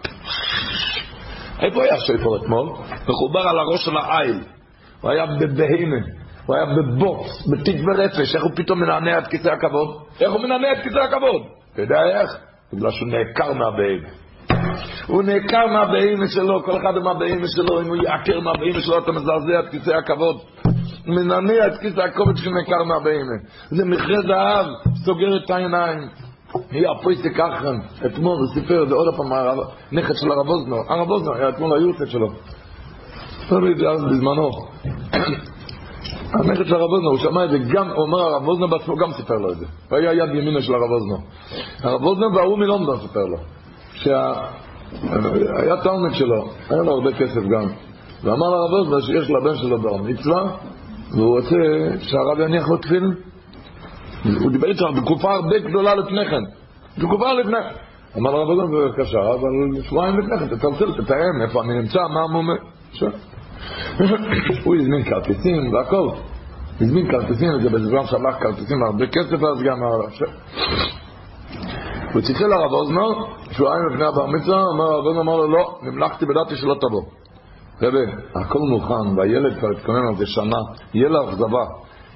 איפה 1.60 1.82
היה 1.82 1.94
השויפור 1.94 2.36
אתמול? 2.36 2.68
מחובר 3.08 3.40
על 3.40 3.58
הראש 3.58 3.84
של 3.84 3.96
העיל. 3.96 4.40
הוא 5.00 5.10
היה 5.10 5.26
בבהימה, 5.26 5.96
הוא 6.46 6.56
היה 6.56 6.66
בבוץ, 6.66 7.48
בתיק 7.50 7.76
ורפש, 7.86 8.34
איך 8.34 8.44
הוא 8.44 8.52
פתאום 8.56 8.80
מנענע 8.80 9.18
את 9.18 9.26
כיסא 9.26 9.48
הכבוד? 9.48 9.88
איך 10.20 10.32
הוא 10.32 10.40
מנענע 10.40 10.72
את 10.72 10.82
כיסא 10.82 10.98
הכבוד? 10.98 11.42
אתה 11.72 11.82
יודע 11.82 12.02
איך? 12.04 12.30
בגלל 12.72 12.90
שהוא 12.90 13.08
נעקר 13.08 13.52
מהבהימה. 13.52 14.08
הוא 15.06 15.22
נעקר 15.22 15.66
מהבהימה 15.66 16.28
שלו, 16.28 16.62
כל 16.64 16.76
אחד 16.76 16.98
מהבהימה 17.04 17.46
שלו, 17.48 17.80
אם 17.80 17.86
הוא 17.86 17.96
יעקר 17.96 18.40
מהבהימה 18.40 18.80
שלו, 18.80 18.98
אתה 18.98 19.12
מזעזע 19.12 19.60
את 19.60 19.68
כיסא 19.70 19.90
הכבוד. 19.90 20.36
מנענע 21.06 21.66
את 21.66 21.80
כיסא 21.80 22.00
הכבוד 22.00 22.36
שהוא 22.36 22.54
נעקר 22.54 22.84
מהבהימה. 22.84 23.36
זה 23.70 23.84
מכרה 23.84 24.22
זהב, 24.22 24.66
סוגר 25.04 25.36
את 25.44 25.50
העיניים. 25.50 26.08
היה 26.70 26.90
פויסק 27.02 27.40
אחרן, 27.40 27.78
אתמול 28.06 28.38
הוא 28.38 28.54
סיפר 28.54 28.86
זה 28.88 28.94
עוד 28.94 29.14
פעם, 29.16 29.32
נכד 29.92 30.14
של 30.14 30.30
הרב 30.30 30.48
אוזנר, 30.48 30.76
הרב 30.88 31.10
אוזנר 31.10 31.34
היה 31.34 31.48
אתמול 31.48 31.78
היורצת 31.78 32.06
שלו. 32.06 32.28
תמיד 33.50 33.84
אז 33.84 34.04
בזמנו. 34.04 34.50
הנכד 36.32 36.66
של 36.66 36.74
הרב 36.74 36.90
אוזנר, 36.92 37.08
הוא 37.08 37.18
שמע 37.18 37.44
את 37.44 37.50
זה 37.50 37.58
גם, 37.58 37.88
הוא 37.88 38.02
אומר, 38.02 38.18
הרב 38.18 38.48
אוזנר 38.48 38.66
בעצמו 38.66 38.96
גם 38.96 39.12
סיפר 39.12 39.34
לו 39.34 39.52
את 39.52 39.58
זה. 39.58 39.66
הוא 39.90 39.98
היה 39.98 40.12
יד 40.12 40.34
ימינו 40.34 40.62
של 40.62 40.74
הרב 40.74 40.90
אוזנר. 40.90 41.16
הרב 41.82 42.02
אוזנר 42.02 42.26
וההוא 42.34 42.58
מלונדון 42.58 43.00
סיפר 43.00 43.24
לו. 43.24 43.36
שהיה 43.94 45.76
תלמיד 45.82 46.14
שלו, 46.14 46.50
היה 46.70 46.82
לו 46.82 46.92
הרבה 46.92 47.12
כסף 47.12 47.40
גם. 47.40 47.68
ואמר 48.24 48.50
לרב 48.50 48.72
אוזנר 48.72 49.00
שיש 49.00 49.30
לבן 49.30 49.56
שלו 49.56 49.80
בר 49.80 49.96
מצווה, 49.96 50.56
והוא 51.10 51.38
רוצה 51.38 51.56
שהרב 52.00 52.40
יניח 52.40 52.68
לו 52.68 52.76
תפילין. 52.76 53.14
הוא 54.40 54.50
דיבר 54.50 54.68
איתו 54.68 54.92
בתקופה 54.92 55.34
הרבה 55.34 55.58
גדולה 55.58 55.94
לפני 55.94 56.24
כן. 56.30 56.42
בתקופה 56.98 57.32
לפני 57.32 57.52
כן. 57.52 57.74
אמר 58.18 58.30
לרב 58.30 58.48
אוזנר, 58.48 58.66
בבקשה, 58.66 59.18
אבל 59.18 59.82
שבועיים 59.82 60.18
לפני 60.18 60.38
כן, 60.38 60.46
תתלצל, 60.56 61.02
תתאם 61.02 61.42
איפה 61.42 61.62
אני 61.62 61.80
נמצא, 61.80 61.98
מה 62.14 62.20
המומה. 62.22 62.54
הוא 64.64 64.76
הזמין 64.76 65.04
כרטיסים 65.04 65.74
והכל. 65.74 66.08
הזמין 66.80 67.10
כרטיסים, 67.10 67.60
זה 67.60 67.70
בזמן 67.70 68.06
שלח 68.06 68.36
כרטיסים 68.40 68.82
הרבה 68.82 69.06
כסף 69.06 69.42
אז 69.42 69.62
גם... 69.62 69.76
הוא 72.12 72.22
ציטל 72.22 72.46
לרב 72.46 72.72
אוזנר, 72.72 73.08
שבועיים 73.50 73.86
לפני 73.90 74.04
הבר 74.04 74.26
מצווה, 74.26 74.62
אמר 74.74 74.84
הרב 74.84 75.06
אוזנר, 75.06 75.20
אמר 75.20 75.36
לו, 75.36 75.50
לא, 75.50 75.78
נמלכתי 75.82 76.24
ודעתי 76.24 76.56
שלא 76.56 76.74
תבוא. 76.74 77.02
רבי, 77.82 78.12
הכל 78.34 78.58
מוכן, 78.58 79.18
והילד 79.18 79.58
כבר 79.58 79.68
התכונן 79.70 80.06
על 80.08 80.16
זה 80.16 80.26
שנה, 80.26 80.56
יהיה 80.94 81.08
לו 81.08 81.28
אכזבה. 81.28 81.64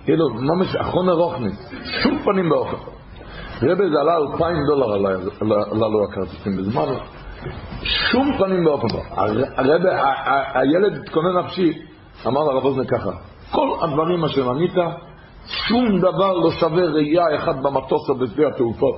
יהיה 0.06 0.16
לו 0.16 0.28
ממש 0.34 0.76
אחרון 0.76 1.08
הרוכניס, 1.08 1.72
שום 2.02 2.18
פנים 2.24 2.48
באופן. 2.48 2.76
רבי, 3.62 3.90
זה 3.90 4.00
עלה 4.00 4.16
אלפיים 4.16 4.56
דולר 4.66 4.92
עלה 4.92 5.88
לו 5.88 6.04
הכרטיסים 6.04 6.56
בזמן, 6.56 6.94
שום 7.82 8.38
פנים 8.38 8.64
באופן. 8.64 8.86
הרבי, 9.56 9.88
הילד 10.54 11.02
התכונן 11.02 11.38
נפשי, 11.44 11.72
אמר 12.26 12.44
לרב 12.44 12.64
אוזנר 12.64 12.84
ככה, 12.84 13.10
כל 13.50 13.68
הדברים 13.82 14.24
אשר 14.24 14.50
ענית, 14.50 14.74
שום 15.46 15.98
דבר 15.98 16.32
לא 16.32 16.50
שווה 16.50 16.84
ראייה 16.84 17.24
אחד 17.36 17.62
במטוס 17.62 18.10
או 18.10 18.18
בשדה 18.18 18.48
התעופות, 18.48 18.94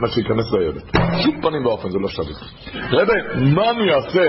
מה 0.00 0.08
שייכנס 0.08 0.52
לילד. 0.52 0.82
שום 1.24 1.42
פנים 1.42 1.66
ואופן 1.66 1.90
זה 1.90 1.98
לא 1.98 2.08
שווה. 2.08 2.32
רבי, 2.92 3.52
מה 3.54 3.70
אני 3.70 3.94
אעשה 3.94 4.22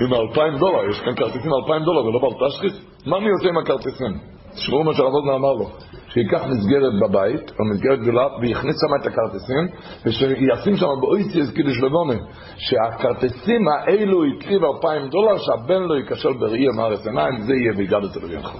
עם 0.00 0.12
האלפיים 0.12 0.58
דולר? 0.58 0.90
יש 0.90 1.00
כאן 1.00 1.14
כרטיסים 1.14 1.50
אלפיים 1.62 1.84
דולר 1.84 2.04
ולא 2.04 2.18
בר 2.18 2.48
תשחיס? 2.48 2.86
מה 3.06 3.16
אני 3.16 3.28
עושה 3.30 3.48
עם 3.48 3.58
הכרטיסים? 3.58 4.33
תשמעו 4.54 4.84
מה 4.84 4.94
שהרב 4.94 5.14
אוזנר 5.14 5.36
אמר 5.36 5.52
לו. 5.52 5.70
שייקח 6.14 6.42
מסגרת 6.46 6.92
בבית, 7.02 7.50
או 7.50 7.64
מסגרת 7.64 8.00
גדולה, 8.00 8.26
ויכניס 8.40 8.76
שם 8.80 8.94
את 9.00 9.06
הכרטיסים, 9.06 9.64
ושישים 10.06 10.76
שם 10.76 10.86
באויסיאס 11.00 11.50
קידוש 11.50 11.78
לבונה, 11.82 12.14
שהכרטיסים 12.56 13.68
האלו 13.68 14.24
יקריב 14.24 14.62
אלפיים 14.64 15.08
דולר, 15.08 15.36
שהבן 15.38 15.82
לא 15.82 15.94
ייכשל 15.94 16.32
בראי 16.32 16.66
מארץ 16.76 17.06
עיניים, 17.06 17.42
זה 17.42 17.54
יהיה 17.54 17.72
ויגד 17.76 18.04
אצל 18.04 18.24
אביינך. 18.24 18.50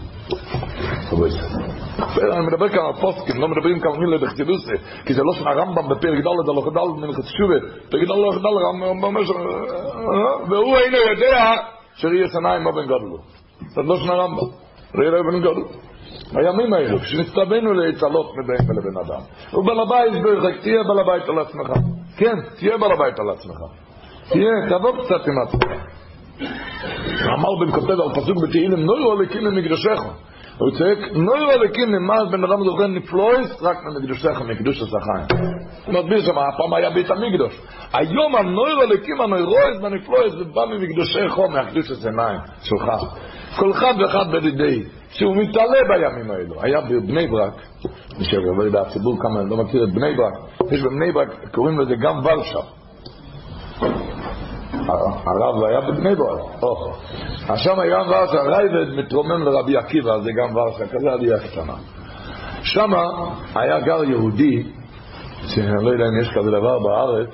אני 2.32 2.46
מדבר 2.46 2.68
כאן 2.68 2.84
על 2.86 2.92
פוסקים, 3.00 3.40
לא 3.40 3.48
מדברים 3.48 3.80
כאן 3.80 3.90
מילה 3.98 4.18
בחסידוסי, 4.18 4.76
כי 5.06 5.14
זה 5.14 5.22
לא 5.22 5.32
של 5.32 5.48
הרמב"ם 5.48 5.88
בפרק 5.88 6.18
ד' 6.24 6.48
הלוך 6.48 6.66
ד' 6.66 7.00
מנחת 7.00 7.24
שובה, 7.24 7.54
פרק 7.90 8.08
ד' 8.08 8.10
הלוך 8.10 8.36
ד' 8.36 8.46
הרמב"ם 8.46 9.04
אומר 9.04 9.24
ש... 9.24 9.30
והוא 10.50 10.76
אינו 10.76 10.96
יודע 10.96 11.52
שראי 11.94 12.24
עיניים 12.34 12.68
אבן 12.68 12.84
גדלו. 12.84 13.18
זה 13.74 13.82
לא 13.82 13.96
של 13.96 14.10
הרמב"ם, 14.10 14.63
ראי 14.94 15.20
אבן 15.20 15.40
גדלו. 15.40 15.68
הימים 16.34 16.74
האלו, 16.74 16.98
כשנצטווינו 16.98 17.72
להצלות 17.72 18.32
מבין 18.36 18.70
ולבן 18.70 19.06
אדם. 19.06 19.20
הוא 19.50 19.64
בעל 19.64 19.80
הבית 19.80 20.22
ברכק, 20.22 20.60
תהיה 20.62 20.82
בעל 20.88 20.98
הבית 20.98 21.28
על 21.28 21.38
עצמך. 21.38 21.70
כן, 22.16 22.34
תהיה 22.58 22.78
בעל 22.78 22.92
הבית 22.92 23.18
על 23.20 23.30
עצמך. 23.30 23.56
תהיה, 24.28 24.50
תבוא 24.68 24.92
קצת 25.04 25.28
עם 25.28 25.34
עצמך. 25.42 25.70
אמר 27.38 27.48
בן 27.60 27.70
כותב 27.70 28.00
על 28.00 28.14
פסוק 28.14 28.36
בתהילים, 28.42 28.86
נוירו 28.86 29.12
הליקים 29.12 29.44
למקדשך. 29.44 30.00
הוא 30.58 30.70
צועק, 30.78 30.98
נוירו 31.12 31.50
הליקים 31.50 31.88
ממעש 31.88 32.28
בן 32.30 32.44
אדם 32.44 32.64
זוכר 32.64 32.86
נפלויס 32.86 33.62
רק 33.62 33.76
ממקדשך, 33.84 34.40
מקדוש. 34.48 34.80
הוא 34.80 35.94
מסביר 35.94 36.20
שם, 36.20 36.38
הפעם 36.38 36.74
היה 36.74 36.90
בית 36.90 37.10
המקדוש. 37.10 37.60
היום 37.92 38.36
הנוירו 38.36 38.82
הליקים 38.82 39.20
הנוירויס 39.20 39.80
בנפלויס 39.82 40.32
זה 40.32 40.44
בא 40.44 40.64
ממקדשך, 40.64 41.38
מהקדוש 41.52 41.90
השמיים 41.90 42.38
שלך. 42.62 42.88
כל 43.56 43.70
אחד 43.72 43.94
ואחד 43.98 44.32
בדידי. 44.32 44.82
שהוא 45.14 45.36
מתעלה 45.36 45.78
בימים 45.88 46.30
האלו. 46.30 46.62
היה 46.62 46.80
בבני 46.80 47.26
ברק, 47.26 47.54
מי 48.18 48.24
שלא 48.24 48.62
יודע, 48.62 48.80
הציבור 48.80 49.16
כמה 49.20 49.42
לא 49.42 49.56
מכיר 49.56 49.84
את 49.84 49.94
בני 49.94 50.16
ברק, 50.16 50.32
יש 50.72 50.82
בבני 50.82 51.12
ברק, 51.12 51.28
קוראים 51.54 51.80
לזה 51.80 51.94
גם 51.94 52.18
ורשה. 52.24 52.58
הרב 55.26 55.64
היה 55.64 55.80
בבני 55.80 56.14
ברק, 56.14 56.40
אז 57.48 57.58
שם 57.58 57.80
היה 57.80 57.98
ורשה, 57.98 58.42
רייבד 58.42 58.94
מתרומם 58.98 59.42
לרבי 59.42 59.76
עקיבא, 59.76 60.18
זה 60.18 60.30
גם 60.32 60.56
ורשה, 60.56 60.86
כזה 60.86 61.12
עלייה 61.12 61.38
קטנה. 61.38 61.74
שם 62.62 62.92
היה 63.54 63.80
גר 63.80 64.04
יהודי, 64.04 64.62
שאני 65.46 65.84
לא 65.84 65.90
יודע 65.90 66.04
אם 66.04 66.20
יש 66.20 66.30
כזה 66.34 66.50
דבר 66.50 66.78
בארץ, 66.78 67.28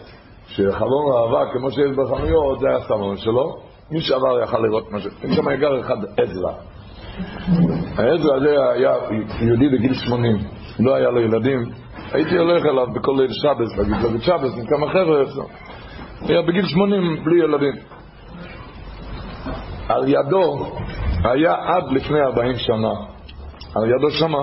שחלום 0.47 1.13
אהבה, 1.13 1.53
כמו 1.53 1.71
שיש 1.71 1.91
בחנויות, 1.97 2.61
זה 2.61 2.67
היה 2.69 2.81
סמון 2.81 3.17
שלו, 3.17 3.70
מי 3.91 4.01
שעבר 4.01 4.43
יכל 4.43 4.59
לראות 4.59 4.93
משהו. 4.93 5.11
שם 5.35 5.49
היה 5.49 5.59
גר 5.59 5.81
אחד 5.81 5.97
עזרא. 6.17 6.53
העזרא 7.97 8.37
הזה 8.37 8.71
היה 8.73 8.95
יהודי 9.41 9.69
בגיל 9.69 9.95
80, 9.95 10.37
לא 10.81 10.95
היה 10.95 11.11
לו 11.11 11.21
ילדים. 11.21 11.71
הייתי 12.13 12.39
הולך 12.39 12.67
אליו 12.67 12.87
בכל 12.95 13.13
ליל 13.19 13.33
שבס, 13.33 13.79
להגיד 13.79 14.03
לו 14.03 14.11
בשבס, 14.11 14.59
עם 14.59 14.67
כמה 14.67 14.89
חבר'ה, 14.89 15.23
היה 16.21 16.43
בגיל 16.43 16.67
80 16.67 17.25
בלי 17.25 17.45
ילדים. 17.45 17.75
על 19.89 20.09
ידו 20.09 20.67
היה 21.25 21.55
עד 21.55 21.93
לפני 21.93 22.21
40 22.21 22.57
שנה, 22.57 22.93
על 23.77 23.91
ידו 23.91 24.11
שמה, 24.11 24.43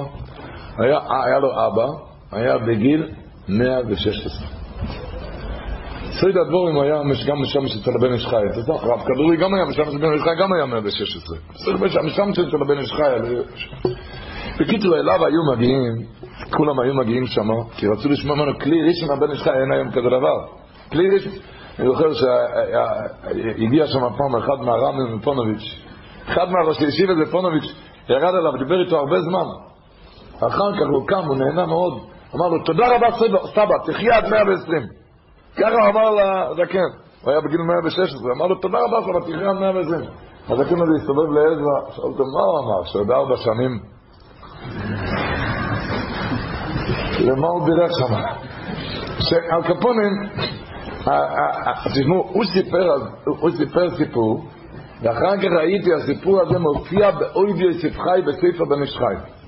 היה, 0.78 1.00
היה 1.26 1.40
לו 1.40 1.52
אבא, 1.52 1.88
היה 2.32 2.58
בגיל 2.58 3.10
116. 3.50 4.57
סייד 6.20 6.38
הדבורים 6.38 6.80
היה 6.80 6.96
גם 7.28 7.42
משמש 7.42 7.78
אצל 7.82 7.92
הבן 8.00 8.14
איש 8.14 8.28
חי. 8.28 8.36
רב 8.68 9.02
כדורי 9.06 9.38
גם 9.38 9.54
היה 9.54 9.66
משמש 9.66 9.88
הבן 9.88 10.14
איש 10.14 10.22
חי, 10.22 10.36
גם 10.42 10.54
היה 10.54 10.66
116. 10.66 11.38
משמש 12.06 12.40
אצל 12.40 12.62
הבן 12.62 12.78
איש 12.80 12.92
חי. 12.92 13.34
בקיצור, 14.60 14.96
אליו 14.96 15.26
היו 15.26 15.42
מגיעים, 15.56 15.94
כולם 16.58 16.80
היו 16.80 16.94
מגיעים 16.94 17.26
שם, 17.26 17.48
כי 17.78 17.88
רצו 17.88 18.10
לשמוע 18.10 18.36
ממנו 18.36 18.60
כלי 18.60 18.78
ראשון 18.88 19.18
הבן 19.18 19.32
איש 19.32 19.42
חי, 19.42 19.50
אין 19.50 19.72
היום 19.72 19.92
כזה 19.92 20.08
דבר. 20.08 20.46
כלי 20.92 21.10
ראשון. 21.10 21.32
אני 21.80 21.88
זוכר 21.88 22.14
שהגיע 22.14 23.88
שם 23.88 24.00
פעם 24.00 24.36
אחד 24.36 24.66
מהרמי 24.66 25.16
מפונוביץ', 25.16 25.82
אחד 26.26 26.46
מהראשי 26.50 26.86
ישיבה 26.86 27.16
זה 27.16 27.32
פונוביץ', 27.32 27.74
ירד 28.10 28.36
אליו, 28.36 28.52
דיבר 28.60 28.82
איתו 28.86 28.98
הרבה 28.98 29.22
זמן. 29.22 29.46
אחר 30.38 30.74
כך 30.74 30.88
הוא 30.94 31.08
קם, 31.08 31.24
הוא 31.28 31.38
נהנה 31.38 31.66
מאוד. 31.66 31.94
אמר 32.36 32.48
לו, 32.48 32.64
תודה 32.64 32.96
רבה 32.96 33.08
סבא, 33.56 33.74
תחיה 33.86 34.18
עד 34.18 34.30
120. 34.30 35.07
ככה 35.58 35.90
אמר 35.90 36.10
לזקן, 36.10 36.90
הוא 37.22 37.32
היה 37.32 37.42
בגיל 37.42 37.62
116, 37.62 38.34
אמר 38.36 38.48
לו 38.48 38.56
תודה 38.56 38.78
רבה 38.78 38.98
שלא 39.06 39.20
תחיה 39.20 39.50
עד 39.50 39.56
120. 39.60 40.02
הזקן 40.50 40.82
הזה 40.82 40.92
הסתובב 41.02 41.32
לעזרא, 41.32 41.92
שאל 41.92 42.04
אותו 42.04 42.24
מה 42.24 42.42
הוא 42.42 42.60
אמר, 42.60 42.84
שעוד 42.86 43.12
ארבע 43.12 43.38
שנים. 43.38 43.80
למה 47.20 47.48
הוא 47.48 47.66
בירך 47.66 47.92
שם? 48.00 48.14
שעל 49.20 49.64
קפונים, 49.64 50.14
תשמעו, 51.94 52.30
הוא 53.40 53.50
סיפר 53.58 53.90
סיפור, 53.98 54.46
ואחר 55.02 55.38
כך 55.38 55.48
ראיתי, 55.60 55.94
הסיפור 55.94 56.42
הזה 56.42 56.60
מופיע 56.60 57.12
באויבי 57.12 57.64
יוסף 57.64 58.00
חי 58.00 58.22
בספר 58.28 58.66
בן 58.66 58.82
איש. 58.82 58.98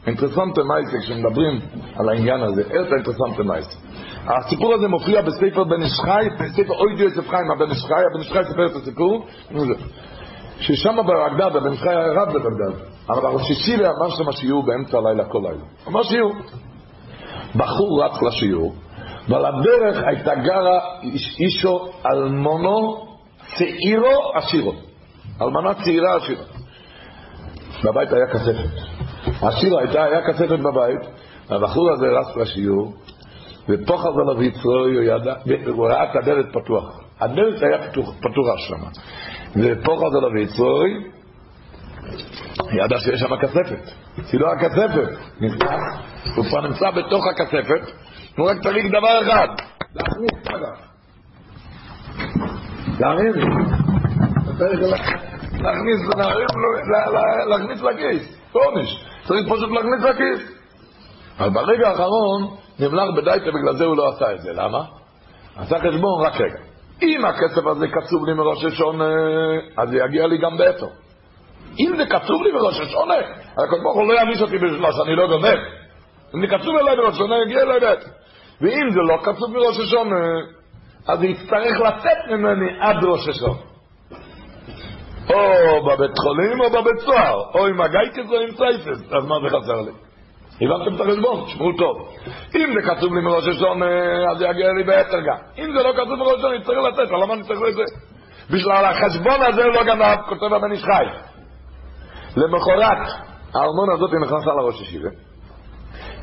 אינטרסנטה 0.08 0.62
מייסה, 0.64 0.98
כשמדברים 1.00 1.60
על 1.96 2.10
העניין 2.10 2.42
הזה, 2.42 2.62
איך 2.62 2.94
אינטרסנטה 2.94 3.44
מייסה. 3.44 3.78
הסיפור 4.28 4.74
הזה 4.74 4.88
מופיע 4.88 5.22
בספר 5.22 5.64
בן 5.64 5.82
איש 5.84 6.00
חי, 6.00 6.28
בספר 6.40 6.74
אוידי 6.74 7.04
יוסף 7.04 7.30
חיים, 7.30 7.52
הבן 7.52 7.72
איש 7.72 7.84
חי, 7.84 8.04
הבן 8.12 8.20
איש 8.20 8.32
חי 8.32 8.44
סיפר 8.50 8.66
את 8.66 8.76
הסיפור, 8.76 9.26
ששם 10.60 10.96
בבגדד, 10.98 11.56
הבן 11.56 11.72
איש 11.72 11.80
חי 11.80 11.90
היה 11.90 12.22
רב 12.22 12.28
בבגדד, 12.34 12.80
אבל 13.10 13.26
הראשישי 13.26 13.76
אמר 13.76 14.10
שם 14.10 14.32
שיעור 14.32 14.66
באמצע 14.66 14.98
הלילה 14.98 15.26
כל 15.26 15.40
לילה. 15.44 15.64
אמר 15.88 16.04
שיעור. 16.04 16.34
בחור 17.56 18.04
רץ 18.04 18.22
לשיעור, 18.22 18.76
ועל 19.30 19.46
הדרך 19.46 20.04
הייתה 20.06 20.36
גרה 20.36 20.80
אישו 21.40 21.92
אלמונו 22.06 23.06
צעירו 23.58 24.32
עשירו. 24.36 24.74
אלמנה 25.42 25.74
צעירה 25.74 26.16
עשירה. 26.16 26.44
בבית 27.84 28.14
היה 28.14 28.28
כספת. 28.28 28.90
עשירה 29.42 29.82
הייתה, 29.82 30.04
היה 30.04 30.22
כספת 30.28 30.60
בבית, 30.60 31.00
והבחור 31.50 31.92
הזה 31.92 32.06
רץ 32.08 32.38
לשיעור, 32.38 32.94
ופוחז 33.70 34.18
עליו 34.18 34.44
יצרוי, 34.44 34.98
הוא 35.68 35.88
ראה 35.88 36.04
את 36.04 36.16
הדלת 36.16 36.46
פתוח. 36.54 37.02
הדלת 37.20 37.62
היה 37.62 37.92
פתוחה 38.20 38.58
שם. 38.58 38.84
ופוחז 39.56 40.16
עליו 40.16 40.38
יצרוי, 40.38 40.90
ידע 42.72 42.98
שיש 43.00 43.20
שם 43.20 43.36
כספת. 43.42 43.92
כאילו 44.30 44.52
הכספת 44.52 45.10
הוא 46.36 46.46
כבר 46.46 46.62
נמצא 46.62 46.92
בתוך 46.92 47.24
הכספת, 47.28 47.92
הוא 48.38 48.50
רק 48.50 48.58
צריך 48.64 48.86
דבר 48.90 49.22
אחד, 49.22 49.48
להכניס 49.96 50.32
ככה. 50.46 50.90
להרים, 53.00 53.34
להכניס 57.50 57.82
לכיס, 57.82 58.38
עונש. 58.52 59.06
צריך 59.30 59.46
פשוט 59.46 59.70
להכניס 59.72 60.04
לכיס. 60.04 60.60
אבל 61.40 61.50
ברגע 61.50 61.90
האחרון 61.90 62.56
נמלך 62.80 63.18
בדייטה, 63.18 63.52
בגלל 63.52 63.76
זה 63.76 63.86
הוא 63.86 63.98
לא 63.98 64.10
עשה 64.10 64.34
את 64.34 64.42
זה. 64.42 64.54
למה? 64.54 64.84
עשה 65.56 65.80
חשבון, 65.80 66.26
רק 66.26 66.34
רגע. 66.42 66.60
אם 67.02 67.26
הכסף 67.26 67.66
הזה 67.66 67.88
קצוב 67.88 68.26
לי 68.26 68.34
מראש 68.34 68.66
השונה, 68.66 69.10
אז 69.78 69.90
זה 69.90 69.98
יגיע 69.98 70.28
לי 70.28 70.38
גם 70.38 70.58
בעצם. 70.58 70.86
אם 71.80 71.94
זה 71.98 72.06
קצוב 72.06 72.44
לי 72.44 72.52
מראש 72.52 72.80
השונה, 72.80 73.14
הקדוש 73.52 73.80
ברוך 73.84 73.96
הוא 73.96 74.08
לא 74.08 74.14
יעניש 74.14 74.42
אותי 74.42 74.58
בשביל 74.58 74.92
שאני 74.92 75.16
לא 75.16 75.28
גונב. 75.28 75.60
אם 76.36 76.42
זה 76.42 76.58
קצוב 76.58 76.76
אליי 76.76 76.96
מראש 76.96 77.14
השונה, 77.14 77.36
יגיע 77.46 77.62
אליי 77.62 77.80
בעצם. 77.80 78.10
ואם 78.62 78.90
זה 78.92 79.00
לא 79.00 79.18
קצוב 79.24 79.52
מראש 79.54 79.80
השונה, 79.80 80.26
אז 81.08 81.24
יצטרך 81.24 81.80
לצאת 81.80 82.28
ממני 82.30 82.80
עד 82.82 83.04
ראש 83.04 83.28
השונה. 83.28 83.69
או 85.30 85.86
בבית 85.86 86.18
חולים 86.24 86.62
או 86.62 86.70
בבית 86.70 87.00
סוהר, 87.00 87.42
או 87.56 87.68
עם 87.68 87.82
הגייטס 87.82 88.32
או 88.32 88.40
עם 88.40 88.52
סייפס, 88.52 89.14
אז 89.14 89.26
מה 89.26 89.36
זה 89.44 89.58
חסר 89.58 89.82
לי? 89.82 89.92
הבנתם 90.62 90.96
את 90.96 91.02
החשבון? 91.02 91.46
תשמעו 91.46 91.72
טוב. 91.78 92.10
אם 92.56 92.74
זה 92.74 92.90
כתוב 92.90 93.14
לי 93.14 93.22
מראש 93.22 93.48
השון, 93.48 93.84
אז 94.32 94.38
זה 94.38 94.46
יגיע 94.46 94.74
לי 94.74 94.84
ביתר 94.84 95.20
גם. 95.20 95.38
אם 95.58 95.74
זה 95.74 95.84
לא 95.84 95.94
כתוב 95.94 96.16
מראש 96.16 96.40
השון, 96.40 96.52
אני 96.52 96.64
צריך 96.64 96.80
לתת, 96.80 97.12
למה 97.12 97.34
אני 97.34 97.44
צריך 97.44 97.62
לזה? 97.62 97.84
בשביל 98.50 98.72
החשבון 98.72 99.42
הזה 99.48 99.64
לא 99.64 99.84
גנב, 99.84 100.18
כותב 100.30 100.54
הבן 100.54 100.72
איש 100.72 100.84
חי. 100.84 101.06
למחרת, 102.38 103.08
הארמון 103.54 103.90
הזאת 103.94 104.10
נכנסה 104.26 104.52
לראש 104.62 104.82
ישיבה. 104.82 105.10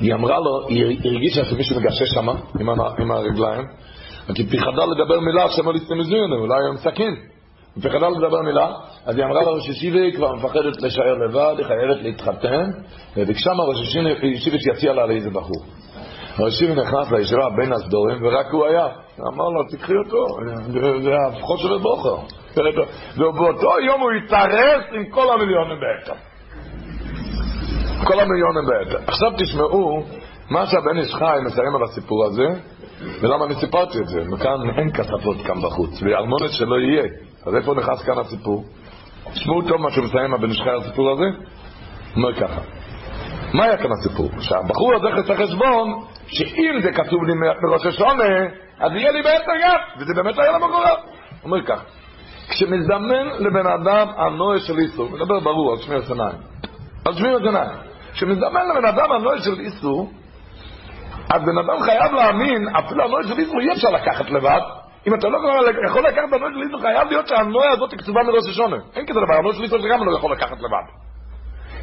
היא 0.00 0.14
אמרה 0.14 0.38
לו, 0.38 0.68
היא 0.68 0.98
הרגישה 1.04 1.44
שמישהו 1.44 1.80
מגשש 1.80 2.14
שם 2.14 2.28
עם 3.00 3.10
הרגליים, 3.10 3.64
כי 4.34 4.46
פחדה 4.46 4.84
לדבר 4.86 5.20
מילה 5.20 5.50
שמא 5.50 5.72
להסתמזוין, 5.72 6.32
אולי 6.32 6.68
הם 6.70 6.76
סכין. 6.76 7.14
היא 7.76 7.82
פחדה 7.82 8.08
לדבר 8.08 8.42
מילה, 8.42 8.72
אז 9.06 9.16
היא 9.16 9.24
אמרה 9.24 9.42
לראש 9.42 9.68
ישיבה, 9.68 10.00
היא 10.00 10.14
כבר 10.14 10.34
מפחדת 10.34 10.82
להישאר 10.82 11.14
לבד, 11.14 11.54
היא 11.58 11.66
חייבת 11.66 12.02
להתחתן, 12.02 12.70
וביקשה 13.16 13.50
מהראש 13.52 13.76
ישיבה 14.22 14.58
שיציע 14.58 14.92
לה 14.92 15.06
לאיזה 15.06 15.30
בחור. 15.30 15.62
ראש 16.40 16.54
ישיבה 16.54 16.82
נכנס 16.82 17.12
לישיבה 17.12 17.48
בין 17.56 17.72
הסדורים, 17.72 18.24
ורק 18.24 18.46
הוא 18.52 18.66
היה. 18.66 18.86
אמר 19.20 19.48
לו, 19.48 19.62
תקחי 19.70 19.92
אותו, 20.04 20.26
זה 21.02 21.10
הפחות 21.28 21.58
של 21.58 21.78
בוכר. 21.82 22.16
ובאותו 23.16 23.80
יום 23.86 24.00
הוא 24.00 24.10
התארס 24.10 24.84
עם 24.92 25.10
כל 25.10 25.34
המיליונים 25.34 25.76
בעצם. 25.80 26.18
כל 28.06 28.20
המיליונים 28.20 28.66
בעצם. 28.66 29.04
עכשיו 29.06 29.30
תשמעו 29.38 30.02
מה 30.50 30.66
שהבן 30.66 30.98
איש 30.98 31.14
חי 31.14 31.38
מסיים 31.44 31.76
על 31.76 31.82
הסיפור 31.82 32.24
הזה, 32.24 32.46
ולמה 33.20 33.44
אני 33.44 33.54
סיפרתי 33.54 33.98
את 33.98 34.08
זה. 34.08 34.22
וכאן 34.32 34.70
אין 34.78 34.92
כספות 34.92 35.36
כאן 35.46 35.62
בחוץ, 35.62 36.02
ואלמונת 36.02 36.50
שלא 36.50 36.76
יהיה. 36.80 37.04
אז 37.46 37.54
איפה 37.54 37.74
נכנס 37.74 38.02
כאן 38.02 38.18
הסיפור? 38.18 38.64
תשמעו 39.32 39.62
טוב 39.62 39.76
מה 39.80 39.90
שמסיים 39.90 40.34
הבן 40.34 40.50
איש 40.50 40.60
חי 40.62 40.70
על 40.70 40.80
הסיפור 40.80 41.10
הזה. 41.10 41.24
אומר 42.16 42.34
ככה. 42.34 42.60
מה 43.52 43.64
היה 43.64 43.76
כאן 43.76 43.90
הסיפור? 43.92 44.30
שהבחור 44.40 44.94
הזה 44.94 45.06
חסר 45.16 45.46
חשבון, 45.46 46.04
שאם 46.26 46.80
זה 46.82 46.92
כתוב 46.92 47.24
לי 47.24 47.34
מראש 47.34 47.86
השונה, 47.86 48.24
אז 48.80 48.92
יהיה 48.92 49.12
לי 49.12 49.22
בעצם 49.22 49.50
גם, 49.62 49.76
וזה 49.98 50.14
באמת 50.14 50.38
היה 50.38 50.52
למחרת. 50.52 50.98
אומר 51.44 51.62
ככה. 51.66 51.82
כשמזדמן 52.48 53.26
לבן 53.38 53.66
אדם 53.66 54.08
הנועה 54.16 54.58
של 54.58 54.78
איסור, 54.78 55.10
מדבר 55.10 55.40
ברור 55.40 55.72
על 55.72 55.78
שמי 55.78 55.94
השניים, 55.94 56.38
על 57.04 57.14
שמי 57.14 57.28
השניים, 57.28 57.78
כשמזדמן 58.12 58.68
לבן 58.70 58.84
אדם 58.84 59.12
הנועה 59.12 59.40
של 59.40 59.60
איסור, 59.60 60.10
אז 61.30 61.42
בן 61.42 61.58
אדם 61.58 61.80
חייב 61.80 62.12
להאמין, 62.12 62.68
אפילו 62.76 63.04
הנועה 63.04 63.22
של 63.22 63.38
איסור 63.38 63.60
אי 63.60 63.72
אפשר 63.72 63.88
לקחת 63.88 64.30
לבד, 64.30 64.60
אם 65.06 65.14
אתה 65.14 65.28
לא 65.28 65.38
יכול 65.88 66.04
לקחת 66.08 66.32
הנועה 66.32 66.52
של 66.54 66.62
איסור, 66.62 66.80
חייב 66.80 67.08
להיות 67.08 67.28
שהנועה 67.28 67.70
הזאת 67.70 67.94
כתובה 67.98 68.22
מראש 68.22 68.48
השונה. 68.48 68.76
אין 68.96 69.06
כזה 69.06 69.20
דבר, 69.20 69.34
הנועה 69.34 69.54
של 69.54 69.62
איסור 69.62 69.78
שגם 69.78 70.04
לא 70.04 70.16
יכול 70.16 70.32
לקחת 70.32 70.56
לבד. 70.58 70.86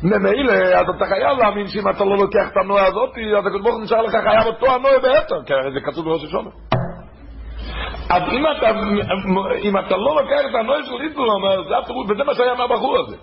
ממילא, 0.04 0.54
אז 0.54 0.86
אתה 0.98 1.06
חייב 1.06 1.38
להאמין 1.38 1.68
שאם 1.68 1.90
אתה 1.90 2.06
לא 2.06 2.18
לוקח 2.18 2.48
את 2.52 2.58
הנועה 2.64 2.86
הזאת, 2.86 3.10
אז 3.38 3.46
הקדוש 3.46 3.62
ברוך 3.62 3.76
הוא 3.76 3.84
נשאר 3.84 4.02
לך 4.02 4.12
חייב 4.12 4.46
אותו 4.46 4.66
הנועה 4.66 5.00
בעצם, 5.00 5.36
כי 5.46 5.54
זה 5.74 5.92
כתוב 5.92 6.08
מראש 6.08 6.24
השונה. 6.24 6.50
אז 8.10 8.22
אם 8.32 8.44
אתה, 8.58 8.70
אם 9.64 9.78
אתה 9.78 9.98
לא 9.98 10.22
לוקח 10.22 10.42
את 10.50 10.56
הנוי 10.60 10.84
של 10.84 11.74
הפירוש, 11.74 12.10
וזה 12.10 12.24
מה 12.24 12.34
שהיה 12.34 12.54
מהבחור 12.54 12.98
הזה. 12.98 13.16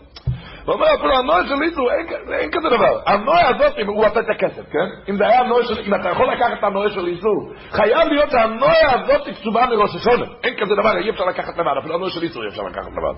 הוא 0.64 0.74
אומר, 0.74 0.86
אפילו 0.94 1.16
הנוי 1.16 1.48
של 1.48 1.62
איסור, 1.62 1.90
אין, 2.32 2.50
כזה 2.50 2.68
דבר. 2.68 3.00
הנוי 3.06 3.42
הזאת, 3.42 3.72
הוא 3.86 4.04
עשה 4.04 4.20
את 4.20 4.30
הכסף, 4.30 4.62
כן? 4.72 5.10
אם 5.10 5.16
זה 5.16 5.26
היה 5.26 5.40
הנוי 5.40 5.64
של, 5.64 5.80
אם 5.86 5.94
אתה 5.94 6.08
יכול 6.08 6.32
לקחת 6.32 6.58
את 6.58 6.64
הנוי 6.64 6.90
של 6.90 7.06
איסור, 7.06 7.52
חייב 7.70 8.08
להיות 8.08 8.30
שהנוי 8.30 8.76
הזאת 8.90 9.36
כתובה 9.40 9.66
מראש 9.66 9.96
השונה. 9.96 10.26
אין 10.44 10.54
כזה 10.54 10.74
דבר, 10.74 10.98
אי 10.98 11.10
אפשר 11.10 11.24
לקחת 11.24 11.58
לבד, 11.58 11.72
אפילו 11.80 11.94
הנוי 11.94 12.10
של 12.10 12.22
איסור 12.22 12.42
אי 12.42 12.48
אפשר 12.48 12.62
לקחת 12.62 12.90
לבד. 12.92 13.14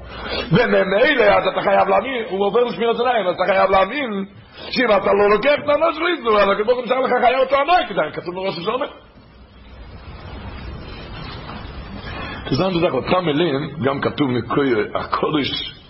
וממילא, 0.52 1.24
אז 1.24 1.46
אתה 1.52 1.60
חייב 1.62 1.88
להאמין, 1.88 2.24
הוא 2.30 2.46
עובר 2.46 2.64
לשמירת 2.64 2.96
עיניים, 2.98 3.26
אז 3.26 3.34
אתה 3.34 3.44
חייב 3.52 3.70
להאמין, 3.70 4.24
שאם 4.70 4.86
אתה 4.96 5.12
לא 5.12 5.30
לוקח 5.30 5.54
את 5.64 5.68
הנוי 5.68 5.92
של 5.94 6.06
איסור, 6.06 6.38
אז 6.38 6.48
הקדוש 6.48 6.66
ברוך 6.66 6.78
הוא 6.78 7.06
לך 7.06 7.24
חייב 7.24 7.38
אותו 7.40 7.56
הנוי, 7.56 7.86
כי 7.88 7.94
זה 7.94 8.00
כתוב 8.12 8.34
מראש 8.34 8.58
השונה. 8.58 8.86
תזמן 12.50 12.68
בזה, 12.68 12.86
אותם 12.86 13.24
מילים, 13.24 13.70
גם 13.84 14.00
כתוב 14.00 14.28
הקודש 14.94 15.81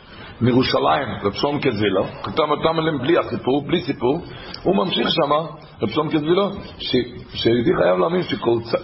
מירושלים, 0.43 1.09
רבשון 1.23 1.61
כזילו, 1.61 2.05
כתוב 2.23 2.51
אותם 2.51 2.77
מילים 2.77 2.99
בלי 2.99 3.19
הסיפור, 3.19 3.63
בלי 3.67 3.81
סיפור, 3.81 4.21
הוא 4.63 4.77
ממשיך 4.77 5.09
שמה, 5.11 5.39
רבשון 5.83 6.09
כזילו, 6.09 6.51
שיהודי 7.35 7.71
חייב 7.83 7.99
להאמין 7.99 8.21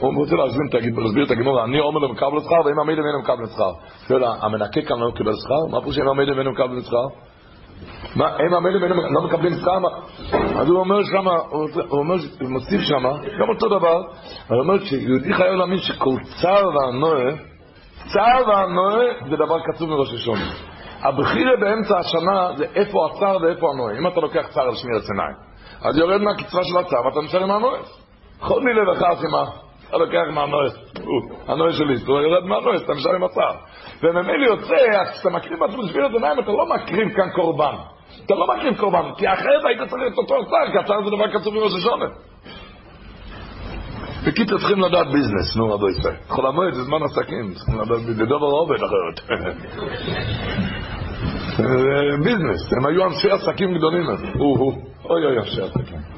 הוא 0.00 0.14
רוצה 0.16 0.36
להסביר 0.36 1.24
את 1.24 1.30
הגימור, 1.30 1.64
אני 1.64 1.80
אומר 1.80 2.00
למקבל 2.00 2.40
שכר, 2.40 2.60
ואם 2.64 2.80
המילים 2.80 3.04
אין 3.06 3.16
מקבל 3.22 3.46
שכר. 3.46 3.72
שואל, 4.08 4.24
המנקה 4.24 4.82
כאן 4.82 4.98
לא 4.98 5.08
מקבל 5.08 5.32
שכר? 5.32 5.66
מה 5.70 5.80
פירוש 5.80 5.98
אם 5.98 6.08
המילים 6.08 6.38
אין 6.38 6.48
מקבל 6.48 6.82
שכר? 6.82 7.06
מה, 8.16 8.26
הם 8.28 8.54
המילים 8.54 8.82
לא 9.14 9.22
מקבלים 9.22 9.52
שכר? 9.60 9.78
אז 10.60 10.68
הוא 10.68 10.78
אומר 10.78 11.04
שמה, 11.04 11.36
הוא 11.50 11.68
אומר, 11.90 12.14
הוא 12.40 12.50
מוסיף 12.50 12.80
שמה, 12.80 13.12
גם 13.40 13.48
אותו 13.48 13.68
דבר, 13.68 14.02
הוא 14.48 14.60
אומר 14.60 14.84
שיהודי 14.84 15.34
חייב 15.34 15.52
להאמין 15.54 15.78
שכל 15.78 16.16
צער 16.42 16.68
והנועה 16.68 17.48
צער 18.12 18.48
והנועה 18.48 19.04
זה 19.30 19.36
דבר 19.36 19.56
קצוב 19.60 19.90
מראש 19.90 20.14
השונה. 20.14 20.50
הבחירה 21.02 21.56
באמצע 21.60 21.98
השנה 21.98 22.56
זה 22.56 22.64
איפה 22.74 23.06
הצער 23.06 23.36
ואיפה 23.42 23.66
הנועה. 23.74 23.98
אם 23.98 24.06
אתה 24.06 24.20
לוקח 24.20 24.46
צער 24.48 24.64
על 24.68 24.74
שמירת 24.74 25.02
סיני, 25.02 25.22
אז 25.82 25.98
יורד 25.98 26.20
מהקצרה 26.20 26.64
של 26.64 26.78
הצער 26.78 27.06
ואתה 27.06 27.20
נשאר 27.20 27.42
עם 27.42 27.50
הנועה. 27.50 27.80
כל 28.40 28.60
מיני 28.60 28.80
לך 28.92 29.04
סימה, 29.20 29.44
אתה 29.88 29.96
לוקח 29.96 30.34
מהנועה, 30.34 30.66
הנועה 31.48 31.72
שלי, 31.72 31.94
אתה 31.94 32.12
יורד 32.12 32.44
מהנועה, 32.44 32.76
אתה 32.76 32.94
נשאר 32.94 33.14
עם 33.14 33.24
הצער. 33.24 33.54
וממילא 34.02 34.46
יוצא, 34.46 34.74
כשאתה 35.12 35.30
מקריב 35.30 35.58
בעצמו 35.60 35.82
שמירת 35.82 36.10
סיני, 36.10 36.38
אתה 36.38 36.52
לא 36.52 36.66
מקריב 36.66 37.08
כאן 37.16 37.30
קורבן. 37.34 37.74
אתה 38.26 38.34
לא 38.34 38.46
מקריב 38.56 38.76
קורבן, 38.76 39.14
כי 39.18 39.32
אחרת 39.32 39.64
היית 39.64 39.90
צריך 39.90 40.12
את 40.12 40.18
אותו 40.18 40.34
הצער, 40.34 40.72
כי 40.72 40.78
הצער 40.78 41.04
זה 41.04 41.10
דבר 41.10 41.38
קצוב 41.38 41.54
מראש 41.54 41.72
השונה. 41.78 42.06
בקיצור 44.26 44.58
צריכים 44.58 44.80
לדעת 44.80 45.06
ביזנס, 45.12 45.56
נו 45.56 45.74
רבו 45.74 45.88
ישראל. 45.88 46.14
חול 46.28 46.46
המועד 46.46 46.74
זה 46.74 46.82
זמן 46.82 46.98
עסקים, 47.02 47.54
צריכים 47.54 47.80
לדעת 47.80 47.98
ביזנס, 47.98 48.28
דובר 48.28 48.46
עובד 48.46 48.76
אחרת. 48.76 49.20
ביזנס, 52.24 52.72
הם 52.72 52.86
היו 52.86 53.04
אנשי 53.04 53.30
עסקים 53.30 53.74
גדולים 53.74 54.10
אז. 54.10 54.22
אוי 55.04 55.26
אוי 55.26 55.38
אנשי 55.38 55.62
עסקים. 55.62 56.17